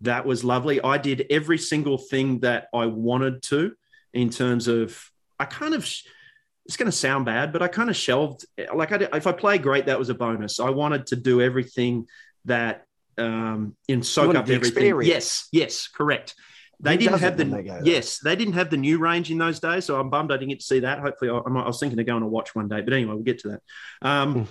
That 0.00 0.24
was 0.24 0.44
lovely. 0.44 0.80
I 0.80 0.96
did 0.96 1.26
every 1.28 1.58
single 1.58 1.98
thing 1.98 2.40
that 2.40 2.68
I 2.72 2.86
wanted 2.86 3.42
to 3.44 3.72
in 4.14 4.30
terms 4.30 4.68
of 4.68 4.98
I 5.38 5.44
kind 5.44 5.74
of 5.74 5.84
it's 5.84 6.76
going 6.76 6.90
to 6.90 6.96
sound 6.96 7.24
bad, 7.24 7.52
but 7.52 7.62
I 7.62 7.68
kind 7.68 7.88
of 7.88 7.96
shelved 7.96 8.44
like 8.74 8.92
I 8.92 9.08
if 9.14 9.26
I 9.26 9.32
play 9.32 9.58
great, 9.58 9.86
that 9.86 9.98
was 9.98 10.10
a 10.10 10.14
bonus. 10.14 10.60
I 10.60 10.70
wanted 10.70 11.06
to 11.08 11.16
do 11.16 11.40
everything 11.40 12.06
that 12.44 12.84
um 13.16 13.76
in 13.88 14.02
soak 14.02 14.34
up 14.34 14.42
everything. 14.42 14.60
experience. 14.60 15.08
Yes, 15.08 15.48
yes, 15.52 15.88
correct. 15.88 16.34
They 16.80 16.96
didn't 16.96 17.18
have 17.18 17.36
the 17.36 17.44
they 17.44 17.80
yes, 17.82 18.18
they 18.18 18.36
didn't 18.36 18.54
have 18.54 18.70
the 18.70 18.76
new 18.76 18.98
range 18.98 19.30
in 19.30 19.38
those 19.38 19.58
days, 19.58 19.84
so 19.84 19.98
I'm 19.98 20.10
bummed 20.10 20.30
I 20.30 20.36
didn't 20.36 20.50
get 20.50 20.60
to 20.60 20.66
see 20.66 20.80
that. 20.80 21.00
Hopefully, 21.00 21.30
I, 21.30 21.38
I 21.38 21.66
was 21.66 21.80
thinking 21.80 21.98
of 21.98 22.06
going 22.06 22.22
to 22.22 22.28
watch 22.28 22.54
one 22.54 22.68
day, 22.68 22.82
but 22.82 22.92
anyway, 22.92 23.14
we'll 23.14 23.24
get 23.24 23.40
to 23.40 23.48
that. 23.48 23.62
Um, 24.02 24.46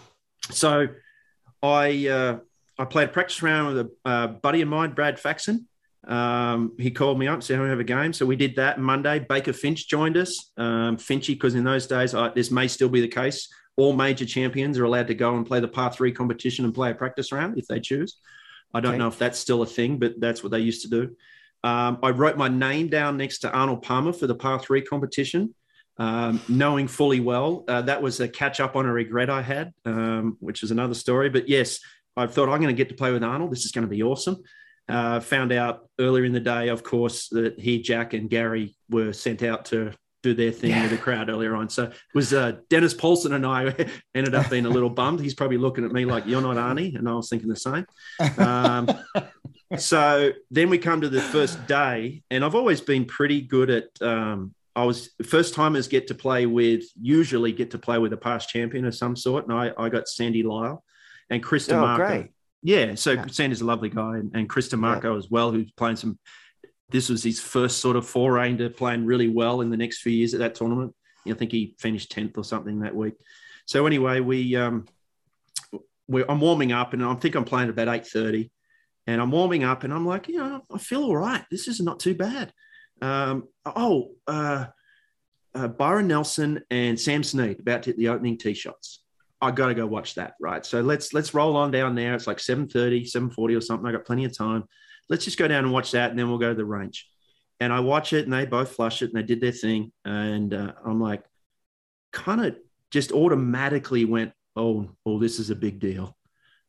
so 0.49 0.87
I 1.63 2.07
uh, 2.07 2.39
I 2.77 2.85
played 2.85 3.09
a 3.09 3.11
practice 3.11 3.41
round 3.41 3.75
with 3.75 3.87
a 3.87 4.09
uh, 4.09 4.27
buddy 4.27 4.61
of 4.61 4.67
mine, 4.67 4.91
Brad 4.91 5.19
Faxon. 5.19 5.67
Um, 6.07 6.71
he 6.79 6.89
called 6.89 7.19
me 7.19 7.27
up, 7.27 7.43
said, 7.43 7.57
"I 7.57 7.59
want 7.59 7.67
to 7.67 7.71
have 7.71 7.79
a 7.79 7.83
game." 7.83 8.13
So 8.13 8.25
we 8.25 8.35
did 8.35 8.55
that 8.55 8.79
Monday. 8.79 9.19
Baker 9.19 9.53
Finch 9.53 9.87
joined 9.87 10.15
us. 10.17 10.51
Um, 10.57 10.97
Finchy, 10.97 11.33
because 11.33 11.53
in 11.55 11.63
those 11.63 11.85
days, 11.85 12.15
I, 12.15 12.29
this 12.29 12.49
may 12.49 12.67
still 12.67 12.89
be 12.89 13.01
the 13.01 13.07
case. 13.07 13.49
All 13.75 13.93
major 13.93 14.25
champions 14.25 14.79
are 14.79 14.85
allowed 14.85 15.07
to 15.07 15.15
go 15.15 15.35
and 15.35 15.45
play 15.45 15.59
the 15.59 15.67
par 15.67 15.91
three 15.91 16.11
competition 16.11 16.65
and 16.65 16.73
play 16.73 16.91
a 16.91 16.95
practice 16.95 17.31
round 17.31 17.57
if 17.59 17.67
they 17.67 17.79
choose. 17.79 18.17
I 18.73 18.79
don't 18.79 18.93
Okay. 18.93 18.99
know 18.99 19.07
if 19.07 19.19
that's 19.19 19.37
still 19.37 19.61
a 19.61 19.65
thing, 19.65 19.97
but 19.99 20.19
that's 20.19 20.41
what 20.43 20.51
they 20.51 20.59
used 20.59 20.81
to 20.83 20.89
do. 20.89 21.15
Um, 21.63 21.99
I 22.01 22.11
wrote 22.11 22.37
my 22.37 22.47
name 22.47 22.87
down 22.87 23.17
next 23.17 23.39
to 23.39 23.51
Arnold 23.51 23.81
Palmer 23.83 24.13
for 24.13 24.27
the 24.27 24.35
par 24.35 24.59
three 24.59 24.81
competition, 24.81 25.53
um, 25.97 26.39
knowing 26.47 26.87
fully 26.87 27.19
well 27.19 27.65
uh, 27.67 27.81
that 27.81 28.01
was 28.01 28.19
a 28.19 28.27
catch 28.27 28.59
up 28.59 28.75
on 28.75 28.85
a 28.85 28.93
regret 28.93 29.29
I 29.29 29.41
had, 29.41 29.73
um, 29.85 30.37
which 30.39 30.63
is 30.63 30.71
another 30.71 30.93
story. 30.93 31.29
But 31.29 31.49
yes, 31.49 31.79
I 32.15 32.27
thought 32.27 32.49
I'm 32.49 32.61
going 32.61 32.73
to 32.75 32.77
get 32.81 32.89
to 32.89 32.95
play 32.95 33.11
with 33.11 33.23
Arnold. 33.23 33.51
This 33.51 33.65
is 33.65 33.71
going 33.71 33.85
to 33.85 33.89
be 33.89 34.03
awesome. 34.03 34.41
Uh, 34.89 35.19
found 35.19 35.51
out 35.51 35.89
earlier 35.99 36.23
in 36.23 36.31
the 36.31 36.39
day, 36.39 36.69
of 36.69 36.81
course, 36.81 37.27
that 37.29 37.59
he, 37.59 37.81
Jack, 37.81 38.13
and 38.13 38.29
Gary 38.29 38.75
were 38.89 39.11
sent 39.11 39.43
out 39.43 39.65
to 39.65 39.91
do 40.23 40.33
their 40.33 40.51
thing 40.51 40.79
with 40.81 40.91
the 40.91 40.97
crowd 40.97 41.29
earlier 41.29 41.55
on. 41.55 41.69
So 41.69 41.83
it 41.83 41.93
was 42.13 42.33
uh, 42.33 42.53
Dennis 42.69 42.93
Paulson 42.93 43.33
and 43.33 43.45
I 43.45 43.73
ended 44.15 44.35
up 44.35 44.49
being 44.49 44.65
a 44.65 44.69
little 44.69 44.89
bummed. 44.89 45.19
He's 45.19 45.33
probably 45.33 45.57
looking 45.57 45.85
at 45.85 45.91
me 45.91 46.05
like, 46.05 46.25
"You're 46.25 46.41
not 46.41 46.57
Arnie," 46.57 46.97
and 46.97 47.07
I 47.07 47.13
was 47.13 47.29
thinking 47.29 47.49
the 47.49 47.55
same. 47.55 47.85
Um, 48.37 48.89
so 49.77 50.31
then 50.51 50.69
we 50.69 50.77
come 50.77 51.01
to 51.01 51.09
the 51.09 51.21
first 51.21 51.65
day, 51.67 52.23
and 52.29 52.43
I've 52.43 52.55
always 52.55 52.81
been 52.81 53.05
pretty 53.05 53.41
good 53.41 53.69
at. 53.69 54.01
Um, 54.01 54.53
I 54.75 54.83
was 54.83 55.09
first 55.25 55.55
timers 55.55 55.87
get 55.87 56.07
to 56.07 56.15
play 56.15 56.45
with 56.45 56.83
usually 57.01 57.51
get 57.51 57.71
to 57.71 57.79
play 57.79 57.97
with 57.97 58.13
a 58.13 58.17
past 58.17 58.49
champion 58.49 58.85
of 58.85 58.93
some 58.95 59.15
sort, 59.15 59.47
and 59.47 59.53
I, 59.53 59.71
I 59.77 59.89
got 59.89 60.07
Sandy 60.07 60.43
Lyle 60.43 60.83
and 61.29 61.41
Chris 61.41 61.69
Oh, 61.71 61.95
great. 61.95 62.31
Yeah, 62.67 62.95
so 62.95 63.13
Yeah. 63.13 63.27
Sandy's 63.27 63.61
a 63.61 63.65
lovely 63.65 63.89
guy, 63.89 64.17
and, 64.17 64.29
and 64.35 64.49
Chris 64.49 64.67
DiMarco 64.67 65.17
as 65.17 65.31
well, 65.31 65.53
who's 65.53 65.71
playing 65.71 65.95
some. 65.95 66.19
This 66.89 67.07
was 67.07 67.23
his 67.23 67.39
first 67.39 67.79
sort 67.79 67.95
of 67.95 68.05
foray 68.05 68.49
into 68.49 68.69
playing 68.69 69.05
really 69.05 69.29
well 69.29 69.61
in 69.61 69.69
the 69.69 69.77
next 69.77 70.01
few 70.01 70.11
years 70.11 70.33
at 70.33 70.41
that 70.41 70.55
tournament. 70.55 70.93
I 71.25 71.31
think 71.31 71.53
he 71.53 71.75
finished 71.79 72.11
tenth 72.11 72.37
or 72.37 72.43
something 72.43 72.81
that 72.81 72.93
week. 72.93 73.13
So 73.67 73.85
anyway, 73.85 74.19
we 74.19 74.57
um, 74.57 74.85
I'm 76.27 76.41
warming 76.41 76.73
up, 76.73 76.91
and 76.91 77.05
I 77.05 77.13
think 77.15 77.35
I'm 77.35 77.45
playing 77.45 77.69
at 77.69 77.73
about 77.73 77.87
eight 77.87 78.05
thirty, 78.05 78.51
and 79.05 79.21
I'm 79.21 79.31
warming 79.31 79.63
up, 79.63 79.85
and 79.85 79.93
I'm 79.93 80.05
like, 80.05 80.27
you 80.27 80.35
know, 80.35 80.61
I 80.69 80.77
feel 80.77 81.03
all 81.03 81.15
right. 81.15 81.45
This 81.49 81.69
is 81.69 81.79
not 81.79 82.01
too 82.01 82.15
bad. 82.15 82.51
Um, 83.01 83.47
oh, 83.65 84.11
uh, 84.27 84.65
uh, 85.55 85.69
Byron 85.69 86.07
Nelson 86.07 86.63
and 86.69 86.99
Sam 86.99 87.23
Snead 87.23 87.61
about 87.61 87.83
to 87.83 87.91
hit 87.91 87.97
the 87.97 88.09
opening 88.09 88.37
tee 88.37 88.53
shots. 88.53 89.03
I 89.41 89.51
got 89.51 89.67
to 89.67 89.75
go 89.75 89.85
watch 89.85 90.15
that, 90.15 90.33
right? 90.39 90.65
So 90.65 90.81
let's 90.81 91.13
let's 91.13 91.33
roll 91.33 91.55
on 91.55 91.71
down 91.71 91.95
there. 91.95 92.15
It's 92.15 92.27
like 92.27 92.37
7:30, 92.37 93.05
7:40 93.05 93.57
or 93.57 93.61
something. 93.61 93.87
I 93.87 93.91
got 93.91 94.05
plenty 94.05 94.25
of 94.25 94.35
time. 94.35 94.63
Let's 95.09 95.25
just 95.25 95.37
go 95.37 95.47
down 95.47 95.63
and 95.63 95.73
watch 95.73 95.91
that, 95.91 96.09
and 96.09 96.19
then 96.19 96.29
we'll 96.29 96.39
go 96.39 96.49
to 96.49 96.55
the 96.55 96.65
range. 96.65 97.07
And 97.59 97.71
I 97.71 97.79
watch 97.79 98.13
it, 98.13 98.25
and 98.25 98.33
they 98.33 98.45
both 98.45 98.71
flush 98.71 99.01
it, 99.01 99.13
and 99.13 99.15
they 99.15 99.23
did 99.23 99.41
their 99.41 99.51
thing. 99.51 99.91
And 100.05 100.53
uh, 100.53 100.73
I'm 100.85 100.99
like, 100.99 101.23
kind 102.11 102.45
of 102.45 102.55
just 102.91 103.11
automatically 103.11 104.05
went, 104.05 104.33
oh, 104.55 104.89
oh, 105.05 105.19
this 105.19 105.39
is 105.39 105.49
a 105.49 105.55
big 105.55 105.79
deal. 105.79 106.17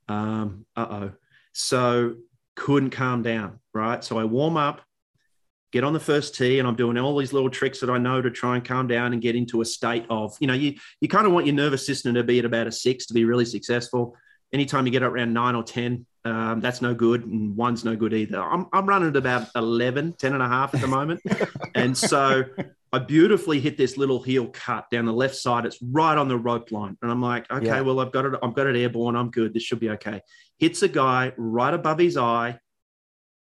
Um, 0.08 0.66
uh 0.76 0.86
oh. 0.90 1.12
So 1.52 2.14
couldn't 2.54 2.90
calm 2.90 3.22
down, 3.22 3.60
right? 3.72 4.02
So 4.04 4.18
I 4.18 4.24
warm 4.24 4.56
up, 4.56 4.82
get 5.72 5.84
on 5.84 5.92
the 5.92 6.00
first 6.00 6.34
tee, 6.34 6.58
and 6.58 6.66
I'm 6.66 6.76
doing 6.76 6.96
all 6.98 7.16
these 7.16 7.32
little 7.32 7.50
tricks 7.50 7.80
that 7.80 7.90
I 7.90 7.98
know 7.98 8.22
to 8.22 8.30
try 8.30 8.56
and 8.56 8.64
calm 8.64 8.86
down 8.86 9.12
and 9.12 9.20
get 9.20 9.36
into 9.36 9.60
a 9.60 9.64
state 9.64 10.06
of, 10.10 10.36
you 10.40 10.46
know, 10.46 10.54
you 10.54 10.74
you 11.00 11.08
kind 11.08 11.26
of 11.26 11.32
want 11.32 11.46
your 11.46 11.54
nervous 11.54 11.86
system 11.86 12.14
to 12.14 12.24
be 12.24 12.38
at 12.38 12.44
about 12.44 12.66
a 12.66 12.72
six 12.72 13.06
to 13.06 13.14
be 13.14 13.24
really 13.24 13.44
successful. 13.44 14.16
Anytime 14.52 14.86
you 14.86 14.92
get 14.92 15.02
up 15.02 15.12
around 15.12 15.34
nine 15.34 15.54
or 15.54 15.62
10, 15.62 16.06
um, 16.24 16.60
that's 16.60 16.80
no 16.80 16.94
good. 16.94 17.26
And 17.26 17.54
one's 17.54 17.84
no 17.84 17.94
good 17.96 18.14
either. 18.14 18.42
I'm, 18.42 18.66
I'm 18.72 18.86
running 18.86 19.10
at 19.10 19.16
about 19.16 19.48
11, 19.54 20.14
10 20.14 20.32
and 20.32 20.42
a 20.42 20.48
half 20.48 20.74
at 20.74 20.80
the 20.80 20.86
moment. 20.86 21.20
and 21.74 21.96
so 21.96 22.44
I 22.90 22.98
beautifully 22.98 23.60
hit 23.60 23.76
this 23.76 23.98
little 23.98 24.22
heel 24.22 24.46
cut 24.46 24.88
down 24.90 25.04
the 25.04 25.12
left 25.12 25.36
side. 25.36 25.66
It's 25.66 25.76
right 25.82 26.16
on 26.16 26.28
the 26.28 26.38
rope 26.38 26.72
line. 26.72 26.96
And 27.02 27.10
I'm 27.10 27.20
like, 27.20 27.50
okay, 27.50 27.66
Yeah. 27.66 27.80
well, 27.82 28.00
I've 28.00 28.10
got 28.12 28.24
it. 28.24 28.32
I've 28.42 28.54
got 28.54 28.66
it 28.66 28.76
airborne. 28.76 29.16
I'm 29.16 29.30
good. 29.30 29.52
This 29.52 29.64
should 29.64 29.80
be 29.80 29.90
okay. 29.90 30.22
Hits 30.58 30.82
a 30.82 30.88
guy 30.88 31.32
right 31.36 31.74
above 31.74 31.98
his 31.98 32.16
eye, 32.16 32.58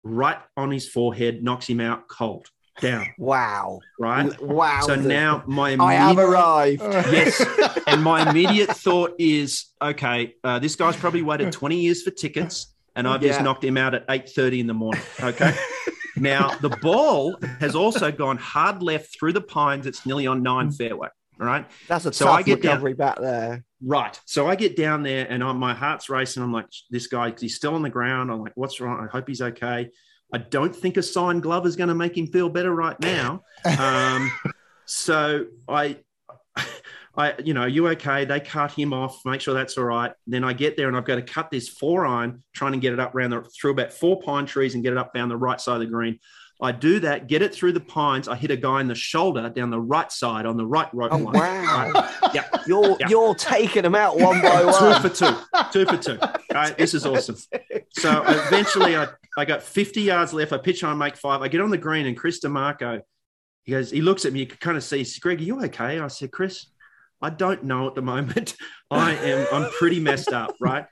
right 0.04 0.38
on 0.58 0.72
his 0.72 0.88
forehead, 0.88 1.44
knocks 1.44 1.68
him 1.68 1.80
out 1.80 2.08
cold 2.08 2.48
down. 2.80 3.08
Wow. 3.18 3.80
Right. 4.00 4.42
Wow. 4.42 4.82
So 4.82 4.96
now 4.96 5.44
my 5.48 5.76
I 5.80 5.94
have 5.94 6.18
arrived. 6.18 6.82
Yes. 7.12 7.44
and 7.88 8.04
my 8.04 8.30
immediate 8.30 8.70
thought 8.70 9.14
is, 9.20 9.66
okay, 9.82 10.36
uh, 10.44 10.60
this 10.60 10.76
guy's 10.76 10.96
probably 10.96 11.22
waited 11.22 11.52
20 11.52 11.78
years 11.78 12.04
for 12.04 12.12
tickets, 12.12 12.74
and 12.96 13.08
I've 13.08 13.22
just 13.22 13.42
knocked 13.42 13.64
him 13.64 13.78
out 13.78 13.94
at 13.94 14.08
8.30 14.08 14.60
in 14.60 14.68
the 14.68 14.74
morning. 14.74 15.02
Okay. 15.22 15.56
now, 16.16 16.56
the 16.56 16.70
ball 16.82 17.38
has 17.60 17.76
also 17.76 18.12
gone 18.12 18.38
hard 18.38 18.82
left 18.82 19.18
through 19.18 19.34
the 19.34 19.42
pines. 19.42 19.86
It's 19.86 20.06
nearly 20.06 20.28
on 20.28 20.44
nine 20.44 20.72
fairway. 20.72 21.10
Right. 21.42 21.66
That's 21.88 22.06
a 22.06 22.14
So 22.14 22.26
tough 22.26 22.36
I 22.36 22.44
get 22.44 22.62
down- 22.62 22.74
recovery 22.74 22.94
back 22.94 23.20
there. 23.20 23.64
Right. 23.84 24.18
So 24.26 24.48
I 24.48 24.56
get 24.56 24.76
down 24.78 25.02
there 25.02 25.26
and 25.28 25.44
I'm, 25.44 25.58
my 25.58 25.74
heart's 25.74 26.08
racing. 26.08 26.44
I'm 26.44 26.54
like, 26.54 26.68
this 26.92 27.08
guy, 27.08 27.34
he's 27.38 27.56
still 27.56 27.74
on 27.74 27.82
the 27.82 27.90
ground. 27.90 28.32
I'm 28.32 28.42
like, 28.44 28.54
what's 28.56 28.80
wrong? 28.80 29.04
I 29.04 29.08
hope 29.12 29.28
he's 29.28 29.42
okay. 29.42 29.90
I 30.32 30.38
don't 30.38 30.74
think 30.76 30.98
a 30.98 31.02
signed 31.04 31.42
glove 31.42 31.66
is 31.66 31.76
going 31.76 31.90
to 31.90 31.96
make 31.96 32.16
him 32.16 32.28
feel 32.28 32.48
better 32.48 32.74
right 32.74 33.00
now. 33.00 33.42
Um, 33.80 34.32
so 34.86 35.46
I, 35.68 35.98
I, 37.18 37.34
you 37.44 37.54
know, 37.54 37.66
you 37.66 37.88
okay? 37.90 38.24
They 38.26 38.40
cut 38.40 38.72
him 38.72 38.94
off, 38.94 39.20
make 39.26 39.42
sure 39.42 39.54
that's 39.54 39.78
all 39.78 39.84
right. 39.86 40.14
Then 40.28 40.44
I 40.44 40.54
get 40.54 40.78
there 40.78 40.88
and 40.88 40.96
I've 40.96 41.06
got 41.06 41.16
to 41.16 41.22
cut 41.22 41.50
this 41.52 41.68
four 41.68 42.06
iron, 42.06 42.44
trying 42.54 42.72
to 42.74 42.78
get 42.78 42.94
it 42.94 43.00
up 43.00 43.14
around 43.16 43.32
the 43.32 43.42
through 43.42 43.72
about 43.72 43.92
four 43.92 44.22
pine 44.22 44.46
trees 44.46 44.76
and 44.76 44.84
get 44.84 44.94
it 44.94 44.98
up 44.98 45.14
down 45.14 45.28
the 45.28 45.36
right 45.38 45.60
side 45.60 45.76
of 45.76 45.80
the 45.82 45.86
green. 45.88 46.20
I 46.64 46.72
do 46.72 47.00
that, 47.00 47.28
get 47.28 47.42
it 47.42 47.56
through 47.56 47.72
the 47.74 47.80
pines. 47.80 48.28
I 48.28 48.36
hit 48.36 48.52
a 48.52 48.56
guy 48.56 48.82
in 48.82 48.88
the 48.88 48.94
shoulder 48.94 49.50
down 49.50 49.72
the 49.72 49.80
right 49.80 50.12
side 50.12 50.46
on 50.46 50.58
the 50.58 50.66
right 50.66 50.88
rope 50.94 51.12
Oh 51.12 51.18
line. 51.18 51.34
wow. 51.34 51.92
Right? 51.92 52.30
Yeah. 52.36 52.48
You're 52.68 52.98
Yeah. 53.00 53.10
you're 53.10 53.34
taking 53.34 53.82
them 53.82 53.96
out 53.96 54.18
one 54.20 54.42
by 54.42 54.64
one. 54.66 55.02
two 55.02 55.10
for 55.10 55.16
two, 55.16 55.38
two 55.74 55.86
for 55.88 55.98
two. 55.98 56.20
Right, 56.54 56.78
this 56.78 56.94
is 56.94 57.06
awesome. 57.06 57.38
So 57.94 58.24
eventually, 58.26 58.96
I, 58.96 59.08
I 59.38 59.44
got 59.44 59.62
50 59.64 60.02
yards 60.02 60.34
left. 60.34 60.54
I 60.54 60.58
pitch 60.60 60.82
on, 60.84 60.98
make 60.98 61.18
five. 61.18 61.42
I 61.42 61.50
get 61.50 61.60
on 61.60 61.70
the 61.72 61.78
green, 61.78 62.06
and 62.06 62.16
Chris 62.16 62.40
DiMarco, 62.40 63.02
he 63.64 63.72
goes, 63.74 63.92
he 63.92 64.02
looks 64.02 64.24
at 64.26 64.32
me. 64.32 64.40
You 64.42 64.48
can 64.48 64.58
kind 64.60 64.78
of 64.78 64.84
see, 64.84 65.00
he 65.00 65.04
says, 65.04 65.20
Greg, 65.20 65.40
are 65.40 65.44
you 65.44 65.62
okay? 65.66 66.00
I 66.00 66.08
said, 66.08 66.32
Chris, 66.32 66.68
I 67.22 67.32
don't 67.32 67.64
know 67.66 67.88
at 67.88 67.96
the 67.96 68.02
moment. 68.02 68.56
I 68.92 69.14
am, 69.16 69.46
I'm 69.52 69.70
pretty 69.72 70.00
messed 70.00 70.32
up, 70.32 70.56
right? 70.62 70.86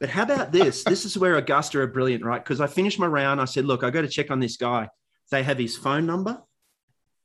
But 0.00 0.08
how 0.08 0.22
about 0.22 0.50
this? 0.50 0.82
This 0.82 1.04
is 1.04 1.18
where 1.18 1.36
Augusta 1.36 1.78
are 1.80 1.86
brilliant, 1.86 2.24
right? 2.24 2.42
Because 2.42 2.60
I 2.62 2.66
finished 2.68 2.98
my 2.98 3.06
round. 3.06 3.38
I 3.40 3.44
said, 3.44 3.66
look, 3.66 3.84
I 3.84 3.90
got 3.90 4.00
to 4.02 4.08
check 4.08 4.30
on 4.30 4.40
this 4.40 4.56
guy. 4.56 4.88
They 5.30 5.42
have 5.42 5.58
his 5.58 5.76
phone 5.76 6.06
number. 6.06 6.42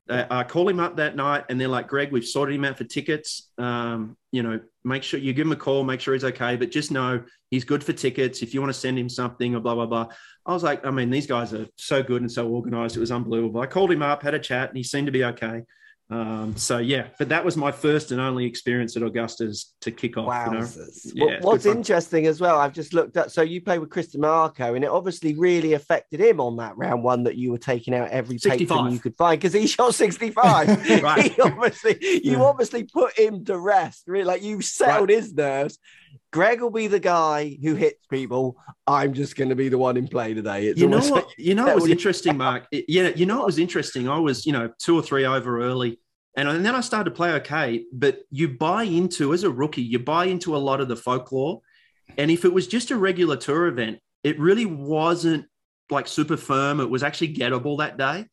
Uh, 0.08 0.24
I 0.30 0.44
call 0.44 0.68
him 0.68 0.80
up 0.80 0.96
that 0.96 1.14
night 1.14 1.44
and 1.48 1.60
they're 1.60 1.68
like, 1.68 1.88
Greg, 1.88 2.10
we've 2.10 2.26
sorted 2.26 2.56
him 2.56 2.64
out 2.64 2.76
for 2.76 2.84
tickets. 2.84 3.50
Um, 3.56 4.16
you 4.32 4.42
know, 4.42 4.60
make 4.84 5.04
sure 5.04 5.20
you 5.20 5.32
give 5.32 5.46
him 5.46 5.52
a 5.52 5.56
call, 5.56 5.84
make 5.84 6.00
sure 6.00 6.14
he's 6.14 6.24
okay, 6.24 6.56
but 6.56 6.70
just 6.70 6.90
know 6.90 7.22
he's 7.50 7.64
good 7.64 7.84
for 7.84 7.92
tickets. 7.92 8.42
If 8.42 8.52
you 8.52 8.60
want 8.60 8.72
to 8.72 8.78
send 8.78 8.98
him 8.98 9.08
something 9.08 9.54
or 9.54 9.60
blah, 9.60 9.74
blah, 9.74 9.86
blah. 9.86 10.08
I 10.44 10.52
was 10.52 10.64
like, 10.64 10.84
I 10.84 10.90
mean, 10.90 11.10
these 11.10 11.26
guys 11.26 11.54
are 11.54 11.66
so 11.76 12.02
good 12.02 12.20
and 12.20 12.30
so 12.30 12.48
organized. 12.48 12.96
It 12.96 13.00
was 13.00 13.12
unbelievable. 13.12 13.60
I 13.60 13.66
called 13.66 13.92
him 13.92 14.02
up, 14.02 14.22
had 14.22 14.34
a 14.34 14.40
chat, 14.40 14.70
and 14.70 14.76
he 14.76 14.82
seemed 14.82 15.06
to 15.06 15.12
be 15.12 15.24
okay. 15.24 15.62
Um, 16.10 16.56
so 16.56 16.76
yeah, 16.76 17.06
but 17.18 17.30
that 17.30 17.42
was 17.42 17.56
my 17.56 17.72
first 17.72 18.12
and 18.12 18.20
only 18.20 18.44
experience 18.44 18.96
at 18.98 19.02
Augusta's 19.02 19.72
to 19.80 19.90
kick 19.90 20.18
off. 20.18 20.26
Wow. 20.26 20.52
You 20.52 20.58
know? 20.58 20.68
Yeah, 21.14 21.38
What's 21.40 21.64
interesting 21.64 22.26
as 22.26 22.38
well, 22.38 22.58
I've 22.58 22.74
just 22.74 22.92
looked 22.92 23.16
at. 23.16 23.32
So 23.32 23.40
you 23.40 23.62
played 23.62 23.78
with 23.78 23.88
Chris 23.88 24.14
DiMarco, 24.14 24.74
and 24.74 24.84
it 24.84 24.90
obviously 24.90 25.34
really 25.34 25.72
affected 25.72 26.20
him 26.20 26.38
on 26.38 26.56
that 26.56 26.76
round 26.76 27.02
one 27.02 27.22
that 27.24 27.36
you 27.36 27.50
were 27.50 27.58
taking 27.58 27.94
out 27.94 28.10
every 28.10 28.36
patron 28.36 28.58
65. 28.58 28.92
you 28.92 28.98
could 28.98 29.16
find 29.16 29.40
because 29.40 29.54
he 29.54 29.66
shot 29.66 29.94
65. 29.94 30.68
Right. 31.02 31.32
He 31.32 31.40
obviously, 31.40 31.96
you 32.00 32.32
Yeah. 32.32 32.42
obviously 32.42 32.84
put 32.84 33.18
him 33.18 33.44
to 33.46 33.58
rest. 33.58 34.04
Really, 34.06 34.24
like 34.24 34.42
you 34.42 34.60
settled 34.60 35.08
his 35.08 35.32
nerves. 35.32 35.78
Greg 36.32 36.62
will 36.62 36.70
be 36.70 36.86
the 36.86 36.98
guy 36.98 37.58
who 37.62 37.74
hits 37.74 38.06
people. 38.06 38.56
I'm 38.86 39.12
just 39.12 39.36
going 39.36 39.50
to 39.50 39.54
be 39.54 39.68
the 39.68 39.76
one 39.78 39.98
in 39.98 40.08
play 40.08 40.32
today. 40.32 40.66
It's 40.66 40.80
you 40.80 40.88
know 40.88 40.98
what? 40.98 41.28
You 41.38 41.54
know 41.54 41.66
what 41.66 41.76
was 41.76 41.88
interesting, 41.90 42.38
Mark. 42.38 42.66
It- 42.72 42.86
yeah, 42.88 43.08
you 43.14 43.26
know 43.26 43.38
what 43.38 43.46
was 43.46 43.58
interesting. 43.58 44.08
I 44.08 44.18
was, 44.18 44.46
you 44.46 44.52
know, 44.52 44.70
two 44.78 44.98
or 44.98 45.02
three 45.02 45.26
over 45.26 45.62
early, 45.62 46.00
and, 46.36 46.48
and 46.48 46.64
then 46.64 46.74
I 46.74 46.80
started 46.80 47.10
to 47.10 47.16
play 47.16 47.32
okay. 47.34 47.84
But 47.92 48.20
you 48.30 48.48
buy 48.48 48.84
into 48.84 49.34
as 49.34 49.44
a 49.44 49.50
rookie, 49.50 49.82
you 49.82 49.98
buy 49.98 50.24
into 50.24 50.56
a 50.56 50.58
lot 50.58 50.80
of 50.80 50.88
the 50.88 50.96
folklore, 50.96 51.60
and 52.16 52.30
if 52.30 52.46
it 52.46 52.52
was 52.52 52.66
just 52.66 52.90
a 52.90 52.96
regular 52.96 53.36
tour 53.36 53.66
event, 53.66 53.98
it 54.24 54.40
really 54.40 54.66
wasn't 54.66 55.44
like 55.90 56.08
super 56.08 56.38
firm. 56.38 56.80
It 56.80 56.88
was 56.88 57.02
actually 57.02 57.34
gettable 57.34 57.78
that 57.78 57.98
day. 57.98 58.24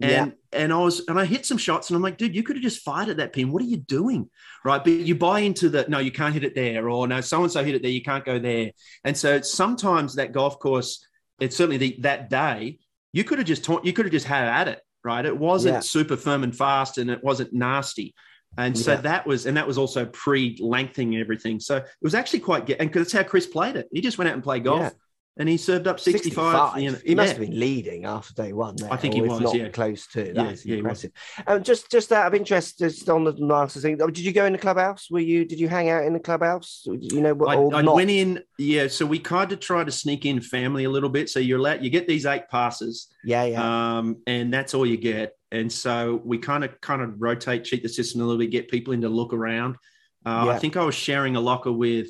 And 0.00 0.32
and 0.52 0.72
I 0.72 0.78
was 0.78 1.06
and 1.08 1.18
I 1.18 1.24
hit 1.24 1.44
some 1.46 1.58
shots 1.58 1.90
and 1.90 1.96
I'm 1.96 2.02
like, 2.02 2.16
dude, 2.16 2.34
you 2.34 2.42
could 2.42 2.56
have 2.56 2.62
just 2.62 2.82
fired 2.82 3.08
at 3.08 3.18
that 3.18 3.32
pin. 3.32 3.52
What 3.52 3.62
are 3.62 3.66
you 3.66 3.76
doing? 3.76 4.30
Right. 4.64 4.82
But 4.82 4.92
you 4.92 5.14
buy 5.14 5.40
into 5.40 5.68
the 5.68 5.84
no, 5.88 5.98
you 5.98 6.10
can't 6.10 6.32
hit 6.34 6.44
it 6.44 6.54
there, 6.54 6.88
or 6.88 7.06
no, 7.06 7.20
so 7.20 7.42
and 7.42 7.52
so 7.52 7.62
hit 7.64 7.74
it 7.74 7.82
there, 7.82 7.90
you 7.90 8.02
can't 8.02 8.24
go 8.24 8.38
there. 8.38 8.72
And 9.04 9.16
so 9.16 9.40
sometimes 9.42 10.14
that 10.16 10.32
golf 10.32 10.58
course, 10.58 11.06
it's 11.40 11.56
certainly 11.56 11.76
the, 11.76 11.96
that 12.00 12.30
day, 12.30 12.78
you 13.12 13.24
could 13.24 13.38
have 13.38 13.46
just 13.46 13.64
taught, 13.64 13.84
you 13.84 13.92
could 13.92 14.04
have 14.06 14.12
just 14.12 14.26
had 14.26 14.46
at 14.48 14.68
it, 14.68 14.80
right? 15.04 15.24
It 15.24 15.36
wasn't 15.36 15.74
Yeah. 15.74 15.80
super 15.80 16.16
firm 16.16 16.44
and 16.44 16.56
fast 16.56 16.98
and 16.98 17.10
it 17.10 17.22
wasn't 17.22 17.52
nasty. 17.52 18.14
And 18.58 18.76
so 18.76 18.92
Yeah. 18.92 19.00
that 19.02 19.26
was, 19.26 19.46
and 19.46 19.56
that 19.56 19.66
was 19.66 19.78
also 19.78 20.06
pre 20.06 20.56
lengthening 20.60 21.16
everything. 21.18 21.60
So 21.60 21.76
it 21.76 21.86
was 22.02 22.14
actually 22.14 22.40
quite 22.40 22.66
good. 22.66 22.76
And 22.80 22.90
because 22.90 23.06
that's 23.06 23.12
how 23.12 23.28
Chris 23.28 23.46
played 23.46 23.76
it. 23.76 23.88
He 23.92 24.00
just 24.00 24.18
went 24.18 24.28
out 24.28 24.34
and 24.34 24.42
played 24.42 24.64
golf 24.64 24.80
Yeah. 24.80 24.90
And 25.38 25.48
he 25.48 25.56
served 25.56 25.86
up 25.86 26.00
65. 26.00 26.80
you 26.82 26.90
know, 26.90 26.98
He 27.04 27.14
must 27.14 27.28
yeah. 27.28 27.38
have 27.38 27.40
been 27.40 27.58
leading 27.58 28.04
after 28.04 28.34
day 28.34 28.52
one. 28.52 28.76
There, 28.76 28.92
I 28.92 28.96
think 28.96 29.14
he 29.14 29.22
was, 29.22 29.40
Not 29.40 29.54
yeah. 29.54 29.68
close 29.68 30.06
to. 30.08 30.26
Yeah, 30.26 30.32
That's 30.32 30.66
yeah, 30.66 30.76
impressive. 30.76 31.12
Um, 31.46 31.62
just, 31.62 31.90
just 31.90 32.12
out 32.12 32.26
of 32.26 32.34
interest, 32.34 32.78
just 32.78 33.08
on 33.08 33.24
the 33.24 33.34
Masters 33.38 33.82
thing, 33.82 33.96
did 33.96 34.18
you 34.18 34.32
go 34.32 34.44
in 34.44 34.52
the 34.52 34.58
clubhouse? 34.58 35.10
Were 35.10 35.20
you? 35.20 35.44
Did 35.44 35.60
you 35.60 35.68
hang 35.68 35.88
out 35.88 36.04
in 36.04 36.12
the 36.12 36.20
clubhouse? 36.20 36.82
You 36.84 37.20
know, 37.20 37.38
I, 37.46 37.54
I 37.54 37.82
went 37.82 38.10
in, 38.10 38.42
yeah. 38.58 38.88
So 38.88 39.06
we 39.06 39.18
kind 39.18 39.50
of 39.52 39.60
tried 39.60 39.86
to 39.86 39.92
sneak 39.92 40.26
in 40.26 40.40
family 40.40 40.84
a 40.84 40.90
little 40.90 41.08
bit. 41.08 41.30
So 41.30 41.40
you're 41.40 41.58
allowed, 41.58 41.82
you 41.82 41.90
get 41.90 42.06
these 42.08 42.26
eight 42.26 42.48
passes, 42.50 43.08
Yeah, 43.24 43.44
yeah. 43.44 43.98
um, 43.98 44.18
and 44.26 44.52
that's 44.52 44.74
all 44.74 44.84
you 44.84 44.96
get. 44.96 45.36
And 45.52 45.72
so 45.72 46.20
we 46.24 46.38
kind 46.38 46.64
of 46.64 46.80
kind 46.80 47.02
of 47.02 47.14
rotate, 47.20 47.64
cheat 47.64 47.82
the 47.82 47.88
system 47.88 48.20
a 48.20 48.24
little 48.24 48.38
bit, 48.38 48.50
get 48.50 48.68
people 48.68 48.92
in 48.92 49.00
to 49.02 49.08
look 49.08 49.32
around. 49.32 49.76
Uh. 50.26 50.48
I 50.48 50.58
think 50.58 50.76
I 50.76 50.84
was 50.84 50.94
sharing 50.94 51.36
a 51.36 51.40
locker 51.40 51.72
with, 51.72 52.08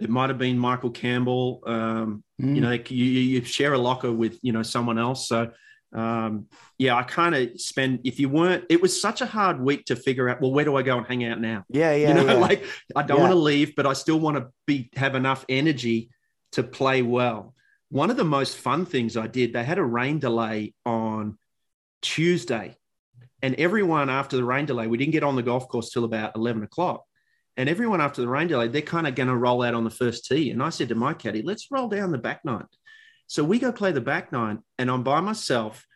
it 0.00 0.10
might 0.10 0.30
have 0.30 0.38
been 0.38 0.58
Michael 0.58 0.90
Campbell. 0.90 1.62
Um, 1.66 2.24
Mm. 2.40 2.54
You 2.54 2.60
know, 2.62 2.70
like 2.70 2.90
you, 2.90 3.04
you 3.04 3.20
you 3.20 3.44
share 3.44 3.74
a 3.74 3.78
locker 3.78 4.10
with 4.10 4.38
you 4.40 4.52
know 4.52 4.62
someone 4.62 4.98
else. 4.98 5.28
So 5.28 5.50
um, 5.92 6.46
yeah, 6.78 6.96
I 6.96 7.02
kind 7.02 7.34
of 7.34 7.60
spend. 7.60 8.00
If 8.04 8.18
you 8.18 8.30
weren't, 8.30 8.64
it 8.70 8.80
was 8.80 8.98
such 8.98 9.20
a 9.20 9.26
hard 9.26 9.60
week 9.60 9.84
to 9.86 9.94
figure 9.96 10.26
out. 10.26 10.40
Well, 10.40 10.50
where 10.50 10.64
do 10.64 10.74
I 10.74 10.82
go 10.82 10.96
and 10.96 11.06
hang 11.06 11.22
out 11.26 11.38
now? 11.38 11.64
yeah, 11.68 11.94
yeah, 11.94 12.08
you 12.08 12.14
know, 12.14 12.24
yeah. 12.24 12.32
like 12.38 12.64
I 12.96 13.02
don't 13.02 13.18
Yeah. 13.18 13.24
want 13.24 13.32
to 13.32 13.38
leave, 13.38 13.76
but 13.76 13.84
I 13.86 13.92
still 13.92 14.18
want 14.18 14.38
to 14.38 14.46
be 14.66 14.88
have 14.96 15.14
enough 15.16 15.44
energy 15.50 16.08
to 16.52 16.62
play 16.62 17.02
well. 17.02 17.54
One 17.90 18.08
of 18.10 18.16
the 18.16 18.24
most 18.24 18.56
fun 18.56 18.86
things 18.86 19.18
I 19.18 19.26
did, 19.26 19.52
they 19.52 19.62
had 19.64 19.76
a 19.78 19.84
rain 19.84 20.18
delay 20.18 20.72
on 20.86 21.36
Tuesday, 22.00 22.76
and 23.42 23.54
everyone 23.56 24.08
after 24.08 24.36
the 24.38 24.44
rain 24.44 24.64
delay, 24.64 24.86
we 24.86 24.96
didn't 24.96 25.12
get 25.12 25.22
on 25.24 25.36
the 25.36 25.42
golf 25.42 25.68
course 25.68 25.90
till 25.90 26.04
about 26.04 26.36
eleven 26.36 26.62
o'clock. 26.62 27.04
And 27.60 27.68
everyone 27.68 28.00
after 28.00 28.22
the 28.22 28.28
rain 28.28 28.48
delay, 28.48 28.68
they're 28.68 28.80
kind 28.80 29.06
of 29.06 29.14
going 29.14 29.28
to 29.28 29.36
roll 29.36 29.62
out 29.62 29.74
on 29.74 29.84
the 29.84 29.90
first 29.90 30.24
tee. 30.24 30.50
And 30.50 30.62
I 30.62 30.70
said 30.70 30.88
to 30.88 30.94
my 30.94 31.12
caddy, 31.12 31.42
let's 31.42 31.70
roll 31.70 31.88
down 31.88 32.10
the 32.10 32.16
back 32.16 32.42
nine. 32.42 32.64
So 33.26 33.44
we 33.44 33.58
go 33.58 33.70
play 33.70 33.92
the 33.92 34.00
back 34.00 34.32
nine, 34.32 34.62
and 34.78 34.90
I'm 34.90 35.02
by 35.02 35.20
myself. 35.20 35.86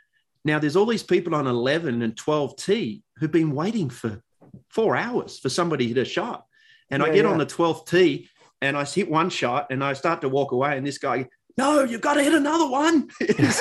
Now 0.44 0.58
there's 0.58 0.76
all 0.76 0.84
these 0.84 1.02
people 1.02 1.34
on 1.34 1.46
11 1.46 2.02
and 2.02 2.14
12 2.14 2.56
tee 2.56 3.02
who've 3.16 3.32
been 3.32 3.54
waiting 3.54 3.88
for 3.88 4.20
four 4.68 4.94
hours 4.94 5.38
for 5.38 5.48
somebody 5.48 5.86
to 5.86 5.94
hit 5.94 6.02
a 6.02 6.04
shot. 6.04 6.44
And 6.90 7.02
I 7.02 7.06
get 7.06 7.24
yeah. 7.24 7.30
on 7.30 7.38
the 7.38 7.46
12th 7.46 7.86
tee 7.86 8.28
and 8.60 8.76
I 8.76 8.84
hit 8.84 9.10
one 9.10 9.30
shot 9.30 9.68
and 9.70 9.82
I 9.82 9.94
start 9.94 10.20
to 10.20 10.28
walk 10.28 10.52
away. 10.52 10.76
And 10.76 10.86
this 10.86 10.98
guy, 10.98 11.28
no, 11.56 11.84
you've 11.84 12.00
got 12.00 12.14
to 12.14 12.22
hit 12.22 12.34
another 12.34 12.68
one. 12.68 13.08
Because 13.20 13.60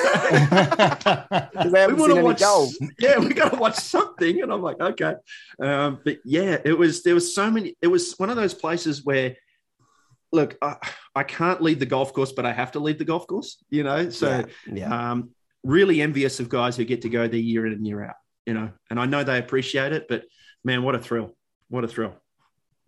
we 1.64 1.94
want 1.94 2.14
to 2.14 2.22
watch 2.22 2.40
goals. 2.40 2.78
yeah 2.98 3.18
we 3.18 3.32
got 3.34 3.52
to 3.52 3.58
watch 3.58 3.76
something 3.76 4.42
and 4.42 4.52
i'm 4.52 4.62
like 4.62 4.80
okay 4.80 5.14
um, 5.60 6.00
but 6.04 6.18
yeah 6.24 6.58
it 6.64 6.76
was 6.76 7.02
there 7.02 7.14
was 7.14 7.34
so 7.34 7.50
many 7.50 7.76
it 7.80 7.86
was 7.86 8.14
one 8.18 8.30
of 8.30 8.36
those 8.36 8.54
places 8.54 9.04
where 9.04 9.36
look 10.32 10.56
I, 10.60 10.76
I 11.14 11.22
can't 11.22 11.62
lead 11.62 11.78
the 11.78 11.86
golf 11.86 12.12
course 12.12 12.32
but 12.32 12.44
i 12.44 12.52
have 12.52 12.72
to 12.72 12.80
lead 12.80 12.98
the 12.98 13.04
golf 13.04 13.26
course 13.26 13.62
you 13.70 13.84
know 13.84 14.10
so 14.10 14.28
yeah, 14.28 14.44
yeah. 14.72 15.10
um, 15.12 15.30
really 15.62 16.02
envious 16.02 16.40
of 16.40 16.48
guys 16.48 16.76
who 16.76 16.84
get 16.84 17.02
to 17.02 17.08
go 17.08 17.28
there 17.28 17.38
year 17.40 17.66
in 17.66 17.72
and 17.72 17.86
year 17.86 18.04
out 18.04 18.16
you 18.46 18.54
know 18.54 18.70
and 18.90 18.98
i 18.98 19.06
know 19.06 19.22
they 19.22 19.38
appreciate 19.38 19.92
it 19.92 20.06
but 20.08 20.24
man 20.64 20.82
what 20.82 20.94
a 20.94 20.98
thrill 20.98 21.36
what 21.68 21.84
a 21.84 21.88
thrill 21.88 22.14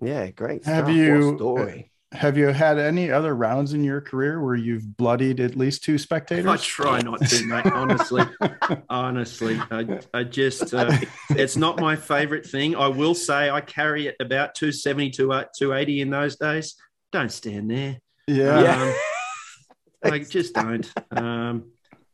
yeah, 0.01 0.31
great. 0.31 0.65
Have 0.65 0.85
stuff. 0.85 0.89
What 0.89 0.95
a 0.95 0.99
you- 0.99 1.33
uh, 1.33 1.37
story? 1.37 1.91
Have 2.13 2.39
you 2.39 2.47
had 2.47 2.79
any 2.79 3.11
other 3.11 3.35
rounds 3.35 3.73
in 3.73 3.83
your 3.83 4.01
career 4.01 4.41
where 4.43 4.55
you've 4.55 4.97
bloodied 4.97 5.41
at 5.41 5.57
least 5.57 5.83
two 5.83 5.99
spectators? 5.99 6.47
I 6.47 6.57
try 6.57 7.01
not 7.01 7.21
to, 7.21 7.45
mate. 7.45 7.67
Honestly, 7.67 8.23
honestly, 8.89 9.61
I, 9.71 9.99
I 10.15 10.23
just 10.23 10.73
uh, 10.73 10.97
it's 11.31 11.57
not 11.57 11.81
my 11.81 11.97
favorite 11.97 12.47
thing. 12.47 12.77
I 12.77 12.87
will 12.87 13.15
say 13.15 13.51
I 13.51 13.61
carry 13.61 14.07
it 14.07 14.15
about 14.21 14.55
270 14.55 15.11
to 15.11 15.47
280 15.59 16.01
in 16.01 16.11
those 16.11 16.37
days. 16.37 16.77
Don't 17.11 17.33
stand 17.33 17.71
there. 17.71 17.99
Yeah. 18.29 18.63
Yeah. 18.63 18.83
Um, 18.83 20.11
like 20.11 20.29
just 20.31 20.55
don't. 20.55 20.91
Um, 21.11 21.73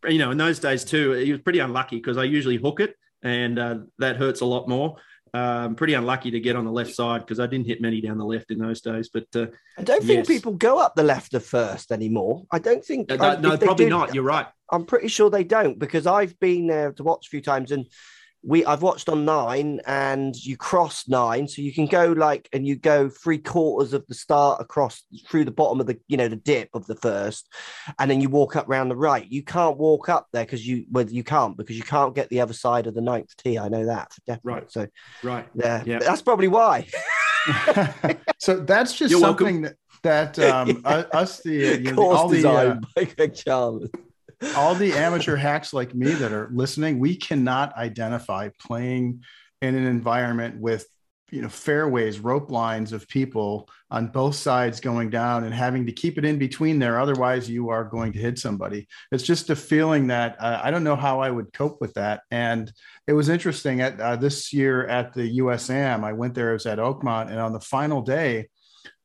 you 0.08 0.18
know, 0.18 0.30
in 0.30 0.38
those 0.38 0.58
days 0.58 0.84
too, 0.84 1.12
he 1.12 1.32
was 1.32 1.42
pretty 1.42 1.58
unlucky 1.58 1.96
because 1.96 2.16
I 2.16 2.24
usually 2.24 2.56
hook 2.56 2.80
it, 2.80 2.96
and 3.22 3.58
uh, 3.58 3.78
that 3.98 4.16
hurts 4.16 4.40
a 4.40 4.46
lot 4.46 4.68
more. 4.68 4.96
Um, 5.34 5.40
I'm 5.40 5.74
pretty 5.74 5.94
unlucky 5.94 6.30
to 6.30 6.40
get 6.40 6.56
on 6.56 6.64
the 6.66 6.70
left 6.70 6.94
side 6.94 7.20
because 7.22 7.40
I 7.40 7.46
didn't 7.46 7.66
hit 7.66 7.80
many 7.80 8.00
down 8.02 8.18
the 8.18 8.24
left 8.24 8.50
in 8.50 8.58
those 8.58 8.80
days. 8.82 9.08
But 9.12 9.24
uh, 9.34 9.46
I 9.78 9.82
don't 9.82 10.04
think 10.04 10.18
Yes. 10.18 10.26
people 10.26 10.52
go 10.52 10.78
up 10.78 10.94
the 10.94 11.02
left 11.02 11.32
of 11.34 11.44
first 11.44 11.90
anymore. 11.90 12.42
I 12.50 12.58
don't 12.58 12.84
think. 12.84 13.08
no, 13.08 13.16
I- 13.16 13.36
no, 13.40 13.56
probably 13.56 13.86
do- 13.86 13.90
not. 13.90 14.14
You're 14.14 14.24
right. 14.24 14.46
I'm 14.70 14.84
pretty 14.84 15.08
sure 15.08 15.30
they 15.30 15.44
don't 15.44 15.78
because 15.78 16.06
I've 16.06 16.38
been 16.40 16.66
there 16.66 16.92
to 16.92 17.02
watch 17.02 17.26
a 17.26 17.30
few 17.30 17.40
times 17.40 17.72
and 17.72 17.86
we 18.44 18.64
I've 18.64 18.82
watched 18.82 19.08
on 19.08 19.24
nine 19.24 19.80
and 19.86 20.34
you 20.36 20.56
cross 20.56 21.06
nine, 21.08 21.46
so 21.46 21.62
you 21.62 21.72
can 21.72 21.86
go 21.86 22.12
like 22.12 22.48
and 22.52 22.66
you 22.66 22.76
go 22.76 23.08
three 23.08 23.38
quarters 23.38 23.92
of 23.92 24.04
the 24.08 24.14
start 24.14 24.60
across 24.60 25.02
through 25.28 25.44
the 25.44 25.50
bottom 25.52 25.80
of 25.80 25.86
the 25.86 25.98
you 26.08 26.16
know 26.16 26.28
the 26.28 26.36
dip 26.36 26.68
of 26.74 26.86
the 26.86 26.96
first, 26.96 27.48
and 27.98 28.10
then 28.10 28.20
you 28.20 28.28
walk 28.28 28.56
up 28.56 28.68
round 28.68 28.90
the 28.90 28.96
right. 28.96 29.30
You 29.30 29.42
can't 29.44 29.76
walk 29.78 30.08
up 30.08 30.26
there 30.32 30.44
because 30.44 30.66
you 30.66 30.84
well 30.90 31.08
you 31.08 31.22
can't 31.24 31.56
because 31.56 31.76
you 31.76 31.84
can't 31.84 32.14
get 32.14 32.28
the 32.30 32.40
other 32.40 32.52
side 32.54 32.86
of 32.86 32.94
the 32.94 33.00
ninth 33.00 33.36
tee. 33.36 33.58
I 33.58 33.68
know 33.68 33.86
that 33.86 34.12
for 34.12 34.20
definite. 34.26 34.52
Right. 34.52 34.72
So 34.72 34.86
Right. 35.22 35.46
yeah, 35.54 35.82
Yeah. 35.86 35.98
that's 36.00 36.22
probably 36.22 36.48
why. 36.48 36.88
so 38.38 38.56
that's 38.60 38.96
just 38.96 39.10
You're 39.10 39.20
something 39.20 39.62
that, 39.62 39.76
that 40.02 40.38
um, 40.38 40.68
u- 40.68 40.82
us 40.84 41.40
the, 41.40 41.52
you 41.52 41.78
know, 41.80 41.90
the 41.90 41.92
Course 41.94 42.18
all 42.18 42.28
the 42.28 42.36
uh, 42.48 42.64
designed 42.64 42.86
by 42.94 43.04
Greg 43.04 43.34
Chalmers. 43.34 43.90
All 44.56 44.74
the 44.74 44.92
amateur 44.96 45.36
hacks 45.36 45.72
like 45.72 45.94
me 45.94 46.12
that 46.12 46.32
are 46.32 46.50
listening, 46.52 46.98
we 46.98 47.16
cannot 47.16 47.76
identify 47.76 48.50
playing 48.58 49.22
in 49.60 49.74
an 49.74 49.86
environment 49.86 50.60
with 50.60 50.86
you 51.32 51.40
know 51.40 51.48
fairways, 51.48 52.20
rope 52.20 52.50
lines 52.50 52.92
of 52.92 53.08
people 53.08 53.68
on 53.90 54.06
both 54.06 54.34
sides 54.34 54.80
going 54.80 55.08
down 55.08 55.44
and 55.44 55.54
having 55.54 55.86
to 55.86 55.92
keep 55.92 56.18
it 56.18 56.24
in 56.24 56.38
between 56.38 56.78
there. 56.78 57.00
Otherwise, 57.00 57.48
you 57.48 57.70
are 57.70 57.84
going 57.84 58.12
to 58.12 58.18
hit 58.18 58.38
somebody. 58.38 58.86
It's 59.10 59.24
just 59.24 59.48
a 59.48 59.56
feeling 59.56 60.08
that 60.08 60.36
uh, 60.38 60.60
I 60.62 60.70
don't 60.70 60.84
know 60.84 60.94
how 60.94 61.20
I 61.20 61.30
would 61.30 61.52
cope 61.52 61.80
with 61.80 61.94
that. 61.94 62.22
And 62.30 62.70
it 63.06 63.14
was 63.14 63.30
interesting 63.30 63.80
at 63.80 63.98
uh, 63.98 64.16
this 64.16 64.52
year 64.52 64.86
at 64.86 65.14
the 65.14 65.38
usm 65.38 66.04
I 66.04 66.12
went 66.12 66.34
there. 66.34 66.50
It 66.50 66.54
was 66.54 66.66
at 66.66 66.78
Oakmont, 66.78 67.30
and 67.30 67.40
on 67.40 67.54
the 67.54 67.60
final 67.60 68.02
day, 68.02 68.48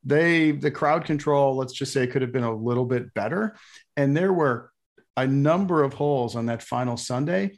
they 0.03 0.51
the 0.51 0.71
crowd 0.71 1.05
control. 1.05 1.55
Let's 1.55 1.73
just 1.73 1.93
say 1.93 2.07
could 2.07 2.21
have 2.21 2.33
been 2.33 2.43
a 2.43 2.55
little 2.55 2.85
bit 2.85 3.13
better, 3.13 3.55
and 3.95 4.15
there 4.15 4.33
were 4.33 4.71
a 5.17 5.27
number 5.27 5.83
of 5.83 5.93
holes 5.93 6.35
on 6.35 6.45
that 6.45 6.63
final 6.63 6.95
Sunday 6.95 7.57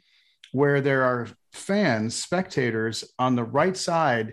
where 0.52 0.80
there 0.80 1.04
are 1.04 1.28
fans, 1.52 2.16
spectators 2.16 3.04
on 3.18 3.36
the 3.36 3.44
right 3.44 3.76
side 3.76 4.32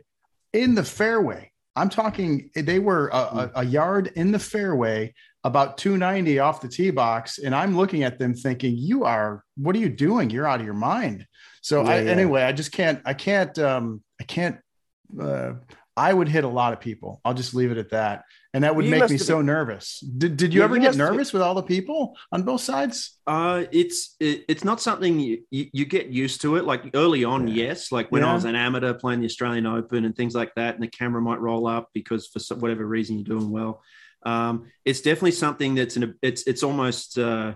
in 0.53 0.73
the 0.73 0.83
fairway. 0.83 1.51
I'm 1.75 1.89
talking, 1.89 2.49
they 2.55 2.79
were 2.79 3.09
a, 3.09 3.17
a, 3.17 3.51
a 3.57 3.65
yard 3.65 4.11
in 4.15 4.31
the 4.31 4.39
fairway, 4.39 5.13
about 5.43 5.77
290 5.77 6.39
off 6.39 6.61
the 6.61 6.67
tee 6.67 6.89
box. 6.89 7.37
And 7.37 7.53
I'm 7.53 7.77
looking 7.77 8.03
at 8.03 8.17
them 8.17 8.33
thinking, 8.33 8.75
you 8.75 9.03
are, 9.03 9.43
what 9.55 9.75
are 9.75 9.79
you 9.79 9.89
doing? 9.89 10.31
You're 10.31 10.47
out 10.47 10.59
of 10.59 10.65
your 10.65 10.73
mind. 10.73 11.27
So 11.61 11.83
I, 11.83 11.97
Yeah, 11.97 12.01
yeah. 12.01 12.11
anyway, 12.11 12.41
I 12.43 12.51
just 12.51 12.71
can't, 12.71 13.01
I 13.05 13.13
can't, 13.13 13.57
um, 13.59 14.01
I 14.19 14.23
can't, 14.23 14.57
uh, 15.21 15.53
I 15.95 16.13
would 16.13 16.27
hit 16.27 16.43
a 16.43 16.49
lot 16.49 16.73
of 16.73 16.79
people. 16.79 17.21
I'll 17.23 17.33
just 17.33 17.53
leave 17.53 17.71
it 17.71 17.77
at 17.77 17.91
that. 17.91 18.23
And 18.57 18.63
that 18.63 18.75
would 18.75 18.85
You 18.85 18.91
make 18.91 19.07
me 19.11 19.17
so 19.19 19.37
been- 19.37 19.45
nervous. 19.45 19.99
Did, 19.99 20.35
did 20.35 20.51
you 20.51 20.61
Yeah, 20.61 20.65
ever 20.65 20.75
you 20.77 20.81
get 20.81 20.95
nervous 20.95 21.31
with 21.31 21.43
all 21.43 21.53
the 21.53 21.61
people 21.61 22.17
on 22.31 22.41
both 22.41 22.61
sides? 22.61 23.19
Uh, 23.27 23.65
it's 23.71 24.15
it, 24.19 24.45
it's 24.47 24.63
not 24.63 24.81
something 24.81 25.19
you, 25.19 25.43
you, 25.51 25.67
you 25.73 25.85
get 25.85 26.07
used 26.07 26.41
to 26.41 26.55
it. 26.55 26.65
Like 26.65 26.89
early 26.95 27.23
on, 27.23 27.47
Yeah. 27.47 27.65
yes. 27.65 27.91
Like 27.91 28.11
when 28.11 28.23
Yeah. 28.23 28.31
I 28.31 28.33
was 28.33 28.45
an 28.45 28.55
amateur 28.55 28.95
playing 28.95 29.19
the 29.19 29.27
Australian 29.27 29.67
Open 29.67 30.05
and 30.05 30.15
things 30.15 30.33
like 30.33 30.55
that, 30.55 30.73
and 30.73 30.81
the 30.81 30.87
camera 30.87 31.21
might 31.21 31.39
roll 31.39 31.67
up 31.67 31.89
because 31.93 32.25
for 32.25 32.39
some, 32.39 32.59
whatever 32.59 32.83
reason 32.83 33.17
you're 33.19 33.37
doing 33.37 33.51
well. 33.51 33.83
Um, 34.25 34.65
it's 34.83 35.01
definitely 35.01 35.33
something 35.33 35.75
that's 35.75 35.95
an 35.95 36.15
it's 36.23 36.41
it's 36.47 36.63
almost 36.63 37.19
uh, 37.19 37.53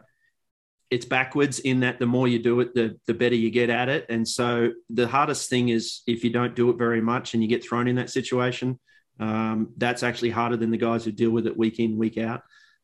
it's 0.91 1.05
backwards 1.05 1.57
in 1.59 1.79
that 1.79 1.97
the 1.97 2.05
more 2.05 2.27
you 2.27 2.37
do 2.37 2.59
it, 2.59 2.75
the 2.75 2.99
the 3.07 3.15
better 3.15 3.35
you 3.35 3.49
get 3.49 3.71
at 3.71 3.89
it. 3.89 4.05
And 4.09 4.27
so 4.27 4.71
the 4.91 5.07
hardest 5.07 5.49
thing 5.49 5.69
is 5.69 6.01
if 6.05 6.23
you 6.23 6.29
don't 6.29 6.55
do 6.55 6.69
it 6.69 6.77
very 6.77 7.01
much 7.01 7.33
and 7.33 7.41
you 7.41 7.49
get 7.49 7.63
thrown 7.63 7.87
in 7.87 7.95
that 7.95 8.11
situation. 8.11 8.79
Um, 9.19 9.73
that's 9.77 10.03
actually 10.03 10.31
harder 10.31 10.57
than 10.57 10.71
the 10.71 10.77
guys 10.77 11.05
who 11.05 11.11
deal 11.11 11.29
with 11.29 11.45
it 11.45 11.55
week 11.55 11.79
in 11.79 11.97
week 11.97 12.17
out. 12.17 12.41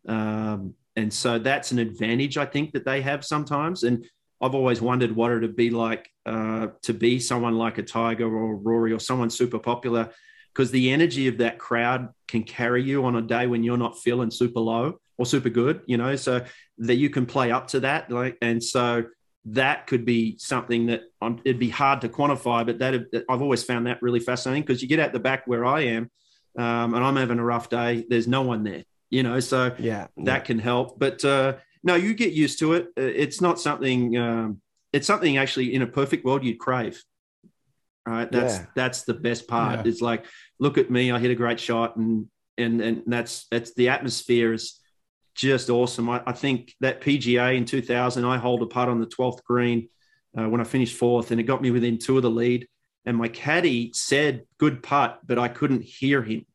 Um, 0.07 0.75
and 0.95 1.11
so 1.11 1.39
that's 1.39 1.71
an 1.71 1.79
advantage 1.79 2.37
I 2.37 2.45
think 2.45 2.73
that 2.73 2.85
they 2.85 3.01
have 3.01 3.25
sometimes. 3.25 3.83
And 3.83 4.05
I've 4.39 4.53
always 4.53 4.81
wondered 4.81 5.15
what 5.15 5.31
it'd 5.31 5.55
be 5.55 5.71
like 5.71 6.07
uh, 6.25 6.67
to 6.83 6.93
be 6.93 7.19
someone 7.19 7.57
like 7.57 7.79
a 7.79 7.83
Tiger 7.83 8.25
or 8.25 8.51
a 8.51 8.55
Rory 8.55 8.93
or 8.93 8.99
someone 8.99 9.31
super 9.31 9.57
popular, 9.57 10.11
because 10.53 10.69
the 10.69 10.91
energy 10.91 11.27
of 11.27 11.39
that 11.39 11.57
crowd 11.57 12.09
can 12.27 12.43
carry 12.43 12.83
you 12.83 13.05
on 13.05 13.15
a 13.15 13.21
day 13.21 13.47
when 13.47 13.63
you're 13.63 13.77
not 13.77 13.97
feeling 13.99 14.29
super 14.29 14.59
low 14.59 14.99
or 15.17 15.25
super 15.25 15.49
good, 15.49 15.81
you 15.87 15.97
know, 15.97 16.15
so 16.15 16.43
that 16.77 16.95
you 16.95 17.09
can 17.09 17.25
play 17.25 17.51
up 17.51 17.67
to 17.67 17.79
that. 17.79 18.11
Like, 18.11 18.37
and 18.41 18.63
so 18.63 19.05
that 19.51 19.87
could 19.87 20.03
be 20.05 20.37
something 20.39 20.87
that 20.87 21.03
um, 21.21 21.39
it'd 21.45 21.59
be 21.59 21.69
hard 21.69 22.01
to 22.01 22.09
quantify, 22.09 22.65
but 22.65 22.79
that 22.79 23.25
I've 23.29 23.41
always 23.41 23.63
found 23.63 23.87
that 23.87 24.01
really 24.01 24.19
fascinating 24.19 24.63
because 24.63 24.81
you 24.81 24.87
get 24.87 24.99
out 24.99 25.13
the 25.13 25.19
back 25.19 25.47
where 25.47 25.65
I 25.65 25.81
am, 25.81 26.09
um, 26.57 26.93
and 26.93 27.03
I'm 27.03 27.15
having 27.15 27.39
a 27.39 27.43
rough 27.43 27.69
day. 27.69 28.05
There's 28.09 28.27
no 28.27 28.41
one 28.41 28.63
there, 28.63 28.83
you 29.09 29.23
know, 29.23 29.39
so 29.39 29.73
Yeah. 29.79 30.07
that 30.17 30.45
can 30.45 30.59
help. 30.59 30.99
But 30.99 31.23
uh, 31.23 31.55
no, 31.83 31.95
you 31.95 32.13
get 32.13 32.33
used 32.33 32.59
to 32.59 32.73
it. 32.73 32.87
Uh, 32.97 33.01
It's 33.03 33.39
not 33.41 33.59
something. 33.59 34.17
Um, 34.17 34.61
it's 34.91 35.07
something 35.07 35.37
actually 35.37 35.73
in 35.73 35.81
a 35.81 35.87
perfect 35.87 36.25
world 36.25 36.43
you'd 36.43 36.59
crave. 36.59 37.01
Right. 38.05 38.31
That's 38.31 38.55
Yeah. 38.57 38.65
that's 38.75 39.03
the 39.03 39.13
best 39.13 39.47
part. 39.47 39.85
Yeah. 39.85 39.89
It's 39.91 40.01
like, 40.01 40.25
look 40.59 40.77
at 40.77 40.89
me. 40.89 41.11
I 41.11 41.19
hit 41.19 41.31
a 41.31 41.35
great 41.35 41.59
shot, 41.59 41.97
and 41.97 42.27
and 42.57 42.81
and 42.81 43.03
that's 43.05 43.47
that's 43.51 43.73
the 43.75 43.89
atmosphere 43.89 44.53
is 44.53 44.79
just 45.37 45.69
awesome. 45.69 46.09
I, 46.09 46.21
I 46.25 46.33
think 46.33 46.75
that 46.81 47.01
PGA 47.01 47.55
in 47.55 47.65
2000, 47.65 48.25
I 48.25 48.37
hold 48.37 48.61
a 48.61 48.65
putt 48.65 48.89
on 48.89 48.99
the 48.99 49.07
12th 49.07 49.43
green 49.43 49.89
uh, 50.37 50.49
when 50.49 50.59
I 50.59 50.65
finished 50.65 50.97
fourth, 50.97 51.31
and 51.31 51.39
it 51.39 51.43
got 51.43 51.61
me 51.61 51.71
within 51.71 51.97
two 51.97 52.17
of 52.17 52.23
the 52.23 52.29
lead. 52.29 52.67
And 53.05 53.15
my 53.15 53.29
caddy 53.29 53.91
said, 53.93 54.43
"Good 54.57 54.83
putt," 54.83 55.21
but 55.25 55.39
I 55.39 55.47
couldn't 55.47 55.83
hear 55.83 56.21
him 56.21 56.45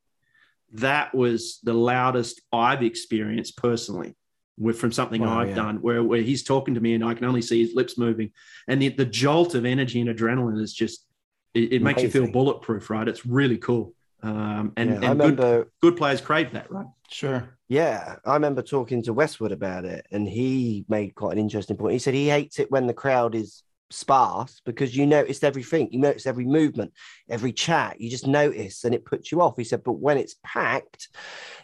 that 0.74 1.14
was 1.14 1.60
the 1.62 1.74
loudest 1.74 2.40
I've 2.52 2.82
experienced 2.82 3.56
personally 3.56 4.14
with 4.58 4.78
from 4.78 4.92
something 4.92 5.22
Wow, 5.22 5.40
I've 5.40 5.50
yeah. 5.50 5.54
done 5.54 5.76
where, 5.82 6.02
where 6.02 6.22
he's 6.22 6.42
talking 6.42 6.74
to 6.74 6.80
me 6.80 6.94
and 6.94 7.04
I 7.04 7.14
can 7.14 7.24
only 7.24 7.42
see 7.42 7.64
his 7.64 7.74
lips 7.74 7.98
moving. 7.98 8.30
And 8.68 8.80
the, 8.80 8.88
the 8.88 9.04
jolt 9.04 9.54
of 9.54 9.64
energy 9.64 10.00
and 10.00 10.10
adrenaline 10.10 10.60
is 10.60 10.72
just, 10.72 11.06
it, 11.54 11.74
it 11.74 11.82
makes 11.82 12.02
you 12.02 12.10
feel 12.10 12.30
bulletproof, 12.30 12.90
right? 12.90 13.06
It's 13.06 13.26
really 13.26 13.58
cool. 13.58 13.94
Um, 14.22 14.72
and 14.76 14.90
Yeah, 14.90 15.10
and 15.10 15.20
good, 15.20 15.38
remember 15.38 15.68
good 15.80 15.96
players 15.96 16.20
crave 16.20 16.52
that, 16.52 16.70
right? 16.70 16.86
Sure. 17.10 17.58
Yeah, 17.72 18.16
I 18.26 18.34
remember 18.34 18.60
talking 18.60 19.02
to 19.04 19.14
Westwood 19.14 19.50
about 19.50 19.86
it, 19.86 20.06
and 20.10 20.28
he 20.28 20.84
made 20.90 21.14
quite 21.14 21.32
an 21.32 21.38
interesting 21.38 21.78
point. 21.78 21.94
He 21.94 21.98
said 21.98 22.12
he 22.12 22.28
hates 22.28 22.58
it 22.58 22.70
when 22.70 22.86
the 22.86 22.92
crowd 22.92 23.34
is 23.34 23.62
sparse 23.88 24.60
because 24.66 24.94
you 24.94 25.06
notice 25.06 25.42
everything, 25.42 25.88
you 25.90 25.98
notice 25.98 26.26
every 26.26 26.44
movement, 26.44 26.92
every 27.30 27.50
chat, 27.50 27.98
you 27.98 28.10
just 28.10 28.26
notice, 28.26 28.84
and 28.84 28.94
it 28.94 29.06
puts 29.06 29.32
you 29.32 29.40
off. 29.40 29.56
He 29.56 29.64
said, 29.64 29.82
but 29.84 29.94
when 29.94 30.18
it's 30.18 30.36
packed, 30.44 31.08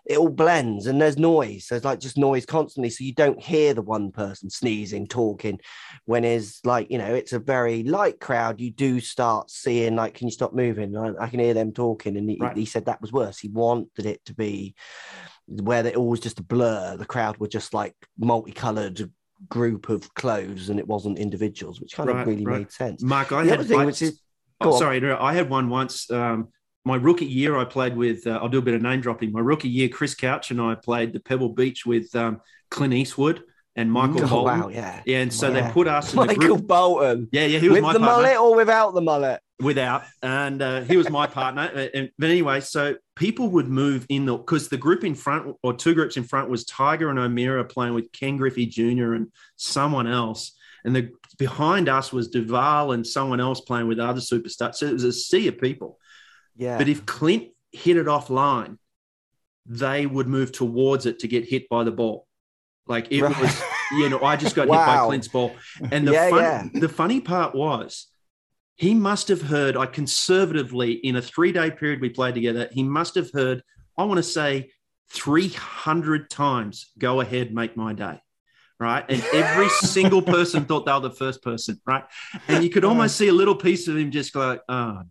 it 0.06 0.16
all 0.16 0.30
blends 0.30 0.86
and 0.86 0.98
there's 0.98 1.18
noise. 1.18 1.66
There's 1.68 1.84
like 1.84 2.00
just 2.00 2.16
noise 2.16 2.46
constantly, 2.46 2.88
so 2.88 3.04
you 3.04 3.12
don't 3.12 3.42
hear 3.42 3.74
the 3.74 3.82
one 3.82 4.10
person 4.10 4.48
sneezing, 4.48 5.08
talking. 5.08 5.60
When 6.06 6.24
is 6.24 6.58
like 6.64 6.90
you 6.90 6.96
know, 6.96 7.14
it's 7.14 7.34
a 7.34 7.38
very 7.38 7.82
light 7.82 8.18
crowd, 8.18 8.62
you 8.62 8.70
do 8.70 9.00
start 9.00 9.50
seeing 9.50 9.94
like, 9.94 10.14
can 10.14 10.28
you 10.28 10.32
stop 10.32 10.54
moving? 10.54 10.96
I, 10.96 11.12
I 11.20 11.28
can 11.28 11.40
hear 11.40 11.52
them 11.52 11.72
talking, 11.72 12.16
and 12.16 12.30
he, 12.30 12.38
Right. 12.40 12.56
he 12.56 12.64
said 12.64 12.86
that 12.86 13.02
was 13.02 13.12
worse. 13.12 13.38
He 13.38 13.48
wanted 13.48 14.06
it 14.06 14.24
to 14.24 14.34
be 14.34 14.74
where 15.48 15.84
it 15.86 16.00
was 16.00 16.20
just 16.20 16.38
a 16.38 16.42
blur. 16.42 16.96
The 16.96 17.06
crowd 17.06 17.38
were 17.38 17.48
just 17.48 17.74
like 17.74 17.94
multicolored 18.18 19.10
group 19.48 19.88
of 19.88 20.12
clothes, 20.14 20.68
and 20.68 20.78
it 20.78 20.86
wasn't 20.86 21.18
individuals, 21.18 21.80
which 21.80 21.94
kind 21.94 22.08
Right, 22.08 22.20
of 22.22 22.26
really 22.26 22.44
right. 22.44 22.58
made 22.60 22.72
sense. 22.72 23.02
Mark, 23.02 23.32
I 23.32 23.44
The 23.44 23.56
had 23.56 23.66
thing, 23.66 23.80
I- 23.80 23.84
which 23.86 24.02
is 24.02 24.20
Oh, 24.60 24.76
sorry, 24.76 24.98
no, 24.98 25.16
I 25.20 25.34
had 25.34 25.48
one 25.48 25.68
once. 25.68 26.10
Um, 26.10 26.48
my 26.84 26.96
rookie 26.96 27.24
year, 27.26 27.56
I 27.56 27.64
played 27.64 27.96
with. 27.96 28.26
Uh, 28.26 28.40
I'll 28.42 28.48
do 28.48 28.58
a 28.58 28.62
bit 28.62 28.74
of 28.74 28.82
name 28.82 29.00
dropping. 29.00 29.30
My 29.30 29.38
rookie 29.38 29.68
year, 29.68 29.88
Chris 29.88 30.16
Couch 30.16 30.50
and 30.50 30.60
I 30.60 30.74
played 30.74 31.12
the 31.12 31.20
Pebble 31.20 31.50
Beach 31.50 31.86
with 31.86 32.12
um, 32.16 32.40
Clint 32.68 32.92
Eastwood 32.92 33.44
and 33.76 33.92
Michael 33.92 34.24
oh, 34.24 34.28
Bolton. 34.28 34.60
wow, 34.60 34.68
yeah, 34.68 35.00
Yeah, 35.06 35.18
and 35.20 35.32
so 35.32 35.46
Yeah. 35.52 35.60
they 35.68 35.72
put 35.72 35.86
us 35.86 36.12
in 36.12 36.18
the 36.18 36.26
Michael 36.26 36.56
group. 36.56 36.66
Bolton 36.66 37.28
Yeah, 37.30 37.44
yeah, 37.46 37.60
he 37.60 37.68
was 37.68 37.76
with 37.80 37.92
the 37.92 38.00
partner 38.00 38.06
mullet 38.06 38.36
or 38.38 38.56
without 38.56 38.94
the 38.94 39.00
mullet. 39.00 39.40
Without, 39.60 40.04
and 40.22 40.62
uh, 40.62 40.82
he 40.82 40.96
was 40.96 41.10
my 41.10 41.26
partner. 41.26 41.70
Uh, 41.74 41.86
And, 41.94 42.10
but 42.18 42.30
anyway, 42.30 42.60
so 42.60 42.96
people 43.16 43.48
would 43.50 43.68
move 43.68 44.06
in 44.08 44.24
the 44.26 44.36
because 44.36 44.68
the 44.68 44.76
group 44.76 45.04
in 45.04 45.14
front 45.14 45.56
or 45.62 45.74
two 45.74 45.94
groups 45.94 46.16
in 46.16 46.24
front 46.24 46.48
was 46.48 46.64
Tiger 46.64 47.10
and 47.10 47.18
O'Meara 47.18 47.64
playing 47.64 47.94
with 47.94 48.12
Ken 48.12 48.36
Griffey 48.36 48.66
Jr. 48.66 49.14
and 49.14 49.32
someone 49.56 50.06
else, 50.06 50.52
and 50.84 50.94
the 50.94 51.10
behind 51.38 51.88
us 51.88 52.12
was 52.12 52.28
Duval 52.28 52.92
and 52.92 53.06
someone 53.06 53.40
else 53.40 53.60
playing 53.60 53.88
with 53.88 53.98
other 53.98 54.20
superstars. 54.20 54.76
So 54.76 54.86
it 54.86 54.92
was 54.92 55.04
a 55.04 55.12
sea 55.12 55.48
of 55.48 55.58
people. 55.60 55.98
Yeah, 56.56 56.78
But 56.78 56.88
if 56.88 57.06
Clint 57.06 57.48
hit 57.70 57.96
it 57.96 58.06
offline, 58.06 58.78
they 59.66 60.06
would 60.06 60.26
move 60.26 60.50
towards 60.50 61.06
it 61.06 61.20
to 61.20 61.28
get 61.28 61.44
hit 61.44 61.68
by 61.68 61.84
the 61.84 61.92
ball. 61.92 62.26
Like 62.86 63.08
it 63.12 63.22
Right. 63.22 63.38
was, 63.40 63.62
you 63.92 64.08
know, 64.08 64.20
I 64.20 64.34
just 64.36 64.56
got 64.56 64.62
hit 64.66 64.72
by 64.72 65.04
Clint's 65.06 65.28
ball. 65.28 65.54
And 65.92 66.08
the 66.08 66.12
Yeah, 66.12 66.30
fun, 66.30 66.40
yeah. 66.42 66.80
the 66.80 66.88
funny 66.88 67.20
part 67.20 67.54
was 67.54 68.06
he 68.78 68.94
must 68.94 69.26
have 69.28 69.42
heard, 69.42 69.76
I 69.76 69.86
conservatively, 69.86 70.92
in 70.92 71.16
a 71.16 71.22
three-day 71.22 71.72
period 71.72 72.00
we 72.00 72.10
played 72.10 72.34
together, 72.34 72.68
he 72.72 72.84
must 72.84 73.16
have 73.16 73.30
heard, 73.32 73.62
I 73.98 74.04
want 74.04 74.18
to 74.18 74.22
say 74.22 74.70
300 75.10 76.30
times, 76.30 76.92
go 76.96 77.20
ahead, 77.20 77.52
make 77.52 77.76
my 77.76 77.92
day. 77.92 78.20
Right. 78.78 79.04
And 79.08 79.20
every 79.34 79.68
single 79.80 80.22
person 80.22 80.64
thought 80.64 80.86
they 80.86 80.92
were 80.92 81.00
the 81.00 81.10
first 81.10 81.42
person. 81.42 81.80
Right. 81.84 82.04
And 82.46 82.62
you 82.62 82.70
could 82.70 82.84
almost 82.84 83.16
see 83.16 83.26
a 83.26 83.32
little 83.32 83.56
piece 83.56 83.88
of 83.88 83.96
him 83.96 84.12
just 84.12 84.32
go, 84.32 84.60
oh 84.68 85.02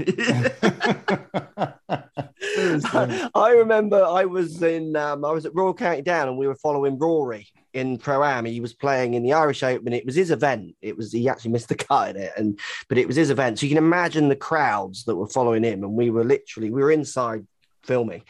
I 3.34 3.50
remember 3.56 4.02
I 4.02 4.24
was 4.24 4.62
in 4.62 4.96
um, 4.96 5.24
I 5.24 5.32
was 5.32 5.46
at 5.46 5.54
Royal 5.54 5.74
County 5.74 6.02
Down 6.02 6.28
and 6.28 6.38
we 6.38 6.46
were 6.46 6.54
following 6.54 6.98
Rory 6.98 7.48
in 7.72 7.98
Pro 7.98 8.24
Am. 8.24 8.44
He 8.44 8.60
was 8.60 8.74
playing 8.74 9.14
in 9.14 9.22
the 9.22 9.32
Irish 9.32 9.62
Open. 9.62 9.92
It 9.92 10.06
was 10.06 10.14
his 10.14 10.30
event. 10.30 10.74
It 10.80 10.96
was 10.96 11.12
he 11.12 11.28
actually 11.28 11.52
missed 11.52 11.68
the 11.68 11.74
cut 11.74 12.16
in 12.16 12.22
it, 12.22 12.32
and 12.36 12.58
but 12.88 12.98
it 12.98 13.06
was 13.06 13.16
his 13.16 13.30
event. 13.30 13.58
So 13.58 13.66
you 13.66 13.70
can 13.70 13.84
imagine 13.84 14.28
the 14.28 14.36
crowds 14.36 15.04
that 15.04 15.16
were 15.16 15.28
following 15.28 15.64
him. 15.64 15.84
And 15.84 15.94
we 15.94 16.10
were 16.10 16.24
literally 16.24 16.70
we 16.70 16.82
were 16.82 16.90
inside 16.90 17.46
filming, 17.84 18.22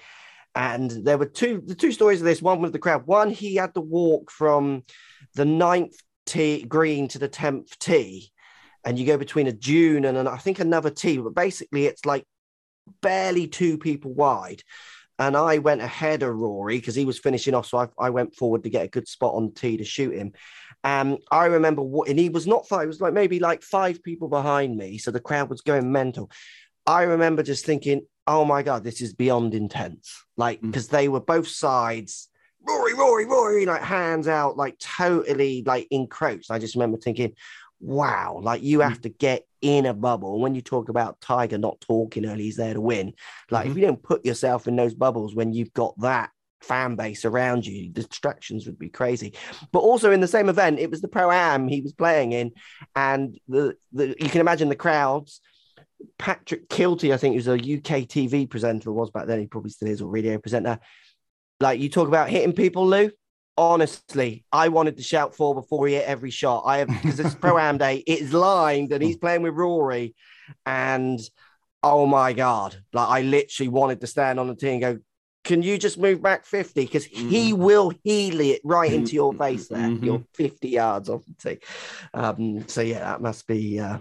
and 0.54 0.90
there 0.90 1.18
were 1.18 1.26
two 1.26 1.62
the 1.64 1.74
two 1.74 1.92
stories 1.92 2.20
of 2.20 2.26
this. 2.26 2.42
One 2.42 2.60
was 2.60 2.72
the 2.72 2.78
crowd. 2.78 3.06
One 3.06 3.30
he 3.30 3.56
had 3.56 3.74
to 3.74 3.80
walk 3.80 4.30
from 4.30 4.84
the 5.34 5.44
ninth 5.44 5.96
tee 6.26 6.62
green 6.62 7.08
to 7.08 7.18
the 7.18 7.28
tenth 7.28 7.78
tee. 7.78 8.30
And 8.84 8.98
you 8.98 9.06
go 9.06 9.16
between 9.18 9.46
a 9.46 9.52
dune 9.52 10.04
and 10.04 10.16
an, 10.16 10.26
I 10.26 10.38
think 10.38 10.58
another 10.58 10.90
tee, 10.90 11.18
but 11.18 11.34
basically 11.34 11.86
it's 11.86 12.06
like 12.06 12.24
barely 13.02 13.46
two 13.46 13.78
people 13.78 14.12
wide. 14.12 14.62
And 15.18 15.36
I 15.36 15.58
went 15.58 15.82
ahead 15.82 16.22
of 16.22 16.34
Rory 16.34 16.78
because 16.78 16.94
he 16.94 17.04
was 17.04 17.18
finishing 17.18 17.54
off. 17.54 17.66
So 17.66 17.78
I, 17.78 17.88
I 17.98 18.10
went 18.10 18.34
forward 18.34 18.62
to 18.64 18.70
get 18.70 18.86
a 18.86 18.88
good 18.88 19.06
spot 19.06 19.34
on 19.34 19.52
tee 19.52 19.76
to 19.76 19.84
shoot 19.84 20.14
him. 20.14 20.32
Um, 20.82 21.18
I 21.30 21.46
remember 21.46 21.82
what, 21.82 22.08
and 22.08 22.18
he 22.18 22.30
was 22.30 22.46
not 22.46 22.66
far, 22.66 22.82
it 22.82 22.86
was 22.86 23.02
like 23.02 23.12
maybe 23.12 23.38
like 23.38 23.62
five 23.62 24.02
people 24.02 24.28
behind 24.28 24.76
me. 24.76 24.96
So 24.96 25.10
the 25.10 25.20
crowd 25.20 25.50
was 25.50 25.60
going 25.60 25.92
mental. 25.92 26.30
I 26.86 27.02
remember 27.02 27.42
just 27.42 27.66
thinking, 27.66 28.06
oh 28.26 28.46
my 28.46 28.62
God, 28.62 28.82
this 28.82 29.02
is 29.02 29.12
beyond 29.12 29.54
intense. 29.54 30.24
Like, 30.38 30.62
Mm. 30.62 30.68
because 30.68 30.88
they 30.88 31.08
were 31.08 31.20
both 31.20 31.48
sides, 31.48 32.28
Rory, 32.66 32.94
Rory, 32.94 33.26
Rory, 33.26 33.66
like 33.66 33.82
hands 33.82 34.28
out, 34.28 34.56
like 34.56 34.78
totally 34.78 35.62
like 35.66 35.86
encroached. 35.90 36.50
I 36.50 36.58
just 36.58 36.74
remember 36.74 36.96
thinking, 36.98 37.34
wow, 37.80 38.40
like 38.42 38.62
you 38.62 38.80
have 38.80 39.00
to 39.02 39.08
get 39.08 39.46
in 39.60 39.86
a 39.86 39.94
bubble. 39.94 40.40
When 40.40 40.54
you 40.54 40.60
talk 40.62 40.88
about 40.88 41.20
Tiger 41.20 41.58
not 41.58 41.80
talking 41.80 42.26
early, 42.26 42.44
he's 42.44 42.56
there 42.56 42.74
to 42.74 42.80
win. 42.80 43.14
Like 43.50 43.66
if 43.66 43.72
Mhm. 43.72 43.76
you 43.76 43.86
don't 43.86 44.02
put 44.02 44.24
yourself 44.24 44.68
in 44.68 44.76
those 44.76 44.94
bubbles 44.94 45.34
when 45.34 45.52
you've 45.52 45.72
got 45.72 45.98
that 46.00 46.30
fan 46.60 46.94
base 46.94 47.24
around 47.24 47.66
you, 47.66 47.90
the 47.92 48.02
distractions 48.02 48.66
would 48.66 48.78
be 48.78 48.90
crazy. 48.90 49.32
But 49.72 49.80
also 49.80 50.12
in 50.12 50.20
the 50.20 50.28
same 50.28 50.48
event, 50.48 50.78
it 50.78 50.90
was 50.90 51.00
the 51.00 51.08
pro 51.08 51.30
am 51.30 51.68
he 51.68 51.80
was 51.80 51.92
playing 51.92 52.32
in, 52.32 52.52
and 52.94 53.38
the, 53.48 53.76
the 53.92 54.08
you 54.08 54.28
can 54.28 54.40
imagine 54.40 54.68
the 54.68 54.76
crowds. 54.76 55.40
Patrick 56.18 56.68
Kielty, 56.68 57.12
I 57.12 57.16
think, 57.18 57.32
he 57.32 57.38
was 57.38 57.48
a 57.48 57.52
UK 57.58 58.06
TV 58.06 58.48
presenter, 58.48 58.92
was 58.92 59.10
back 59.10 59.26
then. 59.26 59.40
He 59.40 59.46
probably 59.46 59.70
still 59.70 59.88
is, 59.88 60.00
or 60.00 60.08
radio 60.08 60.38
presenter. 60.38 60.78
Like 61.60 61.80
you 61.80 61.90
talk 61.90 62.08
about 62.08 62.30
hitting 62.30 62.54
people, 62.54 62.86
Lou. 62.86 63.10
Honestly, 63.60 64.42
I 64.50 64.68
wanted 64.68 64.96
to 64.96 65.02
shout 65.02 65.34
for 65.34 65.54
before 65.54 65.86
he 65.86 65.92
hit 65.92 66.06
every 66.06 66.30
shot. 66.30 66.62
I 66.64 66.78
have 66.78 66.88
because 66.88 67.20
it's 67.20 67.34
pro 67.34 67.58
am 67.58 67.76
day. 67.76 68.02
It's 68.06 68.32
lined, 68.32 68.90
and 68.90 69.02
he's 69.02 69.18
playing 69.18 69.42
with 69.42 69.52
Rory, 69.52 70.14
and 70.64 71.20
oh 71.82 72.06
my 72.06 72.32
god, 72.32 72.76
like 72.94 73.08
I 73.08 73.20
literally 73.20 73.68
wanted 73.68 74.00
to 74.00 74.06
stand 74.06 74.40
on 74.40 74.48
the 74.48 74.54
tee 74.54 74.70
and 74.70 74.80
go, 74.80 74.98
can 75.44 75.62
you 75.62 75.76
just 75.76 75.98
move 75.98 76.22
back 76.22 76.46
50? 76.46 76.80
Because 76.86 77.06
Mm-hmm. 77.06 77.28
he 77.28 77.52
will 77.52 77.92
heel 78.02 78.40
it 78.40 78.62
right 78.64 78.90
into 78.90 79.14
your 79.14 79.34
face 79.34 79.68
there. 79.68 79.88
Mhm. 79.88 80.04
You're 80.04 80.24
50 80.32 80.68
yards 80.70 81.10
off 81.10 81.22
the 81.26 81.34
tee. 81.50 81.60
Um, 82.14 82.66
so, 82.66 82.80
yeah, 82.80 83.00
that 83.00 83.20
must 83.20 83.46
be 83.46 83.78
uh, 83.78 83.98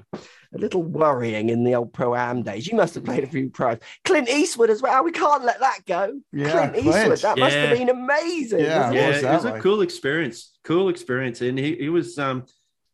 a 0.53 0.57
little 0.57 0.81
worrying 0.81 1.49
in 1.49 1.63
the 1.63 1.75
old 1.75 1.93
Pro 1.93 2.15
Am 2.15 2.41
days. 2.41 2.67
You 2.67 2.75
must 2.75 2.95
have 2.95 3.05
played 3.05 3.23
a 3.23 3.27
few 3.27 3.49
pros. 3.49 3.77
Clint 4.03 4.29
Eastwood 4.29 4.69
as 4.69 4.81
well. 4.81 5.03
We 5.03 5.11
can't 5.11 5.43
let 5.43 5.59
that 5.59 5.81
go. 5.85 6.19
Yeah, 6.31 6.51
Clint 6.51 6.73
Clint. 6.73 6.87
Eastwood. 6.87 7.19
That 7.19 7.37
must 7.37 7.55
have 7.55 7.77
been 7.77 7.89
amazing. 7.89 8.61
Yeah. 8.61 8.91
yeah, 8.91 9.07
was 9.09 9.17
it 9.17 9.21
that 9.23 9.43
was 9.43 9.45
a 9.45 9.59
cool 9.59 9.81
experience. 9.81 10.57
Cool 10.63 10.89
experience, 10.89 11.41
and 11.41 11.57
he, 11.57 11.75
he 11.75 11.89
was, 11.89 12.17
um, 12.17 12.45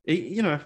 he, 0.05 0.15
you 0.35 0.41
know, 0.41 0.59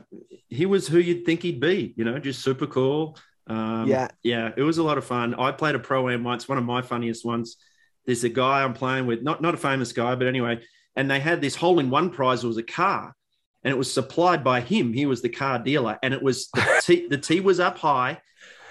he 0.50 0.66
was 0.66 0.88
who 0.88 0.98
you'd 0.98 1.26
think 1.26 1.44
he'd 1.44 1.60
be. 1.60 1.94
You 1.96 2.06
know, 2.06 2.18
just 2.20 2.42
super 2.42 2.68
cool. 2.68 3.18
Um, 3.48 3.88
Yeah. 3.88 4.10
yeah, 4.24 4.52
it 4.56 4.62
was 4.64 4.78
a 4.78 4.84
lot 4.84 4.98
of 4.98 5.06
fun. 5.06 5.36
I 5.36 5.52
played 5.52 5.76
a 5.76 5.80
pro 5.80 6.10
am 6.10 6.24
once, 6.24 6.48
one 6.48 6.58
of 6.58 6.64
my 6.64 6.82
funniest 6.82 7.26
ones. 7.26 7.58
There's 8.06 8.24
a 8.24 8.30
guy 8.30 8.64
I'm 8.64 8.74
playing 8.74 9.06
with, 9.06 9.22
not 9.22 9.42
not 9.42 9.54
a 9.54 9.58
famous 9.58 9.92
guy, 9.92 10.16
but 10.16 10.28
anyway, 10.28 10.62
and 10.96 11.10
they 11.10 11.20
had 11.20 11.42
this 11.42 11.56
hole 11.56 11.80
in 11.80 11.90
one 11.92 12.10
prize. 12.10 12.44
It 12.44 12.48
was 12.48 12.58
a 12.58 12.64
car, 12.64 13.16
and 13.64 13.72
it 13.72 13.78
was 13.78 13.92
supplied 13.94 14.44
by 14.44 14.62
him. 14.62 14.94
He 14.94 15.06
was 15.06 15.22
the 15.22 15.30
car 15.30 15.60
dealer, 15.60 15.98
and 16.04 16.14
it 16.14 16.22
was 16.22 16.50
the 16.54 16.82
tee, 16.84 17.08
the 17.08 17.18
tee 17.18 17.40
was 17.40 17.60
up 17.60 17.78
high, 17.78 18.20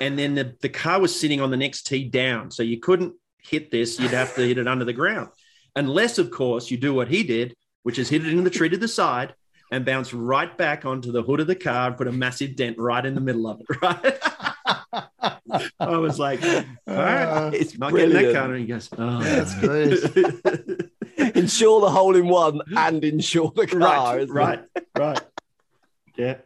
and 0.00 0.18
then 0.18 0.34
the, 0.34 0.54
the 0.60 0.68
car 0.68 1.00
was 1.00 1.18
sitting 1.18 1.40
on 1.40 1.50
the 1.50 1.56
next 1.56 1.82
tee 1.86 2.04
down, 2.08 2.50
so 2.50 2.62
you 2.62 2.78
couldn't 2.80 3.14
hit 3.38 3.70
this. 3.70 3.98
You'd 3.98 4.10
have 4.12 4.34
to 4.36 4.42
hit 4.46 4.58
it 4.58 4.68
under 4.68 4.84
the 4.84 4.92
ground, 4.92 5.28
unless 5.76 6.18
of 6.18 6.30
course 6.30 6.70
you 6.70 6.76
do 6.76 6.94
what 6.94 7.08
he 7.08 7.22
did, 7.22 7.54
which 7.82 7.98
is 7.98 8.08
hit 8.08 8.24
it 8.26 8.32
in 8.32 8.44
the 8.44 8.50
tree 8.50 8.68
to 8.68 8.76
the 8.76 8.88
side 8.88 9.34
and 9.70 9.84
bounce 9.84 10.14
right 10.14 10.56
back 10.56 10.86
onto 10.86 11.12
the 11.12 11.22
hood 11.22 11.40
of 11.40 11.46
the 11.46 11.54
car 11.54 11.88
and 11.88 11.96
put 11.98 12.08
a 12.08 12.12
massive 12.12 12.56
dent 12.56 12.78
right 12.78 13.04
in 13.04 13.14
the 13.14 13.20
middle 13.20 13.46
of 13.46 13.60
it. 13.60 13.66
Right. 13.82 14.18
I 15.80 15.96
was 15.96 16.18
like, 16.18 16.42
all 16.44 16.62
right, 16.86 17.24
Uh, 17.24 17.50
It's 17.54 17.78
not 17.78 17.92
getting 17.92 18.10
that 18.10 18.32
brilliant. 18.32 18.34
car. 18.36 18.50
And 18.52 18.60
he 18.60 18.66
goes, 18.66 18.88
oh, 18.98 19.22
That's 19.22 19.54
great. 19.60 20.00
Insure 21.38 21.80
the 21.80 21.90
hole 21.90 22.16
in 22.16 22.28
one 22.28 22.60
and 22.76 23.04
insure 23.04 23.52
the 23.54 23.66
car. 23.66 24.18
right, 24.18 24.28
right, 24.28 24.64
right. 24.96 25.20
Yeah, 26.16 26.38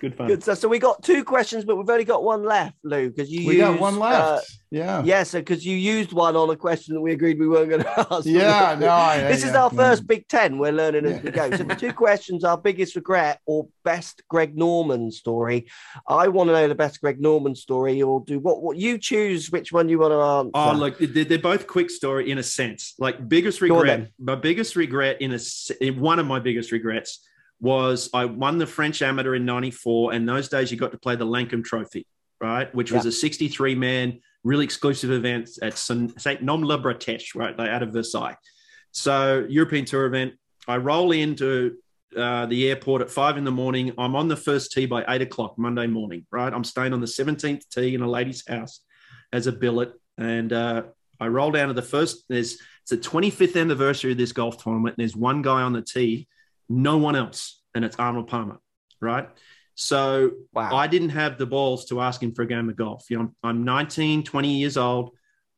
good 0.00 0.14
fun. 0.16 0.26
Good 0.28 0.42
stuff. 0.42 0.58
So 0.58 0.68
we 0.68 0.78
got 0.78 1.02
two 1.02 1.24
questions, 1.24 1.64
but 1.64 1.76
we've 1.76 1.88
only 1.90 2.04
got 2.04 2.22
one 2.24 2.44
left, 2.44 2.76
Lou, 2.84 3.10
because 3.10 3.30
you 3.30 3.46
we 3.46 3.56
used, 3.56 3.66
got 3.66 3.80
one 3.80 3.98
left. 3.98 4.16
uh, 4.24 4.40
yeah. 4.70 5.02
yeah, 5.02 5.22
so 5.22 5.38
because 5.40 5.64
you 5.64 5.76
used 5.76 6.12
one 6.12 6.36
on 6.36 6.50
a 6.50 6.56
question 6.56 6.94
that 6.94 7.00
we 7.00 7.12
agreed 7.12 7.38
we 7.38 7.48
weren't 7.48 7.68
going 7.70 7.82
to 7.84 8.06
ask. 8.12 8.26
Yeah, 8.26 8.76
no, 8.78 8.88
I- 8.88 9.20
this 9.28 9.44
is 9.44 9.54
our 9.54 9.70
no. 9.70 9.76
first 9.76 10.06
Big 10.06 10.28
Ten. 10.28 10.58
We're 10.58 10.72
learning 10.72 11.06
as 11.06 11.22
we 11.22 11.30
go. 11.30 11.50
So 11.56 11.64
the 11.64 11.74
two 11.74 11.92
questions 11.92 12.44
our 12.44 12.56
biggest 12.58 12.94
regret 12.96 13.40
or 13.46 13.66
best 13.84 14.22
Greg 14.28 14.56
Norman 14.56 15.10
story. 15.10 15.66
I 16.06 16.28
want 16.28 16.48
to 16.48 16.52
know 16.52 16.68
the 16.68 16.74
best 16.74 17.00
Greg 17.00 17.20
Norman 17.20 17.54
story. 17.54 18.00
Or 18.02 18.22
do 18.26 18.38
what? 18.38 18.62
What 18.62 18.76
you 18.76 18.98
choose? 18.98 19.50
Which 19.50 19.72
one 19.72 19.88
you 19.88 19.98
want 19.98 20.12
to 20.12 20.20
answer? 20.20 20.50
Oh, 20.54 20.78
look, 20.78 20.98
they're, 20.98 21.24
they're 21.24 21.38
both 21.38 21.66
quick 21.66 21.90
story 21.90 22.30
in 22.30 22.38
a 22.38 22.42
sense. 22.42 22.94
Like 22.98 23.28
biggest 23.28 23.60
regret, 23.60 24.10
my 24.18 24.34
biggest 24.34 24.76
regret 24.76 25.20
in 25.22 25.32
a 25.32 25.36
s- 25.36 25.70
in 25.80 25.98
one 26.00 26.18
of 26.18 26.26
my 26.26 26.40
biggest 26.40 26.72
regrets 26.72 27.20
was 27.60 28.10
I 28.14 28.24
won 28.24 28.58
the 28.58 28.66
French 28.66 29.02
Amateur 29.02 29.34
in 29.34 29.44
'94, 29.44 30.12
and 30.12 30.28
those 30.28 30.48
days 30.48 30.70
you 30.70 30.76
got 30.76 30.92
to 30.92 30.98
play 30.98 31.16
the 31.16 31.26
Lancôme 31.26 31.64
Trophy, 31.64 32.06
right? 32.40 32.72
Which 32.74 32.92
was 32.92 33.06
a 33.06 33.12
63 33.12 33.74
man, 33.74 34.20
really 34.44 34.64
exclusive 34.64 35.10
event 35.10 35.50
at 35.62 35.76
Saint 35.76 36.42
Nom 36.42 36.64
Le 36.64 36.78
Bretèche, 36.78 37.34
right, 37.34 37.58
out 37.58 37.82
of 37.82 37.92
Versailles. 37.92 38.36
So 38.92 39.46
European 39.48 39.84
Tour 39.84 40.06
event. 40.06 40.34
I 40.66 40.76
roll 40.76 41.12
into 41.12 41.76
uh, 42.16 42.46
the 42.46 42.68
airport 42.68 43.02
at 43.02 43.10
five 43.10 43.36
in 43.36 43.44
the 43.44 43.50
morning. 43.50 43.92
I'm 43.98 44.16
on 44.16 44.28
the 44.28 44.36
first 44.36 44.72
tee 44.72 44.86
by 44.86 45.04
eight 45.08 45.22
o'clock 45.22 45.58
Monday 45.58 45.86
morning, 45.86 46.26
right? 46.30 46.52
I'm 46.52 46.64
staying 46.64 46.92
on 46.92 47.00
the 47.00 47.06
17th 47.06 47.68
tee 47.70 47.94
in 47.94 48.02
a 48.02 48.08
lady's 48.08 48.46
house 48.46 48.80
as 49.32 49.46
a 49.46 49.52
billet. 49.52 49.92
And 50.16 50.52
uh, 50.52 50.84
I 51.20 51.28
roll 51.28 51.50
down 51.50 51.68
to 51.68 51.74
the 51.74 51.82
first. 51.82 52.24
There's 52.28 52.60
it's 52.82 52.90
the 52.90 52.96
25th 52.96 53.60
anniversary 53.60 54.12
of 54.12 54.18
this 54.18 54.32
golf 54.32 54.62
tournament. 54.62 54.96
And 54.96 55.02
there's 55.02 55.16
one 55.16 55.42
guy 55.42 55.62
on 55.62 55.72
the 55.72 55.82
tee, 55.82 56.28
no 56.68 56.98
one 56.98 57.16
else, 57.16 57.60
and 57.74 57.84
it's 57.84 57.96
Arnold 57.96 58.28
Palmer, 58.28 58.58
right? 59.00 59.28
So 59.74 60.32
wow. 60.52 60.74
I 60.74 60.88
didn't 60.88 61.10
have 61.10 61.38
the 61.38 61.46
balls 61.46 61.84
to 61.86 62.00
ask 62.00 62.22
him 62.22 62.34
for 62.34 62.42
a 62.42 62.46
game 62.46 62.68
of 62.68 62.76
golf. 62.76 63.06
You 63.10 63.18
know, 63.18 63.32
I'm, 63.44 63.58
I'm 63.58 63.64
19, 63.64 64.24
20 64.24 64.58
years 64.58 64.76
old. 64.76 65.10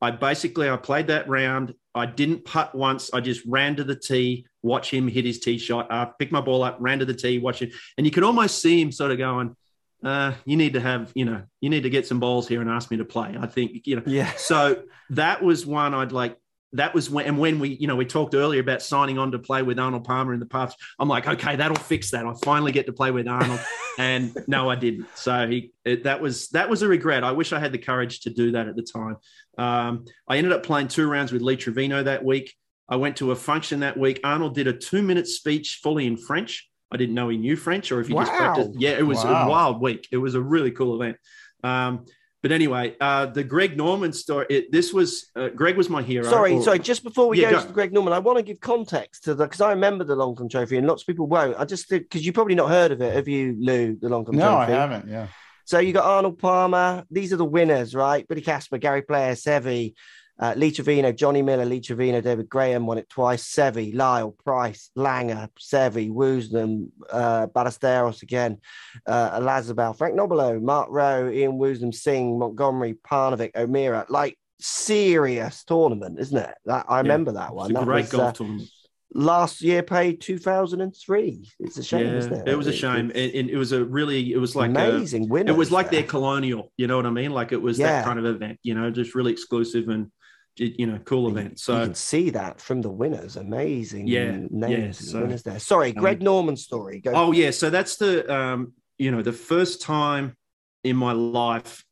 I 0.03 0.11
basically 0.11 0.69
I 0.69 0.77
played 0.77 1.07
that 1.09 1.29
round. 1.29 1.75
I 1.95 2.07
didn't 2.07 2.45
putt 2.45 2.75
once. 2.75 3.13
I 3.13 3.21
just 3.21 3.43
ran 3.47 3.77
to 3.77 3.85
the 3.85 3.97
tee, 3.97 4.47
watch 4.63 4.93
him 4.93 5.09
hit 5.09 5.25
his 5.25 5.41
tee 5.41 5.59
shot. 5.59 5.91
I 5.91 6.11
picked 6.19 6.33
my 6.33 6.41
ball 6.41 6.63
up, 6.63 6.77
ran 6.81 7.01
to 7.01 7.05
the 7.05 7.15
tee, 7.15 7.39
watch 7.39 7.63
it, 7.63 7.73
and 7.97 8.07
you 8.07 8.13
could 8.13 8.23
almost 8.23 8.61
see 8.63 8.81
him 8.81 8.93
sort 8.93 9.11
of 9.11 9.19
going, 9.19 9.57
uh, 10.05 10.35
"You 10.45 10.57
need 10.57 10.75
to 10.75 10.81
have, 10.81 11.13
you 11.15 11.25
know, 11.25 11.43
you 11.61 11.69
need 11.69 11.83
to 11.83 11.91
get 11.91 12.07
some 12.07 12.21
balls 12.21 12.47
here 12.47 12.61
and 12.61 12.71
ask 12.71 12.91
me 12.91 12.99
to 12.99 13.05
play." 13.05 13.37
I 13.39 13.47
think, 13.47 13.87
you 13.87 13.97
know, 13.97 14.03
yeah. 14.07 14.33
so 14.37 14.83
that 15.11 15.43
was 15.43 15.67
one 15.67 15.95
I'd 15.95 16.13
like. 16.13 16.37
That 16.75 16.95
was 16.95 17.11
when, 17.11 17.27
and 17.27 17.37
when 17.39 17.59
we, 17.59 17.71
you 17.71 17.89
know, 17.89 17.97
we 17.97 18.05
talked 18.05 18.35
earlier 18.35 18.61
about 18.61 18.81
signing 18.81 19.19
on 19.19 19.33
to 19.33 19.39
play 19.41 19.63
with 19.63 19.79
Arnold 19.81 20.05
Palmer 20.05 20.33
in 20.33 20.39
the 20.41 20.47
past. 20.47 20.77
I'm 21.01 21.09
like, 21.09 21.27
okay, 21.27 21.57
that'll 21.57 21.77
fix 21.77 22.13
that. 22.13 22.25
I 22.25 22.33
finally 22.45 22.71
get 22.71 22.87
to 22.87 22.93
play 22.93 23.11
with 23.11 23.27
Arnold, 23.27 23.61
and 23.99 24.37
no, 24.47 24.71
I 24.71 24.77
didn't. 24.77 25.07
So 25.17 25.49
he, 25.49 25.73
it, 25.85 26.05
that 26.05 26.21
was 26.21 26.49
that 26.51 26.71
was 26.71 26.83
a 26.83 26.89
regret. 26.89 27.25
I 27.25 27.33
wish 27.33 27.53
I 27.53 27.59
had 27.59 27.73
the 27.73 27.79
courage 27.79 28.21
to 28.21 28.31
do 28.31 28.53
that 28.53 28.69
at 28.69 28.77
the 28.77 28.83
time. 28.83 29.17
Um, 29.59 30.05
I 30.29 30.37
ended 30.37 30.53
up 30.53 30.63
playing 30.63 30.89
two 30.89 31.09
rounds 31.09 31.33
with 31.33 31.43
Lee 31.43 31.57
Trevino 31.57 32.03
that 32.05 32.25
week. 32.25 32.55
I 32.89 32.97
went 32.97 33.17
to 33.17 33.31
a 33.33 33.37
function 33.37 33.81
that 33.81 33.97
week. 33.97 34.21
Arnold 34.25 34.55
did 34.55 34.67
a 34.67 34.73
two 34.73 35.03
minute 35.03 35.27
speech 35.27 35.81
fully 35.83 36.07
in 36.07 36.17
French. 36.17 36.69
I 36.93 36.97
didn't 36.97 37.15
know 37.15 37.29
he 37.29 37.37
knew 37.37 37.57
French 37.57 37.93
or 37.93 38.01
if 38.01 38.09
he 38.09 38.15
just 38.15 38.33
practiced. 38.33 38.71
Yeah, 38.75 38.91
it 38.99 39.07
was 39.07 39.25
Wow. 39.25 39.47
a 39.47 39.49
wild 39.49 39.81
week. 39.81 40.09
It 40.11 40.17
was 40.17 40.35
a 40.35 40.41
really 40.41 40.71
cool 40.73 41.01
event. 41.01 41.19
Um, 41.63 42.07
but 42.43 42.53
anyway, 42.53 42.97
uh, 43.01 43.27
the 43.27 43.45
Greg 43.45 43.77
Norman 43.77 44.13
story. 44.13 44.47
It, 44.49 44.73
this 44.73 44.93
was 44.93 45.31
uh, 45.37 45.49
Greg 45.49 45.77
was 45.77 45.89
my 45.91 46.03
hero. 46.03 46.25
Sorry, 46.25 46.55
or- 46.55 46.63
sorry. 46.63 46.79
Just 46.79 47.05
before 47.05 47.29
we 47.29 47.41
Yeah, 47.41 47.51
go, 47.51 47.61
go. 47.61 47.67
to 47.67 47.73
Greg 47.73 47.93
Norman, 47.93 48.13
I 48.13 48.19
want 48.19 48.39
to 48.39 48.43
give 48.43 48.61
context 48.61 49.25
to 49.25 49.35
the 49.35 49.45
because 49.45 49.61
I 49.61 49.71
remember 49.71 50.05
the 50.05 50.17
Lancôme 50.17 50.51
Trophy, 50.51 50.77
and 50.79 50.87
lots 50.87 51.03
of 51.03 51.07
people 51.07 51.27
won't. 51.27 51.57
I 51.59 51.65
just 51.65 51.89
because 51.89 52.25
you 52.25 52.33
probably 52.33 52.55
not 52.55 52.69
heard 52.69 52.93
of 52.93 53.01
it, 53.03 53.15
have 53.15 53.29
you, 53.29 53.57
Lou? 53.59 53.97
The 53.97 54.09
Lancôme 54.09 54.25
Trophy? 54.27 54.39
No, 54.39 54.57
I 54.57 54.67
haven't. 54.67 55.09
Yeah. 55.09 55.27
So 55.67 55.79
you 55.79 55.93
got 55.93 56.05
Arnold 56.05 56.39
Palmer. 56.39 57.05
These 57.11 57.33
are 57.33 57.37
the 57.37 57.45
winners, 57.45 57.95
right? 57.95 58.27
Billy 58.27 58.41
Casper, 58.41 58.79
Gary 58.79 59.03
Player, 59.03 59.35
Seve, 59.35 59.95
uh, 60.41 60.55
Lee 60.57 60.73
Trevino, 60.73 61.13
Johnny 61.13 61.43
Miller, 61.43 61.67
Lee 61.67 61.81
Trevino, 61.81 62.21
David 62.23 62.49
Graham 62.49 62.87
won 62.87 62.97
it 62.99 63.09
twice. 63.11 63.45
Seve, 63.47 63.95
Lyle, 63.95 64.33
Price, 64.45 64.91
Langer, 64.97 65.49
Seve, 65.61 66.11
Woosnam, 66.11 66.89
uh, 67.11 67.47
Ballesteros 67.49 68.23
again, 68.23 68.59
uh, 69.07 69.93
Frank 69.93 70.15
Nobilo, 70.17 70.61
Mark 70.63 70.89
Roe, 70.91 71.31
Ian 71.31 71.53
Woosnam, 71.53 71.95
Singh, 71.95 72.39
Montgomerie, 72.39 72.95
Parnevik, 73.07 73.51
O'Meara. 73.55 74.07
Like 74.09 74.39
serious 74.59 75.63
tournament, 75.65 76.19
isn't 76.19 76.39
it? 76.39 76.55
That 76.65 76.87
I 76.89 76.99
remember 76.99 77.33
that 77.33 77.55
one. 77.55 77.73
That 77.73 77.85
great 77.85 78.03
was, 78.05 78.11
golf 78.13 78.29
uh, 78.29 78.33
tournament. 78.33 78.69
last 79.13 79.61
year 79.63 79.83
paid 79.83 80.21
2003. 80.21 81.51
It's 81.61 81.77
a 81.79 81.83
shame, 81.83 82.07
Yeah, 82.07 82.13
isn't 82.15 82.33
it? 82.33 82.49
it 82.49 82.57
was 82.57 82.67
a 82.67 82.73
shame, 82.73 83.11
and, 83.15 83.33
and 83.33 83.51
it 83.51 83.57
was 83.57 83.73
a 83.73 83.85
really, 83.85 84.33
it 84.33 84.39
was 84.39 84.57
like 84.57 84.71
a, 84.71 84.73
amazing 84.73 85.29
winners. 85.29 85.55
it 85.55 85.59
was 85.59 85.71
like 85.71 85.91
their 85.91 86.03
colonial. 86.03 86.73
You 86.77 86.87
know 86.87 86.97
what 86.97 87.07
I 87.07 87.11
mean? 87.11 87.33
Like 87.33 87.53
it 87.53 87.61
was 87.61 87.79
Yeah. 87.79 87.89
that 87.93 88.05
kind 88.05 88.19
of 88.19 88.25
event. 88.25 88.59
You 88.63 88.75
know, 88.75 88.91
just 88.91 89.15
really 89.15 89.33
exclusive 89.33 89.89
and 89.89 90.11
you 90.57 90.87
know, 90.87 90.99
cool 90.99 91.29
event. 91.29 91.59
So 91.61 91.79
you 91.79 91.85
can 91.87 91.95
see 91.95 92.31
that 92.31 92.61
from 92.61 92.83
the 92.83 92.91
winners. 92.91 93.37
Amazing 93.37 94.07
Yeah, 94.09 94.39
names 94.51 95.01
yeah, 95.01 95.13
so- 95.13 95.21
winners 95.23 95.43
there. 95.43 95.59
Sorry, 95.59 95.93
Greg 95.93 96.19
Um, 96.19 96.25
Norman 96.25 96.57
story. 96.57 97.01
Go. 97.01 97.13
Oh 97.15 97.33
yeah, 97.33 97.51
so 97.51 97.71
that's 97.71 97.97
the 97.97 98.33
um, 98.35 98.73
you 98.99 99.11
know 99.11 99.23
the 99.23 99.33
first 99.33 99.81
time 99.83 100.37
in 100.85 100.97
my 100.97 101.13
life 101.13 101.85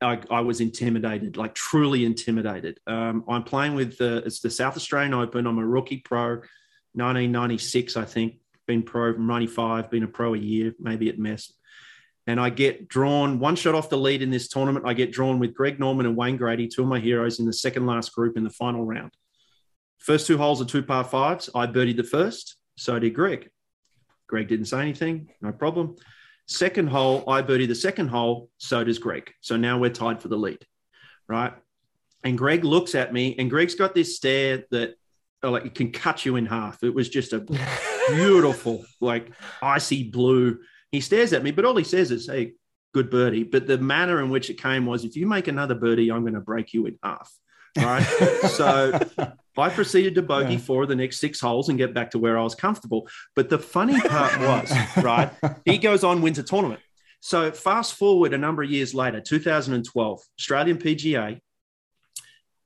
I, 0.00 0.20
I 0.30 0.40
was 0.40 0.60
intimidated, 0.60 1.36
like 1.36 1.54
truly 1.54 2.04
intimidated. 2.04 2.80
Um, 2.86 3.24
I'm 3.28 3.44
playing 3.44 3.74
with 3.74 3.98
the 3.98 4.16
it's 4.26 4.40
the 4.40 4.50
South 4.50 4.76
Australian 4.76 5.14
Open. 5.14 5.46
I'm 5.46 5.58
a 5.58 5.66
rookie 5.66 5.98
pro, 5.98 6.40
1996, 6.94 7.96
I 7.96 8.04
think. 8.04 8.34
Been 8.66 8.82
pro 8.82 9.12
from 9.14 9.26
95, 9.26 9.90
been 9.90 10.02
a 10.04 10.08
pro 10.08 10.34
a 10.34 10.38
year, 10.38 10.72
maybe 10.78 11.08
at 11.08 11.18
Mess. 11.18 11.52
And 12.26 12.40
I 12.40 12.50
get 12.50 12.88
drawn 12.88 13.38
one 13.38 13.56
shot 13.56 13.74
off 13.74 13.90
the 13.90 13.98
lead 13.98 14.22
in 14.22 14.30
this 14.30 14.48
tournament. 14.48 14.86
I 14.86 14.94
get 14.94 15.10
drawn 15.10 15.38
with 15.38 15.54
Greg 15.54 15.80
Norman 15.80 16.06
and 16.06 16.16
Wayne 16.16 16.36
Grady, 16.36 16.68
two 16.68 16.82
of 16.82 16.88
my 16.88 17.00
heroes, 17.00 17.40
in 17.40 17.46
the 17.46 17.52
second 17.52 17.86
last 17.86 18.14
group 18.14 18.36
in 18.36 18.44
the 18.44 18.50
final 18.50 18.84
round. 18.84 19.12
First 19.98 20.26
two 20.26 20.38
holes 20.38 20.62
are 20.62 20.64
two 20.64 20.82
par 20.82 21.04
fives. 21.04 21.50
I 21.54 21.66
birdied 21.66 21.96
the 21.96 22.04
first, 22.04 22.56
so 22.76 22.98
did 22.98 23.14
Greg. 23.14 23.50
Greg 24.28 24.48
didn't 24.48 24.66
say 24.66 24.80
anything, 24.80 25.30
no 25.40 25.52
problem. 25.52 25.96
Second 26.46 26.88
hole, 26.88 27.24
I 27.28 27.42
birdie 27.42 27.66
the 27.66 27.74
second 27.74 28.08
hole, 28.08 28.50
so 28.58 28.82
does 28.82 28.98
Greg. 28.98 29.32
So 29.40 29.56
now 29.56 29.78
we're 29.78 29.90
tied 29.90 30.20
for 30.20 30.28
the 30.28 30.36
lead, 30.36 30.64
right? 31.28 31.52
And 32.24 32.36
Greg 32.36 32.64
looks 32.64 32.94
at 32.94 33.12
me, 33.12 33.36
and 33.38 33.50
Greg's 33.50 33.74
got 33.74 33.94
this 33.94 34.16
stare 34.16 34.64
that 34.70 34.96
uh, 35.44 35.50
like 35.50 35.66
it 35.66 35.74
can 35.74 35.92
cut 35.92 36.24
you 36.24 36.36
in 36.36 36.46
half. 36.46 36.82
It 36.82 36.94
was 36.94 37.08
just 37.08 37.32
a 37.32 37.40
beautiful, 38.08 38.84
like 39.00 39.32
icy 39.60 40.04
blue. 40.10 40.60
He 40.92 41.00
stares 41.00 41.32
at 41.32 41.42
me, 41.42 41.50
but 41.50 41.64
all 41.64 41.76
he 41.76 41.84
says 41.84 42.10
is, 42.10 42.26
"Hey, 42.26 42.52
good 42.94 43.10
birdie." 43.10 43.42
But 43.44 43.66
the 43.66 43.78
manner 43.78 44.20
in 44.22 44.30
which 44.30 44.50
it 44.50 44.58
came 44.62 44.86
was, 44.86 45.04
"If 45.04 45.16
you 45.16 45.26
make 45.26 45.48
another 45.48 45.74
birdie, 45.74 46.10
I'm 46.12 46.20
going 46.22 46.34
to 46.34 46.40
break 46.40 46.72
you 46.74 46.86
in 46.86 46.98
half." 47.02 47.32
Right? 47.76 48.02
so 48.50 49.00
I 49.56 49.68
proceeded 49.70 50.14
to 50.16 50.22
bogey 50.22 50.52
Yeah. 50.54 50.58
four 50.60 50.82
of 50.82 50.90
the 50.90 50.96
next 50.96 51.18
six 51.18 51.40
holes 51.40 51.70
and 51.70 51.78
get 51.78 51.94
back 51.94 52.10
to 52.10 52.18
where 52.18 52.38
I 52.38 52.42
was 52.42 52.54
comfortable. 52.54 53.08
But 53.34 53.48
the 53.48 53.58
funny 53.58 53.98
part 54.00 54.38
was, 54.40 54.70
right? 55.02 55.30
He 55.64 55.78
goes 55.78 56.04
on, 56.04 56.20
wins 56.20 56.38
a 56.38 56.42
tournament. 56.42 56.80
So 57.20 57.50
fast 57.52 57.94
forward 57.94 58.34
a 58.34 58.38
number 58.38 58.62
of 58.62 58.70
years 58.70 58.94
later, 58.94 59.20
2012, 59.20 60.20
Australian 60.38 60.76
PGA. 60.76 61.40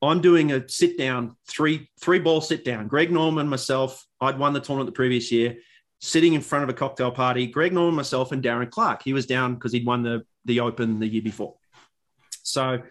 I'm 0.03 0.21
doing 0.21 0.53
a 0.53 0.69
sit 0.69 0.99
down, 0.99 1.37
three 1.49 1.89
three 2.01 2.19
ball 2.19 2.41
sit 2.41 2.65
down. 2.65 2.89
Greg 2.89 3.11
Norman, 3.11 3.49
myself, 3.49 4.05
I'd 4.21 4.39
won 4.39 4.53
the 4.53 4.61
tournament 4.61 4.89
the 4.89 4.93
previous 4.97 5.31
year, 5.33 5.57
sitting 6.01 6.35
in 6.35 6.41
front 6.41 6.65
of 6.65 6.71
a 6.71 6.75
cocktail 6.75 7.11
party. 7.11 7.47
Greg 7.47 7.73
Norman, 7.73 7.95
myself, 7.95 8.33
and 8.33 8.43
Darren 8.43 8.71
Clarke. 8.71 9.03
He 9.03 9.13
was 9.13 9.27
down 9.27 9.55
because 9.55 9.73
he'd 9.73 9.87
won 9.87 10.03
the 10.03 10.25
the 10.45 10.61
Open 10.61 11.01
the 11.01 11.09
year 11.09 11.23
before. 11.23 11.57
So 12.43 12.83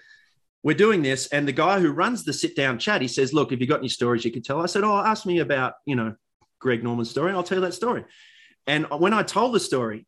we're 0.64 0.76
doing 0.76 1.02
this, 1.02 1.28
and 1.28 1.48
the 1.48 1.54
guy 1.54 1.80
who 1.80 1.92
runs 1.92 2.24
the 2.24 2.34
sit 2.34 2.56
down 2.56 2.80
chat, 2.80 3.02
he 3.02 3.08
says, 3.08 3.34
"Look, 3.34 3.52
if 3.52 3.60
you 3.60 3.68
got 3.68 3.80
any 3.80 3.90
stories 3.90 4.26
you 4.26 4.32
could 4.32 4.44
tell," 4.44 4.62
I 4.62 4.66
said, 4.66 4.84
"Oh, 4.84 4.98
ask 4.98 5.26
me 5.26 5.40
about 5.40 5.74
you 5.86 5.96
know 5.96 6.16
Greg 6.60 6.84
Norman's 6.84 7.10
story. 7.10 7.32
I'll 7.32 7.44
tell 7.44 7.58
you 7.58 7.64
that 7.66 7.74
story." 7.74 8.04
And 8.68 8.88
when 8.90 9.14
I 9.14 9.24
told 9.24 9.54
the 9.54 9.60
story, 9.60 10.08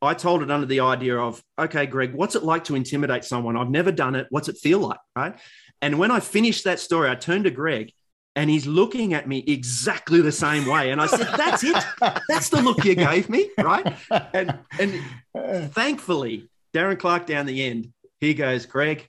I 0.00 0.14
told 0.14 0.42
it 0.42 0.50
under 0.50 0.66
the 0.66 0.80
idea 0.80 1.18
of, 1.18 1.42
okay, 1.58 1.86
Greg, 1.86 2.14
what's 2.14 2.36
it 2.36 2.44
like 2.44 2.64
to 2.64 2.76
intimidate 2.76 3.24
someone? 3.24 3.56
I've 3.56 3.70
never 3.70 3.90
done 3.90 4.14
it. 4.14 4.26
What's 4.30 4.48
it 4.48 4.58
feel 4.58 4.78
like? 4.78 5.00
Right. 5.16 5.36
And 5.82 5.98
when 5.98 6.10
I 6.10 6.20
finished 6.20 6.64
that 6.64 6.78
story, 6.78 7.10
I 7.10 7.14
turned 7.14 7.44
to 7.44 7.50
Greg 7.50 7.92
and 8.36 8.50
he's 8.50 8.66
looking 8.66 9.14
at 9.14 9.26
me 9.26 9.42
exactly 9.46 10.20
the 10.20 10.30
same 10.30 10.66
way. 10.66 10.90
And 10.90 11.00
I 11.00 11.06
said, 11.06 11.26
That's 11.36 11.64
it. 11.64 11.82
That's 12.28 12.50
the 12.50 12.60
look 12.60 12.84
you 12.84 12.94
gave 12.94 13.28
me. 13.28 13.50
Right. 13.58 13.96
And, 14.32 14.58
and 14.78 15.72
thankfully, 15.72 16.48
Darren 16.74 16.98
Clarke 16.98 17.26
down 17.26 17.46
the 17.46 17.64
end, 17.64 17.92
he 18.20 18.34
goes, 18.34 18.66
Greg, 18.66 19.08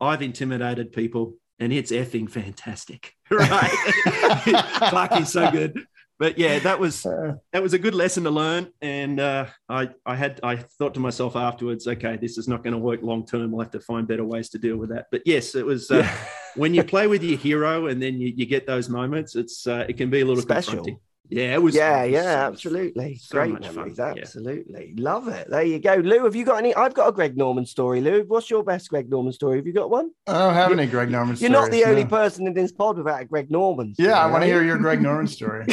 I've 0.00 0.22
intimidated 0.22 0.92
people 0.92 1.34
and 1.58 1.72
it's 1.72 1.90
effing 1.90 2.30
fantastic. 2.30 3.14
Right. 3.28 3.72
Clarke 4.88 5.22
is 5.22 5.32
so 5.32 5.50
good 5.50 5.84
but 6.18 6.38
yeah, 6.38 6.58
that 6.60 6.78
was 6.80 7.02
that 7.52 7.62
was 7.62 7.74
a 7.74 7.78
good 7.78 7.94
lesson 7.94 8.24
to 8.24 8.30
learn. 8.30 8.68
And 8.80 9.20
uh, 9.20 9.46
I 9.68 9.90
I 10.04 10.16
had 10.16 10.40
I 10.42 10.56
thought 10.56 10.94
to 10.94 11.00
myself 11.00 11.36
afterwards, 11.36 11.86
okay, 11.86 12.16
this 12.16 12.38
is 12.38 12.48
not 12.48 12.62
going 12.62 12.72
to 12.72 12.78
work 12.78 13.02
long 13.02 13.26
term. 13.26 13.50
We'll 13.50 13.62
have 13.62 13.72
to 13.72 13.80
find 13.80 14.06
better 14.08 14.24
ways 14.24 14.48
to 14.50 14.58
deal 14.58 14.76
with 14.76 14.90
that. 14.90 15.06
But 15.10 15.22
yes, 15.26 15.54
it 15.54 15.66
was 15.66 15.90
uh, 15.90 16.08
when 16.56 16.74
you 16.74 16.84
play 16.84 17.06
with 17.06 17.22
your 17.22 17.38
hero 17.38 17.86
and 17.86 18.00
then 18.02 18.20
you, 18.20 18.32
you 18.34 18.46
get 18.46 18.66
those 18.66 18.88
moments. 18.88 19.36
It's 19.36 19.66
uh, 19.66 19.84
it 19.88 19.96
can 19.96 20.10
be 20.10 20.20
a 20.20 20.24
little 20.24 20.42
Special. 20.42 20.86
Yeah, 21.28 21.54
it 21.54 21.62
was. 21.62 21.74
Yeah, 21.74 22.02
it 22.02 22.04
was 22.04 22.12
yeah, 22.12 22.22
so- 22.22 22.52
absolutely. 22.52 23.16
so 23.16 23.36
Great 23.38 23.52
much 23.52 23.66
fun. 23.66 23.74
memories. 23.74 23.98
Yeah. 23.98 24.14
Absolutely. 24.16 24.94
Love 24.96 25.26
it. 25.26 25.50
There 25.50 25.64
you 25.64 25.80
go. 25.80 25.96
Lou, 25.96 26.22
have 26.24 26.36
you 26.36 26.44
got 26.44 26.58
any? 26.58 26.72
I've 26.72 26.94
got 26.94 27.08
a 27.08 27.12
Greg 27.12 27.36
Norman 27.36 27.66
story, 27.66 28.00
Lou. 28.00 28.22
What's 28.28 28.48
your 28.48 28.62
best 28.62 28.88
Greg 28.90 29.10
Norman 29.10 29.32
story? 29.32 29.56
Have 29.56 29.66
you 29.66 29.72
got 29.72 29.90
one? 29.90 30.10
I 30.28 30.34
don't 30.34 30.54
have 30.54 30.70
any 30.70 30.86
Greg 30.86 31.10
Norman 31.10 31.36
You're 31.40 31.50
not 31.50 31.72
the 31.72 31.78
stories, 31.80 31.86
only 31.88 32.04
no. 32.04 32.10
person 32.10 32.46
in 32.46 32.54
this 32.54 32.70
pod 32.70 32.96
without 32.98 33.22
a 33.22 33.24
Greg 33.24 33.50
Norman. 33.50 33.92
Yeah, 33.98 34.12
I 34.12 34.18
story, 34.20 34.32
want 34.32 34.42
to 34.42 34.46
hear 34.46 34.62
your 34.62 34.78
Greg 34.78 35.02
Norman 35.02 35.26
story. 35.38 35.66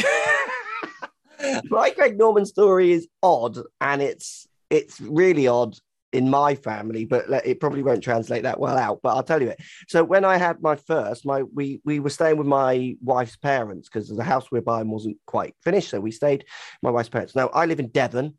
My 1.70 1.90
Greg 1.90 2.18
Norman 2.18 2.46
story 2.46 2.92
is 2.92 3.08
odd, 3.22 3.58
and 3.80 4.02
it's 4.02 4.46
it's 4.70 5.00
really 5.00 5.46
odd 5.46 5.76
in 6.14 6.30
my 6.30 6.54
family, 6.54 7.04
but 7.04 7.24
it 7.44 7.58
probably 7.58 7.82
won't 7.82 8.02
translate 8.02 8.44
that 8.44 8.60
well 8.60 8.78
out. 8.78 9.00
But 9.02 9.16
I'll 9.16 9.24
tell 9.24 9.42
you 9.42 9.48
it. 9.48 9.60
So 9.88 10.04
when 10.04 10.24
I 10.24 10.36
had 10.36 10.62
my 10.62 10.76
first, 10.76 11.26
my 11.26 11.42
we 11.42 11.80
we 11.84 11.98
were 11.98 12.10
staying 12.10 12.36
with 12.36 12.46
my 12.46 12.96
wife's 13.02 13.36
parents 13.36 13.88
because 13.88 14.08
the 14.08 14.22
house 14.22 14.50
we 14.50 14.58
we're 14.58 14.62
buying 14.62 14.88
wasn't 14.88 15.18
quite 15.26 15.56
finished, 15.62 15.90
so 15.90 16.00
we 16.00 16.12
stayed 16.12 16.44
my 16.82 16.90
wife's 16.90 17.08
parents. 17.08 17.34
Now 17.34 17.48
I 17.48 17.66
live 17.66 17.80
in 17.80 17.88
Devon. 17.88 18.34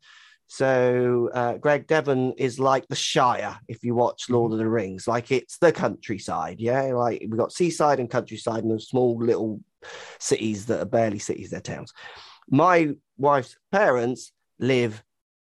So, 0.48 1.28
uh, 1.34 1.54
Greg, 1.54 1.88
Devon 1.88 2.32
is 2.38 2.60
like 2.60 2.86
the 2.86 2.94
Shire 2.94 3.58
if 3.66 3.82
you 3.82 3.96
watch 3.96 4.30
Lord 4.30 4.52
of 4.52 4.58
the 4.58 4.68
Rings. 4.68 5.08
Like 5.08 5.32
it's 5.32 5.58
the 5.58 5.72
countryside, 5.72 6.60
yeah. 6.60 6.82
Like 6.94 7.20
we've 7.20 7.36
got 7.36 7.52
seaside 7.52 8.00
and 8.00 8.08
countryside, 8.08 8.62
and 8.62 8.70
those 8.70 8.88
small 8.88 9.18
little 9.18 9.60
cities 10.18 10.66
that 10.66 10.80
are 10.80 10.86
barely 10.86 11.18
cities, 11.18 11.50
they're 11.50 11.60
towns 11.60 11.92
my 12.48 12.94
wife's 13.16 13.56
parents 13.72 14.32
live 14.58 15.02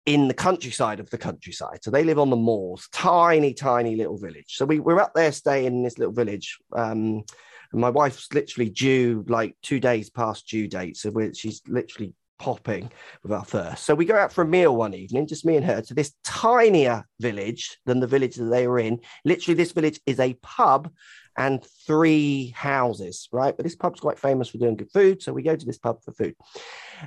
in 0.05 0.27
the 0.27 0.33
countryside 0.33 0.99
of 0.99 1.09
the 1.09 1.17
countryside. 1.17 1.79
So 1.83 1.91
they 1.91 2.03
live 2.03 2.19
on 2.19 2.29
the 2.29 2.35
moors, 2.35 2.87
tiny, 2.91 3.53
tiny 3.53 3.95
little 3.95 4.17
village. 4.17 4.55
So 4.55 4.65
we, 4.65 4.79
we're 4.79 4.99
up 4.99 5.13
there 5.13 5.31
staying 5.31 5.67
in 5.67 5.83
this 5.83 5.97
little 5.97 6.13
village. 6.13 6.57
Um, 6.75 7.23
and 7.71 7.81
my 7.81 7.89
wife's 7.89 8.33
literally 8.33 8.69
due 8.69 9.23
like 9.27 9.55
two 9.61 9.79
days 9.79 10.09
past 10.09 10.47
due 10.47 10.67
date. 10.67 10.97
So 10.97 11.13
she's 11.33 11.61
literally 11.67 12.13
popping 12.39 12.91
with 13.21 13.31
our 13.31 13.45
first. 13.45 13.83
So 13.83 13.93
we 13.93 14.05
go 14.05 14.15
out 14.15 14.33
for 14.33 14.41
a 14.41 14.47
meal 14.47 14.75
one 14.75 14.93
evening, 14.93 15.27
just 15.27 15.45
me 15.45 15.57
and 15.57 15.65
her, 15.65 15.81
to 15.81 15.93
this 15.93 16.13
tinier 16.23 17.03
village 17.19 17.77
than 17.85 17.99
the 17.99 18.07
village 18.07 18.35
that 18.35 18.45
they 18.45 18.67
were 18.67 18.79
in. 18.79 18.99
Literally, 19.25 19.55
this 19.55 19.73
village 19.73 19.99
is 20.05 20.19
a 20.19 20.33
pub 20.41 20.89
and 21.37 21.63
three 21.85 22.53
houses, 22.55 23.29
right? 23.31 23.55
But 23.55 23.63
this 23.63 23.75
pub's 23.75 23.99
quite 23.99 24.19
famous 24.19 24.49
for 24.49 24.57
doing 24.57 24.75
good 24.75 24.91
food. 24.91 25.21
So 25.21 25.31
we 25.31 25.43
go 25.43 25.55
to 25.55 25.65
this 25.65 25.77
pub 25.77 26.01
for 26.03 26.11
food. 26.11 26.35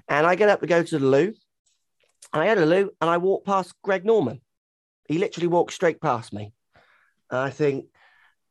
And 0.08 0.26
I 0.26 0.36
get 0.36 0.48
up 0.48 0.60
to 0.60 0.66
go 0.66 0.82
to 0.82 0.98
the 0.98 1.04
loo. 1.04 1.34
and 2.32 2.42
I 2.42 2.46
had 2.46 2.58
a 2.58 2.66
loo 2.66 2.90
and 3.00 3.10
I 3.10 3.18
walk 3.18 3.44
past 3.44 3.74
Greg 3.82 4.04
Norman. 4.04 4.40
He 5.08 5.18
literally 5.18 5.48
walked 5.48 5.72
straight 5.72 6.00
past 6.00 6.32
me. 6.32 6.52
And 7.30 7.40
I 7.40 7.50
think, 7.50 7.86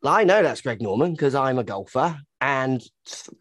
I 0.03 0.23
know 0.23 0.41
that's 0.41 0.61
Greg 0.61 0.81
Norman 0.81 1.11
because 1.11 1.35
I'm 1.35 1.59
a 1.59 1.63
golfer. 1.63 2.17
And 2.39 2.81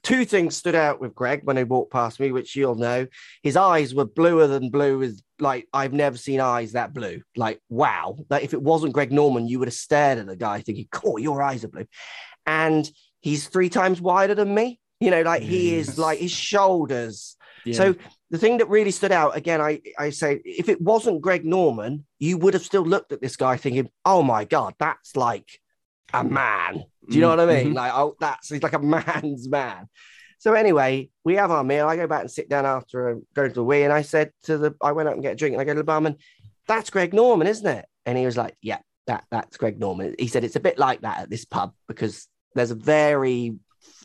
two 0.02 0.26
things 0.26 0.56
stood 0.56 0.74
out 0.74 1.00
with 1.00 1.14
Greg 1.14 1.40
when 1.44 1.56
he 1.56 1.64
walked 1.64 1.90
past 1.90 2.20
me, 2.20 2.32
which 2.32 2.54
you'll 2.54 2.74
know. 2.74 3.06
His 3.42 3.56
eyes 3.56 3.94
were 3.94 4.04
bluer 4.04 4.46
than 4.46 4.68
blue, 4.68 5.02
as 5.02 5.22
like 5.38 5.66
I've 5.72 5.94
never 5.94 6.18
seen 6.18 6.38
eyes 6.38 6.72
that 6.72 6.92
blue. 6.92 7.22
Like, 7.34 7.60
wow. 7.70 8.18
Like 8.28 8.44
if 8.44 8.52
it 8.52 8.60
wasn't 8.60 8.92
Greg 8.92 9.10
Norman, 9.10 9.48
you 9.48 9.58
would 9.58 9.68
have 9.68 9.74
stared 9.74 10.18
at 10.18 10.26
the 10.26 10.36
guy 10.36 10.60
thinking, 10.60 10.86
cool, 10.92 11.18
your 11.18 11.42
eyes 11.42 11.64
are 11.64 11.68
blue. 11.68 11.86
And 12.44 12.90
he's 13.20 13.48
three 13.48 13.70
times 13.70 14.02
wider 14.02 14.34
than 14.34 14.54
me. 14.54 14.78
You 15.00 15.10
know, 15.10 15.22
like 15.22 15.40
he 15.40 15.76
is 15.76 15.96
like 15.96 16.18
his 16.18 16.30
shoulders. 16.30 17.36
Yeah. 17.64 17.74
So 17.74 17.94
the 18.28 18.36
thing 18.36 18.58
that 18.58 18.68
really 18.68 18.90
stood 18.90 19.12
out 19.12 19.34
again, 19.34 19.62
I, 19.62 19.80
I 19.98 20.10
say, 20.10 20.42
if 20.44 20.68
it 20.68 20.80
wasn't 20.80 21.22
Greg 21.22 21.46
Norman, 21.46 22.04
you 22.18 22.36
would 22.36 22.52
have 22.52 22.62
still 22.64 22.84
looked 22.84 23.12
at 23.12 23.22
this 23.22 23.36
guy 23.36 23.56
thinking, 23.56 23.88
oh 24.04 24.22
my 24.22 24.44
God, 24.44 24.74
that's 24.78 25.16
like 25.16 25.58
a 26.12 26.24
man. 26.24 26.84
Do 27.08 27.14
you 27.16 27.20
know 27.22 27.30
what 27.30 27.40
I 27.40 27.46
mean? 27.46 27.72
Mhm. 27.72 27.76
Like, 27.76 27.92
oh, 27.94 28.14
that's 28.20 28.48
he's 28.48 28.62
like 28.62 28.72
a 28.72 28.78
man's 28.80 29.48
man. 29.48 29.86
So 30.38 30.54
anyway, 30.54 31.10
we 31.24 31.34
have 31.36 31.50
our 31.50 31.64
meal. 31.64 31.86
I 31.86 31.96
go 31.96 32.06
back 32.06 32.22
and 32.22 32.30
sit 32.30 32.48
down 32.48 32.64
after 32.64 33.18
going 33.34 33.50
to 33.50 33.54
the 33.54 33.64
wee, 33.64 33.82
and 33.82 33.92
I 33.92 34.02
said 34.02 34.32
to 34.44 34.56
the, 34.56 34.74
I 34.80 34.92
went 34.92 35.08
up 35.08 35.14
and 35.14 35.22
get 35.22 35.32
a 35.32 35.36
drink, 35.36 35.52
and 35.54 35.60
I 35.60 35.64
go 35.64 35.74
to 35.74 35.80
the 35.80 35.84
barman, 35.84 36.16
that's 36.66 36.88
Greg 36.90 37.12
Norman, 37.12 37.46
isn't 37.46 37.66
it? 37.66 37.84
And 38.06 38.16
he 38.16 38.24
was 38.24 38.36
like, 38.36 38.56
yeah, 38.62 38.78
that 39.06 39.24
that's 39.30 39.56
Greg 39.56 39.78
Norman. 39.78 40.14
He 40.18 40.28
said 40.28 40.44
it's 40.44 40.56
a 40.56 40.60
bit 40.60 40.78
like 40.78 41.02
that 41.02 41.18
at 41.20 41.30
this 41.30 41.44
pub 41.44 41.74
because 41.88 42.26
there's 42.54 42.70
a 42.70 42.76
very 42.76 43.56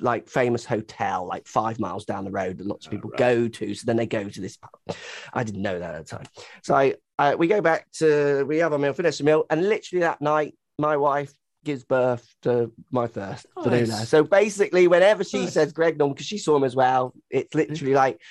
like 0.02 0.28
famous 0.28 0.66
hotel 0.66 1.26
like 1.26 1.48
five 1.48 1.80
miles 1.80 2.06
down 2.06 2.26
the 2.26 2.32
road 2.32 2.58
that 2.58 2.68
lots 2.68 2.86
of 2.86 2.92
people 2.92 3.12
go 3.18 3.48
to. 3.48 3.74
So 3.74 3.84
then 3.86 3.96
they 3.96 4.06
go 4.08 4.28
to 4.28 4.42
this 4.42 4.58
pub. 4.58 4.98
I 5.34 5.44
didn't 5.44 5.62
know 5.62 5.80
that 5.80 5.96
at 5.96 6.06
the 6.08 6.18
time. 6.18 6.26
So 6.64 6.76
I, 6.76 6.96
I 7.18 7.36
we 7.36 7.48
go 7.48 7.62
back 7.62 7.90
to 8.00 8.44
we 8.46 8.58
have 8.58 8.74
our 8.74 8.80
meal, 8.80 8.94
finish 8.94 9.20
the 9.20 9.24
meal, 9.24 9.46
and 9.50 9.70
literally 9.70 10.02
that 10.02 10.22
night, 10.22 10.56
my 10.80 10.98
wife 10.98 11.32
gives 11.66 11.84
birth 11.84 12.26
to 12.44 12.72
my 12.92 13.08
first 13.08 13.46
Nice. 13.66 14.08
So 14.10 14.24
basically, 14.24 14.88
whenever 14.88 15.24
she 15.24 15.42
Nice. 15.42 15.54
says 15.54 15.74
Greg 15.74 15.98
Norman, 15.98 16.14
because 16.14 16.28
she 16.28 16.38
saw 16.38 16.56
him 16.56 16.64
as 16.64 16.76
well, 16.76 17.14
it's 17.30 17.54
literally 17.54 17.94
like 17.94 18.22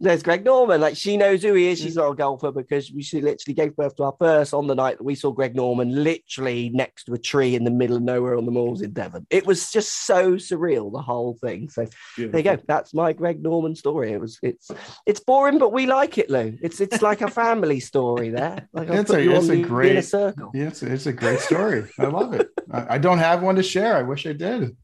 there's 0.00 0.22
Greg 0.22 0.44
Norman. 0.44 0.80
Like 0.80 0.96
she 0.96 1.16
knows 1.16 1.42
who 1.42 1.54
he 1.54 1.68
is. 1.68 1.80
She's 1.80 1.94
mm. 1.94 1.96
not 1.96 2.10
a 2.10 2.14
golfer 2.14 2.52
because 2.52 2.92
we 2.92 3.02
she 3.02 3.20
literally 3.20 3.54
gave 3.54 3.74
birth 3.76 3.96
to 3.96 4.04
our 4.04 4.14
first 4.18 4.54
on 4.54 4.66
the 4.66 4.74
night 4.74 4.98
that 4.98 5.04
we 5.04 5.14
saw 5.14 5.32
Greg 5.32 5.56
Norman, 5.56 6.04
literally 6.04 6.70
next 6.70 7.04
to 7.04 7.14
a 7.14 7.18
tree 7.18 7.54
in 7.54 7.64
the 7.64 7.70
middle 7.70 7.96
of 7.96 8.02
nowhere 8.02 8.36
on 8.36 8.44
the 8.44 8.52
moors 8.52 8.80
in 8.80 8.92
Devon. 8.92 9.26
It 9.30 9.46
was 9.46 9.70
just 9.70 10.06
so 10.06 10.34
surreal, 10.34 10.92
the 10.92 11.02
whole 11.02 11.34
thing. 11.34 11.68
So 11.68 11.86
there 12.16 12.36
you 12.36 12.42
go. 12.42 12.58
That's 12.66 12.94
my 12.94 13.12
Greg 13.12 13.42
Norman 13.42 13.74
story. 13.74 14.12
It 14.12 14.20
was 14.20 14.38
it's 14.42 14.70
it's 15.06 15.20
boring, 15.20 15.58
but 15.58 15.72
we 15.72 15.86
like 15.86 16.18
it, 16.18 16.30
Lou. 16.30 16.56
It's 16.62 16.80
it's 16.80 17.02
like 17.02 17.20
a 17.20 17.30
family 17.30 17.80
story 17.90 18.30
there. 18.30 18.68
Like 18.72 18.88
It's 18.90 19.10
a- 19.10 19.36
it's 19.36 19.48
a 19.48 19.60
great- 19.60 19.92
inner 19.92 20.02
circle. 20.02 20.50
Yeah, 20.54 20.68
it's, 20.68 20.82
it's 20.82 21.06
a 21.06 21.12
great 21.12 21.40
story. 21.40 21.84
I 21.98 22.06
love 22.06 22.34
it. 22.34 22.48
I, 22.70 22.94
I 22.94 22.98
don't 22.98 23.18
have 23.18 23.42
one 23.42 23.56
to 23.56 23.62
share. 23.62 23.96
I 23.96 24.02
wish 24.02 24.26
I 24.26 24.32
did. 24.32 24.76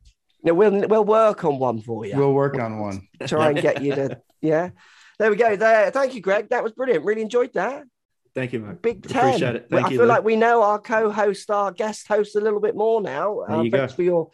No, 0.42 0.52
we'll 0.52 0.86
we'll 0.88 1.04
work 1.04 1.44
on 1.44 1.58
one 1.58 1.80
for 1.80 2.04
you. 2.04 2.16
We'll 2.16 2.34
work 2.34 2.58
on 2.58 2.78
one. 2.78 3.08
Try 3.26 3.50
and 3.50 3.60
get 3.60 3.82
you 3.82 3.94
to 3.94 4.20
yeah. 4.42 4.70
There 5.18 5.30
we 5.30 5.36
go. 5.36 5.56
There. 5.56 5.90
Thank 5.90 6.14
you, 6.14 6.20
Greg. 6.20 6.48
That 6.50 6.62
was 6.62 6.72
brilliant. 6.72 7.04
Really 7.04 7.22
enjoyed 7.22 7.52
that. 7.54 7.84
Thank 8.34 8.52
you, 8.52 8.58
mate. 8.60 8.82
Big 8.82 9.06
Ten. 9.06 9.28
Appreciate 9.28 9.54
it. 9.56 9.66
Thank 9.70 9.86
I 9.86 9.90
you, 9.90 9.96
feel 9.98 10.06
Lou. 10.06 10.12
like 10.12 10.24
we 10.24 10.34
know 10.34 10.62
our 10.62 10.80
co-host, 10.80 11.50
our 11.52 11.70
guest 11.70 12.08
host, 12.08 12.34
a 12.34 12.40
little 12.40 12.58
bit 12.60 12.74
more 12.74 13.00
now. 13.00 13.44
There 13.46 13.56
Uh, 13.58 13.62
you 13.62 13.70
thanks 13.70 13.92
go. 13.92 13.96
for 13.96 14.02
your 14.02 14.30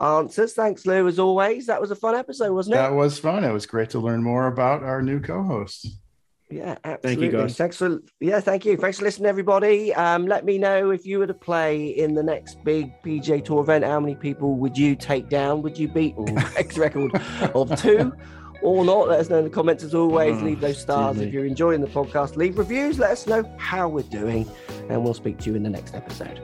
answers. 0.00 0.54
Thanks, 0.54 0.84
Lou, 0.86 1.06
as 1.06 1.20
always. 1.20 1.66
That 1.66 1.80
was 1.80 1.92
a 1.92 1.96
fun 1.96 2.16
episode, 2.16 2.52
wasn't 2.52 2.74
it? 2.74 2.78
That 2.78 2.94
was 2.94 3.18
fun. 3.20 3.44
It 3.44 3.52
was 3.52 3.64
great 3.66 3.90
to 3.90 4.00
learn 4.00 4.24
more 4.24 4.48
about 4.48 4.82
our 4.82 5.02
new 5.02 5.20
co-host. 5.20 5.86
Yeah, 6.50 6.70
you, 6.72 6.76
absolutely. 6.84 7.28
guys. 7.28 7.56
Thanks 7.56 7.76
for 7.76 8.00
yeah, 8.20 8.38
thank 8.40 8.64
you. 8.64 8.76
Thanks 8.76 8.98
for 8.98 9.04
listening, 9.04 9.26
everybody. 9.28 9.94
Um, 9.94 10.26
let 10.26 10.44
me 10.44 10.58
know 10.58 10.90
if 10.90 11.06
you 11.06 11.18
were 11.20 11.26
to 11.26 11.34
play 11.34 11.86
in 11.86 12.14
the 12.14 12.22
next 12.22 12.62
big 12.64 12.92
PGA 13.02 13.42
Tour 13.44 13.60
event. 13.62 13.84
How 13.84 13.98
many 14.00 14.14
people 14.14 14.56
would 14.56 14.76
you 14.76 14.94
take 14.94 15.28
down? 15.28 15.62
Would 15.62 15.78
you 15.78 15.88
beat 15.88 16.14
Greg's 16.54 16.76
record 16.76 17.12
of 17.54 17.80
two? 17.80 18.12
Or 18.64 18.82
not, 18.82 19.08
let 19.08 19.20
us 19.20 19.28
know 19.28 19.36
in 19.38 19.44
the 19.44 19.50
comments 19.50 19.84
as 19.84 19.94
always. 19.94 20.40
Oh, 20.40 20.44
Leave 20.44 20.60
those 20.60 20.80
stars 20.80 21.20
if 21.20 21.34
you're 21.34 21.44
enjoying 21.44 21.82
the 21.82 21.86
podcast. 21.86 22.36
Leave 22.36 22.56
reviews, 22.56 22.98
let 22.98 23.10
us 23.10 23.26
know 23.26 23.44
how 23.58 23.90
we're 23.90 24.04
doing, 24.04 24.48
and 24.88 25.04
we'll 25.04 25.12
speak 25.12 25.36
to 25.40 25.50
you 25.50 25.54
in 25.56 25.62
the 25.62 25.68
next 25.68 25.94
episode. 25.94 26.40